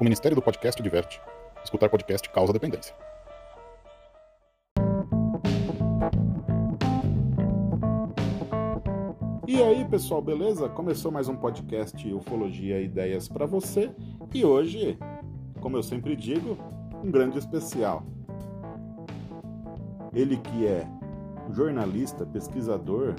O 0.00 0.04
Ministério 0.04 0.36
do 0.36 0.42
Podcast 0.42 0.80
diverte. 0.80 1.20
Escutar 1.64 1.88
podcast 1.88 2.30
causa 2.30 2.52
dependência. 2.52 2.94
E 9.44 9.60
aí, 9.60 9.84
pessoal, 9.86 10.22
beleza? 10.22 10.68
Começou 10.68 11.10
mais 11.10 11.28
um 11.28 11.34
podcast 11.34 12.14
Ufologia 12.14 12.80
Ideias 12.80 13.26
para 13.26 13.44
você. 13.44 13.90
E 14.32 14.44
hoje, 14.44 14.96
como 15.60 15.76
eu 15.76 15.82
sempre 15.82 16.14
digo, 16.14 16.56
um 17.02 17.10
grande 17.10 17.40
especial. 17.40 18.04
Ele 20.14 20.36
que 20.36 20.64
é 20.64 20.86
jornalista, 21.50 22.24
pesquisador, 22.24 23.16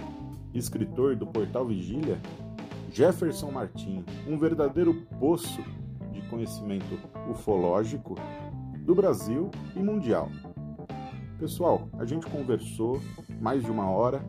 escritor 0.54 1.18
do 1.18 1.28
portal 1.28 1.66
Vigília, 1.66 2.18
Jefferson 2.90 3.52
Martim, 3.52 4.06
um 4.26 4.38
verdadeiro 4.38 5.06
poço 5.20 5.62
conhecimento 6.30 7.00
ufológico 7.30 8.16
do 8.86 8.96
Brasil 8.96 9.50
e 9.76 9.80
mundial. 9.80 10.30
Pessoal, 11.38 11.88
a 11.98 12.06
gente 12.06 12.28
conversou 12.28 13.02
mais 13.40 13.64
de 13.64 13.72
uma 13.72 13.90
hora 13.90 14.22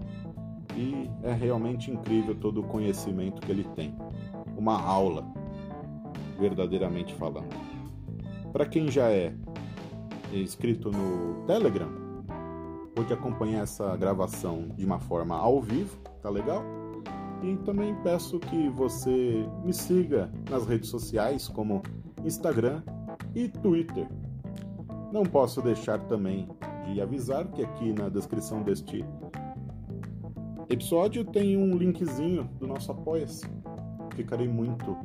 e 0.76 1.10
é 1.22 1.32
realmente 1.32 1.90
incrível 1.90 2.34
todo 2.34 2.60
o 2.60 2.64
conhecimento 2.64 3.40
que 3.40 3.50
ele 3.50 3.64
tem. 3.74 3.94
Uma 4.56 4.80
aula, 4.80 5.24
verdadeiramente 6.38 7.14
falando. 7.14 7.48
Para 8.52 8.66
quem 8.66 8.90
já 8.90 9.10
é 9.10 9.34
inscrito 10.32 10.90
no 10.90 11.44
Telegram, 11.46 11.88
pode 12.94 13.12
acompanhar 13.12 13.62
essa 13.62 13.96
gravação 13.96 14.68
de 14.76 14.84
uma 14.84 14.98
forma 14.98 15.36
ao 15.36 15.60
vivo, 15.60 15.96
tá 16.22 16.30
legal? 16.30 16.62
E 17.42 17.56
também 17.64 17.94
peço 18.02 18.38
que 18.38 18.68
você 18.68 19.46
me 19.64 19.72
siga 19.72 20.30
nas 20.50 20.66
redes 20.66 20.90
sociais 20.90 21.48
como 21.48 21.82
Instagram 22.24 22.82
e 23.34 23.48
Twitter. 23.48 24.08
Não 25.12 25.24
posso 25.24 25.62
deixar 25.62 25.98
também 26.06 26.48
de 26.84 27.00
avisar 27.00 27.48
que 27.50 27.62
aqui 27.62 27.92
na 27.92 28.08
descrição 28.08 28.62
deste 28.62 29.04
episódio 30.68 31.24
tem 31.24 31.56
um 31.56 31.76
linkzinho 31.76 32.44
do 32.58 32.66
nosso 32.66 32.92
Apoia-se. 32.92 33.46
Ficarei 34.14 34.48
muito 34.48 34.96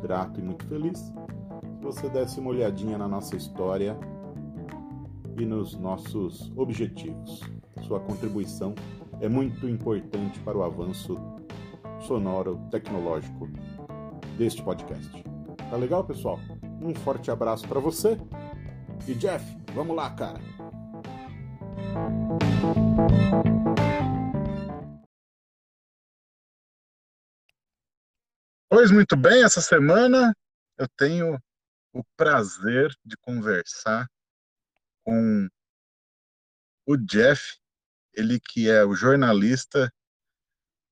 grato 0.00 0.40
e 0.40 0.42
muito 0.42 0.64
feliz 0.66 0.98
se 0.98 1.12
você 1.82 2.08
desse 2.08 2.40
uma 2.40 2.50
olhadinha 2.50 2.96
na 2.96 3.06
nossa 3.06 3.36
história 3.36 3.96
e 5.38 5.44
nos 5.44 5.76
nossos 5.76 6.52
objetivos. 6.56 7.40
Sua 7.82 8.00
contribuição 8.00 8.74
é 9.20 9.28
muito 9.28 9.68
importante 9.68 10.40
para 10.40 10.56
o 10.56 10.62
avanço 10.62 11.18
sonoro 12.06 12.58
tecnológico 12.70 13.48
deste 14.36 14.62
podcast. 14.62 15.10
Tá 15.70 15.76
legal, 15.76 16.04
pessoal? 16.04 16.38
Um 16.82 16.94
forte 16.94 17.30
abraço 17.30 17.66
para 17.66 17.80
você. 17.80 18.18
E 19.08 19.14
Jeff, 19.14 19.44
vamos 19.74 19.96
lá, 19.96 20.14
cara. 20.14 20.38
Pois 28.68 28.90
muito 28.90 29.16
bem, 29.16 29.42
essa 29.42 29.60
semana 29.60 30.36
eu 30.76 30.86
tenho 30.98 31.38
o 31.92 32.02
prazer 32.16 32.92
de 33.04 33.16
conversar 33.18 34.06
com 35.04 35.48
o 36.86 36.96
Jeff, 36.96 37.56
ele 38.12 38.38
que 38.40 38.68
é 38.68 38.84
o 38.84 38.94
jornalista 38.94 39.90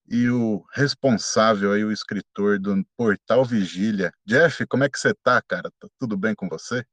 e 0.08 0.28
o 0.28 0.64
responsável 0.72 1.72
aí, 1.72 1.84
o 1.84 1.92
escritor 1.92 2.58
do 2.58 2.84
Portal 2.96 3.44
Vigília. 3.44 4.12
Jeff, 4.24 4.66
como 4.66 4.84
é 4.84 4.88
que 4.88 4.98
você 4.98 5.14
tá, 5.22 5.40
cara? 5.42 5.70
Tá 5.80 5.88
tudo 5.98 6.16
bem 6.16 6.34
com 6.34 6.48
você? 6.48 6.84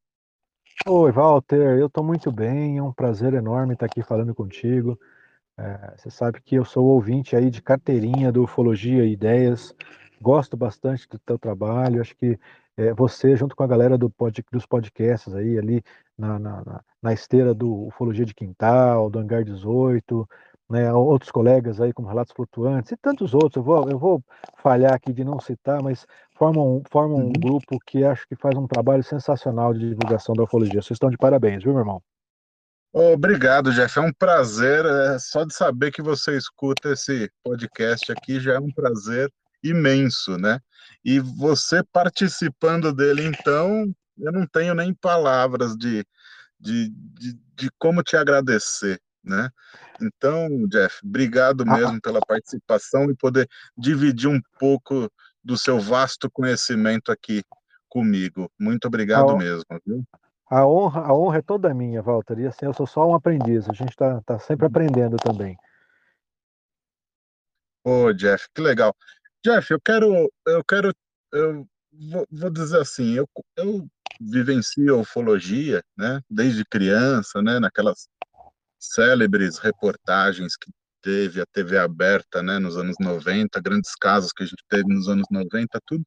Oi, 0.88 1.12
Walter, 1.12 1.78
eu 1.78 1.90
tô 1.90 2.02
muito 2.02 2.32
bem, 2.32 2.78
é 2.78 2.84
um 2.84 2.94
prazer 2.94 3.34
enorme 3.34 3.74
estar 3.74 3.86
aqui 3.86 4.02
falando 4.02 4.34
contigo. 4.34 4.98
É, 5.58 5.96
você 5.98 6.10
sabe 6.10 6.42
que 6.42 6.56
eu 6.56 6.64
sou 6.64 6.86
ouvinte 6.86 7.36
aí 7.36 7.50
de 7.50 7.62
carteirinha 7.62 8.32
do 8.32 8.44
Ufologia 8.44 9.04
e 9.04 9.12
Ideias, 9.12 9.76
gosto 10.22 10.56
bastante 10.56 11.08
do 11.10 11.20
teu 11.20 11.38
trabalho, 11.38 12.00
acho 12.00 12.16
que 12.16 12.40
é, 12.78 12.94
você, 12.94 13.36
junto 13.36 13.58
com 13.58 13.64
a 13.64 13.68
galera 13.68 13.98
do 13.98 14.10
pod, 14.10 14.42
dos 14.50 14.66
podcasts 14.66 15.36
aí, 15.36 15.58
ali 15.58 15.84
na, 16.18 16.40
na, 16.40 16.82
na 17.02 17.14
esteira 17.14 17.54
do 17.54 17.88
Ufologia 17.88 18.26
de 18.26 18.34
Quintal, 18.34 19.10
do 19.10 19.20
Hangar 19.20 19.44
18, 19.44 20.26
né, 20.70 20.94
outros 20.94 21.32
colegas 21.32 21.82
aí 21.82 21.92
como 21.92 22.08
Relatos 22.08 22.34
Flutuantes 22.34 22.92
e 22.92 22.98
tantos 22.98 23.34
outros, 23.34 23.56
eu 23.56 23.64
vou, 23.64 23.90
eu 23.90 23.98
vou 23.98 24.24
falhar 24.62 24.94
aqui 24.94 25.12
de 25.12 25.24
não 25.24 25.40
citar, 25.40 25.82
mas 25.82 26.06
formam, 26.36 26.84
formam 26.92 27.18
um 27.18 27.26
uhum. 27.26 27.34
grupo 27.34 27.80
que 27.86 28.04
acho 28.04 28.28
que 28.28 28.36
faz 28.36 28.56
um 28.56 28.68
trabalho 28.68 29.04
sensacional 29.04 29.74
de 29.74 29.90
divulgação 29.90 30.36
da 30.36 30.44
ufologia. 30.44 30.82
Vocês 30.82 30.92
estão 30.92 31.10
de 31.10 31.18
parabéns, 31.18 31.64
viu, 31.64 31.74
meu 31.74 31.82
irmão? 31.82 32.02
Obrigado, 32.92 33.72
Jeff. 33.72 34.00
É 34.00 34.02
um 34.02 34.14
prazer. 34.14 34.86
É, 34.86 35.20
só 35.20 35.44
de 35.44 35.54
saber 35.54 35.92
que 35.92 36.02
você 36.02 36.36
escuta 36.38 36.94
esse 36.94 37.32
podcast 37.44 38.12
aqui 38.12 38.40
já 38.40 38.56
é 38.56 38.60
um 38.60 38.72
prazer 38.72 39.32
imenso, 39.64 40.38
né? 40.38 40.60
E 41.04 41.20
você 41.20 41.84
participando 41.92 42.94
dele, 42.94 43.26
então, 43.26 43.94
eu 44.18 44.32
não 44.32 44.48
tenho 44.48 44.74
nem 44.74 44.94
palavras 44.94 45.76
de, 45.76 46.04
de, 46.60 46.90
de, 46.90 47.40
de 47.56 47.70
como 47.78 48.02
te 48.02 48.18
agradecer, 48.18 49.00
né? 49.24 49.50
Então, 50.02 50.48
Jeff, 50.68 51.00
obrigado 51.04 51.64
ah, 51.68 51.78
mesmo 51.78 52.02
pela 52.02 52.20
participação 52.22 53.10
e 53.10 53.16
poder 53.16 53.48
dividir 53.78 54.30
um 54.30 54.42
pouco 54.60 55.12
do 55.44 55.58
seu 55.58 55.80
vasto 55.80 56.30
conhecimento 56.32 57.12
aqui 57.12 57.44
comigo. 57.88 58.52
Muito 58.60 58.86
obrigado 58.86 59.32
a, 59.32 59.38
mesmo, 59.38 59.66
viu? 59.86 60.04
A 60.50 60.66
honra, 60.66 61.02
a 61.02 61.14
honra 61.14 61.38
é 61.40 61.42
toda 61.42 61.74
minha, 61.74 62.02
Walter. 62.02 62.40
E 62.40 62.48
assim, 62.48 62.66
eu 62.66 62.74
sou 62.74 62.88
só 62.88 63.08
um 63.08 63.14
aprendiz. 63.14 63.70
A 63.70 63.74
gente 63.74 63.90
está 63.90 64.22
tá 64.22 64.40
sempre 64.40 64.66
aprendendo 64.66 65.18
também. 65.18 65.58
Ô, 67.84 68.14
Jeff, 68.14 68.48
que 68.54 68.62
legal. 68.62 68.96
Jeff, 69.44 69.72
eu 69.72 69.80
quero, 69.80 70.32
eu 70.46 70.64
quero, 70.64 70.94
eu 71.32 71.68
vou, 71.92 72.28
vou 72.30 72.50
dizer 72.50 72.80
assim, 72.80 73.14
eu, 73.14 73.28
eu 73.56 73.88
vivencio 74.20 74.96
a 74.96 75.00
ufologia, 75.00 75.82
né, 75.98 76.22
desde 76.30 76.66
criança, 76.66 77.42
né, 77.42 77.60
naquelas 77.60 78.10
célebres 78.80 79.58
reportagens 79.58 80.56
que 80.56 80.72
teve 81.02 81.42
a 81.42 81.46
TV 81.46 81.78
aberta, 81.78 82.42
né, 82.42 82.60
nos 82.60 82.78
anos 82.78 82.96
90, 83.00 83.60
grandes 83.62 83.96
casos 83.96 84.32
que 84.32 84.44
a 84.44 84.46
gente 84.46 84.64
teve 84.68 84.88
nos 84.88 85.08
anos 85.08 85.26
90, 85.30 85.80
tudo. 85.86 86.04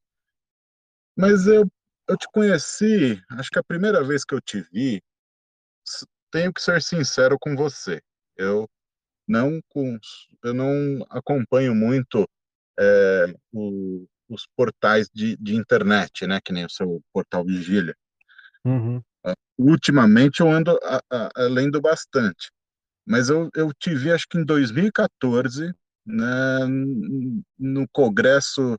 Mas 1.15 1.47
eu, 1.47 1.69
eu 2.07 2.17
te 2.17 2.27
conheci, 2.33 3.21
acho 3.31 3.49
que 3.49 3.59
a 3.59 3.63
primeira 3.63 4.03
vez 4.03 4.23
que 4.25 4.33
eu 4.33 4.41
te 4.41 4.61
vi, 4.71 5.01
tenho 6.31 6.51
que 6.51 6.61
ser 6.61 6.81
sincero 6.81 7.37
com 7.39 7.55
você. 7.55 8.01
Eu 8.35 8.67
não, 9.27 9.59
eu 10.43 10.53
não 10.53 11.05
acompanho 11.09 11.75
muito 11.75 12.27
é, 12.79 13.35
o, 13.51 14.07
os 14.27 14.47
portais 14.55 15.07
de, 15.13 15.37
de, 15.37 15.55
internet, 15.55 16.25
né, 16.25 16.39
que 16.43 16.51
nem 16.51 16.65
o 16.65 16.69
seu 16.69 17.01
portal 17.13 17.45
Vigília. 17.45 17.95
Uhum. 18.65 18.97
Uh, 19.25 19.33
ultimamente 19.57 20.39
eu 20.39 20.49
ando 20.49 20.77
a, 20.83 21.01
a, 21.09 21.43
lendo 21.43 21.79
bastante. 21.79 22.51
Mas 23.05 23.29
eu, 23.29 23.49
eu 23.55 23.73
te 23.73 23.93
vi, 23.93 24.11
acho 24.11 24.27
que 24.29 24.37
em 24.37 24.45
2014, 24.45 25.73
né, 26.05 26.59
no 27.59 27.87
congresso 27.91 28.77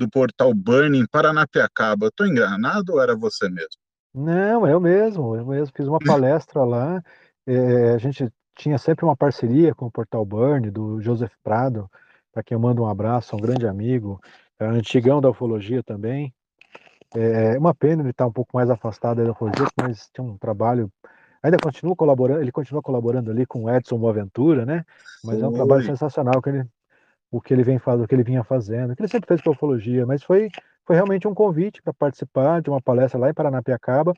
do 0.00 0.08
portal 0.08 0.54
Burning 0.54 1.06
Paranapiacaba. 1.06 2.06
Estou 2.06 2.26
enganado 2.26 2.94
ou 2.94 3.02
era 3.02 3.14
você 3.14 3.48
mesmo? 3.48 3.80
Não, 4.14 4.66
eu 4.66 4.80
mesmo, 4.80 5.36
eu 5.36 5.46
mesmo 5.46 5.72
fiz 5.76 5.86
uma 5.86 5.98
palestra 6.04 6.64
lá. 6.64 7.02
É, 7.46 7.92
a 7.92 7.98
gente 7.98 8.32
tinha 8.56 8.78
sempre 8.78 9.04
uma 9.04 9.16
parceria 9.16 9.74
com 9.74 9.86
o 9.86 9.90
portal 9.90 10.24
Burn, 10.24 10.70
do 10.70 11.00
Joseph 11.00 11.32
Prado, 11.42 11.88
para 12.32 12.42
quem 12.42 12.54
eu 12.54 12.60
mando 12.60 12.82
um 12.82 12.86
abraço, 12.86 13.36
um 13.36 13.40
grande 13.40 13.66
amigo, 13.66 14.20
é 14.58 14.66
antigão 14.66 15.20
da 15.20 15.30
ufologia 15.30 15.82
também. 15.82 16.32
É 17.14 17.58
uma 17.58 17.74
pena 17.74 18.02
ele 18.02 18.10
estar 18.10 18.24
tá 18.24 18.28
um 18.28 18.32
pouco 18.32 18.50
mais 18.54 18.70
afastado 18.70 19.24
da 19.24 19.32
ufologia, 19.32 19.66
mas 19.80 20.08
tinha 20.12 20.24
um 20.24 20.38
trabalho 20.38 20.90
ainda 21.42 21.56
continua 21.62 21.96
colaborando, 21.96 22.40
ele 22.40 22.52
continua 22.52 22.82
colaborando 22.82 23.30
ali 23.30 23.46
com 23.46 23.64
o 23.64 23.70
Edson 23.70 23.98
Boaventura, 23.98 24.66
né? 24.66 24.84
Mas 25.24 25.36
foi. 25.36 25.44
é 25.44 25.48
um 25.48 25.52
trabalho 25.52 25.84
sensacional 25.84 26.40
que 26.42 26.50
ele, 26.50 26.66
o 27.30 27.40
que 27.40 27.54
ele 27.54 27.62
vem 27.62 27.78
fazendo, 27.78 28.04
o 28.04 28.08
que 28.08 28.14
ele 28.14 28.22
vinha 28.22 28.44
fazendo, 28.44 28.92
o 28.92 28.96
que 28.96 29.02
ele 29.02 29.08
sempre 29.08 29.28
fez 29.28 29.40
com 29.40 29.50
ufologia, 29.50 30.06
mas 30.06 30.22
foi, 30.22 30.48
foi 30.86 30.96
realmente 30.96 31.26
um 31.26 31.34
convite 31.34 31.82
para 31.82 31.92
participar 31.92 32.60
de 32.60 32.70
uma 32.70 32.80
palestra 32.80 33.18
lá 33.18 33.30
em 33.30 33.34
Paranapiacaba. 33.34 34.14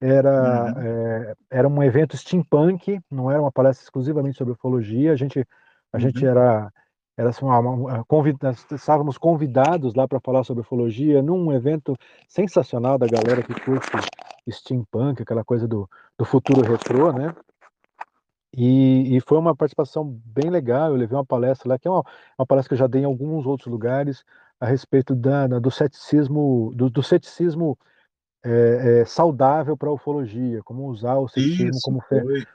Era, 0.00 0.74
uhum. 0.74 0.82
é, 0.82 1.34
era 1.50 1.68
um 1.68 1.82
evento 1.82 2.16
steampunk, 2.16 3.00
não 3.10 3.30
era 3.30 3.40
uma 3.40 3.52
palestra 3.52 3.82
exclusivamente 3.84 4.36
sobre 4.36 4.52
ufologia, 4.52 5.12
a 5.12 5.16
gente, 5.16 5.40
a 5.92 5.96
uhum. 5.96 6.00
gente 6.00 6.26
era 6.26 6.70
era 7.18 7.30
assim, 7.30 7.46
uma, 7.46 7.58
uma, 7.58 8.04
convid, 8.04 8.36
estávamos 8.72 9.16
convidados 9.16 9.94
lá 9.94 10.06
para 10.06 10.20
falar 10.20 10.44
sobre 10.44 10.60
ufologia 10.60 11.22
num 11.22 11.50
evento 11.50 11.96
sensacional 12.28 12.98
da 12.98 13.06
galera 13.06 13.42
que 13.42 13.58
curte 13.58 13.88
steampunk, 14.50 15.22
aquela 15.22 15.44
coisa 15.44 15.66
do, 15.66 15.88
do 16.18 16.24
futuro 16.24 16.60
retrô, 16.62 17.12
né? 17.12 17.34
E, 18.56 19.16
e, 19.16 19.20
foi 19.20 19.36
uma 19.36 19.54
participação 19.54 20.18
bem 20.24 20.48
legal. 20.48 20.90
Eu 20.90 20.96
levei 20.96 21.16
uma 21.16 21.26
palestra 21.26 21.68
lá, 21.68 21.78
que 21.78 21.86
é 21.86 21.90
uma, 21.90 22.02
uma 22.38 22.46
palestra 22.46 22.70
que 22.70 22.74
eu 22.74 22.78
já 22.78 22.86
dei 22.86 23.02
em 23.02 23.04
alguns 23.04 23.44
outros 23.44 23.70
lugares, 23.70 24.24
a 24.58 24.64
respeito 24.64 25.14
da, 25.14 25.46
do 25.46 25.70
ceticismo, 25.70 26.72
do, 26.74 26.88
do 26.88 27.02
ceticismo 27.02 27.78
é, 28.42 29.00
é, 29.00 29.04
saudável 29.04 29.76
para 29.76 29.90
a 29.90 29.92
ufologia, 29.92 30.62
como 30.62 30.86
usar 30.86 31.16
o 31.16 31.28
ceticismo 31.28 31.70
Isso, 31.70 31.80
como, 31.82 32.00
fer, 32.00 32.48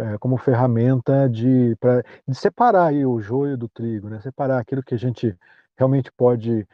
é, 0.00 0.18
como 0.18 0.36
ferramenta 0.36 1.28
de, 1.28 1.76
pra, 1.78 2.02
de 2.26 2.34
separar 2.34 2.92
o 2.92 3.20
joio 3.20 3.56
do 3.56 3.68
trigo, 3.68 4.08
né? 4.08 4.20
separar 4.20 4.58
aquilo 4.58 4.82
que 4.82 4.94
a 4.94 4.98
gente 4.98 5.36
realmente 5.76 6.10
pode 6.10 6.66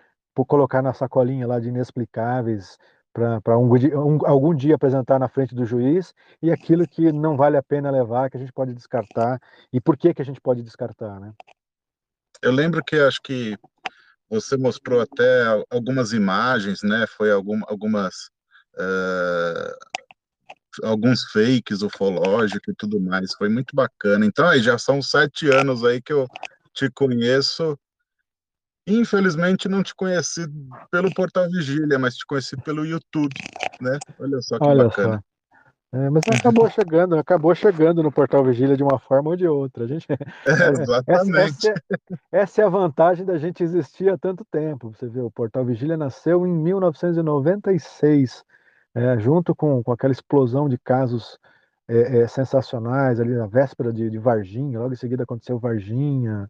colocar 0.47 0.81
na 0.81 0.95
sacolinha 0.95 1.47
lá 1.47 1.61
de 1.61 1.69
inexplicáveis 1.69 2.79
para 3.13 3.59
um, 3.59 3.69
um, 3.69 4.19
algum 4.25 4.55
dia 4.55 4.75
apresentar 4.75 5.19
na 5.19 5.29
frente 5.29 5.55
do 5.55 5.65
juiz 5.65 6.15
e 6.41 6.51
aquilo 6.51 6.87
que 6.87 7.13
não 7.13 7.37
vale 7.37 7.57
a 7.57 7.63
pena 7.63 7.91
levar, 7.91 8.31
que 8.31 8.37
a 8.37 8.41
gente 8.41 8.53
pode 8.53 8.73
descartar 8.73 9.41
e 9.73 9.81
por 9.81 9.97
que, 9.97 10.15
que 10.15 10.23
a 10.23 10.25
gente 10.25 10.41
pode 10.41 10.63
descartar, 10.63 11.19
né? 11.19 11.33
Eu 12.43 12.53
lembro 12.53 12.83
que 12.83 12.97
acho 12.97 13.21
que 13.23 13.57
você 14.29 14.57
mostrou 14.57 15.01
até 15.01 15.43
algumas 15.69 16.13
imagens, 16.13 16.83
né? 16.83 17.05
Foi 17.07 17.31
algum, 17.31 17.61
algumas 17.67 18.31
uh, 18.77 19.77
alguns 20.85 21.25
fakes 21.33 21.83
ufológicos 21.83 22.73
e 22.73 22.77
tudo 22.77 23.01
mais. 23.01 23.35
Foi 23.35 23.49
muito 23.49 23.75
bacana. 23.75 24.25
Então 24.25 24.47
aí 24.47 24.63
já 24.63 24.79
são 24.79 25.03
sete 25.03 25.49
anos 25.49 25.85
aí 25.85 26.01
que 26.01 26.13
eu 26.13 26.27
te 26.73 26.89
conheço. 26.91 27.79
Infelizmente 28.87 29.69
não 29.69 29.83
te 29.83 29.95
conheci 29.95 30.47
pelo 30.91 31.13
Portal 31.15 31.49
Vigília, 31.51 31.99
mas 31.99 32.17
te 32.17 32.27
conheci 32.27 32.57
pelo 32.57 32.85
YouTube, 32.85 33.35
né? 33.81 33.99
Olha 34.19 34.41
só 34.41 34.59
que 34.59 34.65
Olha 34.67 34.85
bacana. 34.85 35.17
Só. 35.17 35.31
É, 35.93 36.09
mas 36.09 36.23
acabou 36.33 36.71
chegando, 36.71 37.17
acabou 37.17 37.53
chegando 37.53 38.01
no 38.01 38.13
Portal 38.13 38.45
Vigília 38.45 38.77
de 38.77 38.83
uma 38.83 39.01
forma 39.01 39.31
ou 39.31 39.37
de 39.37 39.49
outra. 39.49 39.85
A 39.85 39.87
gente, 39.89 40.07
é, 40.11 40.15
exatamente. 40.81 41.69
Essa, 41.69 41.71
essa, 41.71 41.75
é, 42.33 42.41
essa, 42.43 42.63
é, 42.63 42.65
a 42.65 42.69
vantagem 42.69 43.27
da 43.27 43.37
gente 43.39 43.65
existir 43.65 44.09
há 44.09 44.17
tanto 44.17 44.45
tempo. 44.45 44.93
Você 44.95 45.09
vê, 45.09 45.21
o 45.21 45.31
Portal 45.31 45.65
Vigília 45.65 45.97
nasceu 45.97 46.47
em 46.47 46.53
1996, 46.53 48.45
é, 48.95 49.19
junto 49.19 49.53
com, 49.53 49.83
com 49.83 49.91
aquela 49.91 50.13
explosão 50.13 50.69
de 50.69 50.79
casos 50.79 51.41
é, 51.89 52.21
é, 52.21 52.29
sensacionais 52.29 53.19
ali 53.19 53.35
na 53.35 53.49
véspera 53.49 53.93
de, 53.93 54.09
de, 54.09 54.19
Varginha. 54.19 54.79
Logo 54.79 54.93
em 54.93 54.97
seguida 54.97 55.25
aconteceu 55.25 55.59
Varginha, 55.59 56.49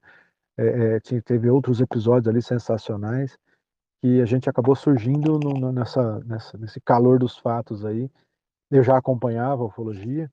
é, 0.56 1.00
tinha, 1.00 1.22
teve 1.22 1.48
outros 1.48 1.80
episódios 1.80 2.28
ali 2.28 2.42
sensacionais 2.42 3.36
que 4.02 4.20
a 4.20 4.24
gente 4.24 4.48
acabou 4.48 4.74
surgindo 4.74 5.38
no, 5.38 5.72
nessa, 5.72 6.20
nessa, 6.20 6.58
nesse 6.58 6.80
calor 6.80 7.18
dos 7.18 7.36
fatos 7.38 7.84
aí 7.84 8.10
eu 8.70 8.82
já 8.82 8.96
acompanhava 8.96 9.62
a 9.62 9.66
ufologia 9.66 10.30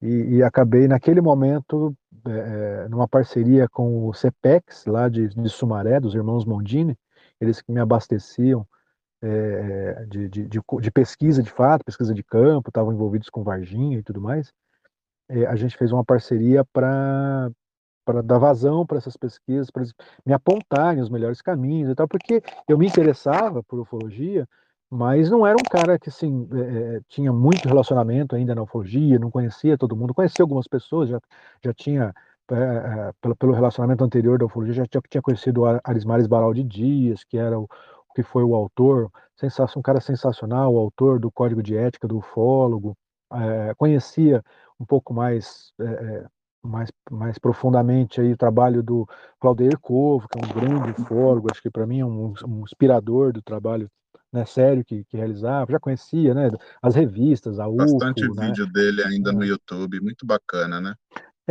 e, 0.00 0.36
e 0.36 0.42
acabei 0.42 0.88
naquele 0.88 1.20
momento 1.20 1.94
é, 2.26 2.88
numa 2.88 3.08
parceria 3.08 3.68
com 3.68 4.08
o 4.08 4.14
CEPEX 4.14 4.86
lá 4.86 5.08
de, 5.08 5.28
de, 5.28 5.48
Sumaré, 5.48 6.00
dos 6.00 6.14
irmãos 6.14 6.44
Mondini, 6.44 6.96
eles 7.40 7.60
que 7.60 7.72
me 7.72 7.80
abasteciam 7.80 8.66
é, 9.22 10.06
de, 10.06 10.28
de, 10.28 10.48
de, 10.48 10.90
pesquisa 10.90 11.42
de 11.42 11.50
fato, 11.50 11.84
pesquisa 11.84 12.14
de 12.14 12.22
campo, 12.22 12.70
estavam 12.70 12.92
envolvidos 12.92 13.28
com 13.28 13.42
Varginha 13.42 13.98
e 13.98 14.02
tudo 14.02 14.20
mais. 14.20 14.52
É, 15.28 15.46
a 15.46 15.54
gente 15.54 15.76
fez 15.76 15.92
uma 15.92 16.04
parceria 16.04 16.64
para 16.72 17.50
para 18.10 18.22
dar 18.22 18.38
vazão 18.38 18.84
para 18.84 18.98
essas 18.98 19.16
pesquisas, 19.16 19.70
para 19.70 19.84
me 20.26 20.32
apontarem 20.32 21.00
os 21.00 21.08
melhores 21.08 21.40
caminhos 21.40 21.90
e 21.90 21.94
tal, 21.94 22.08
porque 22.08 22.42
eu 22.68 22.76
me 22.76 22.86
interessava 22.86 23.62
por 23.62 23.78
ufologia, 23.78 24.48
mas 24.90 25.30
não 25.30 25.46
era 25.46 25.56
um 25.56 25.70
cara 25.70 25.96
que 25.96 26.08
assim 26.08 26.48
é, 26.52 27.00
tinha 27.08 27.32
muito 27.32 27.68
relacionamento 27.68 28.34
ainda 28.34 28.52
na 28.52 28.62
ufologia, 28.62 29.16
não 29.16 29.30
conhecia 29.30 29.78
todo 29.78 29.94
mundo, 29.94 30.12
conhecia 30.12 30.42
algumas 30.42 30.66
pessoas, 30.66 31.08
já, 31.08 31.20
já 31.64 31.72
tinha 31.72 32.12
é, 32.50 33.12
pelo, 33.20 33.36
pelo 33.36 33.52
relacionamento 33.52 34.02
anterior 34.02 34.36
da 34.36 34.46
ufologia, 34.46 34.74
já 34.74 34.86
tinha, 34.86 35.02
tinha 35.08 35.22
conhecido 35.22 35.62
o 35.62 35.80
Arismares 35.84 36.26
Baraldi 36.26 36.64
Dias, 36.64 37.22
que 37.22 37.38
era 37.38 37.60
o, 37.60 37.68
que 38.12 38.24
foi 38.24 38.42
o 38.42 38.56
autor, 38.56 39.08
um 39.76 39.82
cara 39.82 40.00
sensacional, 40.00 40.74
o 40.74 40.78
autor 40.78 41.20
do 41.20 41.30
Código 41.30 41.62
de 41.62 41.76
Ética 41.76 42.08
do 42.08 42.18
ufólogo, 42.18 42.96
é, 43.32 43.72
conhecia 43.76 44.42
um 44.80 44.84
pouco 44.84 45.14
mais 45.14 45.72
mais, 46.62 46.90
mais 47.10 47.38
profundamente 47.38 48.20
aí 48.20 48.32
o 48.32 48.36
trabalho 48.36 48.82
do 48.82 49.08
Claudio 49.38 49.78
Covo, 49.80 50.28
que 50.28 50.38
é 50.38 50.42
um 50.44 50.52
grande 50.52 51.00
ufólogo, 51.00 51.48
acho 51.50 51.62
que 51.62 51.70
para 51.70 51.86
mim 51.86 52.00
é 52.00 52.04
um, 52.04 52.34
um 52.46 52.62
inspirador 52.62 53.32
do 53.32 53.42
trabalho 53.42 53.90
né, 54.32 54.44
sério 54.44 54.84
que, 54.84 55.04
que 55.04 55.16
realizava, 55.16 55.72
já 55.72 55.80
conhecia, 55.80 56.34
né, 56.34 56.50
as 56.80 56.94
revistas, 56.94 57.58
a 57.58 57.68
UFO, 57.68 57.76
Bastante 57.76 58.28
né? 58.28 58.46
vídeo 58.46 58.66
dele 58.72 59.02
ainda 59.02 59.30
é. 59.30 59.34
no 59.34 59.44
YouTube, 59.44 60.00
muito 60.00 60.24
bacana, 60.24 60.80
né? 60.80 60.94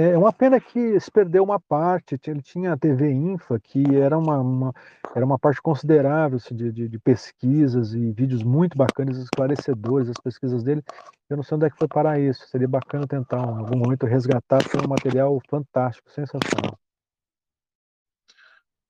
É 0.02 0.18
uma 0.18 0.32
pena 0.32 0.62
que 0.62 0.98
se 0.98 1.12
perdeu 1.12 1.44
uma 1.44 1.60
parte, 1.60 2.18
ele 2.28 2.42
tinha 2.42 2.72
a 2.72 2.78
TV 2.78 3.12
Infa, 3.12 3.60
que 3.60 3.84
era 3.98 4.18
uma, 4.18 4.40
uma 4.40 4.74
era 5.14 5.26
uma 5.26 5.38
parte 5.38 5.62
considerável 5.62 6.38
assim, 6.38 6.56
de, 6.56 6.72
de, 6.72 6.88
de, 6.88 6.98
pesquisas 6.98 7.94
e 7.94 8.10
vídeos 8.14 8.42
muito 8.42 8.78
bacanas, 8.78 9.18
esclarecedores, 9.18 10.10
as 10.10 10.16
pesquisas 10.24 10.64
dele. 10.64 10.82
Eu 11.30 11.36
não 11.36 11.44
sei 11.44 11.58
onde 11.58 11.66
é 11.66 11.70
que 11.70 11.78
foi 11.78 11.90
parar 11.90 12.18
isso, 12.18 12.48
seria 12.48 12.68
bacana 12.68 13.06
tentar 13.06 13.40
em 13.40 13.58
algum 13.58 13.78
momento 13.78 14.06
resgatar, 14.06 14.64
porque 14.64 14.78
é 14.78 14.82
um 14.82 14.88
material 14.88 15.38
fantástico, 15.50 16.10
sensacional. 16.12 16.80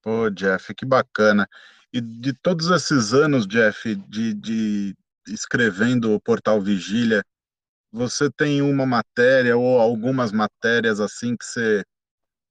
Pô, 0.03 0.29
Jeff, 0.29 0.75
que 0.75 0.85
bacana. 0.85 1.49
E 1.91 1.99
de 1.99 2.33
todos 2.33 2.69
esses 2.69 3.15
anos, 3.15 3.47
Jeff, 3.47 3.95
de, 3.95 4.35
de 4.35 4.95
escrevendo 5.27 6.13
o 6.13 6.21
Portal 6.21 6.61
Vigília, 6.61 7.23
você 7.91 8.29
tem 8.31 8.61
uma 8.61 8.85
matéria 8.85 9.57
ou 9.57 9.79
algumas 9.79 10.31
matérias 10.31 10.99
assim 10.99 11.35
que 11.35 11.45
você, 11.45 11.83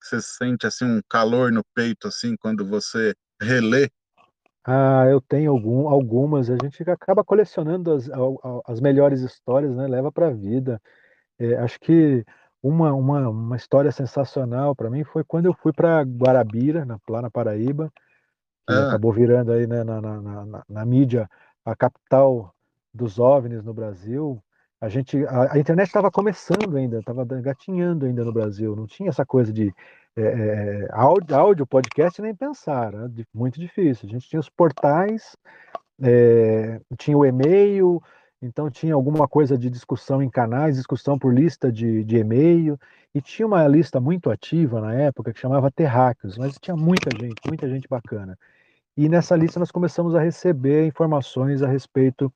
que 0.01 0.09
você 0.09 0.21
sente 0.21 0.67
assim 0.67 0.85
um 0.85 1.01
calor 1.09 1.53
no 1.53 1.63
peito 1.75 2.09
assim 2.09 2.37
quando 2.37 2.67
você 2.67 3.15
relê? 3.41 3.91
Ah, 4.65 5.07
eu 5.09 5.21
tenho 5.21 5.51
algum, 5.51 5.89
algumas. 5.89 6.51
A 6.51 6.57
gente 6.63 6.83
acaba 6.91 7.25
colecionando 7.25 7.93
as, 7.93 8.09
as 8.67 8.81
melhores 8.81 9.23
histórias, 9.23 9.75
né? 9.75 9.87
Leva 9.87 10.13
para 10.13 10.29
a 10.29 10.33
vida. 10.33 10.81
É, 11.39 11.57
acho 11.57 11.81
que 11.81 12.25
uma, 12.63 12.93
uma, 12.93 13.29
uma 13.29 13.57
história 13.57 13.91
sensacional 13.91 14.75
para 14.75 14.91
mim 14.91 15.05
foi 15.05 15.25
quando 15.25 15.47
eu 15.47 15.55
fui 15.55 15.73
para 15.73 16.03
Guarabira, 16.03 16.85
na, 16.85 16.99
lá 17.09 17.23
na 17.23 17.31
Paraíba, 17.31 17.91
que 18.67 18.75
ah. 18.75 18.89
acabou 18.89 19.13
virando 19.13 19.53
aí 19.53 19.67
né, 19.67 19.85
na, 19.85 20.01
na, 20.01 20.21
na, 20.21 20.63
na, 20.69 20.85
mídia 20.85 21.31
a 21.65 21.75
capital 21.75 22.55
dos 22.93 23.19
OVNIs 23.19 23.65
no 23.65 23.73
Brasil. 23.73 24.43
A 24.81 24.89
gente, 24.89 25.25
a, 25.27 25.55
a 25.55 25.59
internet 25.59 25.89
estava 25.89 26.11
começando 26.11 26.77
ainda, 26.77 27.01
estava 27.01 27.25
gatinhando 27.25 28.07
ainda 28.07 28.25
no 28.25 28.33
Brasil, 28.33 28.77
não 28.77 28.87
tinha 28.87 29.09
essa 29.09 29.27
coisa 29.27 29.53
de 29.53 29.75
é, 30.17 30.23
é, 30.23 30.89
áudio, 30.93 31.37
áudio, 31.37 31.67
podcast 31.67 32.21
nem 32.23 32.35
pensar, 32.35 32.93
né? 32.93 33.11
muito 33.35 33.59
difícil. 33.59 34.09
A 34.09 34.13
gente 34.13 34.29
tinha 34.29 34.41
os 34.41 34.49
portais, 34.49 35.37
é, 36.01 36.81
tinha 36.97 37.17
o 37.17 37.27
e-mail, 37.27 38.01
então 38.41 38.71
tinha 38.71 38.95
alguma 38.95 39.27
coisa 39.27 39.59
de 39.59 39.69
discussão 39.69 40.23
em 40.23 40.31
canais, 40.31 40.77
discussão 40.77 41.19
por 41.19 41.35
lista 41.35 41.73
de, 41.73 42.05
de 42.05 42.19
e-mail, 42.19 42.79
e 43.15 43.21
tinha 43.21 43.47
uma 43.47 43.67
lista 43.67 44.01
muito 44.01 44.31
ativa 44.31 44.81
na 44.81 44.95
época 44.95 45.33
que 45.33 45.41
chamava 45.41 45.71
Terráqueos, 45.71 46.39
mas 46.39 46.57
tinha 46.61 46.77
muita 46.77 47.11
gente, 47.19 47.41
muita 47.47 47.69
gente 47.69 47.89
bacana. 47.89 48.39
E 48.97 49.09
nessa 49.09 49.37
lista 49.37 49.59
nós 49.59 49.71
começamos 49.71 50.15
a 50.15 50.21
receber 50.21 50.87
informações 50.87 51.63
a 51.63 51.69
respeito 51.69 52.33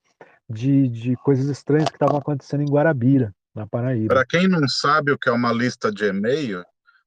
de, 0.48 0.88
de 0.88 1.16
coisas 1.16 1.46
estranhas 1.46 1.88
que 1.88 1.96
estavam 1.96 2.18
acontecendo 2.18 2.62
em 2.62 2.70
Guarabira, 2.70 3.34
na 3.54 3.66
Paraíba. 3.66 4.14
Para 4.14 4.26
quem 4.26 4.48
não 4.48 4.66
sabe 4.68 5.12
o 5.12 5.18
que 5.18 5.28
é 5.28 5.32
uma 5.32 5.52
lista 5.52 5.90
de 5.90 6.04
e-mail, 6.06 6.62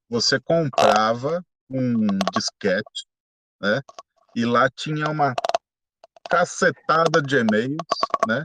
você 0.09 0.39
comprava 0.39 1.43
um 1.69 2.07
disquete, 2.33 3.07
né? 3.61 3.81
E 4.35 4.45
lá 4.45 4.69
tinha 4.69 5.09
uma 5.09 5.33
cacetada 6.29 7.21
de 7.21 7.37
e-mails, 7.37 7.77
né? 8.27 8.43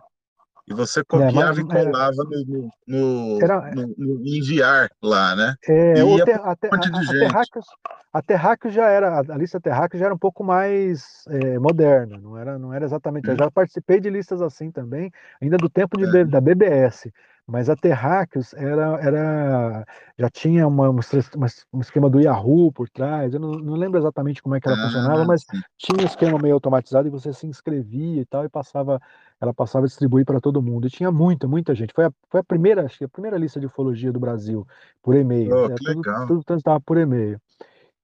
E 0.71 0.75
você 0.75 1.01
é, 1.01 1.05
copiava 1.05 1.41
é, 1.41 1.45
mas, 1.47 1.59
e 1.59 1.65
colava 1.65 2.25
no, 2.25 2.71
no, 2.87 3.43
era, 3.43 3.75
no, 3.75 3.95
no, 3.99 4.21
enviar 4.25 4.89
lá, 5.03 5.35
né? 5.35 5.57
É, 5.69 6.01
e 6.01 6.17
ia 6.17 6.25
ter, 6.25 6.37
a, 6.37 6.51
a, 6.51 6.53
a, 6.53 8.19
a 8.19 8.23
Terráqueo 8.23 8.71
já 8.71 8.87
era, 8.87 9.19
a 9.19 9.37
lista 9.37 9.61
Terráqueo 9.61 9.99
já 9.99 10.07
era 10.07 10.15
um 10.15 10.19
pouco 10.19 10.45
mais 10.45 11.25
é, 11.29 11.59
moderna, 11.59 12.19
não 12.19 12.39
era, 12.39 12.57
não 12.57 12.73
era 12.73 12.85
exatamente. 12.85 13.29
Hum. 13.29 13.33
Eu 13.33 13.39
já 13.39 13.51
participei 13.51 13.99
de 13.99 14.11
listas 14.11 14.41
assim 14.41 14.71
também, 14.71 15.11
ainda 15.43 15.57
do 15.57 15.69
tempo 15.69 15.99
de, 15.99 16.17
é. 16.17 16.25
da 16.25 16.41
BBS. 16.41 17.11
Mas 17.51 17.69
a 17.69 17.75
Terráqueos 17.75 18.55
era, 18.55 18.97
era, 19.03 19.85
já 20.17 20.31
tinha 20.31 20.69
uma, 20.69 20.89
um 20.89 21.81
esquema 21.81 22.09
do 22.09 22.21
Yahoo 22.21 22.71
por 22.71 22.89
trás, 22.89 23.35
eu 23.35 23.41
não, 23.41 23.51
não 23.51 23.75
lembro 23.75 23.99
exatamente 23.99 24.41
como 24.41 24.55
é 24.55 24.61
que 24.61 24.69
ela 24.69 24.79
ah, 24.79 24.83
funcionava, 24.83 25.25
mas 25.25 25.45
tinha 25.77 26.01
um 26.01 26.07
esquema 26.07 26.39
meio 26.39 26.55
automatizado 26.55 27.09
e 27.09 27.11
você 27.11 27.33
se 27.33 27.49
inscrevia 27.49 28.23
e 28.23 28.25
tal, 28.25 28.45
e 28.45 28.49
passava, 28.49 29.03
ela 29.41 29.53
passava 29.53 29.85
a 29.85 29.89
distribuir 29.89 30.25
para 30.25 30.41
todo 30.41 30.63
mundo. 30.63 30.87
E 30.87 30.91
tinha 30.91 31.11
muita, 31.11 31.49
muita 31.49 31.75
gente. 31.75 31.93
Foi 31.93 32.05
a, 32.05 32.13
foi 32.31 32.41
a 32.41 32.45
primeira, 32.45 32.87
acho 32.87 32.99
que 32.99 33.05
a 33.05 33.09
primeira 33.09 33.37
lista 33.37 33.59
de 33.59 33.67
ufologia 33.67 34.13
do 34.13 34.21
Brasil, 34.21 34.65
por 35.03 35.17
e-mail. 35.17 35.53
Oh, 35.53 35.67
é, 35.67 35.75
tudo, 35.75 36.43
tudo, 36.45 36.59
estava 36.59 36.81
por 36.81 36.99
e-mail. 36.99 37.41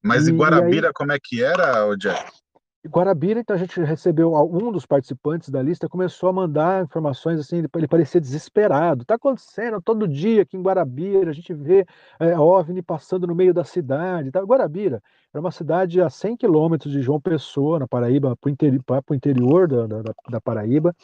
Mas 0.02 0.26
e, 0.26 0.32
em 0.32 0.36
Guarabira, 0.36 0.88
aí, 0.88 0.92
como 0.92 1.12
é 1.12 1.18
que 1.22 1.44
era, 1.44 1.94
Jeff? 1.96 2.32
Guarabira, 2.88 3.40
então 3.40 3.54
a 3.54 3.58
gente 3.58 3.80
recebeu 3.80 4.34
um 4.34 4.72
dos 4.72 4.86
participantes 4.86 5.48
da 5.48 5.62
lista 5.62 5.88
começou 5.88 6.28
a 6.28 6.32
mandar 6.32 6.84
informações 6.84 7.40
assim, 7.40 7.64
ele 7.74 7.88
parecia 7.88 8.20
desesperado. 8.20 9.02
Está 9.02 9.14
acontecendo 9.14 9.80
todo 9.80 10.08
dia 10.08 10.42
aqui 10.42 10.56
em 10.56 10.62
Guarabira, 10.62 11.30
a 11.30 11.32
gente 11.32 11.52
vê 11.52 11.86
é, 12.18 12.38
OVNI 12.38 12.82
passando 12.82 13.26
no 13.26 13.34
meio 13.34 13.52
da 13.52 13.64
cidade. 13.64 14.30
Tá? 14.30 14.40
Guarabira 14.40 15.02
era 15.32 15.40
uma 15.40 15.50
cidade 15.50 16.00
a 16.00 16.08
100 16.08 16.36
quilômetros 16.36 16.92
de 16.92 17.02
João 17.02 17.20
Pessoa, 17.20 17.78
na 17.78 17.86
Paraíba, 17.86 18.36
para 18.36 18.48
o 18.48 18.52
interi 18.52 18.80
interior 19.12 19.68
da, 19.68 19.86
da, 19.86 20.14
da 20.30 20.40
Paraíba. 20.40 20.94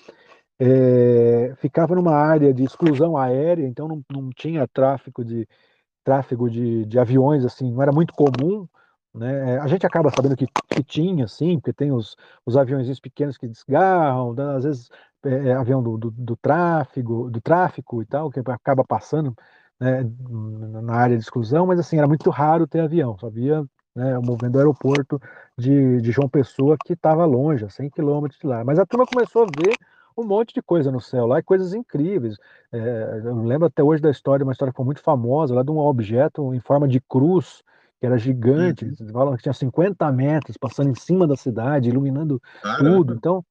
É, 0.59 1.55
ficava 1.57 1.95
numa 1.95 2.15
área 2.15 2.55
de 2.55 2.63
exclusão 2.63 3.17
aérea, 3.17 3.67
então 3.67 3.89
não, 3.89 4.05
não 4.11 4.31
tinha 4.31 4.67
tráfego 4.69 5.25
de 5.25 5.47
tráfego 6.05 6.51
de, 6.51 6.85
de 6.87 6.99
aviões 6.99 7.45
assim, 7.45 7.73
não 7.73 7.83
era 7.83 7.93
muito 7.93 8.13
comum. 8.15 8.67
Né? 9.15 9.59
A 9.59 9.67
gente 9.67 9.87
acaba 9.87 10.11
sabendo 10.11 10.37
que, 10.37 10.47
que 10.47 10.83
tinha, 10.83 11.29
sim, 11.29 11.57
porque 11.59 11.73
tem 11.73 11.93
os, 11.93 12.17
os 12.47 12.57
aviões 12.57 12.99
pequenos 12.99 13.37
que 13.37 13.47
desgarram, 13.47 14.33
né? 14.35 14.57
às 14.57 14.65
vezes 14.65 14.91
é, 15.25 15.49
é, 15.49 15.53
avião 15.55 15.83
do, 15.83 15.99
do, 15.99 16.11
do, 16.11 16.37
tráfego, 16.37 17.31
do 17.31 17.41
tráfico 17.41 18.03
e 18.03 18.07
tal, 18.07 18.31
que 18.31 18.41
acaba 18.41 18.85
passando 18.85 19.37
né, 19.79 20.03
na 20.83 20.95
área 20.95 21.17
de 21.17 21.23
exclusão, 21.23 21.67
mas 21.67 21.79
assim, 21.79 21.99
era 21.99 22.09
muito 22.09 22.31
raro 22.31 22.67
ter 22.67 22.81
avião, 22.81 23.17
só 23.19 23.27
havia 23.27 23.65
né, 23.95 24.19
o 24.19 24.23
movimento 24.23 24.53
do 24.53 24.59
aeroporto 24.59 25.21
de, 25.59 26.01
de 26.01 26.11
João 26.11 26.29
Pessoa, 26.29 26.77
que 26.85 26.95
estava 26.95 27.25
longe, 27.25 27.65
a 27.65 27.69
100 27.69 27.91
quilômetros 27.91 28.41
de 28.41 28.47
lá. 28.47 28.65
Mas 28.65 28.79
a 28.79 28.87
turma 28.87 29.07
começou 29.07 29.43
a 29.43 29.47
ver 29.47 29.75
um 30.17 30.25
monte 30.25 30.55
de 30.55 30.63
coisa 30.63 30.91
no 30.91 31.01
céu 31.01 31.27
lá, 31.27 31.39
e 31.39 31.43
coisas 31.43 31.75
incríveis. 31.75 32.37
É, 32.73 33.23
eu 33.25 33.37
lembro 33.43 33.67
até 33.67 33.83
hoje 33.83 34.03
da 34.03 34.11
história, 34.11 34.45
uma 34.45 34.53
história 34.53 34.73
que 34.73 34.77
foi 34.77 34.87
muito 34.87 35.03
famosa, 35.03 35.55
lá 35.55 35.63
de 35.63 35.71
um 35.71 35.79
objeto 35.79 36.55
em 36.55 36.61
forma 36.61 36.89
de 36.89 37.01
cruz, 37.01 37.63
que 38.03 38.07
era 38.07 38.19
gigante, 38.19 38.85
uhum. 38.85 39.09
falam 39.13 39.37
que 39.37 39.45
tinha 39.45 39.53
50 39.53 40.11
metros, 40.11 40.57
passando 40.57 40.91
em 40.91 40.95
cima 40.97 41.25
da 41.25 41.37
cidade, 41.37 41.89
iluminando 41.89 42.43
Caramba. 42.61 42.91
tudo. 42.97 43.15
Então, 43.15 43.45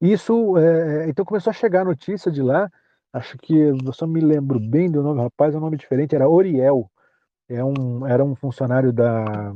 isso, 0.00 0.58
é, 0.58 1.08
então 1.08 1.24
começou 1.24 1.52
a 1.52 1.54
chegar 1.54 1.82
a 1.82 1.84
notícia 1.84 2.28
de 2.28 2.42
lá, 2.42 2.68
acho 3.12 3.38
que, 3.38 3.56
eu 3.56 3.92
só 3.92 4.04
me 4.04 4.20
lembro 4.20 4.58
bem 4.58 4.90
do 4.90 5.00
nome, 5.00 5.22
rapaz, 5.22 5.54
é 5.54 5.58
um 5.58 5.60
nome 5.60 5.76
diferente, 5.76 6.12
era 6.12 6.28
Oriel, 6.28 6.90
é 7.48 7.64
um, 7.64 8.04
era 8.04 8.24
um 8.24 8.34
funcionário 8.34 8.92
da, 8.92 9.54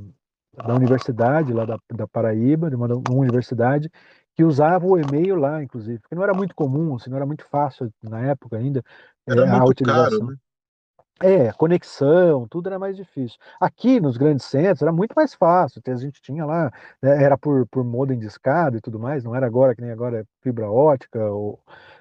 da 0.64 0.72
universidade 0.72 1.52
lá 1.52 1.64
da, 1.64 1.76
da 1.92 2.06
Paraíba, 2.06 2.70
de 2.70 2.76
uma, 2.76 2.86
uma 2.86 3.18
universidade, 3.18 3.90
que 4.36 4.44
usava 4.44 4.86
o 4.86 4.96
e-mail 4.96 5.34
lá, 5.34 5.64
inclusive, 5.64 5.98
porque 5.98 6.14
não 6.14 6.22
era 6.22 6.32
muito 6.32 6.54
comum, 6.54 6.94
assim, 6.94 7.10
não 7.10 7.16
era 7.16 7.26
muito 7.26 7.44
fácil 7.50 7.92
na 8.00 8.20
época 8.20 8.56
ainda 8.56 8.84
era 9.26 9.46
é, 9.46 9.50
a 9.50 9.64
utilização. 9.64 10.20
Caro, 10.20 10.30
né? 10.30 10.36
É, 11.20 11.52
conexão, 11.52 12.46
tudo 12.46 12.68
era 12.68 12.78
mais 12.78 12.96
difícil. 12.96 13.38
Aqui 13.60 13.98
nos 14.00 14.16
grandes 14.16 14.46
centros 14.46 14.82
era 14.82 14.92
muito 14.92 15.14
mais 15.14 15.34
fácil, 15.34 15.82
a 15.84 15.96
gente 15.96 16.22
tinha 16.22 16.44
lá, 16.46 16.70
né, 17.02 17.24
era 17.24 17.36
por, 17.36 17.66
por 17.66 17.82
modem 17.84 18.18
de 18.18 18.26
escada 18.26 18.76
e 18.76 18.80
tudo 18.80 19.00
mais, 19.00 19.24
não 19.24 19.34
era 19.34 19.44
agora 19.46 19.74
que 19.74 19.82
nem 19.82 19.90
agora 19.90 20.20
é 20.20 20.24
fibra 20.40 20.70
ótica 20.70 21.18
ou 21.30 21.60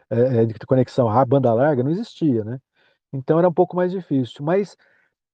é, 0.10 0.46
de 0.46 0.54
conexão 0.68 1.08
rápida, 1.08 1.36
banda 1.36 1.54
larga, 1.54 1.84
não 1.84 1.92
existia, 1.92 2.44
né? 2.44 2.60
Então 3.12 3.40
era 3.40 3.50
um 3.50 3.54
pouco 3.54 3.76
mais 3.76 3.92
difícil, 3.92 4.44
mas 4.46 4.78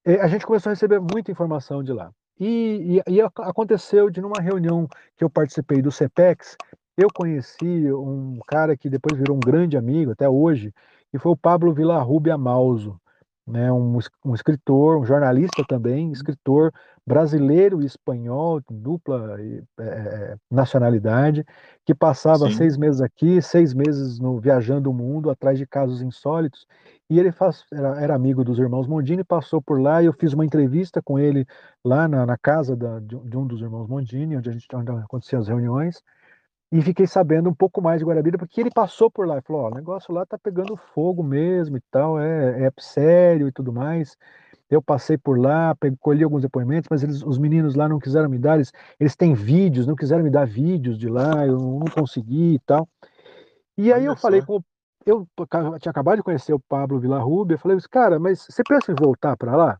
é, 0.06 0.22
a 0.22 0.28
gente 0.28 0.46
começou 0.46 0.70
a 0.70 0.74
receber 0.74 1.00
muita 1.02 1.32
informação 1.32 1.84
de 1.84 1.92
lá. 1.94 2.12
E, 2.40 3.02
e, 3.08 3.13
e, 3.16 3.22
aconteceu 3.22 4.10
de 4.10 4.22
numa 4.22 4.42
reunião 4.42 4.88
que 5.18 5.24
eu 5.24 5.30
participei 5.30 5.82
do 5.82 5.92
CEPEX, 5.92 6.58
eu 6.98 7.10
conheci 7.13 7.92
um 7.92 8.40
cara 8.48 8.78
que 8.78 8.90
depois 8.90 9.18
virou 9.18 9.36
um 9.38 9.40
grande 9.40 9.78
amigo 9.78 10.12
até 10.12 10.28
hoje, 10.30 10.74
que 11.12 11.20
foi 11.20 11.32
o 11.32 11.38
Pablo 11.38 11.74
Villarrubia 11.74 12.38
Mauso, 12.38 13.00
né, 13.46 13.72
um, 13.72 14.00
um 14.24 14.34
escritor, 14.34 14.98
um 14.98 15.06
jornalista 15.06 15.64
também, 15.68 16.12
escritor 16.12 16.72
brasileiro 17.06 17.82
e 17.82 17.86
espanhol, 17.86 18.62
dupla 18.70 19.38
é, 19.80 20.36
nacionalidade, 20.50 21.46
que 21.86 21.94
passava 21.94 22.50
Sim. 22.50 22.56
seis 22.56 22.78
meses 22.78 23.02
aqui, 23.02 23.42
seis 23.42 23.74
meses 23.74 24.20
no, 24.20 24.40
viajando 24.40 24.90
o 24.90 24.94
mundo 24.94 25.30
atrás 25.30 25.58
de 25.58 25.68
casos 25.68 26.02
insólitos, 26.02 26.66
e 27.10 27.20
ele 27.20 27.32
faz, 27.32 27.66
era, 27.74 28.02
era, 28.02 28.16
amigo 28.16 28.44
dos 28.44 28.58
irmãos 28.58 28.88
Mondini, 28.88 29.24
passou 29.24 29.62
por 29.62 29.82
lá 29.82 30.02
e 30.02 30.06
eu 30.06 30.14
fiz 30.14 30.32
uma 30.32 30.46
entrevista 30.46 31.02
com 31.02 31.20
ele 31.20 31.46
lá 31.84 32.08
na, 32.08 32.26
na 32.26 32.38
casa 32.38 32.76
da, 32.76 33.00
de, 33.00 33.20
de, 33.20 33.38
um 33.38 33.46
dos 33.46 33.62
irmãos 33.62 33.88
Mondini, 33.88 34.38
onde 34.38 34.50
a 34.50 34.54
gente 34.54 34.68
onde 34.74 34.92
aconteciam 34.92 35.42
as 35.42 35.50
reuniões, 35.50 36.02
e 36.74 36.82
fiquei 36.82 37.06
sabendo 37.06 37.48
um 37.48 37.53
pouco 37.53 37.80
mais 37.84 38.00
de 38.00 38.06
Guarabira, 38.06 38.36
porque 38.36 38.60
ele 38.60 38.72
passou 38.72 39.10
por 39.12 39.27
lá 39.27 39.38
e 39.38 39.42
falou: 39.44 39.62
Ó, 39.62 39.68
o 39.70 39.75
negócio 39.75 40.12
lá 40.12 40.25
tá 40.25 40.39
pegando 40.39 40.75
fogo 40.75 41.22
mesmo 41.22 41.77
e 41.77 41.82
tal, 41.92 42.20
é, 42.20 42.65
é 42.65 42.72
sério 42.80 43.48
e 43.48 43.51
tudo 43.51 43.72
mais. 43.72 44.18
Eu 44.72 44.82
passei 44.82 45.15
por 45.15 45.39
lá, 45.39 45.75
colhi 46.00 46.24
alguns 46.24 46.42
depoimentos, 46.42 46.88
mas 46.89 47.03
eles, 47.03 47.22
os 47.22 47.38
meninos 47.38 47.75
lá 47.75 47.88
não 47.88 48.00
quiseram 48.00 48.27
me 48.27 48.39
dar, 48.39 48.56
eles, 48.56 48.72
eles 49.00 49.15
têm 49.15 49.36
vídeos, 49.36 49.86
não 49.86 49.96
quiseram 49.96 50.24
me 50.24 50.32
dar 50.32 50.48
vídeos 50.48 50.98
de 50.98 51.08
lá, 51.08 51.46
eu 51.46 51.60
não 51.60 51.86
consegui 51.94 52.56
e 52.56 52.60
tal. 52.65 52.89
E 53.77 53.94
aí 53.94 54.01
Olha 54.01 54.13
eu 54.13 54.15
falei 54.15 54.42
com 54.42 54.60
eu 55.06 55.27
tinha 55.80 55.92
acabado 55.92 56.18
de 56.18 56.24
conhecer 56.24 56.53
o 56.53 56.60
Pablo 56.60 56.98
Villarrubia, 56.98 57.56
eu 57.56 57.60
falei, 57.60 57.77
cara, 57.92 58.18
mas 58.18 58.48
você 58.50 58.63
pensa 58.63 58.92
em 58.92 58.96
voltar 58.96 59.38
para 59.38 59.56
lá? 59.56 59.80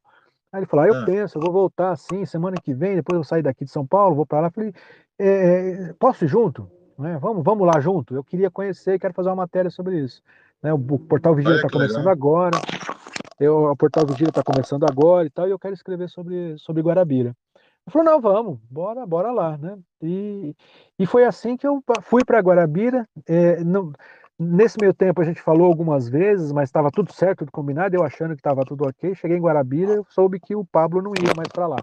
Aí 0.52 0.60
ele 0.60 0.68
falou, 0.68 0.86
ah, 0.86 0.90
eu 0.90 1.02
ah. 1.02 1.06
penso, 1.06 1.40
eu 1.40 1.42
vou 1.42 1.52
voltar 1.52 1.96
sim, 1.96 2.24
semana 2.26 2.58
que 2.62 2.74
vem, 2.74 2.96
depois 2.96 3.18
eu 3.18 3.24
sair 3.24 3.42
daqui 3.42 3.66
de 3.66 3.72
São 3.72 3.88
Paulo, 3.88 4.16
vou 4.16 4.26
para 4.26 4.42
lá. 4.42 4.48
Eu 4.48 4.52
falei, 4.52 4.74
é, 5.18 5.94
posso 5.98 6.26
ir 6.26 6.28
junto? 6.28 6.70
Né? 6.98 7.18
Vamos, 7.20 7.44
vamos 7.44 7.68
lá 7.68 7.80
junto. 7.80 8.16
Eu 8.16 8.24
queria 8.24 8.50
conhecer, 8.50 9.00
quero 9.00 9.14
fazer 9.14 9.30
uma 9.30 9.36
matéria 9.36 9.70
sobre 9.70 10.00
isso. 10.00 10.22
Né? 10.62 10.74
O, 10.74 10.78
o 10.78 11.00
Portal 11.00 11.36
Vigília 11.36 11.58
está 11.58 11.70
começando 11.70 12.08
agora. 12.08 12.58
Eu, 13.40 13.72
o 13.72 13.76
Portal 13.76 14.06
Vigília 14.06 14.30
está 14.30 14.44
começando 14.44 14.86
agora 14.86 15.26
e 15.26 15.30
tal, 15.30 15.48
e 15.48 15.52
eu 15.52 15.60
quero 15.60 15.74
escrever 15.74 16.10
sobre, 16.10 16.58
sobre 16.58 16.82
Guarabira. 16.82 17.36
Ele 17.86 17.92
falou, 17.92 18.06
não, 18.06 18.22
vamos, 18.22 18.60
bora, 18.70 19.06
bora 19.06 19.32
lá, 19.32 19.58
né? 19.58 19.78
E, 20.02 20.56
e 20.98 21.06
foi 21.06 21.26
assim 21.26 21.58
que 21.58 21.68
eu 21.68 21.84
fui 22.02 22.24
para 22.24 22.40
Guarabira. 22.40 23.08
É, 23.28 23.62
não, 23.64 23.92
nesse 24.40 24.78
meio 24.80 24.94
tempo 24.94 25.22
a 25.22 25.26
gente 25.26 25.42
falou 25.42 25.68
algumas 25.68 26.08
vezes, 26.08 26.52
mas 26.52 26.70
estava 26.70 26.90
tudo 26.90 27.12
certo, 27.12 27.40
tudo 27.40 27.52
combinado, 27.52 27.96
eu 27.96 28.04
achando 28.04 28.36
que 28.36 28.40
estava 28.40 28.64
tudo 28.64 28.88
ok. 28.88 29.14
Cheguei 29.16 29.38
em 29.38 29.42
Guarabira, 29.42 29.94
eu 29.94 30.06
soube 30.10 30.40
que 30.40 30.56
o 30.56 30.64
Pablo 30.64 31.02
não 31.02 31.12
ia 31.12 31.34
mais 31.36 31.50
para 31.50 31.68
lá. 31.68 31.78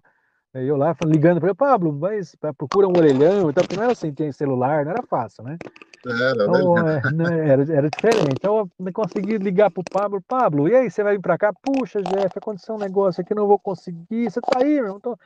Aí 0.52 0.66
eu 0.66 0.76
lá 0.76 0.96
ligando 1.02 1.38
para 1.38 1.50
ele, 1.50 1.54
Pablo, 1.54 1.92
mas 1.92 2.34
procura 2.56 2.88
um 2.88 2.96
orelhão 2.96 3.50
e 3.50 3.52
tal, 3.52 3.62
porque 3.62 3.76
não 3.76 3.84
era 3.84 3.92
assim, 3.92 4.12
tem 4.12 4.32
celular, 4.32 4.84
não 4.84 4.92
era 4.92 5.02
fácil, 5.02 5.44
né? 5.44 5.56
Era, 6.06 6.44
então, 6.44 6.78
é, 6.78 7.12
né, 7.12 7.48
era, 7.48 7.74
era 7.74 7.90
diferente. 7.90 8.32
Então 8.32 8.70
eu 8.78 8.92
consegui 8.92 9.36
ligar 9.38 9.70
pro 9.70 9.84
Pablo, 9.84 10.20
Pablo, 10.22 10.68
e 10.68 10.74
aí, 10.74 10.90
você 10.90 11.02
vai 11.02 11.16
vir 11.16 11.22
para 11.22 11.38
cá? 11.38 11.52
Puxa, 11.52 12.00
Jeff, 12.02 12.36
aconteceu 12.36 12.74
um 12.74 12.78
negócio 12.78 13.20
aqui, 13.20 13.34
não 13.34 13.46
vou 13.46 13.58
conseguir. 13.58 14.30
Você 14.30 14.40
tá 14.40 14.58
aí, 14.58 14.80
meu? 14.80 14.98
Tô... 14.98 15.16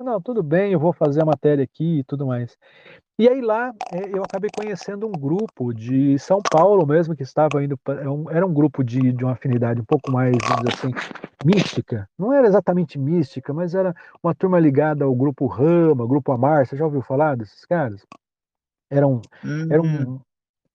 Não, 0.00 0.20
tudo 0.20 0.42
bem, 0.42 0.72
eu 0.72 0.80
vou 0.80 0.92
fazer 0.92 1.22
a 1.22 1.26
matéria 1.26 1.62
aqui 1.62 2.00
e 2.00 2.04
tudo 2.04 2.26
mais. 2.26 2.56
E 3.16 3.28
aí 3.28 3.40
lá 3.40 3.72
é, 3.92 4.08
eu 4.12 4.24
acabei 4.24 4.50
conhecendo 4.54 5.06
um 5.06 5.12
grupo 5.12 5.72
de 5.72 6.18
São 6.18 6.40
Paulo 6.42 6.84
mesmo 6.84 7.14
que 7.14 7.22
estava 7.22 7.62
indo 7.62 7.78
é 7.88 8.36
era 8.36 8.44
um 8.44 8.52
grupo 8.52 8.82
de, 8.82 9.12
de 9.12 9.24
uma 9.24 9.34
afinidade 9.34 9.80
um 9.80 9.84
pouco 9.84 10.10
mais 10.10 10.34
assim 10.72 10.92
mística 11.44 12.08
não 12.18 12.32
era 12.32 12.48
exatamente 12.48 12.98
mística 12.98 13.54
mas 13.54 13.72
era 13.72 13.94
uma 14.20 14.34
turma 14.34 14.58
ligada 14.58 15.04
ao 15.04 15.14
grupo 15.14 15.46
Rama 15.46 16.04
grupo 16.08 16.32
Amar 16.32 16.66
você 16.66 16.76
já 16.76 16.84
ouviu 16.84 17.02
falar 17.02 17.36
desses 17.36 17.64
caras 17.64 18.04
era 18.90 19.06
um 19.06 19.20
uhum. 19.44 19.68
era 19.70 19.82
um 19.82 20.20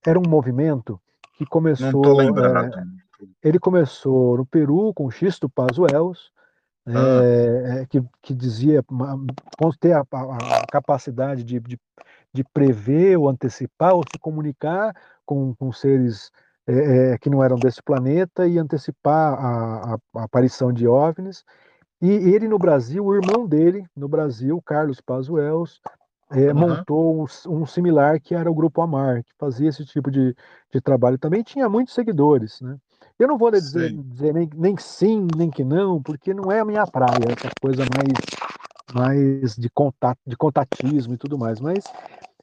era 0.07 0.17
um 0.17 0.29
movimento 0.29 0.97
que 1.38 1.45
começou 1.45 2.21
é, 2.21 2.83
ele 3.43 3.59
começou 3.59 4.38
no 4.38 4.45
Peru 4.45 4.93
com 4.93 5.11
Xisto 5.11 5.49
Pazuellos 5.49 6.31
ah. 6.96 7.81
é, 7.81 7.86
que, 7.86 8.03
que 8.22 8.34
dizia 8.34 8.84
ter 9.79 9.93
a, 9.93 10.03
a, 10.12 10.60
a 10.60 10.67
capacidade 10.67 11.43
de, 11.43 11.60
de 11.60 11.79
de 12.34 12.43
prever 12.43 13.17
ou 13.17 13.27
antecipar 13.27 13.93
ou 13.93 14.03
se 14.03 14.19
comunicar 14.19 14.96
com, 15.25 15.53
com 15.55 15.72
seres 15.72 16.31
é, 16.67 17.13
é, 17.13 17.17
que 17.17 17.29
não 17.29 17.43
eram 17.43 17.58
desse 17.58 17.81
planeta 17.81 18.48
e 18.48 18.58
antecipar 18.58 19.34
a, 19.34 19.93
a, 19.93 19.98
a, 20.15 20.24
aparição 20.24 20.72
de 20.72 20.88
OVNIs. 20.88 21.43
E 22.01 22.10
ele 22.10 22.48
no 22.48 22.58
Brasil, 22.58 23.03
o 23.03 23.15
irmão 23.15 23.46
dele 23.46 23.86
no 23.96 24.08
Brasil, 24.08 24.62
Carlos 24.62 25.01
Pazuellos, 25.01 25.81
é, 26.31 26.53
uhum. 26.53 26.60
montou 26.60 27.24
um, 27.24 27.25
um, 27.51 27.65
similar 27.65 28.22
que 28.22 28.36
era 28.36 28.50
o 28.50 28.53
Grupo 28.53 28.81
Amar, 28.81 29.24
que 29.24 29.34
fazia 29.38 29.67
esse 29.67 29.84
tipo 29.84 30.12
de, 30.12 30.36
de 30.72 30.79
trabalho. 30.79 31.17
Também 31.17 31.41
tinha 31.41 31.67
muitos 31.67 31.93
seguidores, 31.93 32.62
né? 32.62 32.77
Eu 33.19 33.27
não 33.27 33.38
vou 33.38 33.51
dizer, 33.51 33.91
dizer 33.91 34.33
nem, 34.33 34.49
nem 34.55 34.77
sim, 34.77 35.27
nem 35.35 35.49
que 35.49 35.63
não, 35.63 36.01
porque 36.01 36.33
não 36.33 36.49
é 36.49 36.61
a 36.61 36.65
minha 36.65 36.88
praia, 36.88 37.35
essa 37.38 37.49
coisa 37.61 37.83
mais 37.83 38.49
mais 38.93 39.55
de 39.55 39.69
contato, 39.69 40.19
de 40.25 40.35
contatismo 40.35 41.13
e 41.13 41.17
tudo 41.17 41.38
mais. 41.38 41.59
Mas 41.59 41.83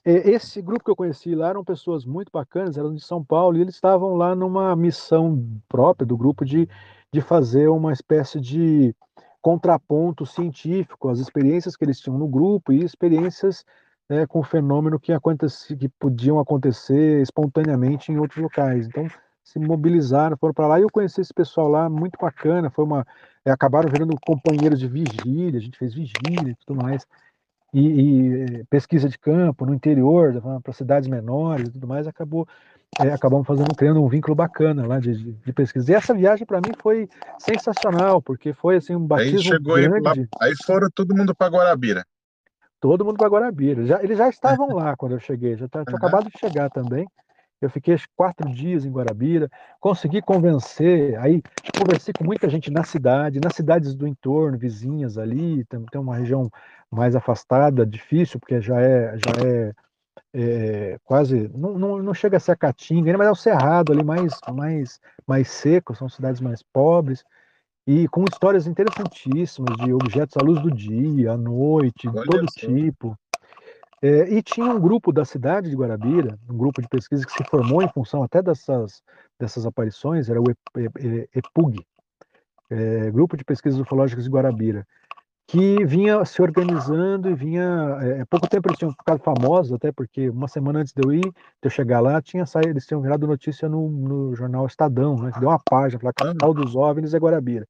é, 0.05 0.31
esse 0.31 0.63
grupo 0.63 0.85
que 0.85 0.91
eu 0.91 0.97
conheci 0.97 1.35
lá 1.35 1.49
eram 1.49 1.65
pessoas 1.65 2.05
muito 2.05 2.31
bacanas, 2.31 2.77
eram 2.77 2.95
de 2.95 3.03
São 3.03 3.25
Paulo, 3.25 3.57
e 3.57 3.61
eles 3.61 3.75
estavam 3.75 4.15
lá 4.15 4.35
numa 4.35 4.77
missão 4.77 5.43
própria 5.69 6.07
do 6.07 6.17
grupo 6.17 6.45
de, 6.45 6.69
de 7.13 7.21
fazer 7.21 7.69
uma 7.69 7.93
espécie 7.93 8.41
de 8.41 8.95
contraponto 9.41 10.27
científico 10.27 11.09
às 11.09 11.19
experiências 11.19 11.77
que 11.77 11.85
eles 11.85 12.01
tinham 12.01 12.19
no 12.19 12.27
grupo 12.27 12.73
e 12.73 12.83
experiências 12.83 13.65
é, 14.09 14.27
com 14.27 14.41
o 14.41 14.45
fenômeno 14.45 14.99
que, 14.99 15.13
aconteci, 15.13 15.77
que 15.77 15.89
podiam 15.89 16.39
acontecer 16.39 17.23
espontaneamente 17.23 18.13
em 18.13 18.19
outros 18.19 18.43
locais. 18.43 18.87
Então, 18.87 19.09
se 19.47 19.61
mobilizaram, 19.61 20.37
foram 20.37 20.53
para 20.53 20.67
lá, 20.67 20.81
e 20.81 20.83
eu 20.83 20.91
conheci 20.91 21.21
esse 21.21 21.33
pessoal 21.33 21.69
lá, 21.69 21.89
muito 21.89 22.19
bacana, 22.21 22.69
foi 22.69 22.85
uma 22.85 23.07
é, 23.45 23.51
acabaram 23.53 23.89
virando 23.89 24.19
companheiros 24.27 24.81
de 24.81 24.89
vigília, 24.89 25.57
a 25.57 25.63
gente 25.63 25.79
fez 25.79 25.95
vigília 25.95 26.51
e 26.51 26.57
tudo 26.67 26.83
mais. 26.83 27.07
E, 27.73 27.87
e 27.87 28.65
pesquisa 28.65 29.09
de 29.09 29.17
campo 29.17 29.65
no 29.65 29.73
interior, 29.73 30.43
para 30.63 30.73
cidades 30.73 31.09
menores 31.09 31.69
e 31.69 31.73
tudo 31.73 31.87
mais, 31.87 32.09
acabou 32.09 32.49
é, 32.99 33.13
acabamos 33.13 33.47
fazendo 33.47 33.73
criando 33.77 34.03
um 34.03 34.09
vínculo 34.09 34.35
bacana 34.35 34.85
lá 34.85 34.99
de, 34.99 35.15
de, 35.15 35.33
de 35.33 35.53
pesquisa. 35.53 35.93
E 35.93 35.95
essa 35.95 36.13
viagem 36.13 36.45
para 36.45 36.59
mim 36.59 36.73
foi 36.81 37.09
sensacional, 37.39 38.21
porque 38.21 38.53
foi 38.53 38.77
assim 38.77 38.97
um 38.97 39.07
batismo 39.07 39.39
aí 39.39 39.45
chegou 39.45 39.75
grande. 39.77 40.09
Aí, 40.09 40.29
aí 40.41 40.55
foram 40.65 40.89
todo 40.93 41.15
mundo 41.15 41.35
para 41.37 41.53
Guarabira. 41.53 42.05
Todo 42.81 43.05
mundo 43.05 43.17
para 43.17 43.29
Guarabira. 43.29 43.87
Já, 43.87 44.03
eles 44.03 44.19
já 44.19 44.29
estavam 44.29 44.69
lá 44.75 44.97
quando 44.97 45.13
eu 45.13 45.21
cheguei, 45.21 45.57
já 45.57 45.69
tá, 45.69 45.85
tinha 45.85 45.97
uhum. 45.97 46.05
acabado 46.05 46.29
de 46.31 46.37
chegar 46.37 46.69
também. 46.69 47.07
Eu 47.61 47.71
fiquei 47.71 47.97
quatro 48.15 48.49
dias 48.51 48.85
em 48.85 48.91
Guarabira, 48.91 49.51
consegui 49.81 50.21
convencer, 50.21 51.19
aí 51.19 51.43
conversei 51.79 52.13
com 52.13 52.25
muita 52.25 52.51
gente 52.51 52.71
na 52.71 52.85
cidade, 52.85 53.41
nas 53.41 53.55
cidades 53.55 53.95
do 53.95 54.07
entorno, 54.07 54.59
vizinhas 54.59 55.17
ali, 55.17 55.65
tem, 55.65 55.83
tem 55.87 56.01
uma 56.01 56.17
região 56.17 56.51
mais 56.91 57.17
afastada, 57.17 57.87
difícil, 57.87 58.39
porque 58.39 58.61
já 58.61 58.81
é, 58.81 59.17
já 59.17 59.47
é, 59.47 59.73
é 60.35 60.99
quase, 61.03 61.51
não, 61.55 61.79
não, 61.79 62.03
não, 62.03 62.15
chega 62.15 62.37
a 62.37 62.41
ser 62.41 62.53
a 62.53 62.57
Caatinga, 62.57 63.17
mas 63.17 63.27
é 63.27 63.31
o 63.31 63.35
Cerrado 63.35 63.93
ali, 63.93 64.05
mais, 64.05 64.39
mais, 64.53 65.01
mais 65.27 65.49
seco, 65.49 65.95
são 65.95 66.11
cidades 66.11 66.43
mais 66.43 66.63
pobres, 66.63 67.25
e 67.87 68.09
com 68.09 68.25
histórias 68.25 68.67
interessantíssimas 68.67 69.77
de 69.79 69.93
objetos 69.93 70.37
à 70.37 70.45
luz 70.45 70.61
do 70.61 70.71
dia, 70.71 71.33
à 71.33 71.37
noite, 71.37 72.09
de 72.09 72.25
todo 72.25 72.47
tipo. 72.47 73.17
É, 74.07 74.33
e 74.33 74.41
tinha 74.41 74.67
um 74.67 74.79
grupo 74.79 75.13
da 75.13 75.25
cidade 75.25 75.69
de 75.69 75.75
Guarabira, 75.75 76.39
um 76.49 76.57
grupo 76.57 76.81
de 76.81 76.89
pesquisa 76.89 77.27
que 77.27 77.33
se 77.33 77.43
formou 77.51 77.83
em 77.83 77.89
função 77.89 78.23
até 78.23 78.41
dessas, 78.41 79.03
dessas 79.37 79.67
aparições, 79.67 80.31
era 80.31 80.41
o 80.41 80.45
EPUG, 81.35 81.85
é, 82.71 83.11
Grupo 83.11 83.37
de 83.37 83.45
Pesquisas 83.45 83.81
Ufológicas 83.81 84.23
de 84.23 84.31
Guarabira, 84.31 84.87
que 85.49 85.85
vinha 85.85 86.25
se 86.25 86.41
organizando 86.41 87.29
e 87.29 87.35
vinha. 87.35 87.99
É, 88.01 88.25
pouco 88.27 88.49
tempo 88.49 88.69
eles 88.69 88.79
tinham 88.79 88.93
ficado 88.93 89.19
famosos, 89.19 89.73
até 89.73 89.91
porque 89.91 90.31
uma 90.31 90.47
semana 90.47 90.81
antes 90.81 90.93
de 90.93 91.05
eu 91.05 91.13
ir, 91.13 91.25
de 91.25 91.65
eu 91.65 91.71
chegar 91.71 91.99
lá, 91.99 92.23
tinha 92.23 92.47
saído, 92.47 92.71
eles 92.71 92.87
tinham 92.87 93.03
virado 93.03 93.27
notícia 93.27 93.69
no, 93.69 93.91
no 93.91 94.37
jornal 94.37 94.67
Estadão, 94.67 95.17
né, 95.17 95.33
que 95.33 95.41
deu 95.41 95.49
uma 95.49 95.59
página, 95.59 96.01
a 96.09 96.13
capital 96.13 96.55
dos 96.55 96.77
OVNIs 96.77 97.13
é 97.13 97.19
Guarabira. 97.19 97.67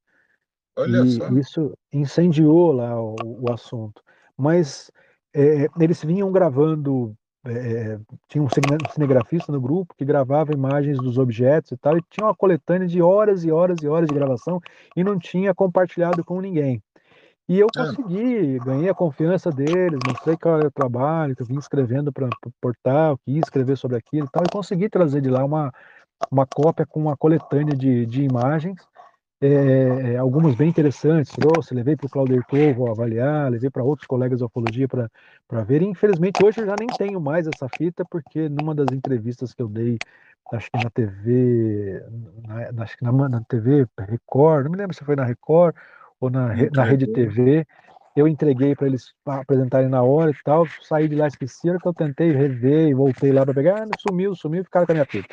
Olha 0.76 0.98
e 0.98 1.12
só. 1.12 1.30
isso 1.30 1.78
incendiou 1.90 2.72
lá 2.72 3.00
o, 3.00 3.16
o 3.24 3.50
assunto. 3.50 4.02
Mas 4.36 4.90
é, 5.36 5.68
eles 5.78 6.02
vinham 6.02 6.32
gravando, 6.32 7.14
é, 7.44 7.98
tinha 8.26 8.42
um 8.42 8.48
cinegrafista 8.48 9.52
no 9.52 9.60
grupo 9.60 9.94
que 9.94 10.04
gravava 10.04 10.54
imagens 10.54 10.96
dos 10.96 11.18
objetos 11.18 11.72
e 11.72 11.76
tal, 11.76 11.98
e 11.98 12.02
tinha 12.08 12.26
uma 12.26 12.34
coletânea 12.34 12.88
de 12.88 13.02
horas 13.02 13.44
e 13.44 13.50
horas 13.50 13.82
e 13.82 13.86
horas 13.86 14.08
de 14.08 14.14
gravação 14.14 14.58
e 14.96 15.04
não 15.04 15.18
tinha 15.18 15.54
compartilhado 15.54 16.24
com 16.24 16.40
ninguém. 16.40 16.82
E 17.46 17.60
eu 17.60 17.68
consegui, 17.72 18.58
ganhei 18.58 18.88
a 18.88 18.94
confiança 18.94 19.50
deles, 19.50 20.00
mostrei 20.08 20.36
qual 20.36 20.58
era 20.58 20.68
o 20.68 20.70
trabalho, 20.70 21.36
que 21.36 21.42
eu 21.42 21.46
vim 21.46 21.58
escrevendo 21.58 22.10
para 22.10 22.26
o 22.26 22.50
portal, 22.60 23.18
que 23.18 23.32
ia 23.32 23.40
escrever 23.40 23.76
sobre 23.76 23.98
aquilo 23.98 24.26
e 24.26 24.30
tal, 24.30 24.42
e 24.42 24.50
consegui 24.50 24.88
trazer 24.88 25.20
de 25.20 25.28
lá 25.28 25.44
uma, 25.44 25.70
uma 26.30 26.46
cópia 26.46 26.86
com 26.86 26.98
uma 26.98 27.16
coletânea 27.16 27.76
de, 27.76 28.06
de 28.06 28.22
imagens 28.22 28.80
é, 29.40 30.12
é, 30.12 30.16
algumas 30.16 30.54
bem 30.54 30.68
interessantes, 30.68 31.32
trouxe, 31.32 31.74
levei 31.74 31.94
para 31.94 32.06
o 32.06 32.10
Claudio 32.10 32.42
Tovo 32.48 32.90
avaliar, 32.90 33.50
levei 33.50 33.68
para 33.68 33.84
outros 33.84 34.06
colegas 34.06 34.38
de 34.38 34.44
ufologia 34.44 34.88
para 34.88 35.64
ver. 35.64 35.82
E, 35.82 35.86
infelizmente, 35.86 36.42
hoje 36.42 36.62
eu 36.62 36.66
já 36.66 36.74
nem 36.78 36.88
tenho 36.88 37.20
mais 37.20 37.46
essa 37.46 37.68
fita, 37.68 38.04
porque 38.10 38.48
numa 38.48 38.74
das 38.74 38.86
entrevistas 38.92 39.52
que 39.52 39.60
eu 39.60 39.68
dei, 39.68 39.98
acho 40.52 40.70
que 40.70 40.82
na 40.82 40.90
TV, 40.90 42.02
na, 42.46 42.82
acho 42.82 42.96
que 42.96 43.04
na, 43.04 43.12
na 43.12 43.40
TV 43.42 43.86
Record, 43.98 44.64
não 44.64 44.70
me 44.70 44.78
lembro 44.78 44.96
se 44.96 45.04
foi 45.04 45.16
na 45.16 45.24
Record 45.24 45.74
ou 46.18 46.30
na, 46.30 46.54
na 46.74 46.84
Rede 46.84 47.06
TV, 47.06 47.66
eu 48.16 48.26
entreguei 48.26 48.74
para 48.74 48.86
eles 48.86 49.12
apresentarem 49.26 49.90
na 49.90 50.02
hora 50.02 50.30
e 50.30 50.42
tal, 50.42 50.66
saí 50.80 51.06
de 51.06 51.14
lá 51.14 51.26
esqueci, 51.26 51.68
que 51.78 51.86
eu 51.86 51.92
tentei 51.92 52.32
rever 52.32 52.88
e 52.88 52.94
voltei 52.94 53.30
lá 53.30 53.44
para 53.44 53.52
pegar, 53.52 53.82
ah, 53.82 53.88
sumiu, 54.08 54.34
sumiu, 54.34 54.64
ficaram 54.64 54.86
com 54.86 54.92
a 54.92 54.94
minha 54.94 55.04
fita. 55.04 55.28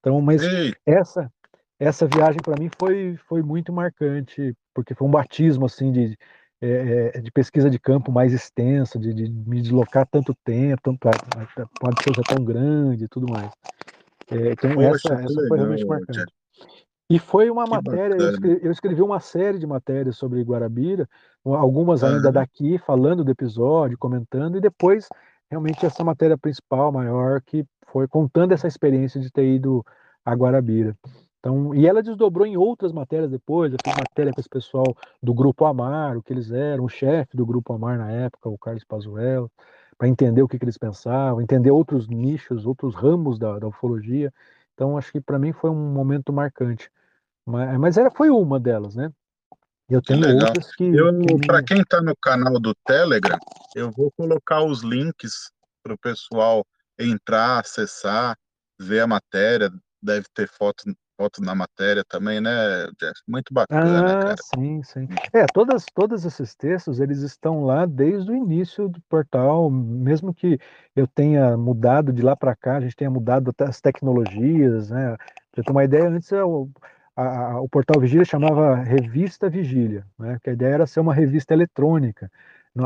Então, 0.00 0.20
mas 0.20 0.42
Ei. 0.42 0.74
essa 0.84 1.30
essa 1.78 2.06
viagem 2.06 2.40
para 2.42 2.58
mim 2.58 2.68
foi, 2.78 3.16
foi 3.28 3.42
muito 3.42 3.72
marcante, 3.72 4.54
porque 4.74 4.94
foi 4.94 5.06
um 5.06 5.10
batismo 5.10 5.66
assim 5.66 5.92
de, 5.92 6.18
é, 6.60 7.20
de 7.20 7.30
pesquisa 7.30 7.70
de 7.70 7.78
campo 7.78 8.10
mais 8.10 8.32
extensa, 8.32 8.98
de, 8.98 9.14
de 9.14 9.30
me 9.30 9.60
deslocar 9.60 10.06
tanto 10.06 10.34
tempo, 10.44 10.80
tanto, 10.82 10.98
pode 11.80 12.02
ser 12.02 12.12
tão 12.24 12.44
grande 12.44 13.04
e 13.04 13.08
tudo 13.08 13.30
mais. 13.30 13.50
É, 14.30 14.52
então 14.52 14.74
Poxa, 14.74 15.14
essa, 15.14 15.14
essa 15.14 15.46
foi 15.48 15.56
realmente 15.56 15.84
marcante. 15.86 16.32
E 17.10 17.18
foi 17.18 17.48
uma 17.48 17.64
que 17.64 17.70
matéria, 17.70 18.16
eu 18.16 18.30
escrevi, 18.30 18.66
eu 18.66 18.72
escrevi, 18.72 19.02
uma 19.02 19.18
série 19.18 19.58
de 19.58 19.66
matérias 19.66 20.16
sobre 20.18 20.42
Guarabira, 20.42 21.08
algumas 21.42 22.04
ainda 22.04 22.30
daqui, 22.30 22.76
falando 22.76 23.24
do 23.24 23.30
episódio, 23.30 23.96
comentando, 23.96 24.58
e 24.58 24.60
depois 24.60 25.08
realmente 25.50 25.86
essa 25.86 26.04
matéria 26.04 26.36
principal, 26.36 26.92
maior, 26.92 27.40
que 27.40 27.64
foi 27.86 28.06
contando 28.06 28.52
essa 28.52 28.68
experiência 28.68 29.18
de 29.18 29.30
ter 29.30 29.46
ido 29.46 29.82
a 30.22 30.34
Guarabira. 30.34 30.94
Então, 31.38 31.74
e 31.74 31.86
ela 31.86 32.02
desdobrou 32.02 32.46
em 32.46 32.56
outras 32.56 32.92
matérias 32.92 33.30
depois. 33.30 33.72
Eu 33.72 33.78
fiz 33.84 33.94
matéria 33.94 34.32
com 34.32 34.40
esse 34.40 34.48
pessoal 34.48 34.96
do 35.22 35.32
Grupo 35.32 35.64
Amar, 35.64 36.16
o 36.16 36.22
que 36.22 36.32
eles 36.32 36.50
eram, 36.50 36.84
o 36.84 36.88
chefe 36.88 37.36
do 37.36 37.46
Grupo 37.46 37.72
Amar 37.72 37.96
na 37.96 38.10
época, 38.10 38.48
o 38.48 38.58
Carlos 38.58 38.84
Pazuello, 38.84 39.50
para 39.96 40.08
entender 40.08 40.42
o 40.42 40.48
que, 40.48 40.58
que, 40.58 40.64
eles 40.64 40.78
pensavam, 40.78 41.40
entender 41.40 41.70
outros 41.70 42.08
nichos, 42.08 42.66
outros 42.66 42.94
ramos 42.94 43.38
da, 43.38 43.58
da 43.58 43.68
ufologia. 43.68 44.32
Então, 44.74 44.98
acho 44.98 45.12
que 45.12 45.20
para 45.20 45.38
mim 45.38 45.52
foi 45.52 45.70
um 45.70 45.92
momento 45.92 46.32
marcante. 46.32 46.90
Mas, 47.46 47.78
mas 47.78 47.96
era, 47.96 48.10
foi 48.10 48.30
uma 48.30 48.58
delas, 48.58 48.94
né? 48.94 49.12
Eu 49.88 50.02
tenho 50.02 50.20
que 50.20 50.44
outras 50.44 50.76
que. 50.76 50.92
que 50.92 51.46
Para 51.46 51.62
quem 51.62 51.80
está 51.80 52.02
no 52.02 52.14
canal 52.16 52.60
do 52.60 52.74
Telegram, 52.86 53.38
eu 53.74 53.90
vou 53.90 54.12
colocar 54.12 54.62
os 54.62 54.82
links 54.82 55.50
para 55.82 55.94
o 55.94 55.98
pessoal 55.98 56.66
entrar, 56.98 57.60
acessar, 57.60 58.36
ver 58.78 59.00
a 59.00 59.06
matéria. 59.06 59.70
Deve 60.02 60.26
ter 60.34 60.46
foto 60.46 60.84
foto 61.18 61.42
na 61.42 61.54
matéria 61.54 62.04
também, 62.04 62.40
né, 62.40 62.50
Jeff? 62.98 63.20
Muito 63.26 63.52
bacana, 63.52 64.12
ah, 64.12 64.24
cara. 64.24 64.36
Sim, 64.40 64.82
sim. 64.84 65.08
É, 65.32 65.48
todas, 65.48 65.90
todos 65.90 66.24
esses 66.24 66.54
textos, 66.54 67.00
eles 67.00 67.18
estão 67.22 67.64
lá 67.64 67.84
desde 67.84 68.30
o 68.30 68.36
início 68.36 68.88
do 68.88 69.00
portal, 69.02 69.68
mesmo 69.68 70.32
que 70.32 70.58
eu 70.94 71.08
tenha 71.08 71.56
mudado 71.56 72.12
de 72.12 72.22
lá 72.22 72.36
para 72.36 72.54
cá, 72.54 72.76
a 72.76 72.80
gente 72.80 72.94
tenha 72.94 73.10
mudado 73.10 73.52
as 73.58 73.80
tecnologias, 73.80 74.90
né? 74.90 75.16
Pra 75.50 75.64
ter 75.64 75.72
uma 75.72 75.82
ideia, 75.84 76.08
antes 76.08 76.30
o, 76.30 76.70
a, 77.16 77.60
o 77.60 77.68
portal 77.68 78.00
Vigília 78.00 78.24
chamava 78.24 78.76
Revista 78.76 79.50
Vigília, 79.50 80.06
né? 80.16 80.38
Que 80.42 80.50
a 80.50 80.52
ideia 80.52 80.74
era 80.74 80.86
ser 80.86 81.00
uma 81.00 81.12
revista 81.12 81.52
eletrônica. 81.52 82.30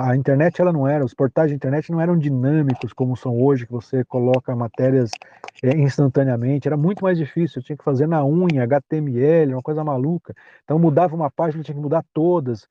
A 0.00 0.16
internet 0.16 0.60
ela 0.60 0.72
não 0.72 0.86
era, 0.86 1.04
os 1.04 1.12
portais 1.12 1.48
de 1.48 1.54
internet 1.54 1.90
não 1.90 2.00
eram 2.00 2.16
dinâmicos 2.16 2.92
como 2.92 3.16
são 3.16 3.38
hoje, 3.40 3.66
que 3.66 3.72
você 3.72 4.04
coloca 4.04 4.54
matérias 4.54 5.10
é, 5.62 5.76
instantaneamente, 5.76 6.68
era 6.68 6.76
muito 6.76 7.02
mais 7.02 7.18
difícil, 7.18 7.60
eu 7.60 7.64
tinha 7.64 7.76
que 7.76 7.84
fazer 7.84 8.06
na 8.06 8.24
unha, 8.24 8.62
HTML, 8.62 9.54
uma 9.54 9.62
coisa 9.62 9.84
maluca. 9.84 10.34
Então 10.64 10.78
mudava 10.78 11.14
uma 11.14 11.30
página, 11.30 11.62
tinha 11.62 11.74
que 11.74 11.80
mudar 11.80 12.04
todas. 12.12 12.68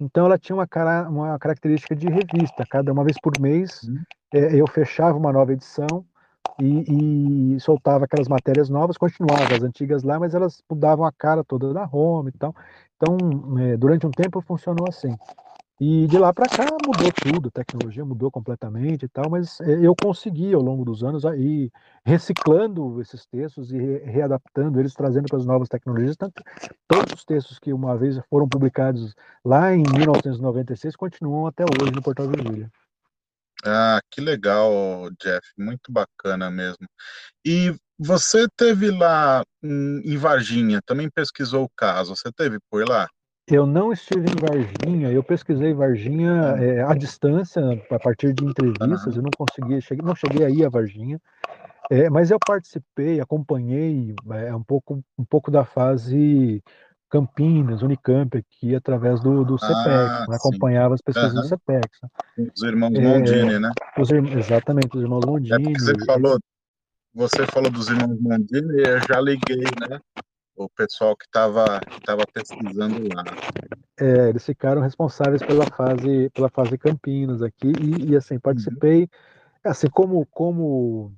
Então 0.00 0.26
ela 0.26 0.38
tinha 0.38 0.56
uma, 0.56 0.66
cara, 0.66 1.08
uma 1.08 1.38
característica 1.38 1.94
de 1.94 2.08
revista, 2.08 2.64
cada 2.68 2.92
uma 2.92 3.04
vez 3.04 3.16
por 3.20 3.38
mês 3.40 3.82
uhum. 3.84 4.02
é, 4.32 4.60
eu 4.60 4.66
fechava 4.66 5.16
uma 5.16 5.32
nova 5.32 5.52
edição 5.52 6.04
e, 6.60 7.54
e, 7.56 7.60
soltava 7.60 8.04
aquelas 8.04 8.28
matérias 8.28 8.68
novas, 8.68 8.96
continuava 8.96 9.54
as 9.54 9.62
antigas 9.62 10.02
lá, 10.02 10.18
mas 10.18 10.34
elas 10.34 10.62
mudavam 10.70 11.04
a 11.04 11.12
cara 11.12 11.42
toda 11.44 11.72
da 11.72 11.88
home 11.90 12.30
e 12.30 12.38
tal. 12.38 12.54
Então, 12.96 13.16
é, 13.60 13.76
durante 13.76 14.06
um 14.06 14.10
tempo 14.10 14.40
funcionou 14.40 14.86
assim. 14.88 15.16
E 15.80 16.06
de 16.06 16.18
lá 16.18 16.32
para 16.32 16.48
cá 16.48 16.66
mudou 16.86 17.10
tudo, 17.12 17.48
a 17.48 17.50
tecnologia 17.50 18.04
mudou 18.04 18.30
completamente 18.30 19.06
e 19.06 19.08
tal, 19.08 19.28
mas 19.28 19.60
é, 19.60 19.84
eu 19.84 19.94
consegui 20.00 20.54
ao 20.54 20.62
longo 20.62 20.84
dos 20.84 21.02
anos 21.02 21.24
aí 21.24 21.68
reciclando 22.04 23.00
esses 23.00 23.26
textos 23.26 23.72
e 23.72 23.98
readaptando 24.04 24.78
eles, 24.78 24.94
trazendo 24.94 25.26
para 25.26 25.38
as 25.38 25.44
novas 25.44 25.68
tecnologias. 25.68 26.16
Tanto, 26.16 26.42
todos 26.86 27.14
os 27.14 27.24
textos 27.24 27.58
que 27.58 27.72
uma 27.72 27.96
vez 27.96 28.20
foram 28.30 28.48
publicados 28.48 29.16
lá 29.44 29.74
em 29.74 29.82
1996 29.82 30.94
continuam 30.94 31.48
até 31.48 31.64
hoje 31.64 31.92
no 31.92 32.02
Portal 32.02 32.28
Vigília. 32.28 32.70
Ah, 33.66 34.00
que 34.10 34.20
legal, 34.20 35.10
Jeff, 35.20 35.42
muito 35.58 35.90
bacana 35.90 36.50
mesmo. 36.50 36.86
E 37.44 37.74
você 37.98 38.46
teve 38.56 38.90
lá 38.90 39.42
em 39.62 40.16
Varginha, 40.16 40.80
também 40.84 41.10
pesquisou 41.10 41.64
o 41.64 41.70
caso, 41.76 42.14
você 42.14 42.30
teve 42.30 42.58
por 42.70 42.86
lá? 42.88 43.08
Eu 43.46 43.66
não 43.66 43.92
estive 43.92 44.26
em 44.30 44.40
Varginha, 44.40 45.12
eu 45.12 45.22
pesquisei 45.22 45.74
Varginha 45.74 46.32
é, 46.58 46.82
à 46.82 46.94
distância, 46.94 47.62
a 47.90 47.98
partir 47.98 48.32
de 48.32 48.42
entrevistas, 48.42 49.16
eu 49.16 49.22
não 49.22 49.30
consegui, 49.36 49.82
cheguei, 49.82 50.04
não 50.04 50.14
cheguei 50.14 50.46
aí 50.46 50.64
a 50.64 50.70
Varginha, 50.70 51.20
é, 51.90 52.08
mas 52.08 52.30
eu 52.30 52.38
participei, 52.38 53.20
acompanhei 53.20 54.14
é, 54.32 54.54
um, 54.54 54.62
pouco, 54.62 55.04
um 55.18 55.24
pouco 55.26 55.50
da 55.50 55.62
fase 55.62 56.62
Campinas, 57.10 57.82
Unicamp, 57.82 58.36
aqui 58.36 58.74
através 58.74 59.20
do, 59.20 59.44
do 59.44 59.58
CPEX, 59.58 59.86
ah, 59.86 60.26
né, 60.28 60.36
acompanhava 60.36 60.94
as 60.94 61.02
pesquisas 61.02 61.34
uhum. 61.34 61.42
do 61.42 61.48
CPEX. 61.48 61.98
Né. 62.02 62.48
Os 62.56 62.62
irmãos 62.62 62.98
Mondini, 62.98 63.58
né? 63.58 63.70
Os, 63.98 64.10
exatamente, 64.10 64.96
os 64.96 65.02
irmãos 65.02 65.24
Mondini. 65.26 65.74
É 65.74 65.78
você 65.78 65.92
falou, 66.06 66.38
você 67.14 67.46
falou 67.46 67.70
dos 67.70 67.88
irmãos 67.88 68.18
Mondini, 68.18 68.82
eu 68.84 68.98
já 69.06 69.20
liguei, 69.20 69.64
né? 69.88 70.00
O 70.56 70.68
pessoal 70.68 71.16
que 71.16 71.24
estava 71.26 71.80
tava 72.04 72.24
pesquisando 72.32 73.08
lá. 73.14 73.24
É, 73.98 74.28
eles 74.28 74.44
ficaram 74.44 74.82
responsáveis 74.82 75.42
pela 75.42 75.66
fase 75.66 76.30
pela 76.30 76.48
fase 76.48 76.78
Campinas 76.78 77.42
aqui 77.42 77.72
e, 77.80 78.12
e 78.12 78.16
assim 78.16 78.38
participei 78.38 79.02
uhum. 79.02 79.08
assim 79.64 79.88
como 79.88 80.26
como 80.26 81.12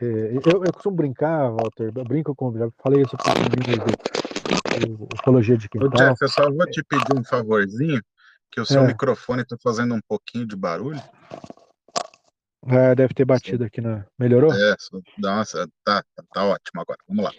é, 0.00 0.04
eu, 0.04 0.64
eu 0.64 0.72
costumo 0.72 0.96
brincar, 0.96 1.50
Walter, 1.50 1.92
brinco 1.92 2.34
com 2.34 2.52
já 2.56 2.68
falei 2.82 3.02
isso 3.02 3.16
para 3.16 3.32
o 4.90 5.08
ufologia 5.14 5.56
de 5.56 5.68
quintal. 5.68 5.88
Ô, 5.88 5.94
Jeff, 5.94 6.16
eu 6.20 6.28
só 6.28 6.50
vou 6.50 6.66
te 6.66 6.82
pedir 6.82 7.16
um 7.16 7.24
favorzinho, 7.24 8.02
que 8.50 8.60
o 8.60 8.66
seu 8.66 8.82
é. 8.82 8.86
microfone 8.86 9.42
está 9.42 9.56
fazendo 9.62 9.94
um 9.94 10.00
pouquinho 10.06 10.46
de 10.46 10.56
barulho. 10.56 11.00
Ah, 12.66 12.94
deve 12.94 13.14
ter 13.14 13.24
batido 13.24 13.64
aqui 13.64 13.80
na. 13.80 14.04
Melhorou? 14.18 14.52
É, 14.52 14.74
nossa, 15.18 15.68
tá, 15.84 16.02
tá, 16.14 16.24
tá 16.32 16.44
ótimo 16.44 16.80
agora. 16.80 16.98
Vamos 17.06 17.24
lá. 17.24 17.32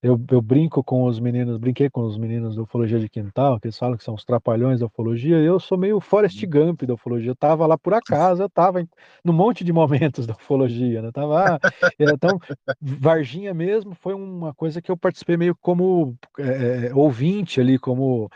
Eu, 0.00 0.20
eu 0.30 0.40
brinco 0.40 0.82
com 0.84 1.04
os 1.06 1.18
meninos, 1.18 1.58
brinquei 1.58 1.90
com 1.90 2.02
os 2.02 2.16
meninos 2.16 2.54
da 2.54 2.62
ufologia 2.62 3.00
de 3.00 3.08
quintal, 3.08 3.58
que 3.58 3.66
eles 3.66 3.76
falam 3.76 3.96
que 3.96 4.04
são 4.04 4.14
os 4.14 4.24
trapalhões 4.24 4.78
da 4.78 4.86
ufologia, 4.86 5.40
e 5.40 5.44
eu 5.44 5.58
sou 5.58 5.76
meio 5.76 6.00
Forrest 6.00 6.40
Gump 6.46 6.82
da 6.82 6.94
ufologia. 6.94 7.32
Eu 7.32 7.36
tava 7.36 7.66
lá 7.66 7.76
por 7.76 7.92
acaso, 7.94 8.42
eu 8.42 8.48
tava 8.48 8.80
em, 8.80 8.88
num 9.24 9.32
monte 9.32 9.64
de 9.64 9.72
momentos 9.72 10.24
da 10.24 10.34
ufologia, 10.34 11.02
né? 11.02 11.10
Tava, 11.12 11.56
ah, 11.56 11.60
então, 11.98 12.38
Varginha 12.80 13.52
mesmo 13.52 13.94
foi 13.96 14.14
uma 14.14 14.54
coisa 14.54 14.80
que 14.80 14.90
eu 14.90 14.96
participei 14.96 15.36
meio 15.36 15.56
como 15.56 16.16
é, 16.38 16.88
é, 16.90 16.94
ouvinte 16.94 17.60
ali, 17.60 17.76
como 17.76 18.30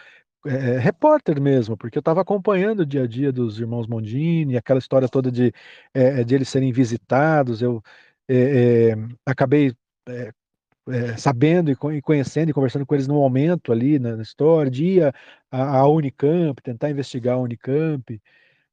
é, 0.44 0.78
repórter 0.78 1.40
mesmo, 1.40 1.76
porque 1.76 1.96
eu 1.98 2.00
estava 2.00 2.20
acompanhando 2.22 2.80
o 2.80 2.86
dia 2.86 3.04
a 3.04 3.06
dia 3.06 3.32
dos 3.32 3.60
irmãos 3.60 3.86
Mondini, 3.86 4.56
aquela 4.56 4.78
história 4.80 5.08
toda 5.08 5.30
de, 5.30 5.52
é, 5.94 6.24
de 6.24 6.34
eles 6.34 6.48
serem 6.48 6.72
visitados, 6.72 7.62
eu 7.62 7.80
é, 8.28 8.90
é, 8.90 8.96
acabei 9.26 9.72
é, 10.88 11.16
sabendo 11.16 11.70
e, 11.70 11.76
co- 11.76 11.90
conhecendo 12.02 12.50
e 12.50 12.52
conversando 12.52 12.86
com 12.86 12.94
eles 12.94 13.06
no 13.06 13.14
momento 13.14 13.72
ali 13.72 13.98
na, 13.98 14.20
história, 14.22 14.70
de 14.70 14.84
ir 14.84 15.14
à 15.50 15.86
Unicamp, 15.86 16.60
tentar 16.62 16.90
investigar 16.90 17.36
a 17.36 17.40
Unicamp, 17.40 18.20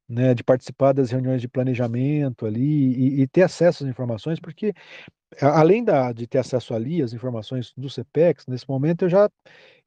né, 0.07 0.33
de 0.33 0.43
participar 0.43 0.93
das 0.93 1.11
reuniões 1.11 1.41
de 1.41 1.47
planejamento 1.47 2.45
ali 2.45 3.19
e, 3.19 3.21
e 3.21 3.27
ter 3.27 3.43
acesso 3.43 3.83
às 3.83 3.89
informações, 3.89 4.39
porque 4.39 4.73
além 5.41 5.83
da, 5.83 6.11
de 6.11 6.25
ter 6.27 6.39
acesso 6.39 6.73
ali 6.73 7.01
às 7.01 7.13
informações 7.13 7.73
do 7.77 7.89
CPEX, 7.89 8.47
nesse 8.47 8.67
momento 8.67 9.05
eu 9.05 9.09
já 9.09 9.29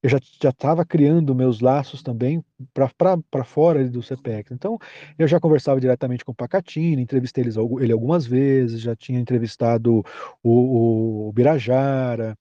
eu 0.02 0.10
já 0.10 0.18
estava 0.48 0.84
criando 0.84 1.34
meus 1.34 1.60
laços 1.60 2.02
também 2.02 2.44
para 2.74 3.44
fora 3.44 3.88
do 3.88 4.02
CPEX. 4.02 4.50
Então 4.50 4.78
eu 5.18 5.28
já 5.28 5.38
conversava 5.38 5.80
diretamente 5.80 6.24
com 6.24 6.32
o 6.32 6.34
Pacatini, 6.34 7.02
entrevistei 7.02 7.44
eles, 7.44 7.56
ele 7.56 7.92
algumas 7.92 8.26
vezes, 8.26 8.80
já 8.80 8.96
tinha 8.96 9.20
entrevistado 9.20 10.02
o, 10.42 11.28
o 11.28 11.32
Birajara, 11.32 12.36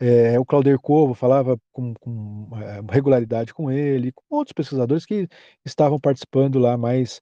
é, 0.00 0.38
o 0.38 0.44
Claudio 0.44 0.78
Corvo 0.80 1.14
falava 1.14 1.58
com, 1.72 1.92
com 1.94 2.48
é, 2.60 2.80
regularidade 2.92 3.52
com 3.52 3.70
ele, 3.70 4.12
com 4.12 4.22
outros 4.30 4.52
pesquisadores 4.52 5.04
que 5.04 5.28
estavam 5.64 5.98
participando 5.98 6.58
lá 6.58 6.76
mais 6.76 7.20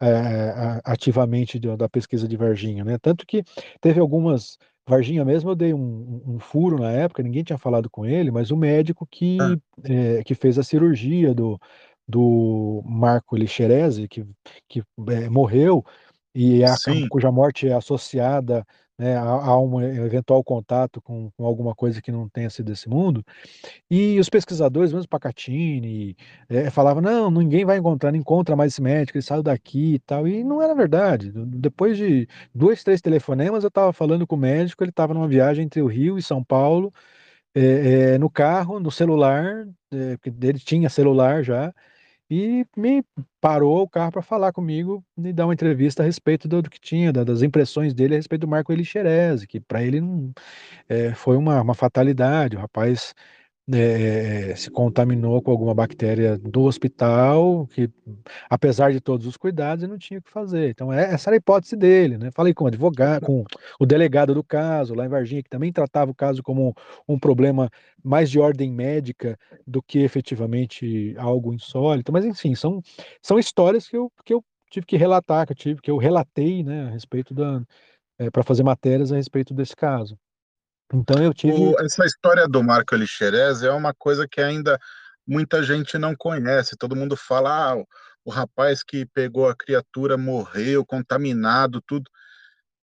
é, 0.00 0.80
ativamente 0.84 1.58
da 1.58 1.76
da 1.76 1.88
pesquisa 1.88 2.26
de 2.28 2.36
Varginha, 2.36 2.84
né? 2.84 2.98
Tanto 2.98 3.26
que 3.26 3.42
teve 3.80 4.00
algumas. 4.00 4.58
Varginha 4.88 5.24
mesmo, 5.24 5.50
eu 5.50 5.56
dei 5.56 5.74
um, 5.74 6.22
um- 6.26 6.38
furo 6.38 6.78
na 6.78 6.92
época, 6.92 7.22
ninguém 7.22 7.42
tinha 7.42 7.58
falado 7.58 7.90
com 7.90 8.06
ele, 8.06 8.30
mas 8.30 8.50
o 8.50 8.56
médico 8.56 9.06
que, 9.10 9.36
é, 9.84 10.22
que 10.22 10.34
fez 10.34 10.58
a 10.58 10.62
cirurgia 10.62 11.34
do, 11.34 11.58
do 12.06 12.82
Marco 12.86 13.36
Lixerese, 13.36 14.06
que, 14.06 14.24
que 14.68 14.82
é, 15.08 15.28
morreu, 15.28 15.84
e 16.34 16.62
a, 16.62 16.74
cuja 17.08 17.32
morte 17.32 17.66
é 17.68 17.72
associada 17.72 18.64
né, 18.98 19.16
a, 19.16 19.22
a 19.22 19.60
um 19.60 19.80
eventual 19.80 20.42
contato 20.44 21.00
com, 21.02 21.30
com 21.36 21.44
alguma 21.46 21.74
coisa 21.74 22.00
que 22.02 22.12
não 22.12 22.28
tenha 22.28 22.50
sido 22.50 22.66
desse 22.66 22.88
mundo, 22.88 23.24
e 23.90 24.18
os 24.18 24.28
pesquisadores, 24.28 24.92
mesmo 24.92 25.08
Pacatini, 25.08 26.16
eh, 26.48 26.70
falavam, 26.70 27.02
não, 27.02 27.30
ninguém 27.30 27.64
vai 27.64 27.78
encontrar, 27.78 28.12
não 28.12 28.18
encontra 28.18 28.56
mais 28.56 28.72
esse 28.72 28.82
médico, 28.82 29.18
ele 29.18 29.22
saiu 29.24 29.42
daqui 29.42 29.94
e 29.94 29.98
tal, 30.00 30.26
e 30.28 30.44
não 30.44 30.62
era 30.62 30.74
verdade. 30.74 31.32
Depois 31.34 31.96
de 31.96 32.28
dois, 32.54 32.82
três 32.84 33.00
telefonemas, 33.00 33.62
eu 33.64 33.68
estava 33.68 33.92
falando 33.92 34.26
com 34.26 34.36
o 34.36 34.38
médico, 34.38 34.82
ele 34.84 34.90
estava 34.90 35.14
numa 35.14 35.28
viagem 35.28 35.64
entre 35.64 35.80
o 35.82 35.86
Rio 35.86 36.18
e 36.18 36.22
São 36.22 36.42
Paulo, 36.44 36.92
eh, 37.54 38.14
eh, 38.14 38.18
no 38.18 38.30
carro, 38.30 38.80
no 38.80 38.90
celular, 38.90 39.66
porque 40.22 40.30
ele 40.46 40.58
tinha 40.58 40.88
celular 40.90 41.42
já, 41.42 41.72
e 42.30 42.66
me 42.76 43.04
parou 43.40 43.82
o 43.82 43.88
carro 43.88 44.12
para 44.12 44.22
falar 44.22 44.52
comigo 44.52 45.04
e 45.18 45.32
dar 45.32 45.46
uma 45.46 45.54
entrevista 45.54 46.02
a 46.02 46.06
respeito 46.06 46.48
do, 46.48 46.62
do 46.62 46.70
que 46.70 46.80
tinha, 46.80 47.12
da- 47.12 47.24
das 47.24 47.42
impressões 47.42 47.94
dele 47.94 48.14
a 48.14 48.16
respeito 48.18 48.42
do 48.42 48.48
Marco 48.48 48.72
Elixerese, 48.72 49.46
que 49.46 49.60
para 49.60 49.82
ele 49.82 50.00
não, 50.00 50.32
eh, 50.88 51.14
foi 51.14 51.36
uma, 51.36 51.60
uma 51.62 51.74
fatalidade, 51.74 52.56
o 52.56 52.60
rapaz 52.60 53.14
eh, 53.72 54.54
se 54.56 54.70
contaminou 54.70 55.42
com 55.42 55.50
alguma 55.50 55.74
bactéria 55.74 56.38
do 56.38 56.62
hospital, 56.62 57.66
que 57.68 57.90
apesar 58.48 58.92
de 58.92 59.00
todos 59.00 59.26
os 59.26 59.36
cuidados, 59.36 59.82
ele 59.82 59.92
não 59.92 59.98
tinha 59.98 60.20
o 60.20 60.22
que 60.22 60.30
fazer. 60.30 60.70
Então, 60.70 60.92
é- 60.92 61.12
essa 61.14 61.30
era 61.30 61.36
a 61.36 61.38
hipótese 61.38 61.76
dele, 61.76 62.18
né? 62.18 62.30
Falei 62.32 62.54
com 62.54 62.64
o 62.64 62.66
advogado, 62.68 63.24
com 63.26 63.44
o 63.80 63.86
delegado 63.86 64.34
do 64.34 64.44
caso, 64.44 64.94
lá 64.94 65.04
em 65.06 65.08
Varginha, 65.08 65.42
que 65.42 65.50
também 65.50 65.72
tratava 65.72 66.10
o 66.10 66.14
caso 66.14 66.42
como 66.42 66.74
um 67.08 67.18
problema 67.18 67.70
mais 68.04 68.30
de 68.30 68.38
ordem 68.38 68.70
médica 68.72 69.38
do 69.66 69.82
que 69.82 69.98
efetivamente 70.00 71.14
algo 71.18 71.52
insólito. 71.54 72.12
Mas, 72.12 72.24
enfim, 72.24 72.54
são, 72.54 72.80
são 73.22 73.38
histórias 73.38 73.88
que 73.88 73.96
eu, 73.96 74.10
que 74.24 74.34
eu 74.34 74.44
tive 74.70 74.86
que 74.86 74.96
relatar, 74.96 75.46
que 75.46 75.52
eu 75.52 75.56
tive, 75.56 75.80
que 75.80 75.90
eu 75.90 75.96
relatei, 75.96 76.62
né, 76.62 76.84
a 76.86 76.90
respeito 76.90 77.34
da, 77.34 77.62
para 78.32 78.42
fazer 78.44 78.62
matérias 78.62 79.12
a 79.12 79.16
respeito 79.16 79.54
desse 79.54 79.76
caso. 79.76 80.18
Então, 80.92 81.22
eu 81.22 81.34
tive 81.34 81.52
o- 81.52 81.80
essa 81.80 82.04
história 82.04 82.46
do 82.46 82.62
Marco 82.62 82.94
Elixerez 82.94 83.62
é 83.62 83.70
uma 83.70 83.92
coisa 83.92 84.26
que 84.28 84.40
ainda 84.40 84.78
muita 85.26 85.62
gente 85.62 85.98
não 85.98 86.14
conhece. 86.16 86.76
Todo 86.76 86.96
mundo 86.96 87.16
fala, 87.16 87.72
ah, 87.72 87.84
o, 88.24 88.30
rapaz 88.30 88.82
que 88.82 89.06
pegou 89.06 89.48
a 89.48 89.56
criatura 89.56 90.16
morreu, 90.16 90.84
contaminado, 90.84 91.82
tudo. 91.86 92.10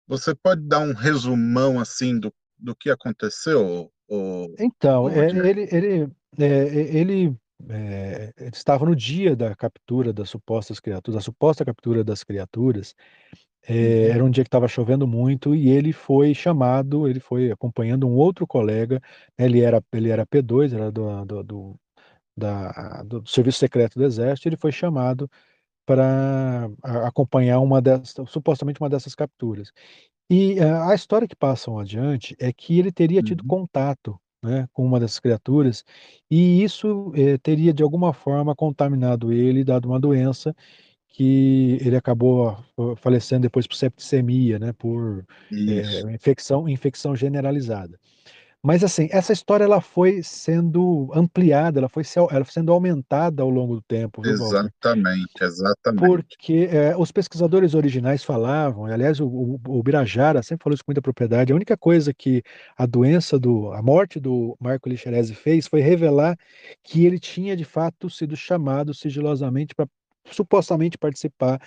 Você 0.08 0.34
pode 0.36 0.62
dar 0.62 0.80
um 0.80 0.94
resumão 0.94 1.80
assim 1.80 2.20
do, 2.20 2.34
do 2.58 2.76
que 2.76 2.90
aconteceu, 2.90 3.92
o, 4.08 4.56
Então, 4.60 5.10
é, 5.10 5.30
ele, 5.30 5.68
ele, 5.72 6.12
é, 6.38 6.46
ele, 6.98 7.38
é, 7.70 8.34
ele 8.38 8.50
estava 8.50 8.86
no 8.86 8.96
dia 8.96 9.36
da 9.36 9.56
captura 9.56 10.12
das 10.12 10.30
supostas 10.30 10.80
criaturas, 10.80 11.16
da 11.16 11.24
suposta 11.24 11.64
captura 11.64 12.04
das 12.04 12.24
criaturas. 12.24 12.96
É, 13.68 14.10
Uhum, 14.10 14.10
era 14.10 14.24
um 14.26 14.30
dia 14.30 14.44
que 14.44 14.48
estava 14.50 14.68
chovendo 14.68 15.08
muito 15.08 15.56
e 15.56 15.70
ele 15.70 15.94
foi 15.94 16.34
chamado, 16.34 17.08
ele 17.08 17.20
foi 17.20 17.52
acompanhando 17.52 18.08
um 18.08 18.16
outro 18.16 18.46
colega. 18.48 19.02
né, 19.38 19.46
Ele 19.46 19.62
era, 19.62 19.84
ele 19.94 20.10
era 20.10 20.26
P2, 20.26 20.74
era 20.74 20.92
do, 20.92 21.26
do, 21.26 21.44
do, 21.44 21.80
da, 22.38 23.04
do 23.04 23.24
Serviço 23.28 23.60
Secreto 23.60 24.00
do 24.00 24.06
Exército. 24.06 24.50
Ele 24.50 24.58
foi 24.58 24.72
chamado 24.72 25.30
para 25.86 26.70
acompanhar 27.08 27.60
uma 27.60 27.82
dessas, 27.82 28.30
supostamente 28.30 28.82
uma 28.82 28.90
dessas 28.90 29.16
capturas. 29.16 29.72
E 30.30 30.60
ah, 30.60 30.90
a 30.92 30.96
história 30.96 31.28
que 31.28 31.36
passam 31.36 31.80
adiante 31.80 32.36
é 32.40 32.52
que 32.54 32.80
ele 32.80 32.92
teria 32.92 33.22
tido 33.22 33.42
uhum, 33.42 33.48
contato, 33.48 34.20
né, 34.44 34.68
com 34.74 34.86
uma 34.86 35.00
dessas 35.00 35.20
criaturas, 35.20 35.84
e 36.30 36.64
isso 36.64 37.12
eh, 37.16 37.38
teria 37.38 37.74
de 37.74 37.84
alguma 37.84 38.14
forma 38.14 38.56
contaminado 38.56 39.32
ele, 39.32 39.64
dado 39.64 39.88
uma 39.90 40.00
doença 40.00 40.56
que 41.14 41.78
ele 41.80 41.96
acabou 41.96 42.50
ah, 42.50 42.96
falecendo 42.98 43.44
depois 43.44 43.68
por 43.68 43.76
septicemia, 43.76 44.58
né, 44.58 44.74
por 44.74 45.24
isso, 45.52 46.10
infecção, 46.10 46.68
infecção 46.68 47.16
generalizada. 47.16 47.98
Mas 48.66 48.82
assim, 48.82 49.10
essa 49.12 49.34
história 49.34 49.66
ela 49.66 49.82
foi 49.82 50.24
sendo 50.24 51.12
ampliada, 51.14 51.82
ela 51.82 51.90
foi, 51.90 52.04
ela 52.32 52.46
foi 52.46 52.54
sendo 52.54 52.72
aumentada 52.72 53.44
ao 53.44 53.50
longo 53.50 53.76
do 53.76 53.82
tempo, 53.82 54.26
exatamente, 54.26 55.34
exatamente. 55.42 56.00
Porque 56.00 56.70
é, 56.72 56.96
os 56.98 57.12
pesquisadores 57.12 57.76
originais 57.76 58.24
falavam, 58.24 58.88
e, 58.88 58.94
aliás, 58.94 59.20
o, 59.20 59.28
o, 59.28 59.60
o 59.68 59.84
Birajara 59.84 60.42
sempre 60.42 60.64
falou 60.64 60.76
isso 60.76 60.84
com 60.84 60.92
muita 60.92 61.02
propriedade, 61.02 61.52
a 61.52 61.56
única 61.56 61.76
coisa 61.76 62.14
que 62.14 62.42
a 62.78 62.86
doença 62.86 63.38
do, 63.38 63.70
a 63.74 63.82
morte 63.82 64.18
do 64.18 64.56
Marco 64.60 64.88
Lixerese 64.88 65.36
fez 65.36 65.68
foi 65.68 65.82
revelar 65.82 66.38
que 66.82 67.06
ele 67.06 67.20
tinha 67.20 67.58
de 67.58 67.66
fato 67.66 68.10
sido 68.10 68.36
chamado 68.36 68.94
sigilosamente 68.94 69.76
para 69.76 69.88
supostamente 70.32 70.98
participar 70.98 71.62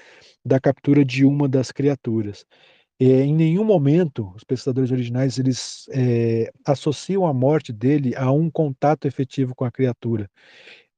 da 0.45 0.61
captura 0.61 1.05
de 1.05 1.25
uma 1.25 1.49
das 1.49 1.73
criaturas. 1.73 2.45
É, 3.01 3.05
em 3.05 3.35
nenhum 3.35 3.64
momento 3.64 4.33
os 4.37 4.45
pesquisadores 4.45 4.90
originais 4.92 5.38
eles 5.38 5.87
é, 5.92 6.53
associam 6.66 7.27
a 7.27 7.35
morte 7.35 7.73
dele 7.73 8.14
a 8.16 8.31
um 8.33 8.51
contato 8.51 9.07
efetivo 9.09 9.55
com 9.55 9.64
a 9.64 9.73
criatura. 9.73 10.31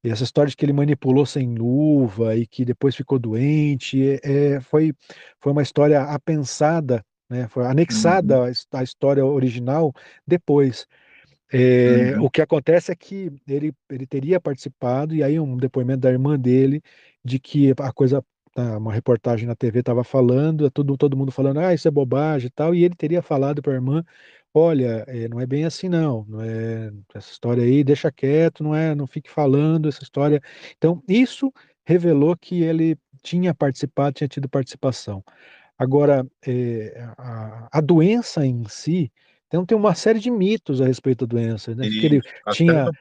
E 0.03 0.11
essa 0.11 0.25
história 0.25 0.51
de 0.51 0.57
que 0.57 0.65
ele 0.65 0.73
manipulou 0.73 1.27
sem 1.27 1.55
luva 1.55 2.37
e 2.37 2.47
que 2.47 2.65
depois 2.65 2.95
ficou 2.95 3.19
doente, 3.19 4.01
é, 4.23 4.55
é, 4.57 4.61
foi, 4.61 4.93
foi 5.41 5.53
uma 5.53 5.63
história 5.63 6.03
apensada, 6.03 7.05
né, 7.29 7.49
foi 7.49 7.67
Uhum, 7.91 8.45
anexada 8.47 8.51
his- 8.51 8.67
à 8.73 8.83
história 8.83 9.25
original 9.25 9.93
depois. 10.27 10.87
É, 11.51 12.15
uhum, 12.17 12.25
o 12.25 12.31
que 12.31 12.43
acontece 12.43 12.93
é 12.93 12.97
que 12.97 13.31
ele, 13.47 13.73
ele 13.91 14.07
teria 14.07 14.41
participado, 14.41 15.15
e 15.15 15.23
aí 15.23 15.41
um 15.41 15.57
depoimento 15.57 16.01
da 16.01 16.11
irmã 16.11 16.39
dele, 16.39 16.83
de 17.25 17.39
que 17.39 17.73
a 17.79 17.93
coisa, 17.93 18.25
tá, 18.55 18.79
uma 18.79 18.93
reportagem 18.93 19.47
na 19.47 19.55
TV 19.57 19.81
estava 19.81 20.05
falando, 20.05 20.67
é 20.67 20.71
todo, 20.71 20.97
todo 20.97 21.17
mundo 21.17 21.33
falando, 21.33 21.61
ah, 21.61 21.73
isso 21.73 21.89
é 21.89 21.91
bobagem 21.91 22.49
e 22.49 22.51
tal, 22.51 22.75
e 22.75 22.85
ele 22.85 22.95
teria 22.95 23.23
falado 23.23 23.63
para 23.63 23.73
a 23.73 23.77
irmã, 23.77 24.05
olha, 24.53 25.05
é, 25.09 25.29
não 25.29 25.41
é 25.41 25.47
bem 25.47 25.65
assim 25.65 25.89
não, 25.89 26.25
não 26.29 26.43
é, 26.43 26.91
essa 27.15 27.31
história 27.33 27.63
aí, 27.63 27.83
deixa 27.85 28.11
quieto, 28.13 28.63
não 28.63 28.75
é, 28.75 28.95
não 28.95 29.07
fique 29.07 29.31
falando 29.31 29.89
essa 29.89 30.03
história. 30.03 30.41
Então, 30.77 31.03
isso 31.09 31.53
revelou 31.85 32.37
que 32.37 32.63
ele 32.63 32.99
tinha 33.23 33.55
participado, 33.55 34.15
tinha 34.15 34.29
tido 34.29 34.49
participação. 34.49 35.25
Agora, 35.79 36.27
eh, 36.47 36.93
a, 37.17 37.69
a 37.79 37.81
doença 37.81 38.45
em 38.47 38.65
si, 38.69 39.13
então 39.49 39.67
tem 39.67 39.77
uma 39.77 39.95
série 39.95 40.21
de 40.21 40.31
mitos 40.31 40.81
a 40.81 40.87
respeito 40.87 41.27
da 41.27 41.37
doença, 41.37 41.75
né? 41.75 41.91
Que 41.97 42.07
ele 42.07 42.23
tinha, 42.49 42.93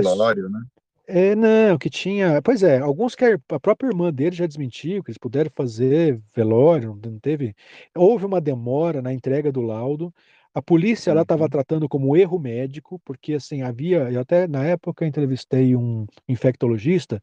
velório, 0.00 0.48
né? 0.48 0.60
É, 1.06 1.34
não, 1.34 1.78
que 1.78 1.90
tinha. 1.90 2.42
Pois 2.42 2.62
é, 2.62 2.78
alguns 2.80 3.14
que 3.14 3.24
a 3.24 3.60
própria 3.60 3.88
irmã 3.88 4.12
dele 4.12 4.36
já 4.36 4.46
desmentiu, 4.46 5.02
que 5.02 5.10
eles 5.10 5.18
puderam 5.18 5.50
fazer 5.54 6.20
velório, 6.34 6.98
não 7.04 7.18
teve. 7.18 7.54
Houve 7.96 8.26
uma 8.26 8.40
demora 8.40 9.00
na 9.02 9.12
entrega 9.12 9.50
do 9.50 9.62
laudo. 9.62 10.14
A 10.54 10.60
polícia 10.62 11.10
ela 11.10 11.22
estava 11.22 11.44
Uhum. 11.44 11.50
tratando 11.50 11.88
como 11.88 12.16
erro 12.16 12.38
médico, 12.38 13.00
porque 13.04 13.34
assim 13.34 13.62
havia, 13.62 14.10
eu 14.12 14.20
até 14.20 14.46
na 14.48 14.64
época 14.64 15.06
entrevistei 15.06 15.74
um 15.76 16.06
infectologista, 16.28 17.20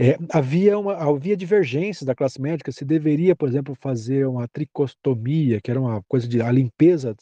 é, 0.00 0.16
havia 0.32 0.78
uma, 0.78 0.94
havia 0.94 1.36
divergências 1.36 2.06
da 2.06 2.14
classe 2.14 2.40
médica 2.40 2.72
se 2.72 2.84
deveria, 2.86 3.36
por 3.36 3.46
exemplo, 3.48 3.74
fazer 3.74 4.26
uma 4.26 4.48
tricostomia, 4.48 5.60
que 5.60 5.70
era 5.70 5.78
uma 5.80 6.02
coisa 6.04 6.26
de 6.26 6.40
a 6.40 6.50
limpeza 6.50 7.14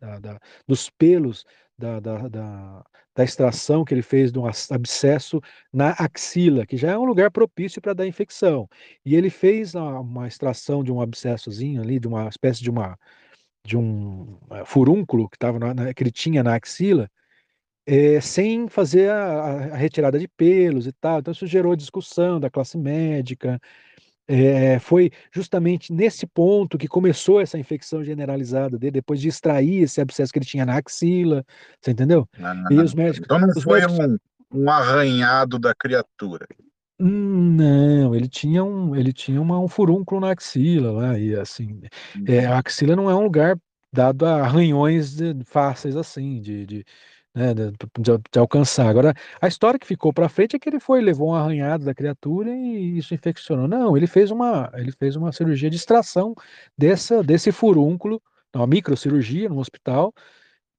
da- 0.00 0.18
da- 0.18 0.40
dos 0.66 0.90
pelos 0.90 1.44
da, 1.78 2.00
da, 2.00 2.26
da, 2.28 2.84
da 3.14 3.24
extração 3.24 3.84
que 3.84 3.94
ele 3.94 4.02
fez 4.02 4.32
de 4.32 4.38
um 4.40 4.46
abscesso 4.70 5.40
na 5.72 5.90
axila, 5.92 6.66
que 6.66 6.76
já 6.76 6.90
é 6.92 6.98
um 6.98 7.04
lugar 7.04 7.30
propício 7.30 7.80
para 7.80 7.94
dar 7.94 8.06
infecção. 8.06 8.68
E 9.04 9.14
ele 9.14 9.30
fez 9.30 9.74
uma, 9.76 10.00
uma 10.00 10.26
extração 10.26 10.82
de 10.82 10.90
um 10.90 11.00
abscessozinho 11.00 11.80
ali, 11.80 12.00
de 12.00 12.08
uma 12.08 12.28
espécie 12.28 12.62
de 12.62 12.70
uma 12.70 12.98
de 13.64 13.76
um 13.76 14.38
eh, 14.50 14.64
furúnculo 14.64 15.28
que, 15.28 15.38
tava 15.38 15.58
na, 15.58 15.74
na- 15.74 15.94
que 15.94 16.02
ele 16.02 16.10
tinha 16.10 16.42
na 16.42 16.54
axila, 16.56 17.10
eh, 17.88 18.20
sem 18.20 18.68
fazer 18.68 19.10
a, 19.10 19.72
a 19.72 19.76
retirada 19.76 20.18
de 20.18 20.28
pelos 20.28 20.86
e 20.86 20.92
tal. 20.92 21.20
Então, 21.20 21.32
isso 21.32 21.46
gerou 21.46 21.74
discussão 21.74 22.38
da 22.38 22.50
classe 22.50 22.76
médica. 22.76 23.58
Eh, 24.28 24.78
foi 24.80 25.10
justamente 25.32 25.90
nesse 25.90 26.26
ponto 26.26 26.76
que 26.76 26.86
começou 26.86 27.40
essa 27.40 27.58
infecção 27.58 28.04
generalizada 28.04 28.78
dele, 28.78 28.92
depois 28.92 29.20
de 29.22 29.28
extrair 29.28 29.84
esse 29.84 30.02
abscesso 30.02 30.30
que 30.30 30.38
ele 30.38 30.44
tinha 30.46 30.66
na 30.66 30.76
axila, 30.76 31.42
você 31.80 31.92
entendeu? 31.92 32.28
Ah, 32.38 32.54
E 32.70 32.76
os 32.76 32.92
médicos, 32.92 33.24
então 33.24 33.38
não 33.40 33.54
foi 33.54 33.80
médicos 33.80 33.98
um, 34.52 34.64
um 34.64 34.70
arranhado 34.70 35.58
da 35.58 35.74
criatura. 35.74 36.46
Não, 37.00 38.14
ele 38.14 38.28
tinha 38.28 38.62
um, 38.64 38.94
ele 38.94 39.12
tinha 39.12 39.40
uma, 39.40 39.58
um 39.58 39.68
furúnculo 39.68 40.20
na 40.20 40.32
axila 40.32 40.90
lá, 40.90 41.18
e 41.18 41.34
assim, 41.34 41.80
é, 42.26 42.44
a 42.44 42.58
axila 42.58 42.96
não 42.96 43.08
é 43.08 43.14
um 43.14 43.22
lugar 43.22 43.56
dado 43.92 44.26
a 44.26 44.42
arranhões 44.42 45.14
de- 45.14 45.44
fáceis 45.44 45.96
assim, 45.96 46.40
de, 46.40 46.66
de, 46.66 46.84
né, 47.38 47.54
de, 47.54 47.70
de- 47.72 48.38
alcançar. 48.38 48.88
Agora, 48.88 49.14
a 49.40 49.48
história 49.48 49.78
que 49.78 49.86
ficou 49.86 50.12
para 50.12 50.28
frente 50.28 50.56
é 50.56 50.58
que 50.58 50.68
ele 50.68 50.80
foi, 50.80 51.00
levou 51.00 51.30
um 51.30 51.34
arranhado 51.34 51.84
da 51.84 51.94
criatura 51.94 52.50
e 52.50 52.98
isso 52.98 53.14
infeccionou. 53.14 53.68
Não, 53.68 53.96
ele 53.96 54.06
fez 54.06 54.30
uma, 54.30 54.70
ele 54.74 54.92
fez 54.92 55.16
uma 55.16 55.32
cirurgia 55.32 55.70
de 55.70 55.76
extração 55.76 56.34
dessa, 56.76 57.22
desse 57.22 57.52
furúnculo, 57.52 58.22
uma 58.54 58.66
microcirurgia 58.66 59.48
no 59.48 59.58
hospital 59.60 60.12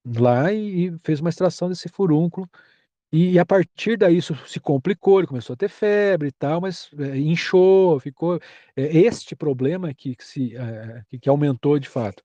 lá 0.06 0.52
e, 0.54 0.88
e 0.88 1.00
fez 1.04 1.20
uma 1.20 1.30
extração 1.30 1.70
desse 1.70 1.90
furúnculo. 1.90 2.50
E, 3.12 3.40
a 3.40 3.46
partir 3.46 3.98
daí 3.98 4.18
isso 4.18 4.36
se 4.48 4.60
complicou, 4.60 5.20
ele 5.20 5.28
começou 5.28 5.56
a 5.56 5.58
ter 5.58 5.70
febre 5.70 6.30
e 6.30 6.32
tal, 6.32 6.62
mas 6.62 6.90
é, 7.00 7.18
inchou, 7.18 8.00
ficou. 8.00 8.40
É, 8.76 8.98
este 9.00 9.36
problema 9.36 9.94
que, 9.94 10.16
que 10.16 10.24
se, 10.26 10.56
é, 10.58 11.04
que, 11.10 11.20
que 11.20 11.30
aumentou 11.30 11.80
de 11.80 11.90
fato. 11.90 12.24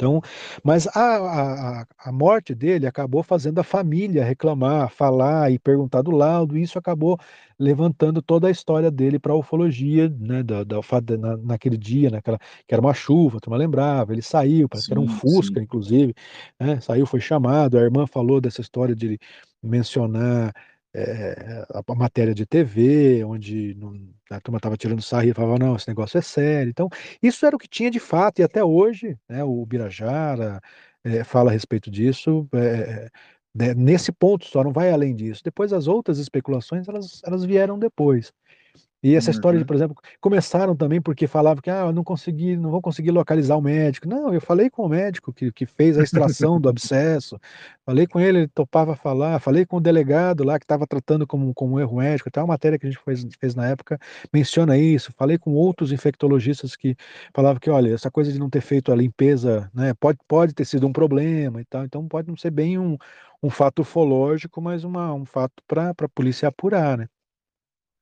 Então, 0.00 0.22
mas 0.64 0.86
a, 0.86 1.80
a, 1.82 1.86
a 2.06 2.10
morte 2.10 2.54
dele 2.54 2.86
acabou 2.86 3.22
fazendo 3.22 3.58
a 3.58 3.62
família 3.62 4.24
reclamar, 4.24 4.88
falar 4.90 5.52
e 5.52 5.58
perguntar 5.58 6.00
do 6.00 6.10
laudo, 6.10 6.56
e 6.56 6.62
isso 6.62 6.78
acabou 6.78 7.18
levantando 7.58 8.22
toda 8.22 8.48
a 8.48 8.50
história 8.50 8.90
dele 8.90 9.18
para 9.18 9.34
a 9.34 9.36
ufologia, 9.36 10.08
né, 10.18 10.42
da, 10.42 10.64
da, 10.64 10.80
na, 11.18 11.36
naquele 11.36 11.76
dia, 11.76 12.08
naquela, 12.08 12.38
que 12.66 12.72
era 12.74 12.80
uma 12.80 12.94
chuva, 12.94 13.36
a 13.36 13.40
turma 13.40 13.58
lembrava, 13.58 14.14
ele 14.14 14.22
saiu, 14.22 14.70
parece 14.70 14.88
que 14.88 14.94
era 14.94 15.00
um 15.00 15.06
Sim, 15.06 15.20
sim. 15.26 15.60
Fusca, 15.60 15.60
inclusive, 15.60 16.14
né, 16.58 16.80
saiu, 16.80 17.04
foi 17.04 17.20
chamado, 17.20 17.76
a 17.76 17.82
irmã 17.82 18.06
falou 18.06 18.40
dessa 18.40 18.62
história 18.62 18.96
de 18.96 19.18
mencionar 19.62 20.54
eh, 20.94 21.64
a, 21.86 21.94
matéria 21.94 22.34
de 22.34 22.46
TV, 22.46 23.24
onde 23.24 23.74
não- 23.76 23.92
a 24.30 24.40
turma 24.40 24.58
estava 24.58 24.76
tirando 24.76 25.02
sarro 25.02 25.24
e 25.28 25.34
falava, 25.34 25.58
não, 25.58 25.76
esse 25.76 25.88
negócio 25.88 26.18
é 26.18 26.22
sério, 26.22 26.70
então 26.70 26.88
isso 27.22 27.44
era 27.46 27.54
o 27.56 27.58
que 27.58 27.68
tinha 27.68 27.90
de 27.90 28.00
fato, 28.00 28.40
e 28.40 28.42
até 28.44 28.64
hoje, 28.64 29.16
né, 29.28 29.42
o 29.44 29.64
Birajara 29.66 30.60
eh, 31.04 31.24
fala 31.24 31.50
a 31.50 31.52
respeito 31.52 31.90
disso, 31.90 32.48
eh, 32.54 33.08
né, 33.54 33.74
nesse 33.74 34.12
ponto 34.12 34.44
só, 34.46 34.62
não 34.64 34.72
vai 34.72 34.90
além 34.92 35.14
disso. 35.14 35.42
Depois 35.44 35.72
as 35.72 35.86
outras 35.88 36.18
especulações, 36.18 36.88
elas, 36.88 37.20
elas 37.24 37.44
vieram 37.44 37.78
depois. 37.78 38.32
E 39.02 39.14
essa 39.14 39.30
história 39.30 39.58
de, 39.58 39.64
Uhum. 39.64 39.66
por 39.66 39.74
exemplo, 39.76 39.96
começaram 40.20 40.76
também 40.76 41.00
porque 41.00 41.26
falavam 41.26 41.62
que 41.62 41.70
ah, 41.70 41.86
eu 41.86 41.92
não 41.92 42.04
consegui, 42.04 42.56
não 42.56 42.70
vou 42.70 42.82
conseguir 42.82 43.10
localizar 43.10 43.56
o 43.56 43.62
médico. 43.62 44.08
Não, 44.08 44.32
eu 44.34 44.40
falei 44.40 44.68
com 44.70 44.82
o 44.84 44.88
médico 44.88 45.32
que, 45.32 45.50
que 45.52 45.64
fez 45.66 45.96
a 45.98 46.02
extração 46.02 46.60
do 46.60 46.68
abscesso, 46.68 47.38
falei 47.84 48.06
com 48.06 48.20
ele, 48.20 48.38
ele 48.40 48.48
topava 48.48 48.94
falar, 48.96 49.38
falei 49.40 49.64
com 49.66 49.76
o 49.76 49.80
delegado 49.80 50.44
lá 50.44 50.58
que 50.58 50.64
estava 50.64 50.86
tratando 50.86 51.26
como, 51.26 51.52
como 51.54 51.74
um 51.76 51.80
erro 51.80 51.96
médico, 51.98 52.28
até 52.28 52.40
uma 52.40 52.48
matéria 52.48 52.78
que 52.78 52.86
a 52.86 52.90
gente 52.90 53.02
fez, 53.02 53.26
fez 53.38 53.54
na 53.54 53.66
época 53.68 53.98
menciona 54.32 54.76
isso, 54.78 55.12
falei 55.16 55.38
com 55.38 55.52
outros 55.54 55.92
infectologistas 55.92 56.76
que 56.76 56.96
falavam 57.34 57.60
que, 57.60 57.70
olha, 57.70 57.92
essa 57.94 58.10
coisa 58.10 58.32
de 58.32 58.38
não 58.38 58.50
ter 58.50 58.60
feito 58.60 58.92
a 58.92 58.96
limpeza, 58.96 59.70
né, 59.74 59.94
pode, 59.94 60.18
pode 60.28 60.54
ter 60.54 60.64
sido 60.64 60.86
um 60.86 60.92
problema 60.92 61.60
e 61.60 61.64
tal, 61.64 61.84
então 61.84 62.06
pode 62.08 62.28
não 62.28 62.36
ser 62.36 62.50
bem 62.50 62.78
um, 62.78 62.96
um 63.42 63.50
fato 63.50 63.80
ufológico, 63.82 64.60
mas 64.60 64.84
uma, 64.84 65.12
um 65.14 65.24
fato 65.24 65.54
para 65.66 65.90
a 65.90 66.08
polícia 66.08 66.48
apurar, 66.48 66.98
né? 66.98 67.08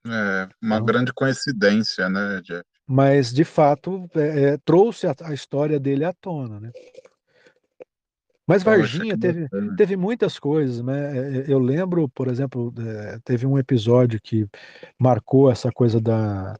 É 0.07 0.49
uma 0.63 0.77
Então, 0.77 0.87
grande 0.87 1.13
coincidência, 1.13 2.09
né, 2.09 2.41
Jeff? 2.43 2.65
mas 2.87 3.33
de 3.33 3.45
fato 3.45 4.09
é, 4.15 4.55
é, 4.55 4.59
trouxe 4.65 5.07
a, 5.07 5.15
a 5.25 5.35
história 5.35 5.79
dele 5.79 6.05
à 6.05 6.13
tona, 6.13 6.59
né? 6.61 6.71
Mas 8.47 8.63
Varginha 8.63 9.19
teve, 9.19 9.43
bacana. 9.43 9.77
teve 9.77 9.97
muitas 9.97 10.39
coisas, 10.39 10.83
né? 10.83 11.19
É, 11.19 11.39
é, 11.41 11.45
Eu 11.53 11.59
lembro, 11.59 12.09
por 12.09 12.29
exemplo, 12.29 12.73
teve 13.25 13.47
um 13.47 13.59
episódio 13.59 14.19
que 14.23 14.47
marcou 14.99 15.51
essa 15.51 15.71
coisa 15.71 16.01
da, 16.01 16.59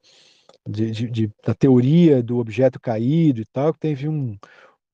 de, 0.69 0.91
de- 0.91 1.11
de- 1.11 1.33
da 1.47 1.55
teoria 1.55 2.23
do 2.23 2.37
objeto 2.39 2.79
caído 2.79 3.41
e 3.41 3.47
tal, 3.47 3.73
que 3.73 3.81
teve 3.81 4.07
um, 4.07 4.37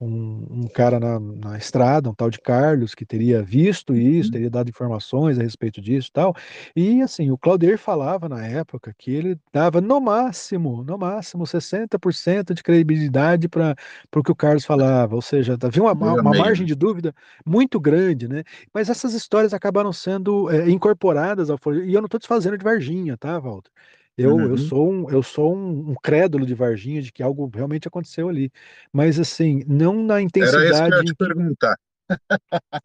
um, 0.00 0.64
um 0.64 0.68
cara 0.68 1.00
na, 1.00 1.18
na 1.20 1.56
estrada, 1.58 2.10
um 2.10 2.14
tal 2.14 2.28
de 2.30 2.40
Carlos, 2.40 2.94
que 2.94 3.06
teria 3.06 3.42
visto 3.42 3.94
isso, 3.94 4.28
Uhum. 4.28 4.32
teria 4.32 4.50
dado 4.50 4.68
informações 4.68 5.38
a 5.38 5.42
respeito 5.42 5.80
disso 5.80 6.08
e 6.08 6.12
tal. 6.12 6.34
E 6.76 7.02
assim, 7.02 7.30
o 7.30 7.38
Claudir 7.38 7.78
falava 7.78 8.28
na 8.28 8.46
época 8.46 8.94
que 8.98 9.10
ele 9.12 9.38
dava 9.52 9.80
no 9.80 10.00
máximo, 10.00 10.82
no 10.84 10.98
máximo 10.98 11.46
60% 11.46 12.54
de 12.54 12.62
credibilidade 12.62 13.48
para 13.48 13.74
o 14.14 14.22
que 14.22 14.32
o 14.32 14.34
Carlos 14.36 14.64
falava, 14.64 15.14
ou 15.14 15.22
seja, 15.22 15.56
havia 15.62 15.82
uma, 15.82 15.92
uma 15.92 16.14
uma 16.16 16.34
margem 16.34 16.66
né? 16.66 16.66
de 16.66 16.74
dúvida 16.74 17.14
muito 17.46 17.80
grande, 17.80 18.28
né? 18.28 18.42
Mas 18.72 18.88
essas 18.88 19.14
histórias 19.14 19.54
acabaram 19.54 19.92
sendo 19.92 20.50
é, 20.50 20.68
incorporadas 20.70 21.50
ao 21.50 21.58
folhetim, 21.58 21.88
e 21.90 21.94
eu 21.94 22.00
não 22.00 22.06
estou 22.06 22.18
desfazendo 22.20 22.58
de 22.58 22.64
Varginha, 22.64 23.16
tá, 23.16 23.38
Walter? 23.38 23.70
Eu, 24.16 24.48
eu 24.48 24.56
Uhum. 24.56 24.58
sou 24.58 24.90
um, 24.92 25.10
eu 25.10 25.22
sou 25.22 25.56
um, 25.56 25.90
um 25.90 25.94
crédulo 26.02 26.46
de 26.46 26.54
Varginha, 26.54 27.02
de 27.02 27.12
que 27.12 27.22
algo 27.22 27.50
realmente 27.52 27.88
aconteceu 27.88 28.28
ali. 28.28 28.50
Mas 28.92 29.18
assim, 29.18 29.62
não 29.66 30.02
na 30.04 30.20
Era 30.38 30.64
isso 30.68 30.82
que 30.82 30.92
eu 30.92 30.96
ia 30.98 31.02
intensidade 31.02 31.04
te 31.04 31.14
perguntar. 31.16 31.76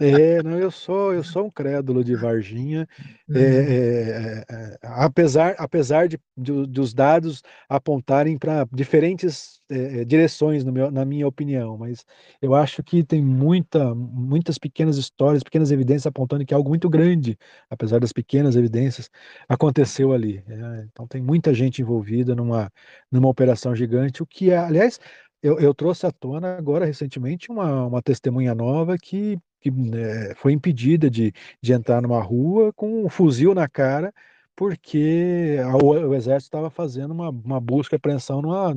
É, 0.01 0.41
não, 0.43 0.57
eu 0.57 0.71
sou, 0.71 1.13
eu 1.13 1.23
sou 1.23 1.45
um 1.45 1.51
crédulo 1.51 2.03
de 2.03 2.15
Varginha. 2.15 2.87
É, 3.33 3.39
Uhum. 3.39 3.39
é, 3.39 4.45
é, 4.49 4.73
é, 4.73 4.77
apesar, 4.83 5.55
apesar 5.59 6.07
de, 6.07 6.17
de- 6.35 6.65
dos 6.65 6.93
dados 6.95 7.43
apontarem 7.67 8.37
para 8.39 8.65
diferentes 8.71 9.61
é, 9.69 10.01
é, 10.01 10.05
direções, 10.05 10.63
meu- 10.63 10.89
na 10.89 11.05
minha 11.05 11.27
opinião, 11.27 11.77
mas 11.77 12.03
eu 12.41 12.55
acho 12.55 12.81
que 12.81 13.03
tem 13.03 13.21
muita, 13.23 13.93
muitas 13.93 14.57
pequenas 14.57 14.97
histórias, 14.97 15.43
pequenas 15.43 15.69
evidências 15.69 16.07
apontando 16.07 16.43
que 16.45 16.53
algo 16.55 16.69
muito 16.69 16.89
grande, 16.89 17.37
apesar 17.69 17.99
das 17.99 18.11
pequenas 18.11 18.55
evidências, 18.55 19.09
aconteceu 19.47 20.11
ali. 20.13 20.43
Então 20.91 21.07
tem 21.07 21.21
muita 21.21 21.53
gente 21.53 21.81
envolvida 21.81 22.33
numa, 22.35 22.71
numa 23.11 23.29
operação 23.29 23.75
gigante, 23.75 24.23
o 24.23 24.25
que, 24.25 24.49
é, 24.51 24.57
aliás, 24.57 24.99
eu, 25.41 25.59
eu 25.59 25.73
trouxe 25.73 26.05
à 26.05 26.11
tona 26.11 26.57
agora 26.57 26.85
recentemente 26.85 27.51
uma, 27.51 27.85
uma 27.87 28.01
testemunha 28.01 28.53
nova 28.55 28.97
que, 28.97 29.37
que 29.61 29.71
né, 29.71 30.33
foi 30.35 30.53
impedida 30.53 31.09
de, 31.09 31.33
de 31.61 31.73
entrar 31.73 32.01
numa 32.01 32.21
rua 32.21 32.73
com 32.73 33.05
um 33.05 33.09
fuzil 33.09 33.53
na 33.55 33.67
cara, 33.67 34.13
porque 34.55 35.57
a- 35.63 35.77
o, 35.77 36.09
o 36.09 36.15
exército 36.15 36.47
estava 36.49 36.69
fazendo 36.69 37.11
uma, 37.11 37.29
uma 37.29 37.59
busca 37.59 37.95
e 37.95 37.97
apreensão 37.97 38.41
numa, 38.41 38.75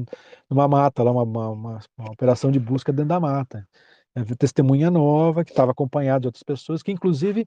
numa 0.48 0.68
mata, 0.68 1.02
lá, 1.02 1.10
uma, 1.12 1.22
uma, 1.24 1.48
uma- 1.98 2.10
operação 2.12 2.50
de 2.50 2.58
busca 2.60 2.92
dentro 2.92 3.08
da 3.08 3.20
mata. 3.20 3.66
É, 4.14 4.22
testemunha 4.36 4.90
nova, 4.90 5.42
que 5.44 5.50
estava 5.52 5.72
acompanhada 5.72 6.20
de 6.20 6.28
outras 6.28 6.42
pessoas, 6.42 6.82
que 6.82 6.92
inclusive 6.92 7.46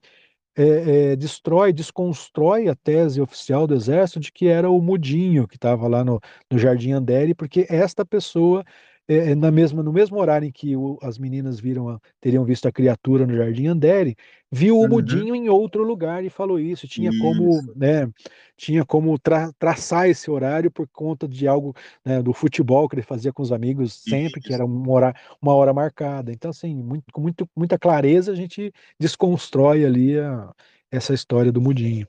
é, 0.56 1.12
é, 1.12 1.16
destrói, 1.16 1.72
desconstrói 1.72 2.68
a 2.68 2.74
tese 2.74 3.20
oficial 3.20 3.66
do 3.66 3.74
Exército 3.74 4.20
de 4.20 4.32
que 4.32 4.46
era 4.48 4.70
o 4.70 4.80
Mudinho 4.80 5.46
que 5.46 5.56
estava 5.56 5.86
lá 5.88 6.02
no, 6.04 6.20
no 6.50 6.58
Jardim 6.58 6.92
Andere, 6.92 7.34
porque 7.34 7.66
esta 7.68 8.04
pessoa, 8.06 8.64
é, 9.08 9.30
é, 9.30 9.34
na 9.34 9.50
mesma, 9.50 9.82
no 9.82 9.92
mesmo 9.92 10.18
horário 10.18 10.46
em 10.48 10.52
que 10.52 10.76
o- 10.76 10.98
as 11.02 11.18
meninas 11.18 11.60
viram 11.60 11.88
a- 11.88 12.00
teriam 12.20 12.44
visto 12.44 12.66
a 12.66 12.72
criatura 12.72 13.26
no 13.26 13.34
Jardim 13.36 13.66
Andere, 13.68 14.16
viu 14.50 14.76
o 14.76 14.82
Uhum. 14.82 14.88
Mudinho 14.88 15.34
em 15.34 15.48
outro 15.48 15.82
lugar 15.84 16.24
e 16.24 16.30
falou 16.30 16.58
isso. 16.58 16.88
Tinha 16.88 17.10
como, 17.20 17.58
Isso, 17.58 17.72
né, 17.76 18.10
tinha 18.56 18.84
como 18.84 19.18
tra- 19.18 19.52
traçar 19.58 20.08
esse 20.08 20.30
horário 20.30 20.70
por 20.70 20.88
conta 20.88 21.28
de 21.28 21.46
algo, 21.46 21.74
né, 22.04 22.22
do 22.22 22.32
futebol 22.32 22.88
que 22.88 22.96
ele 22.96 23.02
fazia 23.02 23.32
com 23.32 23.42
os 23.42 23.52
amigos 23.52 23.94
sempre, 23.94 24.40
que 24.40 24.48
isso. 24.48 24.54
era 24.54 24.64
uma 24.64 24.92
hora, 24.92 25.14
uma 25.40 25.54
hora 25.54 25.72
marcada. 25.72 26.32
Então, 26.32 26.50
assim, 26.50 26.74
muito, 26.74 27.04
com 27.12 27.20
muito, 27.20 27.48
muita 27.56 27.78
clareza 27.78 28.32
a 28.32 28.34
gente 28.34 28.72
desconstrói 28.98 29.84
ali 29.84 30.18
a- 30.18 30.52
essa 30.90 31.14
história 31.14 31.52
do 31.52 31.60
mudinho. 31.60 32.06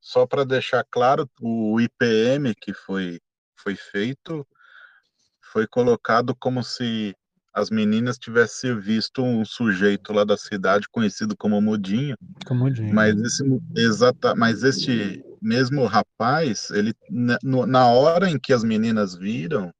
só 0.00 0.26
para 0.26 0.44
deixar 0.44 0.84
claro, 0.90 1.28
o 1.40 1.80
IPM 1.80 2.54
que 2.54 2.74
foi, 2.74 3.18
foi 3.56 3.74
feito 3.74 4.46
foi 5.54 5.68
colocado 5.68 6.34
como 6.34 6.64
se 6.64 7.14
as 7.54 7.70
meninas 7.70 8.18
tivessem 8.18 8.76
visto 8.76 9.22
um 9.22 9.44
sujeito 9.44 10.12
lá 10.12 10.24
da 10.24 10.36
cidade 10.36 10.88
conhecido 10.90 11.36
como 11.36 11.62
Mudinho, 11.62 12.16
Camudinho. 12.44 12.92
mas 12.92 13.16
esse 13.16 13.44
exata, 13.76 14.34
mas 14.34 14.64
este 14.64 15.24
mesmo 15.40 15.86
rapaz, 15.86 16.70
ele 16.70 16.92
na, 17.08 17.38
na 17.68 17.86
hora 17.86 18.28
em 18.28 18.36
que 18.36 18.52
as 18.52 18.64
meninas 18.64 19.14
viram 19.14 19.72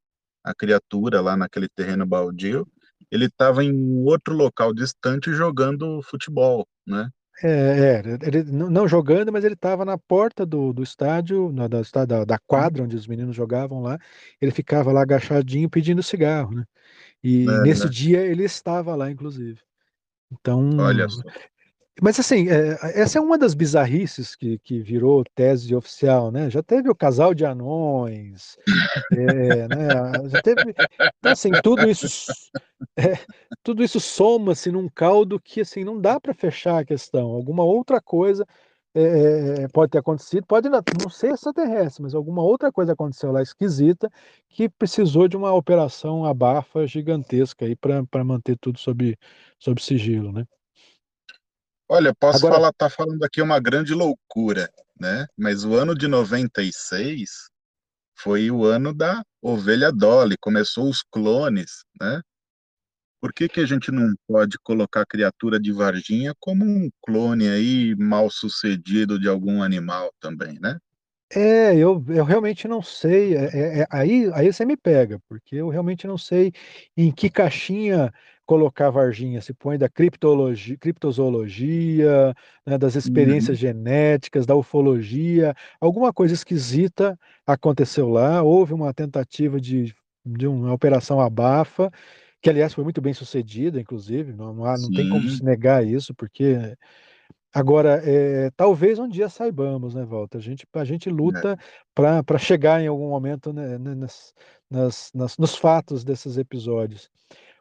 a 0.44 0.54
criatura 0.54 1.20
lá 1.20 1.36
naquele 1.36 1.68
terreno 1.68 2.06
baldio, 2.06 2.64
ele 3.10 3.24
estava 3.24 3.64
em 3.64 4.04
outro 4.04 4.32
local 4.32 4.72
distante 4.72 5.32
jogando 5.32 6.00
futebol, 6.04 6.64
né? 6.86 7.10
É, 7.42 7.48
é, 7.48 8.02
ele 8.22 8.44
não 8.44 8.86
jogando, 8.86 9.32
mas 9.32 9.44
ele 9.44 9.54
estava 9.54 9.84
na 9.84 9.98
porta 9.98 10.46
do, 10.46 10.72
do 10.72 10.82
estádio, 10.82 11.50
na, 11.52 11.66
da, 11.66 11.82
da, 12.06 12.24
da 12.24 12.38
quadra 12.38 12.84
onde 12.84 12.94
os 12.94 13.06
meninos 13.06 13.34
jogavam 13.34 13.82
lá. 13.82 13.98
Ele 14.40 14.52
ficava 14.52 14.92
lá 14.92 15.02
agachadinho 15.02 15.68
pedindo 15.68 16.02
cigarro, 16.02 16.54
né? 16.54 16.64
E 17.22 17.46
É, 17.48 17.62
nesse 17.62 17.84
né? 17.84 17.90
dia 17.90 18.20
ele 18.20 18.44
estava 18.44 18.94
lá, 18.94 19.10
inclusive. 19.10 19.60
Então, 20.30 20.76
Olha 20.78 21.08
só. 21.08 21.22
Mas 22.02 22.18
assim, 22.18 22.48
é, 22.48 23.00
essa 23.00 23.18
é 23.18 23.20
uma 23.20 23.38
das 23.38 23.54
bizarrices 23.54 24.34
que, 24.34 24.58
que 24.58 24.80
virou 24.80 25.24
tese 25.34 25.74
oficial, 25.74 26.30
né? 26.30 26.50
Já 26.50 26.62
teve 26.62 26.90
o 26.90 26.94
casal 26.94 27.32
de 27.32 27.44
anões, 27.44 28.56
é, 29.12 29.68
né? 29.68 30.28
Já 30.28 30.42
teve, 30.42 30.74
então 31.18 31.32
assim, 31.32 31.50
tudo 31.62 31.88
isso, 31.88 32.32
é, 32.96 33.18
tudo 33.62 33.84
isso 33.84 34.00
soma-se 34.00 34.72
num 34.72 34.88
caldo 34.88 35.40
que 35.40 35.60
assim 35.60 35.84
não 35.84 36.00
dá 36.00 36.18
para 36.18 36.34
fechar 36.34 36.80
a 36.80 36.84
questão. 36.84 37.30
Alguma 37.30 37.62
outra 37.62 38.00
coisa 38.00 38.44
é, 38.94 39.62
é, 39.64 39.68
pode 39.68 39.90
ter 39.92 39.98
acontecido, 39.98 40.46
pode 40.46 40.68
não, 40.68 40.80
não 41.00 41.10
ser 41.10 41.32
extraterrestre, 41.32 42.02
mas 42.02 42.14
alguma 42.14 42.42
outra 42.42 42.72
coisa 42.72 42.92
aconteceu 42.92 43.32
lá 43.32 43.42
esquisita 43.42 44.10
que 44.48 44.68
precisou 44.68 45.28
de 45.28 45.36
uma 45.36 45.52
operação 45.52 46.24
abafa 46.24 46.86
gigantesca 46.86 47.66
aí 47.66 47.76
para 47.76 48.24
manter 48.24 48.56
tudo 48.58 48.78
sob, 48.78 49.16
sob 49.58 49.82
sigilo, 49.82 50.32
né? 50.32 50.44
Olha, 51.88 52.14
posso 52.14 52.38
Agora, 52.38 52.54
falar, 52.54 52.72
tá 52.72 52.88
falando 52.88 53.22
aqui 53.22 53.42
uma 53.42 53.60
grande 53.60 53.92
loucura, 53.94 54.70
né? 54.98 55.26
Mas 55.36 55.64
o 55.64 55.74
ano 55.74 55.94
de 55.94 56.08
96 56.08 57.48
foi 58.16 58.50
o 58.50 58.64
ano 58.64 58.94
da 58.94 59.22
ovelha 59.42 59.92
Dolly, 59.92 60.36
começou 60.40 60.88
os 60.88 61.02
clones, 61.02 61.84
né? 62.00 62.22
Por 63.20 63.32
que 63.32 63.48
que 63.48 63.60
a 63.60 63.66
gente 63.66 63.90
não 63.90 64.14
pode 64.26 64.58
colocar 64.62 65.02
a 65.02 65.06
criatura 65.06 65.58
de 65.58 65.72
Varginha 65.72 66.34
como 66.38 66.64
um 66.64 66.90
clone 67.02 67.48
aí 67.48 67.94
mal 67.96 68.30
sucedido 68.30 69.18
de 69.18 69.28
algum 69.28 69.62
animal 69.62 70.10
também, 70.20 70.58
né? 70.60 70.78
É, 71.32 71.74
eu, 71.76 72.04
eu 72.08 72.24
realmente 72.24 72.68
não 72.68 72.82
sei. 72.82 73.34
É, 73.36 73.44
é- 73.46 73.80
é- 73.80 73.86
aí, 73.90 74.30
aí 74.34 74.52
você 74.52 74.64
me 74.64 74.76
pega, 74.76 75.20
porque 75.28 75.56
eu 75.56 75.68
realmente 75.68 76.06
não 76.06 76.16
sei 76.18 76.52
em 76.96 77.10
que 77.10 77.28
caixinha 77.30 78.12
colocar 78.46 78.88
a 78.88 78.90
Varginha. 78.90 79.40
Se 79.42 79.52
põe 79.54 79.78
da 79.78 79.88
criptologia, 79.88 80.76
criptozoologia, 80.78 82.34
né, 82.66 82.78
das 82.78 82.94
experiências 82.96 83.56
Uhum, 83.56 83.58
genéticas, 83.58 84.46
da 84.46 84.54
ufologia. 84.56 85.54
Alguma 85.80 86.12
coisa 86.12 86.34
esquisita 86.34 87.18
aconteceu 87.46 88.08
lá. 88.08 88.42
Houve 88.42 88.74
uma 88.74 88.92
tentativa 88.94 89.60
de, 89.60 89.94
de 90.24 90.46
uma 90.46 90.72
operação 90.72 91.20
abafa, 91.20 91.90
que 92.42 92.50
aliás 92.50 92.74
foi 92.74 92.84
muito 92.84 93.00
bem 93.00 93.14
sucedida, 93.14 93.80
inclusive. 93.80 94.32
Não, 94.32 94.54
não 94.54 94.92
tem 94.92 95.06
como 95.06 95.28
se 95.28 95.42
negar 95.44 95.84
isso, 95.86 96.14
porque 96.14 96.76
Agora, 97.52 98.00
eh, 98.04 98.50
talvez 98.56 98.98
um 98.98 99.08
dia 99.08 99.28
saibamos, 99.28 99.94
né, 99.94 100.04
Walter? 100.04 100.38
A 100.38 100.40
gente, 100.40 100.66
a 100.74 100.84
gente 100.84 101.08
né? 101.22 101.44
luta 101.48 101.56
para 101.94 102.22
para 102.24 102.36
chegar 102.38 102.80
em 102.82 102.88
algum 102.88 103.08
momento, 103.08 103.52
né, 103.52 103.78
né, 103.78 103.94
nas, 103.94 104.34
nas, 104.68 105.10
nas- 105.14 105.38
nos 105.38 105.54
fatos 105.54 106.02
desses 106.04 106.36
episódios. 106.36 107.08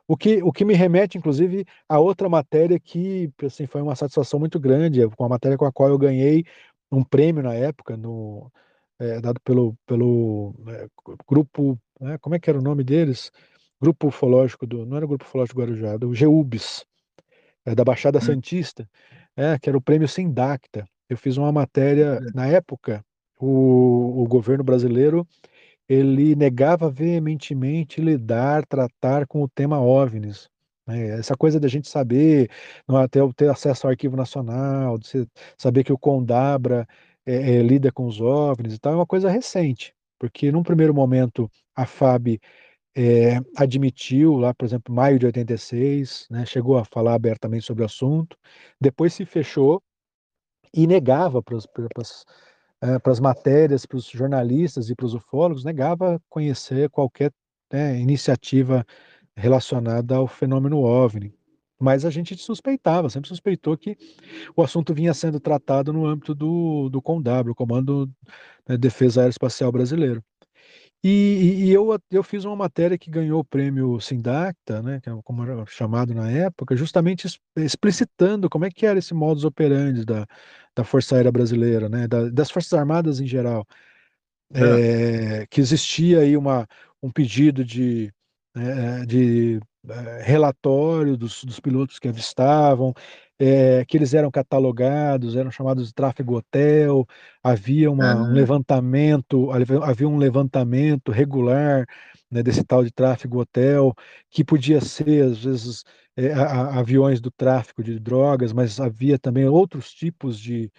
O 0.08 0.18
que, 0.18 0.44
o 0.44 0.52
que 0.52 0.66
me 0.66 0.74
remete, 0.74 1.18
inclusive, 1.18 1.66
a 1.88 2.00
outra 2.00 2.28
matéria 2.28 2.80
que 2.80 3.32
assim, 3.44 3.66
foi 3.66 3.82
uma 3.82 3.96
satisfação 3.96 4.40
muito 4.40 4.60
grande, 4.60 5.02
é 5.02 5.08
com 5.08 5.24
a 5.24 5.30
matéria 5.30 5.58
com 5.58 5.66
a 5.66 5.72
qual 5.72 5.90
eu 5.90 5.98
ganhei 5.98 6.44
um 6.92 7.04
prêmio 7.04 7.42
na 7.42 7.54
época, 7.54 7.96
no, 7.96 8.52
eh, 9.00 9.22
dado 9.22 9.40
pelo, 9.42 9.76
pelo 9.86 10.54
eh, 10.68 10.88
grupo, 11.28 11.80
né, 12.00 12.18
como 12.20 12.36
é 12.36 12.40
que 12.40 12.50
era 12.50 12.60
o 12.60 12.62
nome 12.62 12.84
deles? 12.84 13.32
Grupo 13.82 14.08
Ufológico 14.08 14.68
do, 14.68 14.86
não 14.86 14.98
era 14.98 15.06
o 15.06 15.10
Grupo 15.10 15.26
Ufológico 15.26 15.60
Guarujá, 15.60 15.98
do 15.98 16.14
GEUBS, 16.14 16.86
é, 17.66 17.74
da 17.74 17.84
Baixada 17.84 18.20
Hum, 18.20 18.22
Santista, 18.22 18.88
é, 19.36 19.58
que 19.58 19.70
era 19.70 19.78
o 19.78 19.82
prêmio 19.82 20.08
Sindacta. 20.08 20.86
Eu 21.10 21.18
fiz 21.18 21.38
uma 21.38 21.52
matéria, 21.52 22.20
na 22.34 22.48
época, 22.48 23.04
o, 23.40 24.24
o 24.24 24.28
governo 24.28 24.64
brasileiro 24.64 25.28
ele 25.88 26.36
negava 26.36 26.90
veementemente 26.90 28.02
lidar, 28.02 28.66
tratar 28.66 29.28
com 29.28 29.44
o 29.44 29.50
tema 29.50 29.80
OVNIs. 29.80 30.50
né? 30.88 31.20
Essa 31.20 31.36
coisa 31.36 31.60
da 31.60 31.68
gente 31.68 31.90
saber, 31.90 32.50
ter, 33.12 33.34
ter 33.36 33.50
acesso 33.50 33.88
ao 33.88 33.92
Arquivo 33.92 34.16
Nacional, 34.16 34.98
de 34.98 35.28
saber 35.58 35.84
que 35.84 35.94
o 35.94 35.98
Condabra 35.98 36.88
é, 37.26 37.58
é, 37.58 37.62
lida 37.62 37.92
com 37.92 38.06
os 38.06 38.20
OVNIs 38.22 38.76
e 38.76 38.80
tal, 38.80 38.94
é 38.94 38.96
uma 38.96 39.06
coisa 39.06 39.30
recente, 39.30 39.94
porque 40.20 40.52
num 40.52 40.64
primeiro 40.64 40.94
momento 40.94 41.50
a 41.76 41.86
FAB 41.86 42.40
é, 42.96 43.40
admitiu 43.58 44.38
lá, 44.38 44.54
por 44.54 44.66
exemplo, 44.66 44.94
maio 44.94 45.18
de 45.20 45.26
86, 45.26 46.28
né, 46.30 46.46
chegou 46.46 46.78
a 46.78 46.86
falar 46.86 47.16
abertamente 47.16 47.66
sobre 47.66 47.84
o 47.84 47.86
assunto, 47.86 48.38
depois 48.80 49.14
se 49.14 49.26
fechou 49.26 49.82
e 50.74 50.88
negava 50.88 51.42
para 51.42 51.58
as 51.58 52.26
matérias, 53.20 53.86
para 53.86 53.98
os 53.98 54.06
jornalistas 54.06 54.90
e 54.90 54.96
para 54.96 55.06
os 55.06 55.14
ufólogos, 55.14 55.64
negava 55.64 56.22
conhecer 56.30 56.90
qualquer 56.90 57.32
né, 57.72 58.00
iniciativa 58.00 58.86
relacionada 59.36 60.16
ao 60.16 60.28
fenômeno 60.28 60.80
OVNI. 60.80 61.34
Mas 61.80 62.06
a 62.06 62.10
gente 62.10 62.36
suspeitava, 62.38 63.10
sempre 63.10 63.28
suspeitou 63.28 63.78
que 63.78 63.98
o 64.56 64.62
assunto 64.62 64.94
vinha 64.94 65.14
sendo 65.14 65.40
tratado 65.40 65.92
no 65.92 66.06
âmbito 66.06 66.34
do, 66.34 66.90
do 66.90 67.02
o 67.52 67.56
Comando 67.56 68.10
de 68.68 68.78
Defesa 68.78 69.22
Aeroespacial 69.22 69.72
Brasileiro. 69.72 70.24
E, 71.04 71.66
e- 71.68 71.72
eu, 71.72 71.90
eu 72.12 72.24
fiz 72.24 72.46
uma 72.46 72.56
matéria 72.56 72.98
que 72.98 73.10
ganhou 73.12 73.40
o 73.42 73.44
prêmio 73.46 74.00
Sindacta, 74.00 74.82
né, 74.82 75.02
que 75.02 75.10
é 75.10 75.14
como 75.24 75.44
era 75.44 75.66
chamado 75.66 76.14
na 76.14 76.32
época, 76.32 76.76
justamente 76.78 77.28
explicitando 77.58 78.50
como 78.50 78.64
é 78.66 78.72
que 78.72 78.86
era 78.86 79.00
esse 79.00 79.14
modus 79.14 79.44
operandi 79.44 80.06
da, 80.06 80.26
da 80.76 80.84
Força 80.86 81.16
Aérea 81.16 81.32
Brasileira, 81.32 81.90
né, 81.90 82.08
da- 82.08 82.30
das 82.30 82.50
Forças 82.52 82.74
Armadas 82.74 83.20
em 83.20 83.28
geral. 83.28 83.68
É, 84.56 84.84
é, 85.44 85.48
que 85.48 85.60
existia 85.62 86.20
aí 86.22 86.38
uma, 86.38 86.68
um 87.02 87.12
pedido 87.12 87.64
de, 87.66 88.14
né, 88.56 89.06
de 89.06 89.60
é, 89.90 90.24
relatório 90.24 91.18
dos, 91.18 91.44
dos 91.44 91.60
pilotos 91.60 92.00
que 92.00 92.08
avistavam, 92.08 92.94
é, 93.40 93.84
que 93.86 93.98
eles 93.98 94.14
eram 94.14 94.32
catalogados, 94.32 95.36
eram 95.36 95.52
chamados 95.52 95.88
de 95.88 95.94
tráfego 95.94 96.36
hotel, 96.38 97.06
havia 97.44 97.92
uma, 97.92 98.16
um 98.16 98.32
é, 98.32 98.34
levantamento, 98.34 99.50
havia 99.84 100.08
um 100.08 100.18
levantamento 100.18 101.12
regular, 101.12 101.86
né, 102.32 102.42
desse 102.44 102.64
tal 102.64 102.84
de 102.84 102.92
tráfego 102.92 103.40
hotel, 103.40 103.94
que 104.30 104.44
podia 104.44 104.82
ser, 104.82 105.26
às 105.26 105.44
vezes, 105.44 105.84
é, 106.16 106.32
a- 106.34 106.80
aviões 106.80 107.20
do 107.22 107.32
tráfico 107.32 107.84
de 107.84 108.00
drogas, 108.00 108.54
mas 108.54 108.80
havia 108.80 109.18
também 109.20 109.46
outros 109.48 109.92
tipos 109.94 110.40
de, 110.40 110.72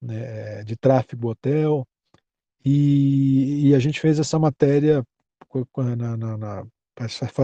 né, 0.00 0.64
de 0.64 0.76
tráfego 0.76 1.28
hotel. 1.30 1.86
E, 2.64 3.68
e 3.70 3.74
a 3.74 3.78
gente 3.78 4.00
fez 4.00 4.18
essa 4.18 4.38
matéria 4.38 5.04
na, 5.96 6.16
na, 6.16 6.36
na, 6.38 6.66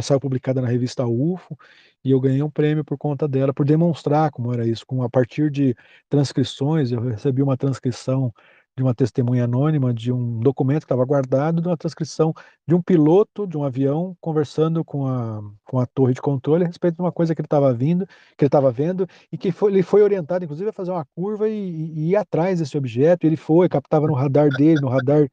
saiu 0.02 0.20
publicada 0.20 0.60
na 0.60 0.68
revista 0.68 1.06
UFO, 1.06 1.58
e 2.04 2.10
eu 2.10 2.20
ganhei 2.20 2.42
um 2.42 2.50
prêmio 2.50 2.84
por 2.84 2.96
conta 2.98 3.26
dela, 3.28 3.52
por 3.54 3.66
demonstrar 3.66 4.30
como 4.30 4.52
era 4.52 4.66
isso. 4.66 4.84
Com, 4.86 5.02
a 5.02 5.10
partir 5.10 5.50
de 5.50 5.74
transcrições, 6.08 6.92
eu 6.92 7.00
recebi 7.00 7.42
uma 7.42 7.56
transcrição 7.56 8.32
de 8.76 8.82
uma 8.82 8.94
testemunha 8.94 9.42
anônima 9.44 9.92
de 9.92 10.12
um 10.12 10.38
documento 10.38 10.80
que 10.80 10.84
estava 10.84 11.04
guardado, 11.04 11.60
de 11.60 11.66
uma 11.66 11.76
transcrição 11.76 12.32
de 12.64 12.76
um 12.76 12.80
piloto 12.80 13.44
de 13.44 13.56
um 13.58 13.64
avião 13.64 14.16
conversando 14.20 14.84
com 14.84 15.04
a, 15.04 15.42
com 15.64 15.80
a 15.80 15.86
torre 15.86 16.14
de 16.14 16.20
controle 16.22 16.62
a 16.62 16.66
respeito 16.68 16.94
de 16.94 17.02
uma 17.02 17.10
coisa 17.10 17.34
que 17.34 17.40
ele 17.40 17.46
estava 17.46 17.74
vindo, 17.74 18.06
que 18.06 18.44
ele 18.44 18.46
estava 18.48 18.70
vendo, 18.70 19.04
e 19.32 19.36
que 19.36 19.50
foi, 19.50 19.72
ele 19.72 19.82
foi 19.82 20.00
orientado, 20.02 20.44
inclusive, 20.44 20.70
a 20.70 20.72
fazer 20.72 20.92
uma 20.92 21.04
curva 21.16 21.48
e, 21.48 21.52
e- 21.54 21.92
e 21.98 22.10
ir 22.10 22.16
atrás 22.16 22.60
desse 22.60 22.78
objeto. 22.78 23.26
Ele 23.26 23.36
foi, 23.36 23.68
captava 23.68 24.06
no 24.06 24.14
radar 24.14 24.48
dele, 24.50 24.80
no 24.80 24.88
radar, 24.88 25.28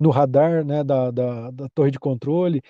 no 0.00 0.10
radar, 0.10 0.64
né, 0.64 0.82
da, 0.82 1.10
da, 1.10 1.50
da 1.50 1.68
torre 1.74 1.90
de 1.90 1.98
controle. 1.98 2.62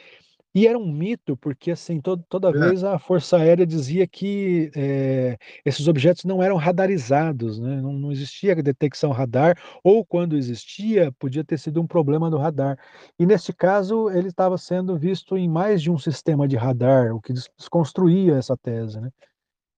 E 0.55 0.67
era 0.67 0.79
um 0.79 0.93
mito, 0.93 1.35
porque 1.37 1.71
assim, 1.71 2.01
to- 2.01 2.19
toda 2.29 2.51
é. 2.51 2.53
vez 2.53 2.85
a 2.85 2.99
Força 2.99 3.39
Aérea 3.39 3.67
dizia 3.67 4.07
que 4.07 4.71
eh, 4.77 5.39
esses 5.65 5.89
objetos 5.89 6.25
não 6.25 6.43
eram 6.43 6.57
radarizados, 6.57 7.59
né? 7.59 7.81
Não, 7.81 7.93
não 7.95 8.13
existia 8.13 8.55
detecção 8.57 9.13
radar, 9.13 9.57
ou 9.83 10.05
quando 10.05 10.37
existia, 10.37 11.11
podia 11.13 11.43
ter 11.43 11.59
sido 11.59 11.81
um 11.81 11.87
problema 11.87 12.31
do 12.31 12.37
radar. 12.37 12.79
E 13.19 13.25
neste 13.25 13.53
caso, 13.53 14.11
ele 14.11 14.29
estava 14.29 14.59
sendo 14.59 14.99
visto 14.99 15.37
em 15.39 15.49
mais 15.49 15.81
de 15.81 15.91
um 15.91 15.97
sistema 15.97 16.47
de 16.47 16.57
radar, 16.57 17.15
o 17.15 17.21
que 17.21 17.33
des- 17.33 17.49
desconstruía 17.59 18.35
essa 18.35 18.57
tese, 18.57 19.01
né? 19.01 19.11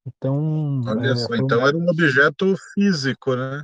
Então, 0.06 0.82
Olha 0.86 1.12
eh, 1.12 1.16
só, 1.16 1.34
então 1.34 1.66
era 1.66 1.76
um 1.76 1.88
objeto 1.88 2.54
físico, 2.74 3.34
né? 3.36 3.62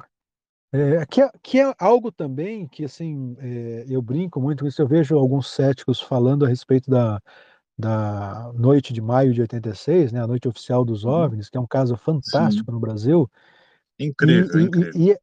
É, 0.73 1.05
que, 1.07 1.21
é, 1.21 1.31
que 1.43 1.59
é 1.61 1.75
algo 1.81 2.13
também 2.13 2.69
que, 2.69 2.85
assim, 2.85 3.35
é, 3.41 3.85
eu 3.89 4.01
brinco 4.01 4.41
muito 4.41 4.61
com 4.63 4.69
isso, 4.69 4.81
eu 4.81 4.87
vejo 4.87 5.19
alguns 5.19 5.49
céticos 5.51 6.01
falando 6.01 6.45
a 6.45 6.49
respeito 6.49 6.89
da, 6.89 7.21
da 7.79 8.53
noite 8.55 8.93
de 8.93 9.01
maio 9.01 9.35
de 9.35 9.41
86, 9.43 10.13
né, 10.13 10.23
a 10.23 10.27
noite 10.29 10.49
oficial 10.49 10.85
dos 10.85 11.05
Uhum. 11.05 11.11
OVNIs, 11.25 11.51
que 11.51 11.59
é 11.59 11.61
um 11.61 11.67
caso 11.67 11.97
Sim, 12.23 12.67
fantástico 12.67 12.73
no 12.73 12.81
Brasil, 12.81 13.29
e, 13.99 14.07
incrível, 14.07 14.49
e, 14.55 14.71
incrível. 14.71 14.95
e, 14.95 15.13
e 15.13 15.19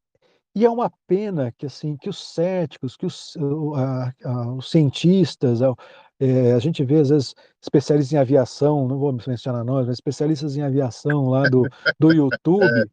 e 0.55 0.65
é 0.65 0.69
uma 0.69 0.91
pena 1.07 1.51
que, 1.57 1.65
assim, 1.67 1.97
que 1.97 2.09
os 2.09 2.17
céticos, 2.33 2.97
que 2.97 3.05
os, 3.05 3.37
a- 3.75 4.13
a- 4.25 4.53
os 4.55 4.71
cientistas, 4.71 5.61
a, 5.61 5.73
é, 6.19 6.53
a 6.53 6.59
gente 6.59 6.83
vê, 6.83 6.99
às 6.99 7.09
vezes, 7.09 7.35
especialistas 7.61 8.13
em 8.13 8.17
aviação, 8.19 8.87
não 8.87 8.97
vou 8.99 9.13
mencionar 9.27 9.63
nomes, 9.65 9.87
mas 9.87 9.95
especialistas 9.97 10.57
em 10.57 10.63
aviação 10.63 11.29
lá 11.29 11.45
do, 11.47 11.69
do 11.99 12.11
É, 12.59 12.67
YouTube, 12.67 12.89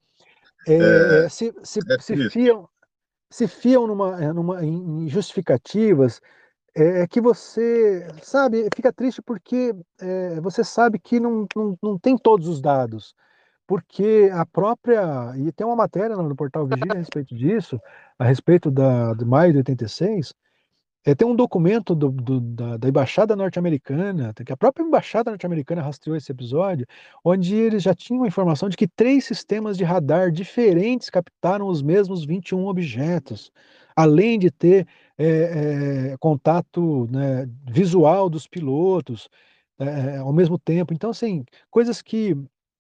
é, 0.67 0.75
é, 0.75 1.25
é, 1.25 1.29
se, 1.29 1.55
se, 1.63 1.81
é 1.81 1.99
se 2.01 2.15
triste. 2.15 2.31
fiam, 2.31 2.69
se 3.31 3.49
fiam 3.49 3.87
numa, 3.87 4.23
é, 4.23 4.33
numa, 4.33 4.65
em 4.65 5.09
justificativas 5.09 6.21
é, 6.75 7.03
é 7.03 7.07
que 7.07 7.21
você, 7.21 8.07
sabe, 8.23 8.69
fica 8.75 8.93
triste 8.93 9.23
porque 9.23 9.75
é, 10.01 10.41
você 10.41 10.65
sabe 10.65 10.99
que 10.99 11.21
não, 11.21 11.47
não, 11.55 11.79
não 11.83 11.99
tem 11.99 12.19
todos 12.19 12.49
os 12.49 12.61
dados. 12.61 13.15
Porque 13.67 14.31
a 14.33 14.45
própria. 14.45 15.33
E 15.39 15.51
tem 15.53 15.67
uma 15.67 15.77
matéria 15.77 16.15
no, 16.17 16.29
no 16.29 16.37
portal 16.37 16.67
Vigília 16.67 16.97
a 16.97 16.99
respeito 16.99 17.35
disso, 17.35 17.81
a 18.19 18.25
respeito 18.25 18.71
da, 18.71 19.15
de 19.15 19.25
maio 19.25 19.53
de 19.53 19.59
86. 19.59 20.35
É, 21.07 21.15
tem 21.15 21.27
um 21.29 21.37
documento 21.37 21.95
do, 21.95 22.11
do- 22.11 22.41
da, 22.41 22.77
da 22.79 22.89
embaixada 22.89 23.37
norte-americana, 23.37 24.33
que 24.45 24.53
a 24.53 24.57
própria 24.57 24.85
embaixada 24.85 25.31
norte-americana 25.31 25.83
rastreou 25.83 26.17
esse 26.17 26.33
episódio, 26.33 26.87
onde 27.25 27.55
eles 27.55 27.83
já 27.83 27.95
tinham 27.95 28.25
a 28.25 28.29
informação 28.29 28.69
de 28.71 28.77
que 28.77 28.89
três 28.89 29.25
sistemas 29.25 29.77
de 29.77 29.85
radar 29.85 30.31
diferentes 30.33 31.11
captaram 31.11 31.67
os 31.69 31.83
mesmos 31.83 32.25
21 32.25 32.67
objetos, 32.67 33.51
além 33.95 34.39
de 34.39 34.51
ter 34.51 34.87
é, 35.19 36.13
é, 36.13 36.17
contato, 36.19 37.07
né, 37.11 37.47
visual 37.71 38.31
dos 38.31 38.47
pilotos 38.47 39.29
é, 39.79 40.17
ao 40.19 40.33
mesmo 40.33 40.59
tempo. 40.59 40.95
Então, 40.95 41.11
assim, 41.11 41.45
coisas 41.71 42.01
que 42.03 42.35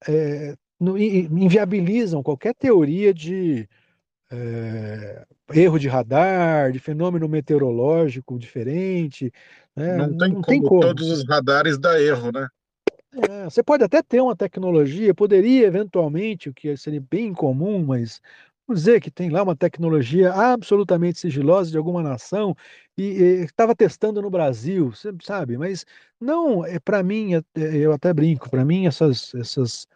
é, 0.08 0.54
inviabilizam 0.80 2.22
qualquer 2.22 2.54
teoria 2.54 3.12
de 3.14 3.68
é, 4.30 5.24
erro 5.52 5.78
de 5.78 5.88
radar, 5.88 6.72
de 6.72 6.78
fenômeno 6.78 7.28
meteorológico 7.28 8.38
diferente, 8.38 9.32
né? 9.76 9.98
Não 9.98 10.14
tem 10.14 10.32
Não 10.32 10.42
tem 10.42 10.58
como 10.58 10.68
como. 10.68 10.80
todos 10.80 11.10
os 11.10 11.26
radares 11.26 11.78
dar 11.78 12.00
erro, 12.00 12.32
né? 12.32 12.48
É, 13.16 13.44
você 13.44 13.62
pode 13.62 13.84
até 13.84 14.02
ter 14.02 14.20
uma 14.20 14.34
tecnologia, 14.36 15.14
poderia 15.14 15.66
eventualmente, 15.66 16.48
o 16.48 16.54
que 16.54 16.76
seria 16.76 17.00
bem 17.00 17.32
comum, 17.32 17.84
mas 17.84 18.20
vamos 18.66 18.82
dizer 18.82 19.00
que 19.00 19.10
tem 19.10 19.30
lá 19.30 19.42
uma 19.42 19.54
tecnologia 19.54 20.32
absolutamente 20.32 21.20
sigilosa 21.20 21.70
de 21.70 21.78
alguma 21.78 22.02
nação 22.02 22.56
e 22.98 23.04
estava 23.44 23.74
testando 23.74 24.20
no 24.20 24.30
Brasil, 24.30 24.90
você 24.90 25.10
sabe? 25.22 25.56
Mas 25.56 25.84
não, 26.20 26.64
é 26.64 26.80
para 26.80 27.02
mim, 27.02 27.34
é- 27.34 27.42
é- 27.56 27.76
eu 27.76 27.92
até 27.92 28.12
brinco, 28.12 28.50
para 28.50 28.64
mim 28.64 28.86
essas, 28.86 29.32
essas 29.34 29.86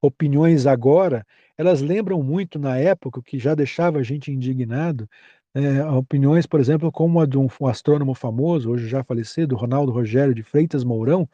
opiniões 0.00 0.66
agora, 0.66 1.26
elas 1.58 1.82
lembram 1.82 2.22
muito 2.22 2.58
na 2.58 2.78
época, 2.78 3.20
o 3.20 3.22
que 3.22 3.38
já 3.38 3.54
deixava 3.54 3.98
a 3.98 4.02
gente 4.02 4.32
indignado, 4.32 5.08
é, 5.54 5.84
opiniões, 5.84 6.46
por 6.46 6.60
exemplo, 6.60 6.92
como 6.92 7.20
a 7.20 7.26
de 7.26 7.36
um 7.36 7.48
astrônomo 7.66 8.14
famoso, 8.14 8.70
hoje 8.70 8.88
já 8.88 9.02
falecido, 9.02 9.56
Ronaldo 9.56 9.90
Rogério 9.92 10.34
de 10.34 10.42
Freitas 10.42 10.84
Mourão, 10.84 11.28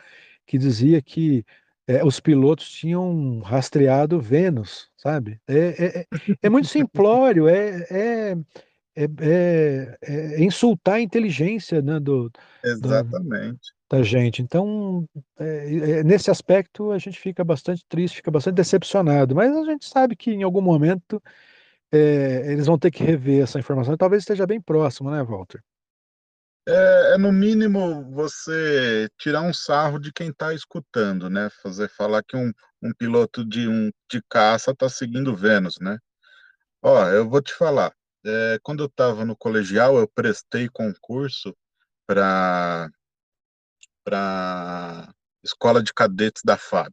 que 0.46 0.56
dizia 0.56 1.02
que 1.02 1.44
é, 1.86 2.02
os 2.02 2.20
pilotos 2.20 2.70
tinham 2.70 3.40
rastreado 3.40 4.18
Vênus, 4.18 4.88
sabe? 4.96 5.38
É, 5.46 5.58
é, 5.58 6.00
é 6.00 6.06
é 6.44 6.48
muito 6.48 6.68
simplório, 6.68 7.46
é, 7.46 7.86
é, 7.90 8.36
é, 8.96 9.98
é- 10.02 10.42
insultar 10.42 10.94
a 10.94 11.00
inteligência, 11.00 11.82
né, 11.82 12.00
do, 12.00 12.30
Exatamente. 12.64 13.73
Da 13.90 14.02
gente. 14.02 14.42
Então, 14.42 15.08
é, 15.38 15.98
é, 15.98 16.04
nesse 16.04 16.30
aspecto, 16.30 16.90
a 16.90 16.98
gente 16.98 17.18
fica 17.18 17.44
bastante 17.44 17.84
triste, 17.88 18.16
fica 18.16 18.30
bastante 18.30 18.56
decepcionado, 18.56 19.34
mas 19.34 19.54
a 19.56 19.64
gente 19.64 19.88
sabe 19.88 20.16
que 20.16 20.30
em 20.30 20.42
algum 20.42 20.62
momento 20.62 21.22
é, 21.92 22.52
eles 22.52 22.66
vão 22.66 22.78
ter 22.78 22.90
que 22.90 23.04
rever 23.04 23.42
essa 23.42 23.58
informação, 23.58 23.96
talvez 23.96 24.22
esteja 24.22 24.46
bem 24.46 24.60
próximo, 24.60 25.10
né, 25.10 25.22
Walter? 25.22 25.62
É, 26.66 27.14
é 27.14 27.18
no 27.18 27.30
mínimo 27.30 28.10
você 28.10 29.08
tirar 29.18 29.42
um 29.42 29.52
sarro 29.52 29.98
de 29.98 30.10
quem 30.12 30.30
está 30.30 30.54
escutando, 30.54 31.28
né? 31.28 31.50
Fazer 31.62 31.90
falar 31.90 32.22
que 32.22 32.36
um, 32.36 32.50
um 32.82 32.92
piloto 32.94 33.44
de 33.44 33.68
um 33.68 33.90
de 34.10 34.22
caça 34.30 34.70
está 34.70 34.88
seguindo 34.88 35.36
Vênus, 35.36 35.76
né? 35.78 35.98
Ó, 36.82 37.06
eu 37.08 37.28
vou 37.28 37.42
te 37.42 37.52
falar. 37.54 37.92
é, 38.26 38.58
quando 38.62 38.82
eu 38.82 38.86
estava 38.86 39.24
no 39.24 39.36
colegial, 39.36 39.98
eu 39.98 40.08
prestei 40.08 40.68
concurso 40.68 41.54
para 42.06 42.88
para 44.04 45.12
escola 45.42 45.82
de 45.82 45.92
cadetes 45.92 46.42
da 46.44 46.56
FAB. 46.56 46.92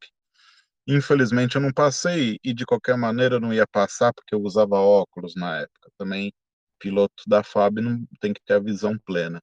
Infelizmente 0.88 1.56
eu 1.56 1.62
não 1.62 1.72
passei 1.72 2.40
e 2.44 2.54
de 2.54 2.66
qualquer 2.66 2.98
maneira 2.98 3.36
eu 3.36 3.40
não 3.40 3.54
ia 3.54 3.68
passar 3.68 4.14
porque 4.14 4.34
eu 4.34 4.42
usava 4.42 4.76
óculos 4.76 5.36
na 5.36 5.60
época. 5.60 5.92
Também 5.98 6.34
piloto 6.80 7.24
da 7.28 7.44
FAB 7.44 7.80
não 7.80 8.04
tem 8.20 8.34
que 8.34 8.42
ter 8.44 8.56
a 8.56 8.60
visão 8.60 8.98
plena. 8.98 9.42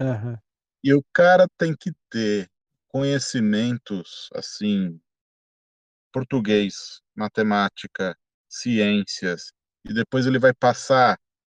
Aham, 0.00 0.38
E 0.82 0.94
o 0.94 1.02
cara 1.12 1.46
tem 1.58 1.74
que 1.76 1.92
ter 2.08 2.48
conhecimentos 2.88 4.28
assim, 4.34 5.00
português, 6.12 7.00
matemática, 7.14 8.16
ciências, 8.48 9.52
e 9.84 9.92
depois 9.92 10.26
ele 10.26 10.38
vai 10.38 10.52
passar 10.52 11.18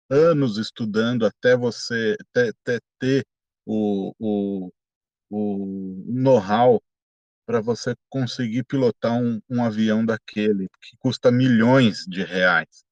anos 0.09 0.57
estudando 0.57 1.25
até 1.25 1.55
você 1.55 2.17
até, 2.19 2.49
até 2.49 2.79
ter 2.99 3.25
o, 3.65 4.13
o, 4.19 4.71
o 5.31 6.03
know-how 6.07 6.81
para 7.45 7.61
você 7.61 7.95
conseguir 8.09 8.63
pilotar 8.65 9.13
um, 9.13 9.41
um 9.49 9.63
avião 9.63 10.05
daquele, 10.05 10.67
que 10.81 10.97
custa 10.99 11.31
milhões 11.31 12.05
de 12.07 12.23
reais, 12.23 12.83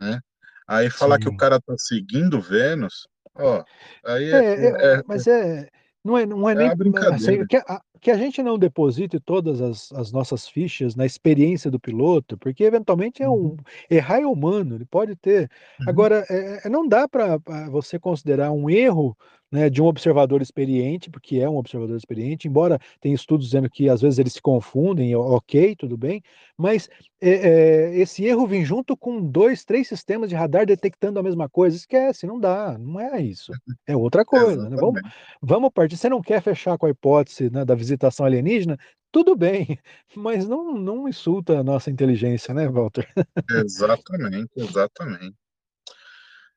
né? 0.00 0.20
Aí 0.68 0.90
falar 0.90 1.18
que 1.18 1.28
o 1.28 1.32
sim. 1.32 1.36
cara 1.36 1.60
tá 1.60 1.74
seguindo 1.78 2.40
Vênus, 2.40 3.08
ó, 3.36 3.64
aí 4.06 4.30
É, 4.30 4.36
é, 4.36 4.76
é, 4.94 4.96
é, 4.98 5.02
mas 5.06 5.26
é, 5.26 5.68
não 6.04 6.16
é, 6.16 6.24
não 6.26 6.48
é 6.48 6.54
é 6.54 6.54
nem 6.54 6.72
assim, 7.10 7.44
que 7.46 7.56
a, 7.56 7.80
que 8.00 8.10
a 8.10 8.16
gente 8.16 8.42
não 8.42 8.58
deposite 8.58 9.20
todas 9.20 9.60
as, 9.60 9.92
as 9.92 10.10
nossas 10.10 10.48
fichas 10.48 10.96
na 10.96 11.04
experiência 11.06 11.70
do 11.70 11.78
piloto, 11.78 12.36
porque 12.38 12.64
eventualmente 12.64 13.22
é 13.22 13.28
um 13.28 13.54
Uhum, 13.54 13.62
errar 13.90 14.20
é 14.20 14.26
humano, 14.26 14.74
ele 14.76 14.86
pode 14.86 15.14
ter. 15.16 15.50
uhum, 15.80 15.86
Agora, 15.86 16.24
é, 16.30 16.66
é, 16.66 16.68
não 16.70 16.88
dá 16.88 17.06
para 17.08 17.38
você 17.70 17.98
considerar 17.98 18.50
um 18.52 18.68
erro, 18.70 19.16
né, 19.52 19.68
de 19.68 19.82
um 19.82 19.84
observador 19.84 20.40
experiente, 20.40 21.10
porque 21.10 21.36
é 21.36 21.48
um 21.48 21.58
observador 21.58 21.94
experiente, 21.94 22.48
embora 22.48 22.80
tenha 23.02 23.14
estudos 23.14 23.46
dizendo 23.46 23.68
que 23.68 23.86
às 23.86 24.00
vezes 24.00 24.18
eles 24.18 24.32
se 24.32 24.40
confundem, 24.40 25.14
ok, 25.14 25.76
tudo 25.76 25.94
bem, 25.94 26.22
mas 26.56 26.88
é, 27.20 27.30
é, 27.30 27.98
esse 27.98 28.24
erro 28.24 28.46
vem 28.46 28.64
junto 28.64 28.96
com 28.96 29.20
dois, 29.20 29.62
três 29.62 29.86
sistemas 29.86 30.30
de 30.30 30.34
radar 30.34 30.64
detectando 30.64 31.20
a 31.20 31.22
mesma 31.22 31.50
coisa. 31.50 31.76
Esquece, 31.76 32.26
não 32.26 32.40
dá, 32.40 32.78
não 32.78 32.98
é 32.98 33.20
isso. 33.20 33.52
É 33.86 33.94
outra 33.94 34.24
coisa, 34.26 34.70
né? 34.70 34.76
Vamos, 34.76 35.02
vamos 35.42 35.70
partir. 35.70 35.98
Você 35.98 36.08
não 36.08 36.22
quer 36.22 36.40
fechar 36.40 36.78
com 36.78 36.86
a 36.86 36.90
hipótese, 36.90 37.50
né, 37.50 37.62
da 37.62 37.74
visitação 37.74 38.24
alienígena? 38.24 38.78
Tudo 39.12 39.36
bem, 39.36 39.78
mas 40.16 40.48
não, 40.48 40.72
não 40.72 41.06
insulta 41.06 41.58
a 41.58 41.62
nossa 41.62 41.90
inteligência, 41.90 42.54
né, 42.54 42.66
Walter? 42.68 43.06
exatamente, 43.50 44.50
exatamente. 44.56 45.36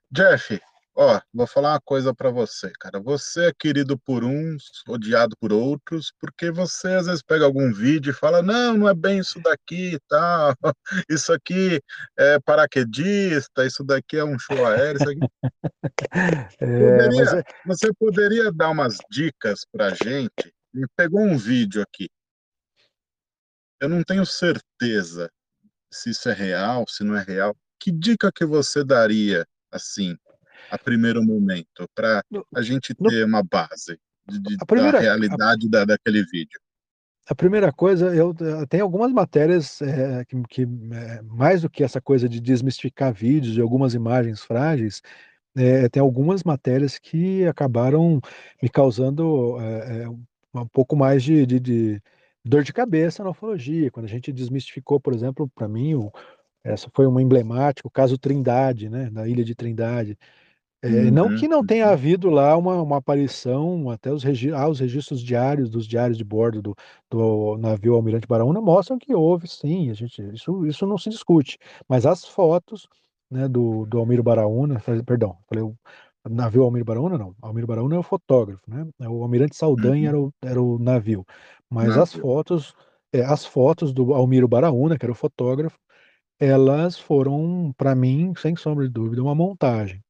Jeff, 0.10 0.62
ó, 0.96 1.20
vou 1.34 1.46
falar 1.46 1.74
uma 1.74 1.82
coisa 1.82 2.14
para 2.14 2.30
você, 2.32 2.72
cara. 2.80 3.00
Você 3.00 3.48
é 3.48 3.54
querido 3.54 3.98
por 3.98 4.24
uns, 4.24 4.84
odiado 4.88 5.36
por 5.40 5.52
outros, 5.52 6.14
porque 6.20 6.50
você 6.50 6.88
às 6.90 7.06
vezes 7.08 7.22
pega 7.22 7.46
algum 7.46 7.72
vídeo 7.74 8.12
e 8.12 8.14
fala, 8.14 8.42
não, 8.42 8.78
não 8.78 8.90
é 8.90 8.94
bem 8.94 9.20
isso 9.20 9.40
daqui 9.42 9.96
e 9.96 10.00
tal, 10.08 10.56
isso 11.10 11.34
aqui 11.34 11.82
é 12.18 12.40
paraquedista, 12.40 13.66
isso 13.66 13.84
daqui 13.84 14.18
é 14.18 14.24
um 14.24 14.40
show 14.40 14.66
aéreo, 14.66 15.02
isso 15.02 15.10
aqui. 15.10 15.20
É, 16.60 17.08
mas 17.08 17.16
Poderia, 17.16 17.40
é, 17.40 17.44
você 17.66 17.94
poderia 17.94 18.52
dar 18.52 18.70
umas 18.70 18.98
dicas 19.10 19.66
pra 19.72 19.90
gente? 19.90 20.54
Me 20.74 20.86
pegou 20.96 21.22
um 21.22 21.38
vídeo 21.38 21.82
aqui. 21.82 22.10
Eu 23.80 23.90
não 23.90 24.04
tenho 24.04 24.26
certeza 24.26 25.30
se 25.92 26.10
isso 26.10 26.30
é 26.30 26.34
real, 26.34 26.86
se 26.88 27.04
não 27.04 27.16
é 27.16 27.24
real. 27.24 27.56
Que 27.80 27.92
dica 27.92 28.32
que 28.32 28.46
você 28.46 28.84
daria, 28.84 29.46
assim, 29.72 30.18
a 30.70 30.78
primeiro 30.78 31.24
momento, 31.24 31.88
para 31.94 32.24
no, 32.30 32.46
a 32.56 32.62
gente 32.62 32.96
no- 33.00 33.10
ter 33.10 33.26
uma 33.26 33.44
base 33.44 34.00
de, 34.28 34.40
de- 34.40 34.54
a 34.56 34.58
da 34.58 34.66
primeira, 34.66 34.98
a, 34.98 35.02
realidade 35.02 35.70
da, 35.70 35.86
daquele 35.86 36.24
vídeo? 36.26 36.60
a 37.28 37.34
primeira 37.34 37.72
coisa, 37.72 38.14
eu, 38.16 38.36
eu 38.40 38.68
tenho 38.68 38.84
algumas 38.84 39.12
matérias 39.12 39.82
é, 39.82 40.24
que, 40.26 40.42
que 40.48 40.62
é, 40.64 41.22
mais 41.24 41.64
do 41.64 41.70
que 41.70 41.84
essa 41.84 42.00
coisa 42.00 42.30
de 42.30 42.40
desmistificar 42.40 43.14
vídeos 43.14 43.58
e 43.58 43.62
algumas 43.62 43.96
imagens 43.96 44.42
frágeis, 44.42 45.02
é, 45.56 45.90
tem 45.90 46.02
algumas 46.02 46.44
matérias 46.44 47.00
que 47.00 47.46
acabaram 47.48 48.20
me 48.62 48.70
causando 48.70 49.58
é, 49.60 50.04
é, 50.04 50.10
um 50.10 50.68
pouco 50.68 50.96
mais 50.96 51.24
de, 51.24 51.46
de, 51.46 51.60
de 51.60 52.02
dor 52.44 52.64
de 52.64 52.72
cabeça 52.72 53.24
na 53.24 53.32
ufologia, 53.32 53.90
quando 53.90 54.06
a 54.06 54.10
gente 54.10 54.32
desmistificou, 54.32 55.00
por 55.00 55.14
exemplo, 55.14 55.50
para 55.56 55.68
mim, 55.68 55.94
essa 56.64 56.90
foi 56.94 57.08
uma 57.08 57.22
emblemática, 57.22 57.88
o 57.88 57.92
caso 57.92 58.18
Trindade, 58.18 58.90
né, 58.90 59.10
da 59.10 59.28
ilha 59.28 59.44
de 59.44 59.56
Trindade. 59.56 60.18
É, 60.88 61.10
não 61.10 61.32
Uhum, 61.32 61.36
que 61.36 61.48
não 61.48 61.64
tenha 61.66 61.88
uhum. 61.88 61.92
havido 61.92 62.30
lá 62.30 62.56
uma, 62.56 62.82
uma 62.82 62.98
aparição, 62.98 63.90
até 63.90 64.12
os, 64.12 64.24
regi 64.24 64.52
ah, 64.52 64.70
os 64.70 64.80
registros 64.80 65.22
diários 65.22 65.70
dos 65.70 65.88
diários 65.88 66.18
de 66.18 66.24
bordo 66.24 66.62
do, 66.62 66.76
do 67.10 67.58
navio 67.58 67.96
Almirante 67.96 68.28
Barahona 68.28 68.62
mostram 68.62 69.00
que 69.00 69.14
houve 69.16 69.48
sim, 69.48 69.90
a 69.90 69.94
gente, 69.96 70.22
isso, 70.34 70.66
isso 70.68 70.86
não 70.86 70.98
se 70.98 71.10
discute. 71.10 71.58
Mas 71.90 72.06
as 72.06 72.24
fotos 72.26 72.88
né, 73.32 73.48
do, 73.48 73.86
do 73.88 73.98
Almiro 73.98 74.22
Baraúna, 74.22 74.80
perdão, 75.06 75.38
falei 75.50 75.64
o 75.64 75.76
navio 76.30 76.64
Almiro 76.64 76.86
Baraúna, 76.86 77.18
não, 77.18 77.36
Almiro 77.42 77.68
Baraúna 77.68 77.96
é 77.96 78.00
o 78.00 78.04
fotógrafo, 78.04 78.62
né? 78.68 78.86
O 79.08 79.24
Almirante 79.24 79.56
Saldanha 79.56 80.10
Uhum. 80.10 80.10
era 80.10 80.20
o, 80.20 80.34
era 80.44 80.62
o 80.62 80.80
navio. 80.80 81.26
Mas 81.70 81.98
as 81.98 82.14
Navio. 82.14 82.14
fotos, 82.14 82.74
é, 83.14 83.22
as 83.24 83.46
fotos 83.46 83.94
do 83.94 84.14
Almiro 84.14 84.48
Baraúna, 84.48 84.98
que 84.98 85.06
era 85.06 85.12
o 85.12 85.16
fotógrafo, 85.16 85.78
elas 86.40 87.00
foram, 87.00 87.74
para 87.78 87.96
mim, 87.96 88.34
sem 88.38 88.56
sombra 88.56 88.86
de 88.86 88.92
dúvida, 88.94 89.22
uma 89.24 89.36
montagem 89.36 90.04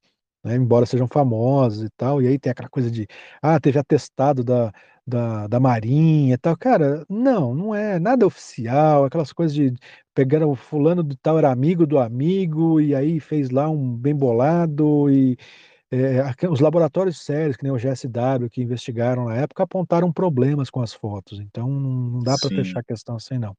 né, 0.45 0.55
embora 0.55 0.85
sejam 0.85 1.07
famosos 1.07 1.83
e 1.83 1.89
tal, 1.97 2.21
e 2.21 2.27
aí 2.27 2.37
tem 2.37 2.51
aquela 2.51 2.69
coisa 2.69 2.91
de, 2.91 3.07
ah, 3.41 3.59
teve 3.59 3.79
atestado 3.79 4.43
da, 4.43 4.71
da, 5.05 5.47
da 5.47 5.59
Marinha 5.59 6.35
e 6.35 6.37
tal, 6.37 6.55
cara, 6.55 7.03
não, 7.09 7.55
não 7.55 7.73
é 7.73 7.97
nada 7.99 8.27
oficial, 8.27 9.05
aquelas 9.05 9.33
coisas 9.33 9.55
de 9.55 9.73
pegaram 10.13 10.49
o 10.51 10.55
fulano 10.55 11.03
de 11.03 11.17
tal, 11.17 11.39
era 11.39 11.51
amigo 11.51 11.87
do 11.87 11.97
amigo, 11.97 12.79
e 12.79 12.93
aí 12.93 13.19
fez 13.19 13.49
lá 13.49 13.67
um 13.69 13.97
bem 13.97 14.15
bolado, 14.15 15.09
e 15.09 15.35
é, 15.91 16.21
os 16.47 16.59
laboratórios 16.59 17.21
sérios, 17.21 17.57
que 17.57 17.63
nem 17.63 17.71
o 17.71 17.77
GSW, 17.77 18.49
que 18.51 18.61
investigaram 18.61 19.25
na 19.25 19.35
época, 19.37 19.63
apontaram 19.63 20.11
problemas 20.13 20.69
com 20.69 20.81
as 20.81 20.93
fotos, 20.93 21.39
então 21.39 21.67
não 21.67 22.19
dá 22.19 22.35
para 22.39 22.49
fechar 22.49 22.79
a 22.81 22.83
questão 22.83 23.15
assim, 23.15 23.39
não. 23.39 23.57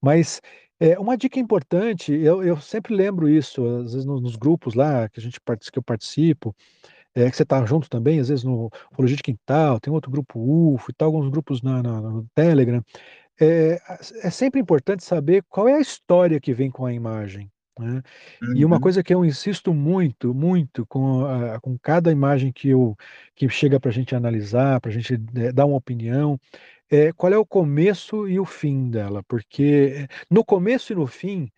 Mas 0.00 0.40
é, 0.80 0.98
uma 0.98 1.16
dica 1.16 1.38
importante, 1.40 2.12
eu, 2.12 2.42
eu 2.44 2.56
sempre 2.60 2.94
lembro 2.94 3.28
isso, 3.28 3.64
às 3.66 3.92
vezes 3.92 4.04
nos, 4.06 4.20
nos 4.22 4.36
grupos 4.36 4.74
lá 4.74 5.08
que 5.08 5.20
a 5.20 5.22
gente 5.22 5.40
part- 5.40 5.70
que 5.70 5.78
eu 5.78 5.82
participo, 5.82 6.54
é, 7.14 7.30
que 7.30 7.36
você 7.36 7.44
está 7.44 7.64
junto 7.66 7.88
também, 7.90 8.20
às 8.20 8.28
vezes 8.28 8.44
no 8.44 8.70
Ufologia 8.92 9.16
de 9.16 9.22
Quintal, 9.22 9.80
tem 9.80 9.92
outro 9.92 10.10
grupo 10.10 10.38
UFO 10.40 10.90
e 10.90 10.94
tal, 10.94 11.08
alguns 11.08 11.28
grupos 11.30 11.62
na, 11.62 11.82
na- 11.82 12.00
no 12.02 12.26
Telegram. 12.34 12.82
É, 13.40 13.80
é 14.22 14.30
sempre 14.30 14.60
importante 14.60 15.04
saber 15.04 15.44
qual 15.48 15.68
é 15.68 15.74
a 15.74 15.80
história 15.80 16.40
que 16.40 16.54
vem 16.54 16.70
com 16.70 16.86
a 16.86 16.92
imagem. 16.92 17.50
né? 17.78 18.02
E 18.52 18.64
uma 18.64 18.78
Uhum. 18.78 18.80
coisa 18.80 19.02
que 19.02 19.12
eu 19.14 19.24
insisto 19.24 19.74
muito, 19.74 20.34
muito 20.34 20.86
com, 20.86 21.24
a- 21.26 21.60
com 21.60 21.78
cada 21.78 22.10
imagem 22.10 22.52
que 22.52 22.68
eu 22.70 22.96
que 23.34 23.48
chega 23.48 23.78
para 23.80 23.90
a 23.90 23.92
gente 23.92 24.14
analisar, 24.14 24.80
para 24.80 24.90
a 24.90 24.94
gente 24.94 25.14
é, 25.36 25.52
dar 25.52 25.66
uma 25.66 25.76
opinião, 25.76 26.38
é, 26.90 27.12
qual 27.12 27.32
é 27.32 27.38
o 27.38 27.46
começo 27.46 28.28
e 28.28 28.38
o 28.40 28.44
fim 28.44 28.90
dela, 28.90 29.22
porque 29.28 30.06
no 30.30 30.44
começo 30.44 30.92
e 30.92 30.96
no 30.96 31.06
fim, 31.06 31.50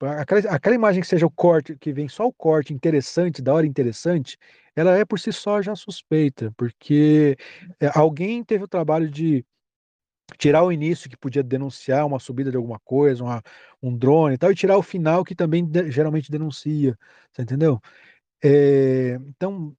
aquela, 0.00 0.40
aquela 0.56 0.76
imagem 0.76 1.02
que 1.02 1.08
seja 1.08 1.26
o 1.26 1.30
corte, 1.32 1.76
que 1.78 1.92
vem 1.92 2.08
só 2.08 2.26
o 2.26 2.32
corte 2.34 2.74
interessante, 2.74 3.42
da 3.42 3.54
hora 3.54 3.66
interessante, 3.66 4.38
ela 4.76 4.96
é 4.98 5.04
por 5.04 5.20
si 5.20 5.32
só 5.32 5.62
já 5.62 5.76
suspeita, 5.76 6.52
porque 6.56 7.36
é, 7.80 7.90
alguém 7.94 8.44
teve 8.44 8.64
o 8.64 8.68
trabalho 8.68 9.10
de 9.10 9.44
tirar 10.38 10.62
o 10.64 10.72
início 10.72 11.10
que 11.10 11.16
podia 11.16 11.42
denunciar 11.42 12.06
uma 12.06 12.18
subida 12.18 12.50
de 12.50 12.56
alguma 12.56 12.78
coisa, 12.80 13.22
uma- 13.24 13.42
um 13.82 13.96
drone 13.96 14.34
e 14.34 14.38
tal, 14.38 14.50
e 14.52 14.54
tirar 14.54 14.76
o 14.78 14.82
final 14.82 15.24
que 15.24 15.34
também 15.34 15.64
de- 15.64 15.90
geralmente 15.90 16.30
denuncia, 16.30 16.96
você 17.32 17.42
entendeu? 17.42 17.80
É, 18.42 19.18
então, 19.28 19.76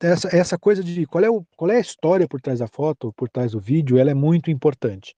essa, 0.00 0.34
essa 0.34 0.58
coisa 0.58 0.82
de 0.82 1.06
qual 1.06 1.22
é, 1.24 1.30
o, 1.30 1.44
qual 1.56 1.70
é 1.70 1.76
a 1.76 1.80
história 1.80 2.26
por 2.26 2.40
trás 2.40 2.60
da 2.60 2.66
foto, 2.66 3.12
por 3.12 3.28
trás 3.28 3.52
do 3.52 3.60
vídeo, 3.60 3.98
ela 3.98 4.10
é 4.10 4.14
muito 4.14 4.50
importante. 4.50 5.14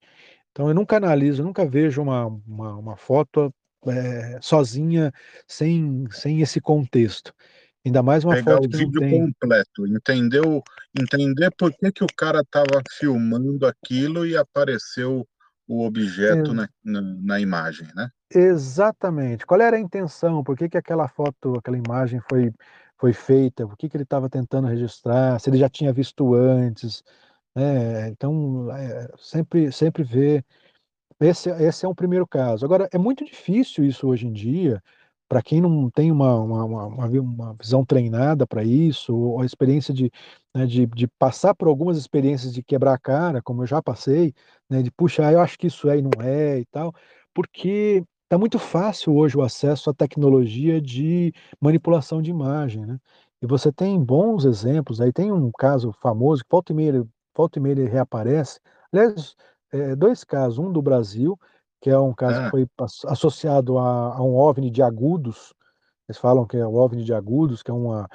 Então, 0.51 0.67
eu 0.67 0.73
nunca 0.73 0.97
analiso, 0.97 1.41
eu 1.41 1.45
nunca 1.45 1.65
vejo 1.65 2.01
uma, 2.01 2.25
uma, 2.25 2.75
uma 2.75 2.97
foto 2.97 3.53
é, 3.87 4.39
sozinha, 4.41 5.11
sem, 5.47 6.05
sem 6.11 6.41
esse 6.41 6.59
contexto. 6.59 7.33
Ainda 7.85 8.01
mais 8.01 8.23
uma 8.25 8.33
Pegar 8.33 8.55
foto 8.55 8.65
o 8.65 8.77
vídeo 8.77 8.99
tem. 8.99 9.31
completo, 9.31 9.85
entender, 9.87 10.41
o- 10.41 10.63
entender 10.99 11.51
por 11.55 11.71
que 11.71 11.91
que 11.91 12.03
o 12.03 12.07
cara 12.17 12.39
estava 12.39 12.81
filmando 12.97 13.65
aquilo 13.67 14.25
e 14.25 14.35
apareceu 14.35 15.25
o 15.67 15.85
objeto 15.85 16.53
na, 16.53 16.69
na, 16.83 17.01
na 17.01 17.39
imagem, 17.39 17.87
né? 17.95 18.09
exatamente. 18.33 19.45
Qual 19.45 19.61
era 19.61 19.77
a 19.77 19.79
intenção? 19.79 20.43
Por 20.43 20.57
que, 20.57 20.69
que 20.69 20.77
aquela 20.77 21.07
foto, 21.07 21.57
aquela 21.57 21.77
imagem 21.77 22.19
foi, 22.29 22.51
foi 22.97 23.13
feita? 23.13 23.65
O 23.65 23.75
que, 23.75 23.89
que 23.89 23.97
ele 23.97 24.03
estava 24.03 24.29
tentando 24.29 24.67
registrar? 24.67 25.39
Se 25.39 25.49
ele 25.49 25.57
já 25.57 25.69
tinha 25.69 25.93
visto 25.93 26.33
antes? 26.33 27.03
né? 27.55 28.09
Então, 28.09 28.71
é, 28.71 29.09
sempre, 29.17 29.71
sempre 29.71 30.03
ver 30.03 30.45
Esse, 31.19 31.49
esse 31.49 31.85
é 31.85 31.89
um 31.89 31.95
primeiro 31.95 32.27
caso. 32.27 32.65
Agora, 32.65 32.89
é 32.91 32.97
muito 32.97 33.23
difícil 33.25 33.85
isso 33.85 34.07
hoje 34.07 34.27
em 34.27 34.33
dia, 34.33 34.83
para 35.29 35.41
quem 35.41 35.61
não 35.61 35.89
tem 35.89 36.11
uma, 36.11 36.35
uma, 36.39 36.63
uma, 36.65 36.85
uma 36.87 37.07
vi- 37.09 37.19
uma 37.19 37.53
visão 37.59 37.85
treinada 37.85 38.45
para 38.47 38.63
isso, 38.63 39.15
ou 39.15 39.41
a 39.41 39.45
experiência 39.45 39.93
de, 39.93 40.11
né, 40.53 40.65
de, 40.65 40.85
de 40.87 41.07
passar 41.19 41.53
por 41.55 41.67
algumas 41.67 41.97
experiências 41.97 42.53
de 42.53 42.63
quebrar 42.63 42.93
a 42.93 42.99
cara, 42.99 43.41
como 43.41 43.63
eu 43.63 43.67
já 43.67 43.81
passei, 43.81 44.33
né, 44.69 44.81
de 44.81 44.91
puxar, 44.91 45.33
eu 45.33 45.39
acho 45.41 45.57
que 45.57 45.67
isso 45.67 45.89
é 45.89 45.97
e 45.99 46.01
não 46.01 46.11
é 46.21 46.59
e 46.59 46.65
tal, 46.65 46.93
porque 47.33 48.03
está 48.23 48.37
muito 48.37 48.57
fácil 48.59 49.15
hoje 49.15 49.37
o 49.37 49.41
acesso 49.41 49.89
à 49.89 49.93
tecnologia 49.93 50.81
de 50.81 51.33
manipulação 51.61 52.21
de 52.21 52.29
imagem, 52.31 52.85
né? 52.85 52.97
E 53.41 53.45
você 53.47 53.71
tem 53.71 54.01
bons 54.03 54.45
exemplos, 54.45 54.99
aí 55.01 55.11
tem 55.11 55.31
um 55.31 55.51
caso 55.57 55.91
famoso, 56.01 56.43
que 56.43 56.49
volta 56.49 56.71
e 56.71 56.75
meia, 56.75 57.05
volta 57.35 57.59
e 57.59 57.61
meia 57.61 57.73
ele 57.73 57.85
reaparece, 57.89 58.59
aliás, 58.91 59.35
é, 59.71 59.95
dois 59.95 60.23
casos, 60.23 60.57
um 60.59 60.71
do 60.71 60.81
Brasil, 60.81 61.37
que 61.85 61.91
é 61.91 61.99
um 61.99 62.13
caso 62.13 62.41
que 62.41 62.47
Ah, 62.47 62.51
foi 62.51 62.67
as- 62.79 63.05
associado 63.05 63.77
a, 63.77 64.15
a 64.17 64.23
um 64.23 64.35
OVNI 64.35 64.71
de 64.71 64.81
Agudos, 64.81 65.53
eles 66.09 66.19
falam 66.19 66.45
que 66.47 66.57
é 66.57 66.65
o 66.67 66.73
OVNI 66.75 67.03
de 67.05 67.13
Agudos, 67.13 67.63
que 67.63 67.71
é, 67.71 67.73
uma, 67.73 68.07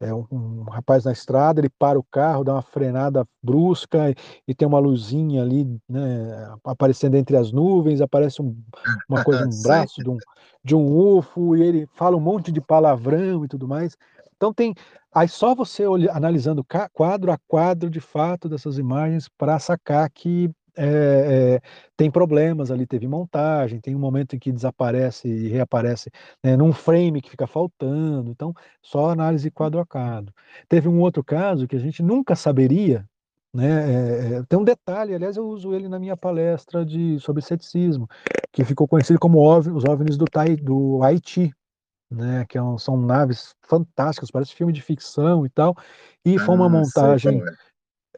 é 0.00 0.14
um, 0.14 0.26
um 0.32 0.62
rapaz 0.64 1.04
na 1.04 1.12
estrada, 1.12 1.60
ele 1.60 1.70
para 1.70 1.98
o 1.98 2.04
carro, 2.04 2.44
dá 2.44 2.54
uma 2.54 2.62
frenada 2.62 3.26
brusca 3.42 4.10
e, 4.10 4.14
e 4.48 4.54
tem 4.54 4.68
uma 4.68 4.78
luzinha 4.78 5.42
ali, 5.42 5.64
né, 5.88 6.54
aparecendo 6.64 7.16
entre 7.16 7.36
as 7.36 7.52
nuvens, 7.52 8.00
aparece 8.00 8.42
um- 8.42 8.56
uma 9.08 9.20
coisa, 9.20 9.44
um 9.44 9.54
braço 9.62 10.02
de 10.02 10.10
um, 10.10 10.20
de 10.64 10.74
um 10.74 10.86
UFO, 10.86 11.56
e 11.56 11.62
ele 11.62 11.86
fala 11.94 12.16
um 12.16 12.20
monte 12.20 12.52
de 12.52 12.60
palavrão 12.60 13.44
e 13.44 13.48
tudo 13.48 13.66
mais. 13.68 13.96
Então 14.36 14.52
tem, 14.54 14.74
aí 15.12 15.28
só 15.28 15.54
você 15.54 15.86
olha- 15.86 16.12
analisando 16.12 16.64
quadro 16.92 17.32
a 17.32 17.38
quadro 17.48 17.90
de 17.90 18.00
fato 18.00 18.48
dessas 18.48 18.78
imagens 18.78 19.28
para 19.28 19.58
sacar 19.58 20.08
que 20.10 20.50
é, 20.78 21.56
é, 21.56 21.60
tem 21.96 22.08
problemas 22.08 22.70
ali, 22.70 22.86
teve 22.86 23.08
montagem, 23.08 23.80
tem 23.80 23.96
um 23.96 23.98
momento 23.98 24.36
em 24.36 24.38
que 24.38 24.52
desaparece 24.52 25.28
e 25.28 25.48
reaparece 25.48 26.08
né, 26.42 26.56
num 26.56 26.72
frame 26.72 27.20
que 27.20 27.30
fica 27.30 27.46
faltando. 27.48 28.30
Então, 28.30 28.54
só 28.80 29.10
análise 29.10 29.50
quadro 29.50 29.80
a 29.80 29.86
quadro. 29.86 30.32
Teve 30.68 30.88
um 30.88 31.00
outro 31.00 31.24
caso 31.24 31.66
que 31.66 31.74
a 31.74 31.80
gente 31.80 32.00
nunca 32.00 32.36
saberia, 32.36 33.04
né? 33.52 33.90
é, 33.90 34.34
é, 34.34 34.42
tem 34.48 34.58
um 34.58 34.64
detalhe, 34.64 35.14
aliás, 35.14 35.36
eu 35.36 35.48
uso 35.48 35.74
ele 35.74 35.88
na 35.88 35.98
minha 35.98 36.16
palestra 36.16 36.86
de, 36.86 37.18
sobre 37.18 37.42
ceticismo, 37.42 38.08
que 38.52 38.64
ficou 38.64 38.86
conhecido 38.86 39.18
como 39.18 39.38
OVNI, 39.38 39.76
os 39.76 39.84
OVNIs 39.84 40.16
do, 40.16 40.26
Tai, 40.26 40.54
do 40.56 41.02
Haiti. 41.02 41.52
Né, 42.10 42.46
que 42.48 42.56
é 42.56 42.60
são 42.78 42.96
naves 42.96 43.54
fantásticas, 43.60 44.30
parece 44.30 44.54
filme 44.54 44.72
de 44.72 44.80
ficção 44.80 45.44
e 45.44 45.50
tal, 45.50 45.76
e 46.24 46.38
foi 46.38 46.54
uma 46.54 46.64
Ah, 46.64 46.68
montagem. 46.70 47.42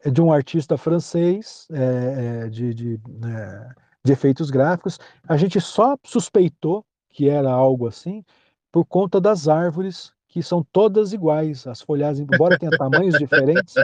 De 0.09 0.21
um 0.21 0.31
artista 0.31 0.77
francês 0.77 1.67
é, 1.71 2.43
é, 2.45 2.49
de, 2.49 2.73
de, 2.73 2.99
né, 3.07 3.73
de 4.03 4.11
efeitos 4.11 4.49
gráficos. 4.49 4.99
A 5.27 5.37
gente 5.37 5.59
só 5.59 5.97
suspeitou 6.03 6.85
que 7.09 7.29
era 7.29 7.51
algo 7.51 7.87
assim 7.87 8.23
por 8.71 8.85
conta 8.85 9.19
das 9.19 9.47
árvores 9.47 10.13
que 10.31 10.41
são 10.41 10.65
todas 10.71 11.13
iguais. 11.13 11.67
As 11.67 11.81
folhagens, 11.81 12.27
embora 12.27 12.57
tenha 12.57 12.71
tamanhos 12.71 13.17
diferentes, 13.17 13.75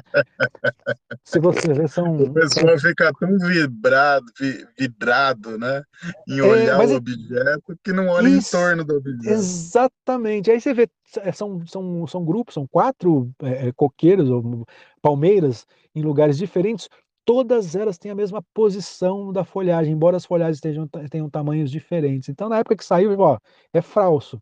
se 1.24 1.40
você 1.40 1.74
ver, 1.74 1.86
O 1.86 1.90
são, 1.90 2.18
são 2.18 2.34
pessoal 2.34 2.80
fica 2.80 3.14
tão 3.14 3.38
vibrado, 3.38 4.26
vi- 4.40 4.66
vidrado, 4.80 5.58
né, 5.58 5.84
em 6.28 6.40
é, 6.40 6.44
olhar 6.44 6.78
mas 6.78 6.90
o 6.90 6.94
é, 6.94 6.98
objeto 6.98 7.78
que 7.84 7.92
não 7.92 8.08
olha 8.08 8.30
em 8.30 8.38
isso, 8.38 8.52
torno 8.52 8.84
do 8.86 8.96
objeto. 8.96 9.30
exatamente. 9.34 10.50
Aí 10.50 10.62
você 10.62 10.74
vê, 10.74 10.90
é, 11.18 11.32
são, 11.34 11.66
são, 11.68 12.08
são 12.08 12.26
grupos, 12.26 12.54
ssão 12.54 12.66
quatro 12.66 13.30
é, 13.44 13.68
é, 13.68 13.72
coqueiros 13.74 14.30
ou 14.30 14.66
palmeiras 15.02 15.68
em 15.94 16.02
lugares 16.02 16.38
diferentes. 16.38 16.88
Todas 17.26 17.76
elas 17.76 17.98
têm 17.98 18.10
a 18.10 18.16
mesma 18.16 18.42
posição 18.54 19.34
da 19.34 19.44
folhagem, 19.44 19.92
embora 19.92 20.16
as 20.16 20.26
folhagens 20.26 20.62
tenham, 20.62 20.88
tenham 21.12 21.30
tamanhos 21.30 21.70
diferentes. 21.70 22.30
Então, 22.30 22.48
na 22.48 22.60
época 22.60 22.78
que 22.78 22.86
saiu, 22.86 23.20
ó, 23.20 23.38
é 23.74 23.82
falso. 23.82 24.42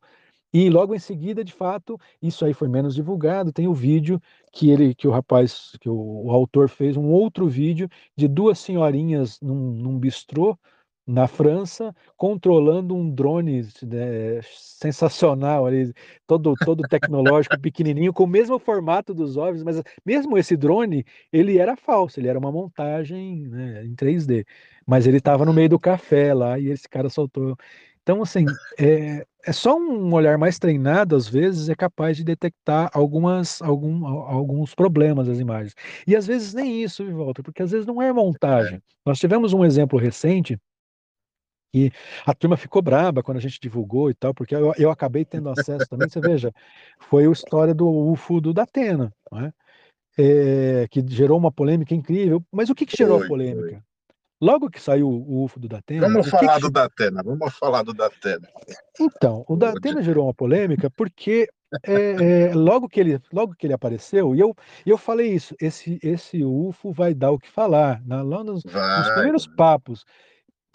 E 0.54 0.70
logo 0.70 0.96
em 0.96 1.00
seguida, 1.00 1.43
de 1.43 1.54
fato, 1.54 2.00
isso 2.22 2.46
aí 2.46 2.54
foi 2.54 2.68
menos 2.68 2.96
divulgado. 2.96 3.52
Tem 3.52 3.68
o 3.68 3.74
vídeo 3.74 4.22
que 4.54 4.70
ele, 4.70 4.96
que 4.96 5.08
o 5.08 5.12
rapaz, 5.12 5.76
que 5.82 5.89
o, 5.89 6.26
o 6.26 6.32
autor 6.32 6.70
fez 6.70 6.96
um 6.96 7.08
outro 7.10 7.48
vídeo 7.48 7.89
de 8.16 8.28
duas 8.28 8.60
senhorinhas 8.60 9.39
num, 9.41 9.72
num 9.72 10.00
bistrô 10.00 10.58
na 11.08 11.28
França, 11.28 11.96
controlando 12.18 12.96
um 12.96 13.14
drone 13.14 13.62
né, 13.84 14.41
sensacional 14.43 15.66
ali, 15.66 15.93
todo 16.26 16.54
todo 16.66 16.82
tecnológico, 16.89 17.60
pequenininho, 17.60 18.12
com 18.12 18.24
o 18.24 18.28
mesmo 18.28 18.58
formato 18.58 19.14
dos 19.14 19.38
OVNIs, 19.38 19.64
mas 19.64 19.84
mesmo 20.04 20.38
esse 20.38 20.58
drone, 20.58 21.06
ele 21.32 21.60
era 21.60 21.76
falso, 21.76 22.20
ele 22.20 22.28
era 22.28 22.39
uma 22.39 22.52
montagem 22.52 23.41
né, 23.48 23.86
em 23.86 23.93
3D, 23.96 24.46
mas 24.86 25.06
ele 25.06 25.18
estava 25.18 25.46
no 25.46 25.54
meio 25.54 25.70
do 25.70 25.80
café 25.80 26.34
lá 26.34 26.58
e 26.58 26.70
esse 26.70 26.89
cara 26.89 27.10
soltou 27.10 27.56
Então, 28.06 28.22
assim, 28.22 28.45
é, 28.78 29.26
é 29.43 29.51
só 29.51 29.76
um 29.76 30.14
olhar 30.14 30.38
mais 30.38 30.60
treinado, 30.60 31.16
às 31.16 31.28
vezes, 31.28 31.70
é 31.70 31.76
capaz 31.76 32.16
de 32.16 32.24
detectar 32.24 32.88
algumas, 32.93 33.64
algum, 33.64 34.06
alguns 34.06 34.76
problemas 34.76 35.26
das 35.26 35.39
imagens. 35.39 35.74
E 36.06 36.16
às 36.16 36.28
vezes 36.28 36.53
nem 36.53 36.84
isso, 36.84 37.03
Walter, 37.03 37.41
porque 37.41 37.64
às 37.64 37.72
vezes 37.72 37.88
não 37.88 37.99
é 37.99 38.14
montagem. 38.14 38.80
Nós 39.03 39.18
tivemos 39.18 39.53
um 39.53 39.66
exemplo 39.66 39.97
recente 39.97 40.56
e 41.74 41.91
a 42.28 42.34
turma 42.36 42.56
ficou 42.58 42.80
braba 42.80 43.24
quando 43.24 43.38
a 43.38 43.41
gente 43.41 43.60
divulgou 43.60 44.12
e 44.12 44.14
tal, 44.14 44.36
porque 44.36 44.56
eu, 44.56 44.72
eu 44.78 44.91
acabei 44.91 45.26
tendo 45.26 45.49
acesso 45.49 45.89
também. 45.89 46.08
Você 46.08 46.22
veja, 46.22 46.53
foi 46.99 47.26
a 47.26 47.32
história 47.32 47.74
do 47.74 47.89
UFO 47.89 48.39
do 48.39 48.53
Datena, 48.53 49.12
né? 49.32 49.51
é, 50.16 50.88
que 50.91 51.03
gerou 51.08 51.39
uma 51.39 51.51
polêmica 51.51 51.95
incrível. 51.95 52.43
Mas 52.51 52.70
o 52.70 52.76
que, 52.76 52.86
que 52.86 52.95
gerou 52.95 53.24
a 53.24 53.28
polêmica? 53.28 53.84
Logo 54.41 54.69
que 54.69 54.81
saiu 54.81 55.07
o 55.07 55.43
UFO 55.43 55.59
do 55.59 55.67
Datena. 55.67 56.07
Vamos 56.07 56.29
falar 56.29 56.55
que 56.55 56.61
do. 56.61 56.69
Datena, 56.69 57.23
vamos 57.23 57.57
falar 57.57 57.83
do 57.83 57.93
Datena. 57.93 58.47
Então, 58.99 59.45
o 59.47 59.55
Datena 59.55 60.01
gerou 60.01 60.25
uma 60.25 60.33
polêmica 60.33 60.89
porque 60.89 61.47
é, 61.83 62.49
é, 62.49 62.53
logo, 62.53 62.88
que 62.89 62.99
ele, 62.99 63.21
logo 63.31 63.55
que 63.55 63.65
ele 63.65 63.73
apareceu, 63.73 64.36
e 64.36 64.39
eu, 64.39 64.53
eu 64.86 64.97
falei 64.97 65.33
isso, 65.33 65.55
esse, 65.59 65.99
esse 66.03 66.43
UFO 66.43 66.91
vai 66.91 67.13
dar 67.13 67.31
o 67.31 67.39
que 67.39 67.49
falar, 67.49 68.01
na, 68.05 68.21
lá 68.21 68.43
nos, 68.43 68.63
nos 68.63 69.09
primeiros 69.13 69.47
papos 69.47 70.05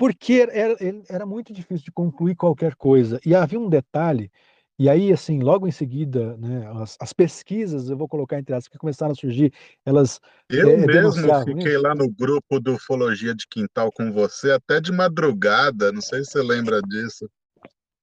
porque 0.01 0.49
era, 0.51 0.75
era 1.11 1.27
muito 1.27 1.53
difícil 1.53 1.85
de 1.85 1.93
concluir 1.93 2.35
qualquer 2.35 2.75
coisa. 2.75 3.21
E 3.23 3.35
havia 3.35 3.61
um 3.61 3.69
detalhe, 3.69 4.33
e 4.81 4.89
aí, 4.89 5.13
assim, 5.13 5.41
logo 5.41 5.69
em 5.69 5.71
seguida, 5.71 6.39
né, 6.39 6.67
as, 6.83 6.97
as 6.99 7.13
pesquisas, 7.13 7.91
eu 7.91 7.99
vou 7.99 8.09
colocar 8.09 8.39
entre 8.39 8.55
aspas, 8.55 8.69
que 8.73 8.79
começaram 8.79 9.13
a 9.13 9.15
surgir, 9.15 9.53
elas 9.85 10.19
Eu 10.49 10.71
é, 10.71 10.87
mesmo 10.87 11.13
fiquei 11.45 11.75
isso. 11.75 11.83
lá 11.83 11.95
no 11.95 12.09
grupo 12.11 12.59
do 12.59 12.77
Ufologia 12.77 13.35
de 13.35 13.47
Quintal 13.47 13.93
com 13.93 14.11
você 14.11 14.53
até 14.53 14.81
de 14.81 14.91
madrugada, 14.91 15.93
não 15.93 16.01
sei 16.01 16.25
se 16.25 16.31
você 16.31 16.43
lembra 16.43 16.81
disso. 16.81 17.29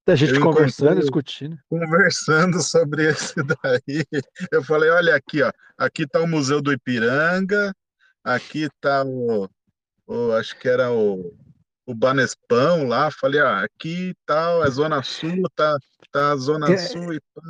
A 0.05 0.13
gente 0.13 0.36
Eu 0.36 0.41
conversando, 0.41 1.01
discutindo. 1.01 1.57
Conversando 1.67 2.61
sobre 2.61 3.09
esse 3.09 3.34
daí, 3.41 4.05
eu 4.51 4.63
falei, 4.63 4.91
olha 4.91 5.15
aqui, 5.15 5.41
ó, 5.41 5.51
aqui 5.80 6.05
tá 6.05 6.21
o 6.21 6.28
Museu 6.28 6.61
do 6.61 6.71
Ipiranga, 6.71 7.73
aqui 8.23 8.69
tá 8.80 9.03
o, 9.03 9.49
o- 10.05 10.32
acho 10.34 10.55
que 10.59 10.69
era 10.69 10.91
o, 10.91 11.36
o 11.88 11.95
Banespão 11.95 12.85
lá, 12.85 13.09
falei, 13.09 13.39
ah, 13.39 13.63
aqui 13.63 14.13
tá 14.25 14.63
a 14.63 14.69
Zona 14.69 15.01
Sul, 15.01 15.41
tá, 15.55 15.77
tá 16.11 16.35
Zona 16.35 16.71
É, 16.73 16.77
Sul 16.77 17.13
e 17.13 17.19
pá. 17.33 17.41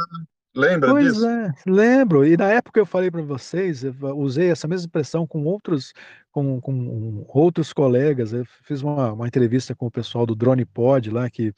Lembra 0.55 0.91
Pois 0.91 1.13
disso? 1.13 1.25
é, 1.25 1.53
lembro. 1.67 2.25
E 2.25 2.37
na 2.37 2.51
época 2.51 2.79
eu 2.79 2.85
falei 2.85 3.11
para 3.11 3.21
vocês, 3.21 3.83
usei 4.15 4.49
essa 4.49 4.67
mesma 4.67 4.85
expressão 4.87 5.27
com 5.27 5.43
outros, 5.43 5.91
com, 6.31 6.59
com 6.61 7.25
outros 7.27 7.73
colegas. 7.73 8.33
Eu 8.33 8.43
fiz 8.63 8.81
uma, 8.81 9.11
uma 9.13 9.27
entrevista 9.27 9.75
com 9.75 9.87
o 9.87 9.91
pessoal 9.91 10.25
do 10.25 10.35
Drone 10.35 10.65
Pod 10.65 11.11
lá, 11.11 11.29
que, 11.29 11.53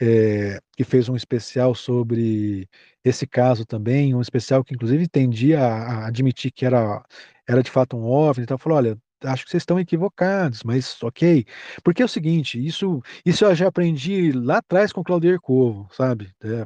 é, 0.00 0.60
que 0.76 0.84
fez 0.84 1.08
um 1.08 1.16
especial 1.16 1.74
sobre 1.74 2.68
esse 3.02 3.26
caso 3.26 3.64
também, 3.66 4.14
um 4.14 4.20
especial 4.20 4.64
que 4.64 4.74
inclusive 4.74 5.08
tendia 5.08 5.60
a, 5.60 6.04
a 6.04 6.06
admitir 6.08 6.50
que 6.52 6.66
era, 6.66 7.02
era 7.48 7.62
de 7.62 7.70
fato 7.70 7.96
um 7.96 8.04
OVNI. 8.04 8.44
Então 8.44 8.58
falou, 8.58 8.78
olha, 8.78 8.98
acho 9.24 9.44
que 9.44 9.50
vocês 9.50 9.62
estão 9.62 9.78
equivocados, 9.78 10.62
mas 10.62 11.02
ok. 11.02 11.44
Porque 11.82 12.02
é 12.02 12.04
o 12.04 12.08
seguinte, 12.08 12.64
isso, 12.64 13.02
isso 13.24 13.44
eu 13.44 13.54
já 13.54 13.68
aprendi 13.68 14.32
lá 14.32 14.58
atrás 14.58 14.92
com 14.92 15.00
o 15.00 15.04
Claudio 15.04 15.40
Corvo, 15.40 15.88
sabe? 15.92 16.30
É, 16.42 16.64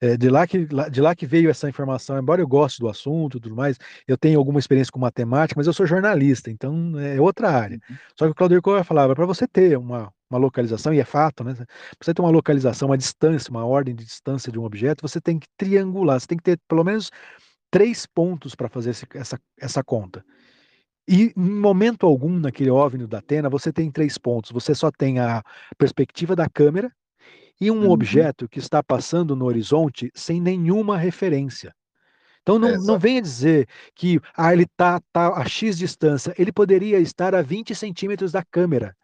é, 0.00 0.16
de 0.16 0.28
lá 0.28 0.46
que 0.46 0.66
de 0.90 1.00
lá 1.00 1.14
que 1.14 1.26
veio 1.26 1.50
essa 1.50 1.68
informação. 1.68 2.18
Embora 2.18 2.40
eu 2.42 2.48
goste 2.48 2.80
do 2.80 2.88
assunto, 2.88 3.38
e 3.38 3.40
tudo 3.40 3.54
mais, 3.54 3.78
eu 4.06 4.18
tenho 4.18 4.38
alguma 4.38 4.58
experiência 4.58 4.92
com 4.92 4.98
matemática, 4.98 5.58
mas 5.58 5.66
eu 5.66 5.72
sou 5.72 5.86
jornalista, 5.86 6.50
então 6.50 6.98
é 6.98 7.20
outra 7.20 7.50
área. 7.50 7.78
Só 8.18 8.26
que 8.26 8.32
o 8.32 8.34
Claudio 8.34 8.60
Corvo 8.62 8.84
falava 8.84 9.14
para 9.14 9.26
você 9.26 9.46
ter 9.46 9.78
uma 9.78 10.12
uma 10.30 10.38
localização, 10.38 10.92
e 10.92 10.98
é 10.98 11.04
fato, 11.04 11.44
né? 11.44 11.54
Pra 11.54 11.66
você 12.00 12.12
ter 12.12 12.20
uma 12.20 12.30
localização, 12.30 12.88
uma 12.88 12.98
distância, 12.98 13.50
uma 13.50 13.64
ordem 13.64 13.94
de 13.94 14.04
distância 14.04 14.50
de 14.50 14.58
um 14.58 14.64
objeto, 14.64 15.02
você 15.02 15.20
tem 15.20 15.38
que 15.38 15.46
triangular, 15.56 16.18
você 16.18 16.26
tem 16.26 16.38
que 16.38 16.42
ter 16.42 16.58
pelo 16.66 16.82
menos 16.82 17.10
três 17.70 18.06
pontos 18.06 18.54
para 18.54 18.68
fazer 18.68 18.90
essa, 19.14 19.38
essa 19.58 19.84
conta. 19.84 20.24
E 21.08 21.32
em 21.36 21.50
momento 21.60 22.06
algum 22.06 22.38
naquele 22.38 22.70
OVNI 22.70 23.06
da 23.06 23.18
Atena, 23.18 23.50
você 23.50 23.72
tem 23.72 23.90
três 23.90 24.16
pontos. 24.18 24.50
Você 24.52 24.74
só 24.74 24.90
tem 24.90 25.18
a 25.18 25.42
perspectiva 25.76 26.34
da 26.34 26.48
câmera 26.48 26.90
e 27.60 27.70
um 27.70 27.88
Uhum. 27.88 27.90
objeto 27.90 28.48
que 28.48 28.58
está 28.58 28.82
passando 28.82 29.36
no 29.36 29.46
horizonte 29.46 30.10
sem 30.14 30.40
nenhuma 30.40 30.96
referência. 30.98 31.74
Então 32.42 32.58
não, 32.58 32.80
não 32.80 32.96
Exato. 32.96 32.98
venha 32.98 33.22
dizer 33.22 33.68
que 33.94 34.20
ah, 34.36 34.52
ele 34.52 34.64
está 34.64 35.00
tá 35.12 35.28
a 35.40 35.46
X 35.46 35.78
distância. 35.78 36.34
Ele 36.38 36.52
poderia 36.52 36.98
estar 37.00 37.34
a 37.34 37.42
20 37.42 37.74
centímetros 37.74 38.32
da 38.32 38.44
câmera. 38.44 38.96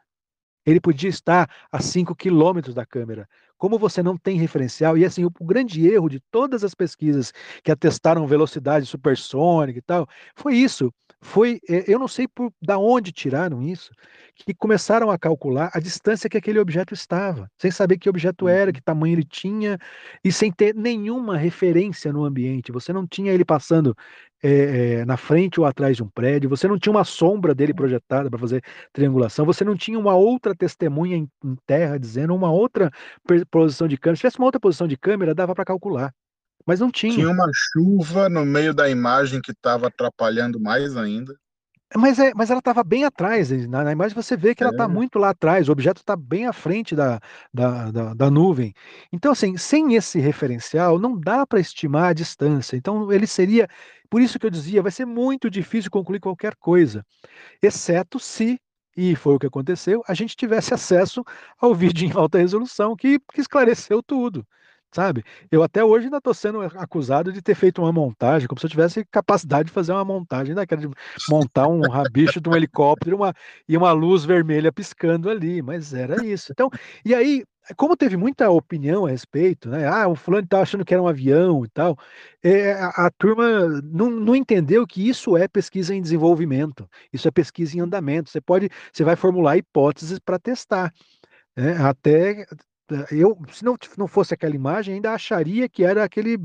Ele 0.66 0.80
podia 0.80 1.08
estar 1.10 1.50
a 1.72 1.80
5 1.80 2.14
quilômetros 2.14 2.74
da 2.74 2.84
câmera. 2.86 3.28
Como 3.56 3.78
você 3.78 4.02
não 4.02 4.16
tem 4.16 4.38
referencial, 4.38 4.96
e 4.96 5.04
assim, 5.04 5.24
o, 5.24 5.30
o 5.40 5.44
grande 5.44 5.86
erro 5.88 6.08
de 6.08 6.20
todas 6.30 6.64
as 6.64 6.74
pesquisas 6.74 7.32
que 7.64 7.70
atestaram 7.72 8.26
velocidade 8.26 8.86
supersônica 8.86 9.78
e 9.78 9.82
tal, 9.82 10.06
foi 10.36 10.56
isso. 10.56 10.92
Foi, 11.22 11.60
eh, 11.68 11.84
eu 11.86 11.98
não 11.98 12.08
sei 12.08 12.26
por 12.26 12.50
da 12.62 12.78
onde 12.78 13.12
tiraram 13.12 13.62
isso, 13.62 13.90
que 14.34 14.54
começaram 14.54 15.10
a 15.10 15.18
calcular 15.18 15.70
a 15.74 15.78
distância 15.78 16.30
que 16.30 16.36
aquele 16.38 16.58
objeto 16.58 16.94
estava, 16.94 17.50
sem 17.58 17.70
saber 17.70 17.98
que 17.98 18.08
objeto 18.08 18.48
era, 18.48 18.72
que 18.72 18.80
tamanho 18.80 19.14
ele 19.14 19.24
tinha, 19.24 19.78
e 20.24 20.32
sem 20.32 20.50
ter 20.50 20.74
nenhuma 20.74 21.36
referência 21.36 22.10
no 22.12 22.24
ambiente. 22.24 22.72
Você 22.72 22.92
não 22.92 23.06
tinha 23.06 23.32
ele 23.32 23.44
passando 23.44 23.94
eh, 24.42 25.00
eh, 25.00 25.04
na 25.04 25.16
frente 25.18 25.60
ou 25.60 25.66
atrás 25.66 25.96
de 25.96 26.02
um 26.02 26.08
prédio, 26.08 26.48
você 26.48 26.66
não 26.66 26.78
tinha 26.78 26.92
uma 26.92 27.04
sombra 27.04 27.54
dele 27.54 27.74
projetada 27.74 28.30
para 28.30 28.38
fazer 28.38 28.62
triangulação, 28.92 29.44
você 29.44 29.62
não 29.64 29.76
tinha 29.76 29.98
uma 29.98 30.14
outra 30.14 30.54
testemunha 30.54 31.16
em, 31.16 31.28
em 31.44 31.56
terra 31.66 31.98
dizendo 31.98 32.34
uma 32.34 32.50
outra 32.50 32.90
posição 33.50 33.86
de 33.86 33.98
câmera. 33.98 34.16
Se 34.16 34.20
tivesse 34.22 34.38
uma 34.38 34.46
outra 34.46 34.60
posição 34.60 34.88
de 34.88 34.96
câmera, 34.96 35.34
dava 35.34 35.54
para 35.54 35.64
calcular. 35.66 36.14
Mas 36.70 36.78
não 36.78 36.88
tinha. 36.88 37.12
Tinha 37.12 37.28
uma 37.28 37.50
chuva 37.52 38.28
no 38.28 38.46
meio 38.46 38.72
da 38.72 38.88
imagem 38.88 39.40
que 39.42 39.50
estava 39.50 39.88
atrapalhando 39.88 40.60
mais 40.60 40.96
ainda. 40.96 41.34
Mas, 41.96 42.20
é, 42.20 42.32
mas 42.32 42.48
ela 42.48 42.60
estava 42.60 42.84
bem 42.84 43.04
atrás. 43.04 43.50
Na, 43.66 43.82
na 43.82 43.90
imagem 43.90 44.14
você 44.14 44.36
vê 44.36 44.54
que 44.54 44.62
ela 44.62 44.70
está 44.70 44.84
É. 44.84 44.86
muito 44.86 45.18
lá 45.18 45.30
atrás. 45.30 45.68
O 45.68 45.72
objeto 45.72 45.98
está 45.98 46.14
bem 46.14 46.46
à 46.46 46.52
frente 46.52 46.94
da, 46.94 47.18
da, 47.52 47.90
da, 47.90 48.14
da 48.14 48.30
nuvem. 48.30 48.72
Então, 49.12 49.32
assim, 49.32 49.56
sem 49.56 49.96
esse 49.96 50.20
referencial, 50.20 50.96
não 50.96 51.18
dá 51.18 51.44
para 51.44 51.58
estimar 51.58 52.10
a 52.10 52.12
distância. 52.12 52.76
Então, 52.76 53.10
ele 53.10 53.26
seria. 53.26 53.66
Por 54.08 54.22
isso 54.22 54.38
que 54.38 54.46
eu 54.46 54.50
dizia, 54.50 54.80
vai 54.80 54.92
ser 54.92 55.04
muito 55.06 55.50
difícil 55.50 55.90
concluir 55.90 56.20
qualquer 56.20 56.54
coisa, 56.54 57.04
exceto 57.62 58.18
se, 58.20 58.60
e 58.96 59.16
foi 59.16 59.34
o 59.34 59.38
que 59.38 59.46
aconteceu, 59.46 60.02
a 60.06 60.14
gente 60.14 60.36
tivesse 60.36 60.72
acesso 60.74 61.24
ao 61.58 61.74
vídeo 61.74 62.06
em 62.08 62.12
alta 62.12 62.38
resolução 62.38 62.96
que, 62.96 63.18
que 63.32 63.40
esclareceu 63.40 64.02
tudo. 64.02 64.46
Sabe? 64.92 65.22
Eu 65.50 65.62
até 65.62 65.84
hoje 65.84 66.06
ainda 66.06 66.16
estou 66.16 66.34
sendo 66.34 66.60
acusado 66.62 67.32
de 67.32 67.40
ter 67.40 67.54
feito 67.54 67.80
uma 67.80 67.92
montagem, 67.92 68.48
como 68.48 68.58
se 68.58 68.66
eu 68.66 68.70
tivesse 68.70 69.04
capacidade 69.04 69.68
de 69.68 69.72
fazer 69.72 69.92
uma 69.92 70.04
montagem 70.04 70.52
daquela 70.54 70.80
de 70.80 70.88
montar 71.28 71.68
um 71.68 71.88
rabicho 71.88 72.40
de 72.40 72.48
um 72.48 72.56
helicóptero 72.56 73.16
uma, 73.16 73.32
e 73.68 73.76
uma 73.76 73.92
luz 73.92 74.24
vermelha 74.24 74.72
piscando 74.72 75.30
ali, 75.30 75.62
mas 75.62 75.94
era 75.94 76.24
isso. 76.24 76.50
Então, 76.50 76.68
e 77.04 77.14
aí, 77.14 77.44
como 77.76 77.96
teve 77.96 78.16
muita 78.16 78.50
opinião 78.50 79.06
a 79.06 79.10
respeito, 79.10 79.68
né? 79.68 79.86
Ah, 79.86 80.08
o 80.08 80.16
fulano 80.16 80.46
tá 80.46 80.60
achando 80.60 80.84
que 80.84 80.92
era 80.92 81.02
um 81.02 81.06
avião 81.08 81.64
e 81.64 81.68
tal, 81.68 81.96
é, 82.42 82.72
a, 82.72 83.06
a 83.06 83.10
turma 83.16 83.68
não, 83.84 84.10
não 84.10 84.34
entendeu 84.34 84.86
que 84.86 85.08
isso 85.08 85.36
é 85.36 85.46
pesquisa 85.46 85.94
em 85.94 86.02
desenvolvimento, 86.02 86.88
isso 87.12 87.28
é 87.28 87.30
pesquisa 87.30 87.76
em 87.76 87.80
andamento. 87.80 88.30
Você 88.30 88.40
pode, 88.40 88.68
você 88.92 89.04
vai 89.04 89.14
formular 89.16 89.56
hipóteses 89.56 90.18
para 90.18 90.38
testar. 90.38 90.92
né? 91.56 91.76
Até 91.78 92.46
eu, 93.10 93.38
se 93.50 93.64
não, 93.64 93.76
não 93.96 94.08
fosse 94.08 94.34
aquela 94.34 94.54
imagem, 94.54 94.94
ainda 94.94 95.12
acharia 95.12 95.68
que 95.68 95.84
era 95.84 96.04
aquele 96.04 96.38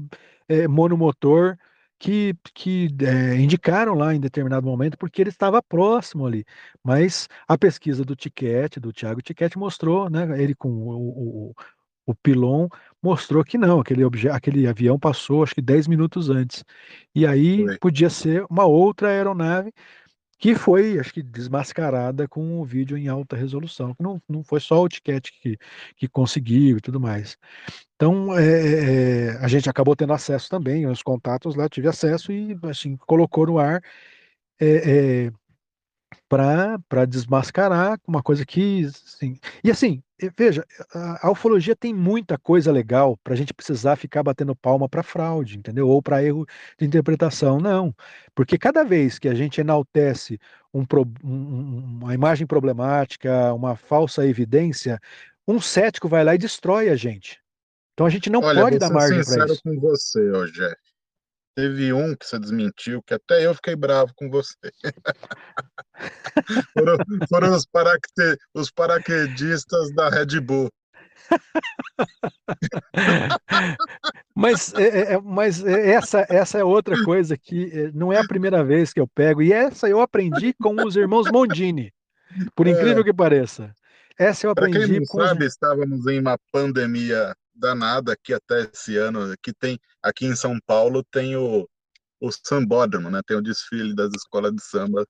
é, 0.48 0.68
monomotor 0.68 1.58
que, 2.00 2.36
que 2.54 2.90
é, 3.02 3.36
indicaram 3.36 3.96
lá 3.96 4.14
em 4.14 4.20
determinado 4.20 4.66
momento, 4.68 4.98
porque 4.98 5.22
ele 5.22 5.30
estava 5.30 5.62
próximo 5.62 6.26
ali. 6.26 6.46
Mas 6.84 7.28
a 7.48 7.58
pesquisa 7.58 8.04
do 8.04 8.16
Tiquete, 8.16 8.80
do 8.80 8.94
Thiago 8.94 9.22
Tiquete, 9.22 9.58
mostrou, 9.58 10.10
né, 10.10 10.42
ele 10.42 10.56
com 10.56 10.70
o, 10.70 11.50
o, 11.50 11.56
o 12.06 12.16
Pilon, 12.16 12.68
mostrou 13.02 13.44
que 13.44 13.58
não, 13.58 13.80
aquele, 13.80 14.04
aquele 14.32 14.68
avião 14.68 15.00
passou 15.00 15.44
acho 15.44 15.56
que 15.56 15.62
10 15.62 15.88
minutos 15.88 16.30
antes. 16.30 16.64
E 17.14 17.26
aí 17.26 17.66
podia 17.80 18.10
ser 18.10 18.46
uma 18.50 18.66
outra 18.66 19.10
aeronave 19.10 19.74
que 20.46 20.54
foi, 20.54 21.00
acho 21.00 21.12
que, 21.12 21.24
desmascarada 21.24 22.28
com 22.28 22.62
o 22.62 22.64
vídeo 22.64 22.96
em 22.96 23.08
alta 23.08 23.36
resolução. 23.36 23.96
Não, 24.00 24.22
não 24.30 24.44
foi 24.44 24.60
só 24.60 24.80
o 24.80 24.88
Tiquete 24.88 25.32
que, 25.42 25.58
que 25.98 26.08
conseguiu 26.08 26.78
e 26.78 26.82
tudo 26.82 27.00
mais. 27.00 27.36
Então, 27.96 28.38
é, 28.38 29.30
é, 29.30 29.38
a 29.38 29.48
gente 29.48 29.68
acabou 29.68 29.96
tendo 29.96 30.14
acesso 30.14 30.48
também, 30.48 30.86
os 30.86 31.02
contatos 31.02 31.56
lá, 31.56 31.68
tive 31.68 31.88
acesso 31.88 32.32
e, 32.32 32.56
assim, 32.62 32.96
colocou 32.96 33.48
no 33.48 33.58
ar 33.58 33.82
é, 34.62 35.26
é, 35.28 35.32
para 36.88 37.06
desmascarar 37.06 38.00
uma 38.08 38.22
coisa 38.22 38.46
que, 38.46 38.86
assim, 38.86 39.40
e 39.64 39.72
assim, 39.72 40.04
veja, 40.38 40.66
a, 40.94 41.28
a 41.28 41.32
ufologia 41.32 41.76
tem 41.76 41.94
muita 41.94 42.38
coisa 42.38 42.72
legal 42.72 43.18
para 43.24 43.34
a 43.34 43.38
gente 43.38 43.54
precisar 43.54 43.96
ficar 43.96 44.22
batendo 44.24 44.56
palma 44.56 44.90
para 44.90 45.04
fraude, 45.04 45.58
entendeu? 45.58 45.88
Ou 45.88 46.02
para 46.02 46.24
erro 46.24 46.46
de 46.78 46.86
interpretação, 46.86 47.60
não, 47.60 47.96
porque 48.34 48.58
cada 48.58 48.84
vez 48.84 49.18
que 49.18 49.30
a 49.30 49.34
gente 49.34 49.62
enaltece 49.62 50.40
um, 50.74 50.86
um, 51.24 52.00
uma 52.02 52.14
imagem 52.14 52.46
problemática, 52.46 53.54
uma 53.54 53.76
falsa 53.76 54.26
evidência, 54.28 55.00
um 55.48 55.62
cético 55.62 56.10
vai 56.10 56.24
lá 56.24 56.36
e 56.36 56.40
destrói 56.40 56.90
a 56.90 56.96
gente. 56.96 57.40
Então 57.94 58.06
a 58.06 58.10
gente 58.10 58.30
não 58.30 58.42
Olha, 58.42 58.62
pode 58.62 58.78
dar 58.78 58.90
margem 58.90 59.24
para 59.24 59.46
isso. 59.46 59.64
com 59.64 59.80
você, 59.80 60.30
ô 60.32 60.46
Jeff. 60.48 60.76
Teve 61.56 61.94
um 61.94 62.14
que 62.16 62.26
você 62.26 62.38
desmentiu, 62.38 63.02
que 63.04 63.14
até 63.14 63.46
eu 63.46 63.56
fiquei 63.56 63.76
bravo 63.76 64.12
com 64.16 64.30
você. 64.30 64.56
foram, 66.74 66.98
foram 67.30 67.56
os, 67.56 67.66
paraquete, 67.66 68.38
os 68.54 68.70
paraquedistas 68.70 69.94
da 69.96 70.10
Red 70.10 70.42
Bull. 70.42 70.70
Mas, 74.36 74.74
é, 74.74 75.14
é, 75.14 75.22
mas 75.22 75.64
essa, 75.64 76.26
essa 76.30 76.58
é 76.58 76.64
outra 76.64 77.02
coisa 77.04 77.38
que 77.38 77.90
não 77.94 78.12
é 78.12 78.20
a 78.20 78.28
primeira 78.28 78.64
vez 78.64 78.92
que 78.92 79.00
eu 79.00 79.08
pego, 79.08 79.42
e 79.42 79.54
essa 79.54 79.88
eu 79.88 80.02
aprendi 80.02 80.54
com 80.62 80.76
os 80.86 80.96
irmãos 80.98 81.32
Mondini, 81.32 81.94
por 82.54 82.68
incrível 82.68 83.00
É. 83.00 83.04
que 83.04 83.14
pareça. 83.14 83.74
Essa 84.18 84.48
eu 84.48 84.54
Para 84.54 84.68
quem 84.68 84.76
aprendi 84.76 85.00
não 85.00 85.06
com 85.08 85.20
sabe, 85.20 85.46
estávamos 85.46 86.06
em 86.08 86.20
uma 86.20 86.38
pandemia 86.52 87.34
danada 87.56 88.14
aqui 88.14 88.34
até 88.34 88.70
esse 88.74 88.98
ano, 88.98 89.34
que 89.42 89.54
tem 89.54 89.80
aqui 90.02 90.26
em 90.26 90.36
São 90.36 90.60
Paulo 90.66 91.04
tem 91.04 91.36
o, 91.36 91.68
o 92.20 92.32
sambódromo, 92.32 93.10
né? 93.10 93.22
Tem 93.26 93.38
o 93.38 93.42
desfile 93.42 93.96
das 93.96 94.12
escolas 94.16 94.54
de 94.54 94.64
samba 94.64 95.06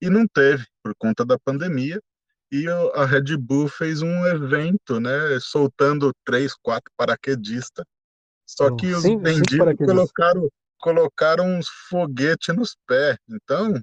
e 0.00 0.08
não 0.08 0.26
teve 0.26 0.64
por 0.82 0.94
conta 0.96 1.24
da 1.24 1.38
pandemia. 1.38 2.00
E 2.52 2.66
a 2.94 3.04
Red 3.04 3.36
Bull 3.36 3.68
fez 3.68 4.02
um 4.02 4.26
evento, 4.26 4.98
né? 4.98 5.38
Soltando 5.40 6.12
três, 6.24 6.54
quatro 6.54 6.90
paraquedistas. 6.96 7.84
Só 8.44 8.74
que 8.74 8.92
os 8.92 9.02
benditos 9.04 9.56
paraquedistas. 9.56 9.86
colocaram, 9.86 10.48
colocaram 10.80 11.46
uns 11.46 11.68
foguetes 11.88 12.54
nos 12.56 12.76
pés. 12.88 13.16
Então, 13.28 13.80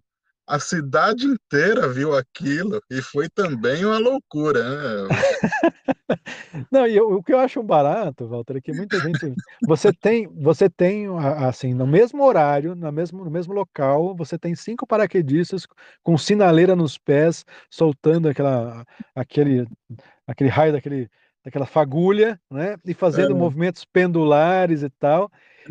a 0.48 0.60
cidade 0.60 1.26
inteira 1.26 1.88
viu 1.90 2.16
aquilo 2.16 2.82
e 2.90 3.02
foi 3.02 3.28
também 3.30 3.84
uma 3.86 3.98
loucura, 3.98 4.64
né? 5.10 5.10
Não, 6.72 6.88
e 6.88 6.96
eu- 6.96 7.12
o 7.12 7.24
que 7.24 7.34
eu 7.34 7.40
acho 7.40 7.62
barato, 7.62 8.28
Walter, 8.28 8.58
é 8.58 8.62
que 8.62 8.72
muita 8.74 9.00
gente. 9.00 9.34
Você 9.62 9.92
tem, 9.92 10.28
você 10.28 10.70
tem 10.70 11.06
assim, 11.48 11.74
no 11.74 11.86
mesmo 11.86 12.24
horário, 12.24 12.76
no 12.76 12.92
mesmo, 12.92 13.24
no 13.24 13.32
mesmo 13.32 13.54
local, 13.54 14.16
você 14.16 14.38
tem 14.38 14.56
cinco 14.56 14.88
paraquedistas 14.88 15.68
com 16.04 16.18
sinaleira 16.18 16.76
nos 16.76 16.98
pés, 16.98 17.44
soltando 17.70 18.30
aquela, 18.30 18.86
aquele, 19.16 19.68
aquele 20.26 20.50
raio 20.50 20.74
daquele, 20.74 21.10
daquela 21.44 21.66
fagulha, 21.66 22.40
né? 22.50 22.78
E 22.86 22.94
fazendo 22.94 23.32
É. 23.32 23.38
movimentos 23.40 23.84
pendulares 23.86 24.84
e 24.84 24.90
tal. 24.90 25.30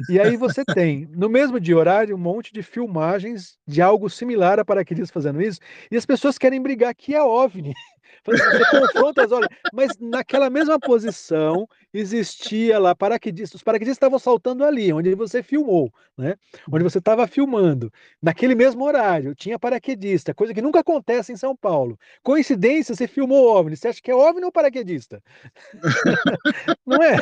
E 0.09 0.21
aí 0.21 0.37
você 0.37 0.65
tem, 0.65 1.07
no 1.11 1.29
mesmo 1.29 1.59
dia 1.61 1.77
horário, 1.77 2.15
um 2.15 2.19
monte 2.19 2.53
de 2.53 2.63
filmagens 2.63 3.59
de 3.67 3.81
algo 3.83 4.09
similar 4.11 4.59
a 4.59 4.65
paraquedistas 4.65 5.11
fazendo 5.11 5.41
isso, 5.43 5.61
e 5.91 5.97
as 5.97 6.07
pessoas 6.07 6.39
querem 6.39 6.63
brigar 6.63 6.95
que 6.95 7.15
é 7.15 7.23
OVNI. 7.23 7.73
Você 8.25 8.65
confronta 8.71 9.25
as 9.25 9.31
olhos, 9.31 9.49
mas 9.73 9.93
naquela 10.01 10.51
mesma 10.51 10.81
posição 10.81 11.69
existia 11.95 12.77
lá 12.77 12.93
paraquedistas. 12.93 13.61
Os 13.61 13.63
paraquedistas 13.63 13.97
estavam 13.97 14.19
saltando 14.19 14.65
ali, 14.65 14.93
onde 14.93 15.15
você 15.15 15.45
filmou, 15.45 15.93
né? 16.19 16.35
Onde 16.71 16.83
você 16.83 16.99
estava 16.99 17.29
filmando. 17.29 17.93
Naquele 18.21 18.57
mesmo 18.57 18.85
horário, 18.85 19.33
tinha 19.35 19.59
paraquedista, 19.61 20.35
coisa 20.35 20.53
que 20.53 20.61
nunca 20.63 20.81
acontece 20.81 21.33
em 21.33 21.37
São 21.37 21.55
Paulo. 21.55 21.97
Coincidência, 22.23 22.97
você 22.97 23.07
filmou 23.07 23.47
OVNI. 23.47 23.77
Você 23.77 23.89
acha 23.89 24.03
que 24.03 24.11
é 24.11 24.15
OVNI 24.15 24.45
ou 24.47 24.53
paraquedista? 24.53 25.23
Não 26.87 27.03
é? 27.03 27.17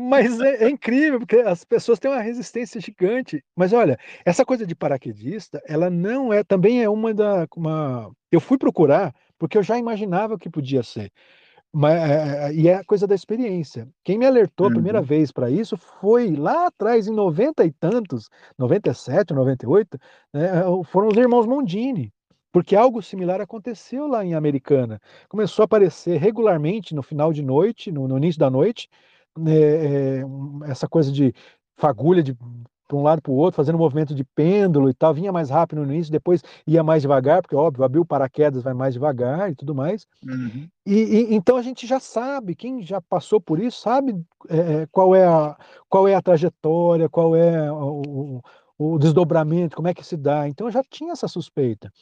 Mas 0.00 0.38
é, 0.40 0.64
é 0.66 0.70
incrível, 0.70 1.18
porque 1.18 1.36
as 1.38 1.64
pessoas 1.64 1.98
têm 1.98 2.10
uma 2.10 2.20
resistência 2.22 2.80
gigante. 2.80 3.42
Mas 3.56 3.72
olha, 3.72 3.98
essa 4.24 4.44
coisa 4.44 4.64
de 4.66 4.74
paraquedista, 4.74 5.60
ela 5.66 5.90
não 5.90 6.32
é, 6.32 6.44
também 6.44 6.82
é 6.82 6.88
uma 6.88 7.12
da. 7.12 7.46
Uma... 7.56 8.10
Eu 8.30 8.40
fui 8.40 8.56
procurar, 8.58 9.12
porque 9.38 9.58
eu 9.58 9.62
já 9.62 9.76
imaginava 9.78 10.38
que 10.38 10.48
podia 10.50 10.82
ser. 10.84 11.10
Mas, 11.72 11.96
é, 12.10 12.52
e 12.54 12.68
é 12.68 12.74
a 12.76 12.84
coisa 12.84 13.06
da 13.06 13.14
experiência. 13.14 13.88
Quem 14.04 14.18
me 14.18 14.26
alertou 14.26 14.66
a 14.66 14.70
primeira 14.70 15.00
Uhum. 15.00 15.04
vez 15.04 15.32
para 15.32 15.50
isso 15.50 15.76
foi 15.76 16.34
lá 16.36 16.66
atrás, 16.68 17.08
em 17.08 17.14
90 17.14 17.64
e 17.64 17.72
tantos, 17.72 18.28
97, 18.58 19.34
98, 19.34 19.98
né, 20.32 20.48
foram 20.86 21.08
os 21.08 21.16
irmãos 21.16 21.46
Mondini. 21.46 22.12
Porque 22.52 22.74
algo 22.76 23.02
similar 23.02 23.40
aconteceu 23.40 24.06
lá 24.06 24.24
em 24.24 24.34
Americana. 24.34 25.00
Começou 25.28 25.62
a 25.62 25.66
aparecer 25.66 26.18
regularmente 26.18 26.94
no 26.94 27.02
final 27.02 27.32
de 27.32 27.42
noite, 27.42 27.92
no, 27.92 28.08
no 28.08 28.16
início 28.16 28.40
da 28.40 28.50
noite, 28.50 28.88
é, 29.46 30.24
um- 30.24 30.60
essa 30.64 30.88
coisa 30.88 31.12
de 31.12 31.32
fagulha 31.76 32.22
de 32.22 32.36
para 32.88 32.96
um 32.96 33.02
lado 33.02 33.20
para 33.20 33.30
o 33.30 33.34
outro, 33.34 33.56
fazendo 33.56 33.76
movimento 33.76 34.14
de 34.14 34.24
pêndulo 34.24 34.88
e 34.88 34.94
tal, 34.94 35.12
vinha 35.12 35.30
mais 35.30 35.50
rápido 35.50 35.84
no 35.84 35.92
início, 35.92 36.10
depois 36.10 36.42
ia 36.66 36.82
mais 36.82 37.02
devagar, 37.02 37.42
porque 37.42 37.54
óbvio, 37.54 37.84
abriu 37.84 38.00
o 38.00 38.06
paraquedas 38.06 38.62
vai 38.62 38.72
mais 38.72 38.94
devagar 38.94 39.50
e 39.52 39.54
tudo 39.54 39.74
mais. 39.74 40.06
Uhum. 40.26 40.66
E, 40.86 40.94
e- 40.94 41.34
então 41.34 41.58
a 41.58 41.62
gente 41.62 41.86
já 41.86 42.00
sabe, 42.00 42.54
quem 42.54 42.80
já 42.82 42.98
passou 42.98 43.42
por 43.42 43.60
isso 43.60 43.78
sabe 43.82 44.18
é, 44.48 44.86
qual 44.90 45.14
é 45.14 45.26
a 45.26 45.54
qual 45.86 46.08
é 46.08 46.14
a 46.14 46.22
trajetória, 46.22 47.10
qual 47.10 47.36
é 47.36 47.70
o, 47.70 48.40
o- 48.78 48.98
desdobramento, 48.98 49.76
como 49.76 49.88
é 49.88 49.92
que 49.92 50.02
se 50.06 50.16
dá. 50.16 50.48
Então 50.48 50.66
eu 50.66 50.70
já 50.70 50.82
tinha 50.88 51.12
essa 51.12 51.28
suspeita. 51.28 51.92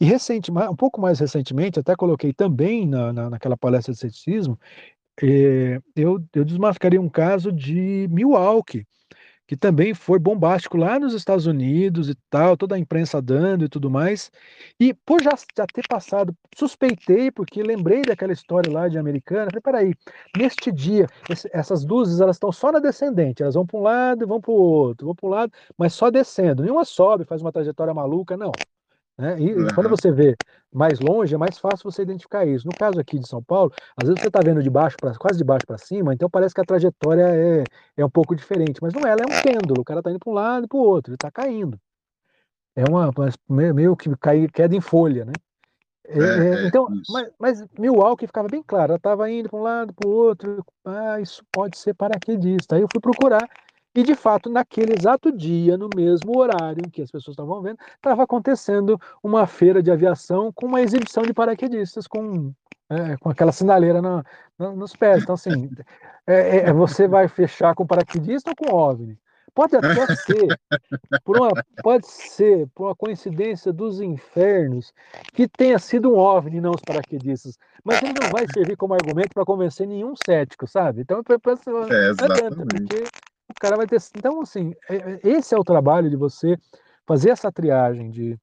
E 0.00 0.06
recente, 0.06 0.50
um 0.50 0.76
pouco 0.76 0.98
mais 0.98 1.18
recentemente, 1.18 1.78
até 1.78 1.94
coloquei 1.94 2.32
também 2.32 2.86
na, 2.86 3.12
na- 3.12 3.28
naquela 3.30 3.56
palestra 3.56 3.92
de 3.92 3.98
ceticismo, 4.00 4.58
eh, 5.22 5.80
eu, 5.96 6.24
eu 6.34 6.44
um 6.98 7.08
caso 7.08 7.52
de 7.52 8.06
Milwaukee, 8.10 8.86
que 9.46 9.56
também 9.56 9.94
foi 9.94 10.18
bombástico 10.18 10.76
lá 10.76 10.98
nos 10.98 11.14
Estados 11.14 11.46
Unidos 11.46 12.08
e 12.08 12.14
tal, 12.30 12.56
toda 12.56 12.74
a 12.76 12.78
imprensa 12.78 13.20
dando 13.20 13.64
e 13.64 13.68
tudo 13.68 13.90
mais. 13.90 14.30
E 14.80 14.94
por 14.94 15.22
já, 15.22 15.32
já 15.56 15.66
ter 15.66 15.84
passado, 15.84 16.34
suspeitei, 16.56 17.30
porque 17.30 17.62
lembrei 17.62 18.04
daquela 18.06 18.32
história 18.32 18.70
lá 18.70 18.88
de 18.88 18.98
Americana, 18.98 19.50
falei, 19.50 19.60
peraí, 19.62 19.94
neste 20.34 20.72
dia, 20.72 21.10
esse- 21.28 21.50
essas 21.52 21.84
luzes, 21.84 22.20
elas 22.20 22.36
estão 22.36 22.52
só 22.52 22.72
na 22.72 22.78
descendente, 22.78 23.42
elas 23.42 23.54
vão 23.54 23.66
para 23.66 23.78
um 23.78 23.82
lado 23.82 24.24
e 24.24 24.26
vão 24.26 24.40
para 24.40 24.50
o 24.52 24.54
outro, 24.54 25.06
vão 25.06 25.14
para 25.14 25.26
um 25.26 25.30
lado, 25.30 25.52
mas 25.76 25.92
só 25.94 26.10
descendo, 26.10 26.62
nenhuma 26.62 26.84
sobe, 26.84 27.24
faz 27.24 27.42
uma 27.42 27.52
trajetória 27.52 27.94
maluca, 27.94 28.36
não. 28.36 28.60
Né? 29.22 29.38
E, 29.38 29.50
e 29.50 29.72
quando 29.72 29.88
você 29.88 30.10
vê 30.10 30.34
mais 30.72 30.98
longe, 30.98 31.32
é 31.32 31.38
mais 31.38 31.56
fácil 31.56 31.88
você 31.88 32.02
identificar 32.02 32.44
isso. 32.44 32.66
No 32.66 32.76
caso 32.76 32.98
aqui 32.98 33.20
de 33.20 33.28
São 33.28 33.40
Paulo, 33.40 33.72
às 33.96 34.08
vezes 34.08 34.20
você 34.20 34.26
está 34.26 34.40
vendo 34.40 34.60
de 34.60 34.68
baixo 34.68 34.96
para 35.00 35.14
quase 35.14 35.38
de 35.38 35.44
baixo 35.44 35.64
para 35.64 35.78
cima, 35.78 36.12
então 36.12 36.28
parece 36.28 36.52
que 36.52 36.60
a 36.60 36.64
trajetória 36.64 37.22
é, 37.22 37.64
é 37.96 38.04
um 38.04 38.10
pouco 38.10 38.34
diferente, 38.34 38.80
mas 38.82 38.92
não 38.92 39.06
é, 39.06 39.12
ela 39.12 39.22
é 39.22 39.24
um 39.24 39.42
pêndulo, 39.42 39.82
o 39.82 39.84
cara 39.84 40.00
está 40.00 40.10
indo 40.10 40.18
para 40.18 40.30
um 40.30 40.34
lado 40.34 40.64
e 40.64 40.68
para 40.68 40.76
o 40.76 40.80
outro, 40.82 41.10
ele 41.10 41.14
está 41.14 41.30
caindo. 41.30 41.78
É 42.74 42.82
uma 42.88 43.12
meio, 43.48 43.94
que 43.94 44.10
cai, 44.16 44.48
queda 44.48 44.74
em 44.74 44.80
folha, 44.80 45.24
né? 45.24 45.32
É, 46.04 46.18
É, 46.18 46.22
é, 46.22 46.64
é, 46.64 46.66
então, 46.66 46.88
mas, 47.08 47.30
mas 47.38 47.64
Milwaukee 47.78 48.26
ficava 48.26 48.48
bem 48.48 48.62
claro, 48.66 48.92
ela 48.92 48.96
estava 48.96 49.30
indo 49.30 49.48
para 49.48 49.58
um 49.58 49.62
lado, 49.62 49.94
para 49.94 50.08
o 50.08 50.12
outro, 50.12 50.64
ah, 50.84 51.20
isso 51.20 51.44
pode 51.52 51.78
ser 51.78 51.94
paraquedista. 51.94 52.74
Aí 52.74 52.82
eu 52.82 52.88
fui 52.90 53.00
procurar, 53.00 53.48
e 53.94 54.02
de 54.02 54.14
fato, 54.14 54.48
naquele 54.48 54.94
exato 54.94 55.30
dia, 55.30 55.76
no 55.76 55.88
mesmo 55.94 56.38
horário 56.38 56.82
em 56.86 56.88
que 56.90 57.02
as 57.02 57.10
pessoas 57.10 57.34
estavam 57.34 57.60
vendo, 57.60 57.78
estava 57.94 58.22
acontecendo 58.22 58.98
uma 59.22 59.46
feira 59.46 59.82
de 59.82 59.90
aviação 59.90 60.50
com 60.52 60.66
uma 60.66 60.80
exibição 60.80 61.22
de 61.22 61.34
paraquedistas 61.34 62.06
com, 62.06 62.52
é, 62.88 63.16
com 63.18 63.28
aquela 63.28 63.52
sinaleira 63.52 64.00
na- 64.00 64.24
na- 64.58 64.72
nos 64.72 64.96
pés. 64.96 65.22
Então, 65.22 65.34
assim, 65.34 65.70
é, 66.26 66.58
é, 66.58 66.72
você 66.72 67.06
vai 67.06 67.28
fechar 67.28 67.74
com 67.74 67.86
paraquedista 67.86 68.50
ou 68.50 68.56
com 68.56 68.74
OVNI? 68.74 69.18
Pode 69.54 69.76
até 69.76 70.06
ser, 70.14 70.58
por 71.22 71.36
uma, 71.36 71.52
pode 71.82 72.06
ser 72.06 72.66
por 72.74 72.86
uma 72.86 72.94
coincidência 72.96 73.70
dos 73.70 74.00
infernos, 74.00 74.94
que 75.34 75.46
tenha 75.46 75.78
sido 75.78 76.10
um 76.14 76.16
OVNI, 76.16 76.62
não 76.62 76.70
os 76.70 76.80
paraquedistas. 76.80 77.58
Mas 77.84 78.02
ele 78.02 78.14
não 78.18 78.30
vai 78.30 78.46
servir 78.48 78.76
como 78.76 78.94
argumento 78.94 79.34
para 79.34 79.44
convencer 79.44 79.86
nenhum 79.86 80.14
cético, 80.24 80.66
sabe? 80.66 81.02
Então, 81.02 81.22
pra- 81.22 81.38
pra- 81.38 81.52
É, 81.52 82.08
adianta, 82.08 82.46
exatamente. 82.46 82.86
porque 82.88 83.04
o 83.56 83.60
cara 83.60 83.76
vai 83.76 83.86
ter. 83.86 83.98
Então, 84.16 84.40
assim, 84.40 84.72
é- 84.88 84.96
é- 84.96 85.20
esse 85.22 85.54
é 85.54 85.58
o 85.58 85.64
trabalho 85.64 86.10
de 86.10 86.16
você 86.16 86.56
fazer 87.06 87.30
essa 87.30 87.50
triagem 87.52 88.10
de 88.10 88.38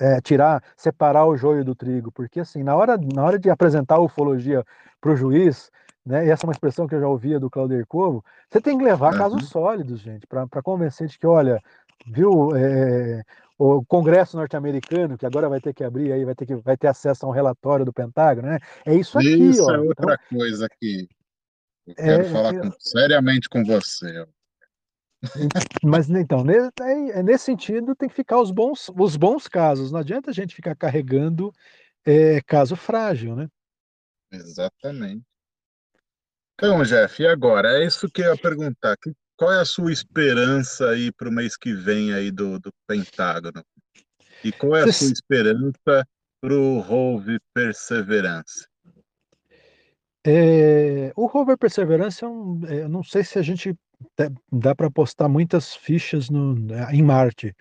é, 0.00 0.20
tirar, 0.20 0.62
separar 0.76 1.24
o 1.26 1.36
joio 1.36 1.64
do 1.64 1.74
trigo, 1.74 2.10
porque 2.10 2.40
assim, 2.40 2.64
na 2.64 2.74
hora, 2.74 2.96
na 2.96 3.24
hora 3.24 3.38
de 3.38 3.48
apresentar 3.48 3.96
a 3.96 4.00
ufologia 4.00 4.64
para 5.00 5.12
o 5.12 5.16
juiz, 5.16 5.70
né, 6.04 6.26
e 6.26 6.30
essa 6.30 6.44
é 6.44 6.48
uma 6.48 6.52
expressão 6.52 6.86
que 6.86 6.94
eu 6.94 7.00
já 7.00 7.06
ouvia 7.08 7.38
do 7.38 7.48
Claudio 7.48 7.84
Corvo, 7.86 8.24
você 8.50 8.60
tem 8.60 8.76
que 8.76 8.84
levar 8.84 9.10
Aham. 9.10 9.18
casos 9.18 9.48
sólidos, 9.48 10.00
gente, 10.00 10.26
para 10.26 10.62
convencer 10.62 11.06
de 11.06 11.18
que, 11.18 11.26
olha, 11.26 11.62
viu, 12.06 12.56
é, 12.56 13.22
o 13.58 13.84
Congresso 13.84 14.36
norte-americano, 14.36 15.16
que 15.16 15.26
agora 15.26 15.48
vai 15.48 15.60
ter 15.60 15.72
que 15.72 15.84
abrir, 15.84 16.12
aí 16.12 16.24
vai 16.24 16.34
ter, 16.34 16.46
que, 16.46 16.56
vai 16.56 16.76
ter 16.76 16.88
acesso 16.88 17.24
a 17.24 17.28
um 17.28 17.32
relatório 17.32 17.84
do 17.84 17.92
Pentágono, 17.92 18.48
né? 18.48 18.58
É 18.84 18.94
isso 18.94 19.16
aqui, 19.18 19.48
Isso 19.50 19.62
ó. 19.62 19.70
é 19.70 19.74
Então, 19.74 19.86
outra 19.86 20.18
coisa 20.28 20.68
que 20.80 21.08
eu 21.86 21.94
é, 21.96 22.04
quero 22.04 22.24
falar 22.30 22.54
é, 22.54 22.58
com- 22.60 22.72
seriamente 22.78 23.48
com 23.48 23.64
você. 23.64 24.26
Mas 25.84 26.08
então, 26.10 26.44
é- 26.48 27.18
é 27.18 27.22
nesse 27.22 27.44
sentido, 27.44 27.94
tem 27.94 28.08
que 28.08 28.14
ficar 28.14 28.40
os 28.40 28.50
bons, 28.50 28.90
os 28.96 29.16
bons 29.16 29.48
casos. 29.48 29.90
Não 29.90 30.00
adianta 30.00 30.30
a 30.30 30.34
gente 30.34 30.54
ficar 30.54 30.74
carregando 30.74 31.52
é, 32.04 32.40
caso 32.42 32.76
frágil, 32.76 33.34
né? 33.34 33.48
Exatamente. 34.32 35.22
Então, 36.54 36.82
Jeff, 36.82 37.22
e 37.22 37.26
agora? 37.26 37.78
É 37.78 37.86
isso 37.86 38.08
que 38.10 38.22
eu 38.22 38.34
ia 38.34 38.40
perguntar. 38.40 38.96
Que- 38.96 39.12
Qual 39.36 39.52
é 39.52 39.60
a 39.60 39.64
sua 39.64 39.92
esperança 39.92 40.90
aí 40.90 41.10
para 41.10 41.28
o 41.28 41.32
mês 41.32 41.56
que 41.56 41.74
vem 41.74 42.14
aí 42.14 42.30
do, 42.30 42.58
do 42.60 42.72
Pentágono? 42.86 43.64
E 44.44 44.52
qual 44.52 44.76
é 44.76 44.82
a 44.82 44.92
sua 44.92 45.10
esperança 45.10 46.06
para 46.40 46.54
o 46.54 46.78
Rove 46.78 47.38
Perseverance? 47.52 48.66
É, 50.26 51.12
o 51.16 51.26
rover 51.26 51.58
Perseverance, 51.58 52.24
é 52.24 52.28
um, 52.28 52.60
é, 52.66 52.82
eu 52.82 52.88
não 52.88 53.02
sei 53.02 53.22
se 53.22 53.38
a 53.38 53.42
gente 53.42 53.76
dá, 54.50 54.74
para 54.74 54.86
apostar 54.86 55.28
muitas 55.28 55.74
fichas 55.74 56.30
no, 56.30 56.56
em 56.90 57.02
Marte. 57.02 57.54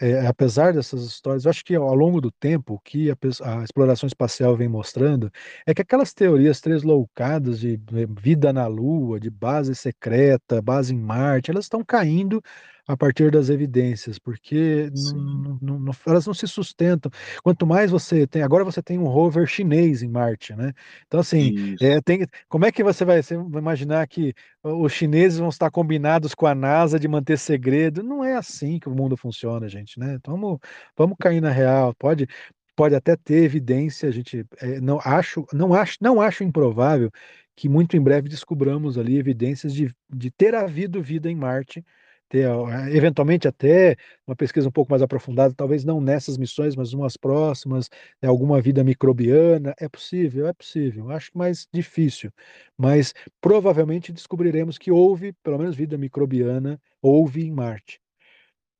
É, 0.00 0.26
apesar 0.26 0.74
dessas 0.74 1.04
histórias, 1.04 1.44
eu 1.46 1.50
acho 1.50 1.64
que 1.64 1.74
ao 1.74 1.94
longo 1.94 2.20
do 2.20 2.30
tempo, 2.30 2.74
o 2.74 2.78
que 2.80 3.10
a, 3.10 3.16
a, 3.44 3.64
exploração 3.64 4.06
espacial 4.06 4.54
vem 4.56 4.68
mostrando 4.68 5.30
é 5.66 5.74
que 5.74 5.80
aquelas 5.80 6.12
teorias 6.12 6.60
tresloucadas 6.60 7.60
de 7.60 7.80
vida 8.20 8.52
na 8.52 8.66
Lua, 8.66 9.18
de 9.18 9.30
base 9.30 9.74
secreta, 9.74 10.60
base 10.60 10.94
em 10.94 10.98
Marte, 10.98 11.50
elas 11.50 11.64
estão 11.64 11.82
caindo 11.84 12.42
a 12.86 12.96
partir 12.96 13.30
das 13.32 13.48
evidências, 13.48 14.18
porque 14.18 14.88
não, 14.94 15.58
não, 15.60 15.78
não, 15.80 15.92
elas 16.06 16.26
não 16.26 16.34
se 16.34 16.46
sustentam. 16.46 17.10
Quanto 17.42 17.66
mais 17.66 17.90
você 17.90 18.26
tem, 18.26 18.42
agora 18.42 18.64
você 18.64 18.80
tem 18.82 18.98
um 18.98 19.06
rover 19.06 19.46
chinês 19.46 20.02
em 20.02 20.08
Marte, 20.08 20.54
né? 20.54 20.72
Então 21.06 21.18
assim, 21.20 21.74
é, 21.80 22.00
tem, 22.00 22.26
como 22.48 22.64
é 22.64 22.70
que 22.72 22.84
você 22.84 23.04
vai, 23.04 23.22
você 23.22 23.36
vai 23.36 23.60
imaginar 23.60 24.06
que 24.06 24.32
os 24.62 24.92
chineses 24.92 25.38
vão 25.38 25.48
estar 25.48 25.70
combinados 25.70 26.34
com 26.34 26.46
a 26.46 26.54
NASA 26.54 26.98
de 26.98 27.08
manter 27.08 27.38
segredo? 27.38 28.02
Não 28.02 28.24
é 28.24 28.36
assim 28.36 28.78
que 28.78 28.88
o 28.88 28.94
mundo 28.94 29.16
funciona, 29.16 29.68
gente, 29.68 29.98
né? 29.98 30.14
Então 30.14 30.34
vamos, 30.38 30.58
vamos 30.96 31.16
cair 31.18 31.40
na 31.40 31.50
real. 31.50 31.92
Pode, 31.98 32.28
pode 32.76 32.94
até 32.94 33.16
ter 33.16 33.42
evidência, 33.42 34.08
a 34.08 34.12
gente 34.12 34.44
é, 34.58 34.80
não 34.80 35.00
acho, 35.04 35.44
não 35.52 35.74
acho, 35.74 35.96
não 36.00 36.20
acho 36.20 36.44
improvável 36.44 37.10
que 37.56 37.68
muito 37.68 37.96
em 37.96 38.00
breve 38.02 38.28
descobramos 38.28 38.98
ali 38.98 39.18
evidências 39.18 39.72
de, 39.74 39.92
de 40.10 40.30
ter 40.30 40.54
havido 40.54 41.02
vida 41.02 41.30
em 41.30 41.34
Marte 41.34 41.82
ter 42.28 42.48
eventualmente 42.92 43.46
até 43.48 43.96
uma 44.26 44.36
pesquisa 44.36 44.68
um 44.68 44.72
pouco 44.72 44.90
mais 44.90 45.02
aprofundada, 45.02 45.54
talvez 45.54 45.84
não 45.84 46.00
nessas 46.00 46.36
missões, 46.38 46.74
mas 46.76 46.92
umas 46.92 47.16
próximas, 47.16 47.88
né, 48.22 48.28
alguma 48.28 48.60
vida 48.60 48.82
microbiana, 48.84 49.74
é 49.78 49.88
possível, 49.88 50.46
é 50.46 50.52
possível, 50.52 51.10
acho 51.10 51.30
mais 51.34 51.66
difícil, 51.72 52.30
mas 52.76 53.12
provavelmente 53.40 54.12
descobriremos 54.12 54.78
que 54.78 54.90
houve, 54.90 55.32
pelo 55.42 55.58
menos 55.58 55.76
vida 55.76 55.96
microbiana, 55.98 56.80
houve 57.02 57.44
em 57.44 57.52
Marte. 57.52 58.00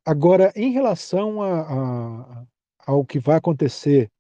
Agora, 0.05 0.53
em 0.55 0.71
relação 0.73 1.43
a, 1.43 1.61
a, 2.43 2.47
ao 2.87 3.05
que 3.05 3.19
vai 3.19 3.37
acontecer 3.37 4.11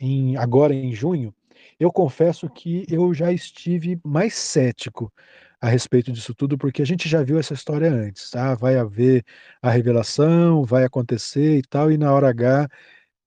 em, 0.00 0.36
agora 0.36 0.74
em 0.74 0.92
junho, 0.92 1.34
eu 1.78 1.92
confesso 1.92 2.48
que 2.50 2.84
eu 2.88 3.14
já 3.14 3.32
estive 3.32 3.98
mais 4.04 4.34
cético 4.34 5.12
a 5.60 5.68
respeito 5.68 6.12
disso 6.12 6.34
tudo, 6.34 6.58
porque 6.58 6.82
a 6.82 6.86
gente 6.86 7.08
já 7.08 7.22
viu 7.22 7.38
essa 7.38 7.54
história 7.54 7.90
antes, 7.92 8.30
tá? 8.30 8.54
Vai 8.54 8.76
haver 8.78 9.24
a 9.62 9.70
revelação, 9.70 10.64
vai 10.64 10.84
acontecer 10.84 11.58
e 11.58 11.62
tal, 11.62 11.90
e 11.90 11.96
na 11.98 12.12
hora 12.12 12.28
H 12.30 12.68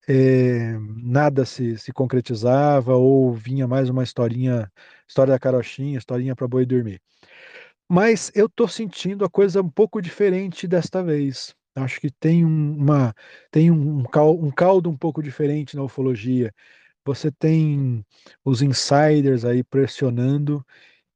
é, 0.08 0.78
nada 0.98 1.46
se, 1.46 1.78
se 1.78 1.92
concretizava 1.94 2.96
ou 2.96 3.34
vinha 3.34 3.68
mais 3.68 3.90
uma 3.90 4.04
historinha, 4.04 4.72
história 5.08 5.34
da 5.34 5.40
carochinha, 5.40 5.98
historinha 5.98 6.36
para 6.36 6.48
boi 6.48 6.66
dormir. 6.66 7.02
Mas 7.88 8.32
eu 8.36 8.48
tô 8.50 8.68
sentindo 8.68 9.26
a 9.26 9.30
coisa 9.30 9.62
um 9.62 9.70
pouco 9.70 10.02
diferente 10.02 10.68
desta 10.68 11.04
vez. 11.04 11.56
Acho 11.76 12.00
que 12.02 12.12
tem 12.12 12.46
uma 12.46 13.14
tem 13.52 13.72
um, 13.72 14.00
um 14.00 14.52
caldo 14.52 14.90
um 14.90 14.98
pouco 14.98 15.24
diferente 15.24 15.76
na 15.76 15.84
ufologia. 15.84 16.54
Você 17.06 17.32
tem 17.32 18.06
os 18.46 18.62
insiders 18.62 19.46
aí 19.46 19.64
pressionando 19.64 20.66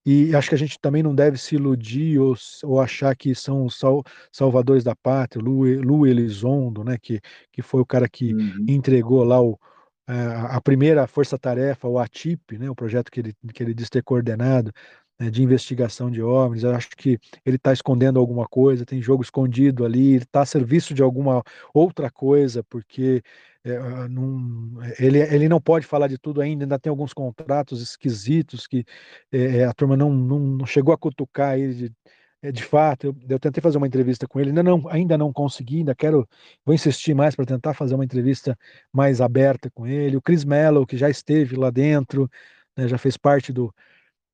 e 0.05 0.35
acho 0.35 0.49
que 0.49 0.55
a 0.55 0.57
gente 0.57 0.77
também 0.79 1.01
não 1.01 1.15
deve 1.15 1.37
se 1.37 1.55
iludir 1.55 2.19
ou, 2.19 2.35
ou 2.63 2.81
achar 2.81 3.15
que 3.15 3.33
são 3.33 3.65
os 3.65 3.79
sal, 3.79 4.03
salvadores 4.31 4.83
da 4.83 4.95
pátria, 4.95 5.41
Lu, 5.41 5.63
Lu 5.81 6.05
Elizondo, 6.05 6.83
né, 6.83 6.97
que, 7.01 7.21
que 7.51 7.61
foi 7.61 7.81
o 7.81 7.85
cara 7.85 8.09
que 8.09 8.33
uhum. 8.33 8.65
entregou 8.67 9.23
lá 9.23 9.41
o, 9.41 9.57
a, 10.05 10.57
a 10.57 10.61
primeira 10.61 11.07
força-tarefa, 11.07 11.87
o 11.87 11.97
ATIP, 11.97 12.57
né, 12.57 12.69
o 12.69 12.75
projeto 12.75 13.09
que 13.09 13.21
ele, 13.21 13.33
que 13.53 13.63
ele 13.63 13.73
diz 13.73 13.89
ter 13.89 14.03
coordenado, 14.03 14.71
né, 15.19 15.29
de 15.29 15.41
investigação 15.41 16.11
de 16.11 16.21
OVNIs. 16.21 16.63
Eu 16.63 16.75
acho 16.75 16.89
que 16.97 17.17
ele 17.45 17.55
está 17.55 17.71
escondendo 17.71 18.19
alguma 18.19 18.47
coisa, 18.47 18.85
tem 18.85 19.01
jogo 19.01 19.23
escondido 19.23 19.85
ali, 19.85 20.15
ele 20.15 20.23
está 20.23 20.41
a 20.41 20.45
serviço 20.45 20.93
de 20.93 21.01
alguma 21.01 21.41
outra 21.73 22.11
coisa, 22.11 22.63
porque 22.63 23.21
é, 23.65 23.77
ah, 23.77 24.09
não, 24.09 24.77
ele, 24.99 25.19
ele 25.19 25.47
não 25.47 25.61
pode 25.61 25.85
falar 25.85 26.07
de 26.07 26.17
tudo 26.17 26.41
ainda, 26.41 26.65
ainda 26.65 26.77
tem 26.77 26.89
alguns 26.89 27.13
contratos 27.13 27.81
esquisitos 27.81 28.67
que 28.67 28.85
é, 29.31 29.59
é, 29.59 29.65
a 29.65 29.73
turma 29.73 29.95
não, 29.95 30.13
não, 30.13 30.39
não, 30.39 30.65
chegou 30.65 30.93
a 30.93 30.97
cutucar 30.97 31.57
ele 31.57 31.73
de, 31.73 31.95
é, 32.41 32.51
de 32.51 32.61
fato. 32.61 33.07
Eu, 33.07 33.15
eu, 33.29 33.39
tentei 33.39 33.61
fazer 33.61 33.77
uma 33.77 33.87
entrevista 33.87 34.27
com 34.27 34.37
ele, 34.39 34.49
ainda 34.49 34.63
não, 34.63 34.89
ainda 34.89 35.17
não 35.17 35.31
consegui, 35.31 35.77
ainda 35.77 35.95
quero, 35.95 36.27
vou 36.65 36.75
insistir 36.75 37.13
mais 37.13 37.35
para 37.35 37.45
tentar 37.45 37.73
fazer 37.73 37.95
uma 37.95 38.03
entrevista 38.03 38.57
mais 38.91 39.21
aberta 39.21 39.71
com 39.71 39.87
ele. 39.87 40.17
O 40.17 40.21
Chris 40.21 40.43
Mello, 40.43 40.85
que 40.85 40.97
já 40.97 41.09
esteve 41.09 41.55
lá 41.55 41.69
dentro, 41.69 42.29
né, 42.77 42.87
já 42.89 42.97
fez 42.97 43.15
parte 43.15 43.53
do, 43.53 43.73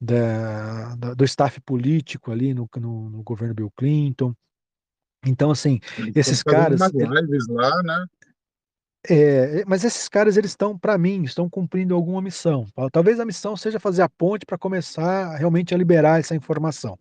da, 0.02 0.96
da, 0.96 1.14
do 1.14 1.24
staff 1.24 1.62
político 1.62 2.32
ali 2.32 2.54
no, 2.54 2.68
no, 2.78 3.10
no 3.12 3.22
governo 3.22 3.54
Bill 3.54 3.72
Clinton. 3.76 4.34
Então, 5.24 5.52
assim, 5.52 5.80
Ele 6.00 6.14
esses 6.16 6.42
caras. 6.42 6.80
Lives 6.82 7.48
lá, 7.50 7.84
né? 7.84 8.06
É, 9.08 9.64
mas 9.66 9.84
esses 9.84 10.10
caras, 10.10 10.36
eles 10.36 10.52
estão, 10.52 10.78
para 10.78 10.98
mim, 10.98 11.24
estão 11.24 11.50
cumprindo 11.50 11.96
alguma 11.96 12.22
missão. 12.22 12.66
Talvez 12.92 13.20
a 13.20 13.26
missão 13.26 13.56
seja 13.56 13.80
fazer 13.80 14.02
a 14.02 14.10
ponte 14.10 14.46
para 14.46 14.58
começar 14.58 15.36
realmente 15.38 15.74
a 15.74 15.78
liberar 15.78 16.20
essa 16.20 16.36
informação. 16.36 17.00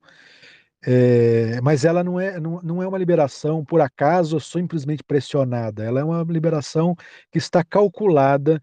É, 0.86 1.60
mas 1.60 1.84
ela 1.84 2.04
não 2.04 2.20
é, 2.20 2.38
não, 2.38 2.60
não 2.62 2.82
é 2.82 2.86
uma 2.86 2.98
liberação 2.98 3.64
por 3.64 3.80
acaso 3.80 4.36
ou 4.36 4.40
simplesmente 4.40 5.02
pressionada. 5.02 5.84
Ela 5.84 6.00
é 6.00 6.04
uma 6.04 6.22
liberação 6.22 6.94
que 7.32 7.38
está 7.38 7.64
calculada 7.64 8.62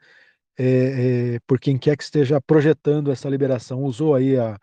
é, 0.57 1.35
é, 1.35 1.39
por 1.45 1.59
quem 1.59 1.77
quer 1.77 1.97
que 1.97 2.03
esteja 2.03 2.39
projetando 2.41 3.11
essa 3.11 3.29
liberação. 3.29 3.83
Usou 3.83 4.15
aí 4.15 4.37
a, 4.37 4.57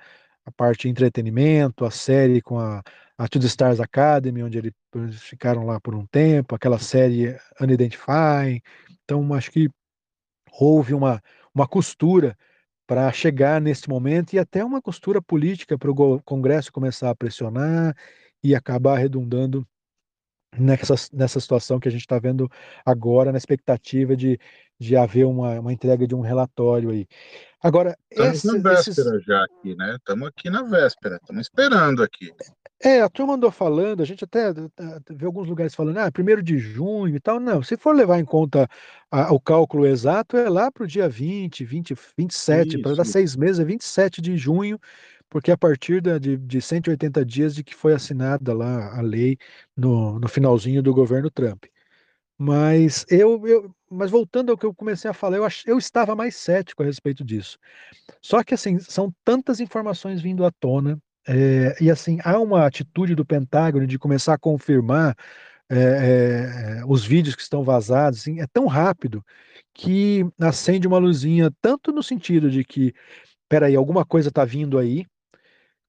a 0.47 0.53
parte 0.53 0.83
de 0.83 0.89
entretenimento, 0.89 1.85
a 1.85 1.91
série 1.91 2.41
com 2.41 2.59
a 2.59 2.83
a 3.23 3.29
To 3.29 3.39
The 3.39 3.47
Stars 3.47 3.79
Academy, 3.79 4.43
onde 4.43 4.59
eles 4.59 5.23
ficaram 5.23 5.65
lá 5.65 5.81
por 5.81 5.95
um 5.95 6.05
tempo, 6.07 6.57
aquela 6.57 6.81
série 6.81 7.39
Unidentify. 7.61 8.61
Então, 9.05 9.33
acho 9.33 9.49
que 9.53 9.71
houve 10.59 10.93
uma, 10.93 11.23
uma 11.55 11.69
costura 11.69 12.37
para 12.85 13.13
chegar 13.13 13.61
nesse 13.61 13.89
momento 13.89 14.33
e 14.33 14.41
até 14.41 14.65
uma 14.65 14.83
costura 14.83 15.23
política 15.23 15.79
para 15.79 15.89
o 15.89 16.21
Congresso 16.23 16.73
começar 16.73 17.11
a 17.11 17.15
pressionar 17.15 17.97
e 18.43 18.57
acabar 18.57 18.99
redundando 18.99 19.65
nessa, 20.59 20.95
nessa 21.13 21.39
situação 21.39 21.79
que 21.79 21.87
a 21.87 21.93
gente 21.93 22.01
está 22.01 22.19
vendo 22.19 22.51
agora, 22.85 23.31
na 23.31 23.39
expectativa 23.39 24.17
de, 24.17 24.37
de 24.81 24.97
haver 24.97 25.27
uma, 25.27 25.61
uma 25.61 25.73
entrega 25.73 26.09
de 26.09 26.15
um 26.17 26.23
relatório 26.23 26.91
aí. 26.91 27.07
Agora, 27.63 27.97
estamos 28.11 28.39
esse, 28.39 28.47
na 28.49 28.55
véspera 28.55 29.11
esses... 29.11 29.25
já 29.25 29.45
aqui, 29.45 29.77
né? 29.77 29.95
Estamos 29.95 30.27
aqui 30.27 30.51
na 30.51 30.63
véspera, 30.63 31.21
estamos 31.23 31.43
esperando 31.43 32.03
aqui. 32.03 32.33
É, 32.85 33.01
a 33.01 33.09
turma 33.09 33.35
andou 33.35 33.51
falando, 33.53 34.03
a 34.03 34.05
gente 34.05 34.25
até 34.25 34.53
vê 35.09 35.25
alguns 35.25 35.49
lugares 35.49 35.73
falando, 35.73 35.99
ah, 35.99 36.11
primeiro 36.11 36.43
de 36.43 36.59
junho 36.59 37.15
e 37.15 37.21
tal. 37.21 37.39
Não, 37.39 37.63
se 37.63 37.77
for 37.77 37.95
levar 37.95 38.19
em 38.19 38.25
conta 38.25 38.69
a, 39.09 39.33
o 39.33 39.39
cálculo 39.39 39.87
exato, 39.87 40.37
é 40.37 40.49
lá 40.49 40.71
para 40.71 40.83
o 40.83 40.87
dia 40.87 41.09
20, 41.09 41.65
20, 41.65 41.95
27, 42.19 42.79
para 42.79 42.97
dar 42.97 43.05
seis 43.05 43.37
meses, 43.37 43.61
é 43.61 43.65
27 43.65 44.21
de 44.21 44.37
junho, 44.37 44.81
porque 45.29 45.53
a 45.53 45.57
partir 45.57 46.01
da, 46.03 46.19
de, 46.19 46.37
de 46.37 46.61
180 46.61 47.25
dias 47.25 47.55
de 47.55 47.63
que 47.63 47.75
foi 47.75 47.93
assinada 47.95 48.53
lá 48.53 48.99
a 48.99 49.01
lei 49.01 49.39
no, 49.77 50.19
no 50.19 50.29
finalzinho 50.29 50.83
do 50.83 50.93
governo 50.93 51.31
Trump. 51.31 51.65
Mas 52.37 53.07
eu, 53.09 53.47
eu, 53.47 53.75
mas 53.89 54.11
voltando 54.11 54.51
ao 54.51 54.59
que 54.59 54.67
eu 54.67 54.75
comecei 54.75 55.09
a 55.11 55.15
falar, 55.15 55.37
eu, 55.37 55.45
ach, 55.45 55.65
eu 55.67 55.79
estava 55.79 56.17
mais 56.17 56.35
cético 56.37 56.83
a 56.83 56.87
respeito 56.87 57.25
disso. 57.25 57.59
Só 58.23 58.43
que 58.45 58.55
assim, 58.55 58.79
são 58.81 59.15
tantas 59.25 59.61
informações 59.61 60.21
vindo 60.23 60.45
à 60.45 60.51
tona, 60.51 61.01
é, 61.27 61.77
e 61.81 61.91
assim, 61.91 62.19
há 62.25 62.39
uma 62.39 62.67
atitude 62.67 63.15
do 63.15 63.25
Pentágono 63.25 63.87
de 63.87 63.99
começar 63.99 64.35
a 64.35 64.39
confirmar 64.39 65.17
é, 65.71 66.81
é, 66.81 66.85
os 66.87 67.05
vídeos 67.05 67.35
que 67.35 67.43
estão 67.43 67.63
vazados, 67.63 68.21
assim, 68.21 68.41
é 68.41 68.47
tão 68.47 68.67
rápido 68.67 69.25
que 69.73 70.27
acende 70.41 70.87
uma 70.87 70.99
luzinha, 70.99 71.51
tanto 71.61 71.93
no 71.93 72.03
sentido 72.03 72.51
de 72.51 72.65
que, 72.65 72.95
peraí, 73.49 73.75
alguma 73.77 74.05
coisa 74.05 74.29
está 74.29 74.45
vindo 74.45 74.79
aí, 74.79 75.07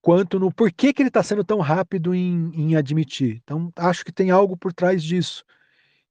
quanto 0.01 0.39
no 0.39 0.53
porquê 0.53 0.93
que 0.93 1.01
ele 1.01 1.09
está 1.09 1.23
sendo 1.23 1.43
tão 1.43 1.59
rápido 1.59 2.13
em, 2.13 2.51
em 2.53 2.75
admitir. 2.75 3.41
Então, 3.43 3.71
acho 3.75 4.05
que 4.05 4.11
tem 4.11 4.31
algo 4.31 4.55
por 4.57 4.73
trás 4.73 5.03
disso 5.03 5.43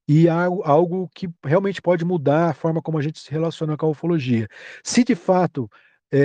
e 0.07 0.27
algo, 0.27 0.63
algo 0.63 1.09
que 1.15 1.29
realmente 1.43 1.81
pode 1.81 2.03
mudar 2.05 2.49
a 2.49 2.53
forma 2.53 2.81
como 2.81 2.97
a 2.97 3.01
gente 3.01 3.19
se 3.19 3.31
relaciona 3.31 3.77
com 3.77 3.85
a 3.85 3.89
ufologia. 3.89 4.47
Se 4.83 5.03
de 5.03 5.15
fato 5.15 5.69
é, 6.11 6.19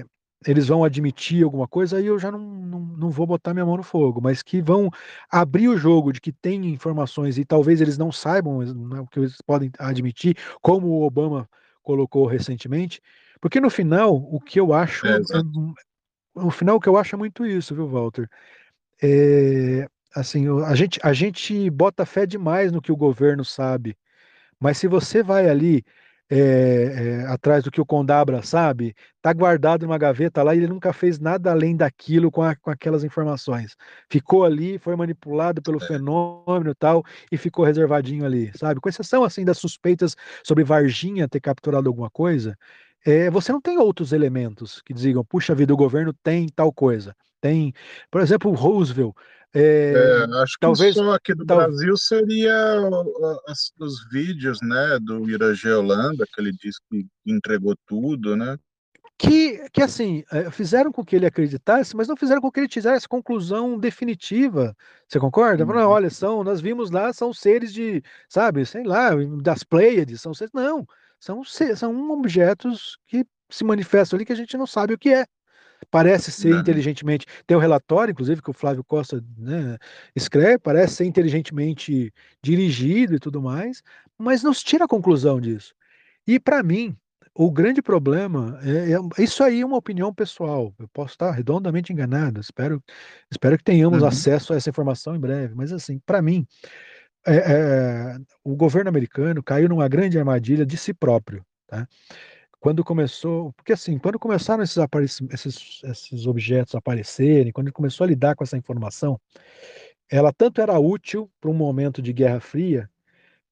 é, 0.00 0.04
eles 0.46 0.68
vão 0.68 0.84
admitir 0.84 1.44
alguma 1.44 1.66
coisa, 1.66 1.98
aí 1.98 2.06
eu 2.06 2.18
já 2.18 2.30
não, 2.30 2.38
não, 2.38 2.80
não, 2.80 3.10
vou 3.10 3.26
botar 3.26 3.52
minha 3.52 3.66
mão 3.66 3.76
no 3.76 3.82
fogo, 3.82 4.20
mas 4.20 4.42
que 4.42 4.62
vão 4.62 4.90
abrir 5.30 5.68
o 5.68 5.76
jogo 5.76 6.12
de 6.12 6.20
que 6.20 6.32
tem 6.32 6.66
informações 6.66 7.36
e 7.36 7.44
talvez 7.44 7.80
eles 7.80 7.98
não 7.98 8.12
saibam 8.12 8.60
né, 8.60 9.00
o 9.00 9.06
que 9.06 9.18
eles 9.18 9.36
podem 9.44 9.70
admitir, 9.78 10.36
como 10.62 10.86
o 10.86 11.02
Obama 11.02 11.48
colocou 11.82 12.26
recentemente, 12.26 13.00
porque 13.40 13.60
no 13.60 13.70
final 13.70 14.14
o 14.14 14.40
que 14.40 14.58
eu 14.60 14.72
acho, 14.72 15.06
é, 15.06 15.18
no 16.34 16.50
final 16.50 16.76
o 16.76 16.80
que 16.80 16.88
eu 16.88 16.96
acho 16.96 17.14
é 17.14 17.18
muito 17.18 17.44
isso, 17.44 17.74
viu, 17.74 17.88
Walter? 17.88 18.28
É, 19.02 19.88
assim, 20.14 20.46
a 20.64 20.74
gente, 20.74 21.00
a 21.02 21.12
gente 21.12 21.68
bota 21.70 22.06
fé 22.06 22.24
demais 22.24 22.72
no 22.72 22.80
que 22.80 22.92
o 22.92 22.96
governo 22.96 23.44
sabe, 23.44 23.96
mas 24.58 24.78
se 24.78 24.86
você 24.86 25.22
vai 25.22 25.48
ali 25.48 25.84
é, 26.30 27.22
é, 27.22 27.26
atrás 27.28 27.62
do 27.64 27.70
que 27.70 27.80
o 27.80 27.86
Condabra 27.86 28.42
sabe, 28.42 28.94
tá 29.22 29.32
guardado 29.32 29.86
numa 29.86 29.98
gaveta 29.98 30.42
lá 30.42 30.54
e 30.54 30.58
ele 30.58 30.66
nunca 30.66 30.92
fez 30.92 31.18
nada 31.20 31.50
além 31.52 31.76
daquilo 31.76 32.30
com, 32.30 32.42
a, 32.42 32.56
com 32.56 32.70
aquelas 32.70 33.04
informações. 33.04 33.76
Ficou 34.10 34.44
ali, 34.44 34.78
foi 34.78 34.96
manipulado 34.96 35.62
pelo 35.62 35.78
É. 35.82 35.86
fenômeno 35.86 36.70
e 36.70 36.74
tal, 36.74 37.04
e 37.30 37.36
ficou 37.36 37.64
reservadinho 37.64 38.24
ali, 38.24 38.50
sabe? 38.56 38.80
Com 38.80 38.88
exceção, 38.88 39.24
assim, 39.24 39.44
das 39.44 39.58
suspeitas 39.58 40.16
sobre 40.44 40.64
Varginha 40.64 41.28
ter 41.28 41.40
capturado 41.40 41.88
alguma 41.88 42.10
coisa, 42.10 42.56
é, 43.04 43.30
você 43.30 43.52
não 43.52 43.60
tem 43.60 43.78
outros 43.78 44.12
elementos 44.12 44.82
que 44.84 44.92
digam, 44.92 45.24
puxa 45.24 45.54
vida, 45.54 45.72
o 45.72 45.76
governo 45.76 46.12
tem 46.22 46.48
tal 46.48 46.72
coisa. 46.72 47.14
Tem, 47.40 47.72
por 48.10 48.20
exemplo, 48.20 48.50
o 48.50 48.54
Roosevelt, 48.54 49.14
É, 49.54 49.92
é, 49.94 50.42
acho 50.42 50.54
que 50.54 50.60
talvez, 50.60 50.94
só 50.94 51.14
aqui 51.14 51.34
do 51.34 51.46
tal, 51.46 51.58
Brasil 51.58 51.96
seria 51.96 52.80
o- 52.82 53.40
as- 53.48 53.72
os 53.78 54.08
vídeos, 54.10 54.60
né, 54.60 54.98
do 55.00 55.28
Irajê 55.30 55.72
Holanda, 55.72 56.26
que 56.32 56.40
ele 56.40 56.52
disse 56.52 56.78
que 56.90 57.06
entregou 57.24 57.74
tudo, 57.86 58.36
né? 58.36 58.58
que, 59.18 59.66
que 59.70 59.82
assim, 59.82 60.22
eh, 60.30 60.50
fizeram 60.50 60.92
com 60.92 61.04
que 61.04 61.16
ele 61.16 61.26
acreditasse, 61.26 61.96
mas 61.96 62.06
não 62.06 62.16
fizeram 62.16 62.40
com 62.40 62.50
que 62.50 62.60
ele 62.60 62.68
tivesse 62.68 63.08
conclusão 63.08 63.78
definitiva. 63.78 64.76
Você 65.08 65.18
concorda? 65.18 65.64
Uhum. 65.64 65.88
olha, 65.88 66.10
são, 66.10 66.44
nós 66.44 66.60
vimos 66.60 66.90
lá, 66.90 67.12
são 67.12 67.32
seres 67.32 67.72
de, 67.72 68.02
sabe, 68.28 68.66
sei 68.66 68.84
lá, 68.84 69.10
das 69.42 69.62
Pleiades, 69.62 70.20
são 70.20 70.34
seres. 70.34 70.52
Não, 70.52 70.86
são, 71.18 71.42
são 71.44 72.10
objetos 72.10 72.98
que 73.06 73.24
se 73.48 73.64
manifestam 73.64 74.16
ali 74.18 74.26
que 74.26 74.32
a 74.32 74.36
gente 74.36 74.56
não 74.56 74.66
sabe 74.66 74.92
o 74.92 74.98
que 74.98 75.08
é. 75.14 75.24
Parece 75.90 76.30
ser 76.32 76.54
É, 76.54 76.58
inteligentemente. 76.60 77.26
Tem 77.46 77.56
o 77.56 77.60
relatório, 77.60 78.12
inclusive, 78.12 78.42
que 78.42 78.50
o 78.50 78.52
Flávio 78.54 78.84
Costa, 78.84 79.22
né, 79.38 79.78
escreve, 80.14 80.58
parece 80.58 80.96
ser 80.96 81.04
inteligentemente 81.04 82.12
dirigido 82.42 83.14
e 83.14 83.18
tudo 83.18 83.40
mais, 83.42 83.82
mas 84.18 84.42
não 84.42 84.52
se 84.52 84.64
tira 84.64 84.84
a 84.84 84.88
conclusão 84.88 85.40
disso. 85.40 85.74
E 86.26 86.38
para 86.40 86.62
mim, 86.62 86.96
o 87.34 87.50
grande 87.50 87.82
problema 87.82 88.58
é, 88.62 88.92
é- 88.92 89.22
isso 89.22 89.42
aí 89.44 89.60
é 89.60 89.66
uma 89.66 89.76
opinião 89.76 90.12
pessoal. 90.12 90.74
Eu 90.78 90.88
posso 90.88 91.12
estar 91.12 91.30
redondamente 91.32 91.92
enganado. 91.92 92.40
Espero, 92.40 92.82
espero 93.30 93.58
que 93.58 93.64
tenhamos 93.64 94.02
uhum. 94.02 94.08
acesso 94.08 94.52
a 94.52 94.56
essa 94.56 94.70
informação 94.70 95.14
em 95.14 95.20
breve. 95.20 95.54
Mas 95.54 95.72
assim, 95.72 95.98
para 96.06 96.22
mim, 96.22 96.46
é- 97.26 98.14
é, 98.14 98.16
o 98.44 98.56
governo 98.56 98.88
americano 98.88 99.42
caiu 99.42 99.68
numa 99.68 99.88
grande 99.88 100.18
armadilha 100.18 100.64
de 100.64 100.76
si 100.76 100.94
próprio, 100.94 101.44
tá? 101.66 101.86
Quando 102.66 102.82
começou, 102.82 103.52
porque 103.52 103.74
assim, 103.74 103.96
quando 103.96 104.18
começaram 104.18 104.64
esses, 104.64 104.76
esses, 105.30 105.80
esses 105.84 106.26
objetos 106.26 106.74
a 106.74 106.78
aparecerem, 106.78 107.52
quando 107.52 107.68
ele 107.68 107.72
começou 107.72 108.02
a 108.02 108.08
lidar 108.08 108.34
com 108.34 108.42
essa 108.42 108.56
informação, 108.56 109.20
ela 110.10 110.32
tanto 110.32 110.60
era 110.60 110.76
útil 110.76 111.30
para 111.40 111.48
um 111.48 111.54
momento 111.54 112.02
de 112.02 112.12
Guerra 112.12 112.40
Fria 112.40 112.90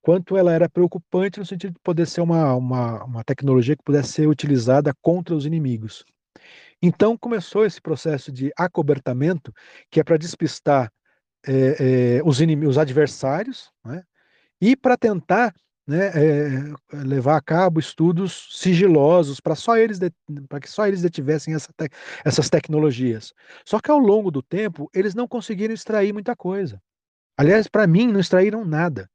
quanto 0.03 0.37
ela 0.37 0.53
era 0.53 0.69
preocupante 0.69 1.39
no 1.39 1.47
sentido 1.47 1.75
de 1.75 1.81
poder 1.81 2.09
ser 2.09 2.23
uma, 2.23 2.57
uma, 2.57 3.05
uma 3.05 3.23
tecnologia 3.23 3.77
que 3.77 3.85
pudesse 3.85 4.15
ser 4.15 4.27
utilizada 4.27 4.93
contra 5.01 5.33
os 5.33 5.47
inimigos. 5.47 6.05
Então 6.83 7.17
começou 7.17 7.65
esse 7.65 7.81
processo 7.81 8.33
de 8.33 8.51
acobertamento, 8.59 9.55
que 9.93 10.01
é 10.01 10.03
para 10.03 10.17
despistar 10.17 10.93
é, 11.47 12.17
é, 12.17 12.23
os, 12.25 12.41
os 12.41 12.79
adversários, 12.79 13.71
né? 13.85 14.03
e 14.61 14.75
para 14.75 14.97
tentar 14.97 15.55
né, 15.87 16.11
é, 16.15 16.97
levar 17.05 17.37
a 17.37 17.43
cabo 17.43 17.79
estudos 17.79 18.49
sigilosos 18.53 19.41
para 19.41 19.55
só 19.55 19.77
eles 19.77 19.99
para 20.49 20.61
que 20.61 20.71
só 20.71 20.87
eles 20.87 21.03
detivessem 21.03 21.55
essa 21.55 21.69
te 21.77 21.91
essas 22.25 22.49
tecnologias. 22.49 23.33
Só 23.65 23.79
que 23.81 23.91
ao 23.91 23.99
longo 23.99 24.31
do 24.31 24.43
tempo 24.43 24.89
eles 24.95 25.15
não 25.15 25.29
conseguiram 25.29 25.75
extrair 25.75 26.13
muita 26.13 26.35
coisa. 26.35 26.81
Aliás, 27.37 27.69
para 27.69 27.87
mim 27.87 28.09
não 28.09 28.21
extraíram 28.21 28.65
nada. 28.65 29.11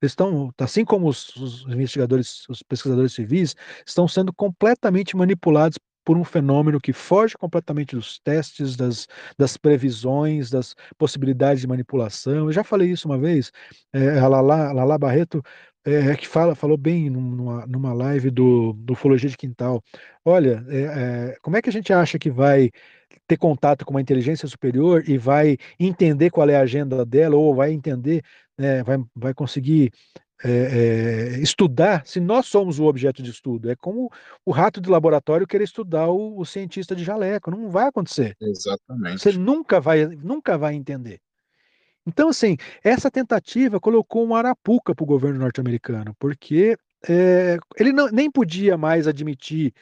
Eles 0.00 0.12
estão, 0.12 0.52
assim 0.58 0.84
como 0.84 1.08
os, 1.08 1.34
os 1.36 1.62
investigadores, 1.64 2.48
os 2.48 2.62
pesquisadores 2.62 3.12
civis, 3.12 3.56
estão 3.84 4.06
sendo 4.06 4.32
completamente 4.32 5.16
manipulados 5.16 5.76
por 6.08 6.16
um 6.16 6.24
fenômeno 6.24 6.80
que 6.80 6.90
foge 6.90 7.36
completamente 7.36 7.94
dos 7.94 8.18
testes, 8.20 8.76
das, 8.76 9.06
das 9.36 9.58
previsões, 9.58 10.48
das 10.48 10.74
possibilidades 10.96 11.60
de 11.60 11.66
manipulação. 11.66 12.46
Eu 12.46 12.52
já 12.52 12.64
falei 12.64 12.90
isso 12.90 13.06
uma 13.06 13.18
vez, 13.18 13.52
é, 13.92 14.18
a 14.18 14.26
Lala, 14.26 14.72
Lala 14.72 14.96
Barreto 14.96 15.42
é, 15.84 16.14
que 16.16 16.28
fala, 16.28 16.54
falou 16.54 16.76
bem 16.76 17.08
numa, 17.10 17.66
numa 17.66 17.92
live 17.92 18.30
do, 18.30 18.72
do 18.74 18.92
Ufologia 18.92 19.30
de 19.30 19.36
Quintal. 19.36 19.82
Olha, 20.24 20.64
é, 20.68 20.80
é, 20.80 21.36
como 21.40 21.56
é 21.56 21.62
que 21.62 21.68
a 21.68 21.72
gente 21.72 21.92
acha 21.92 22.18
que 22.18 22.30
vai 22.30 22.70
ter 23.26 23.36
contato 23.36 23.84
com 23.84 23.92
uma 23.92 24.00
inteligência 24.00 24.48
superior 24.48 25.04
e 25.08 25.18
vai 25.18 25.56
entender 25.78 26.30
qual 26.30 26.48
é 26.48 26.56
a 26.56 26.62
agenda 26.62 27.04
dela, 27.04 27.36
ou 27.36 27.54
vai 27.54 27.72
entender, 27.72 28.22
né, 28.56 28.82
vai, 28.82 28.98
vai 29.14 29.34
conseguir 29.34 29.92
é, 30.44 30.50
é, 30.50 31.40
estudar 31.40 32.06
se 32.06 32.20
nós 32.20 32.46
somos 32.46 32.78
o 32.78 32.84
objeto 32.84 33.22
de 33.22 33.30
estudo. 33.30 33.70
É 33.70 33.76
como 33.76 34.10
o 34.44 34.50
rato 34.50 34.80
de 34.80 34.88
laboratório 34.88 35.46
querer 35.46 35.64
estudar 35.64 36.08
o, 36.08 36.38
o 36.38 36.44
cientista 36.44 36.94
de 36.94 37.04
jaleco. 37.04 37.50
Não 37.50 37.70
vai 37.70 37.88
acontecer. 37.88 38.36
Você 38.38 38.50
Exatamente. 38.50 39.38
nunca 39.38 39.80
vai, 39.80 40.06
nunca 40.06 40.56
vai 40.56 40.74
entender. 40.74 41.20
Então, 42.08 42.30
assim, 42.30 42.56
essa 42.82 43.10
tentativa 43.10 43.78
colocou 43.78 44.24
uma 44.24 44.38
arapuca 44.38 44.94
para 44.94 45.04
o 45.04 45.06
governo 45.06 45.38
norte-americano, 45.38 46.14
porque 46.18 46.74
é, 47.06 47.58
ele 47.78 47.92
não, 47.92 48.08
nem 48.08 48.30
podia 48.30 48.78
mais 48.78 49.06
admitir 49.06 49.74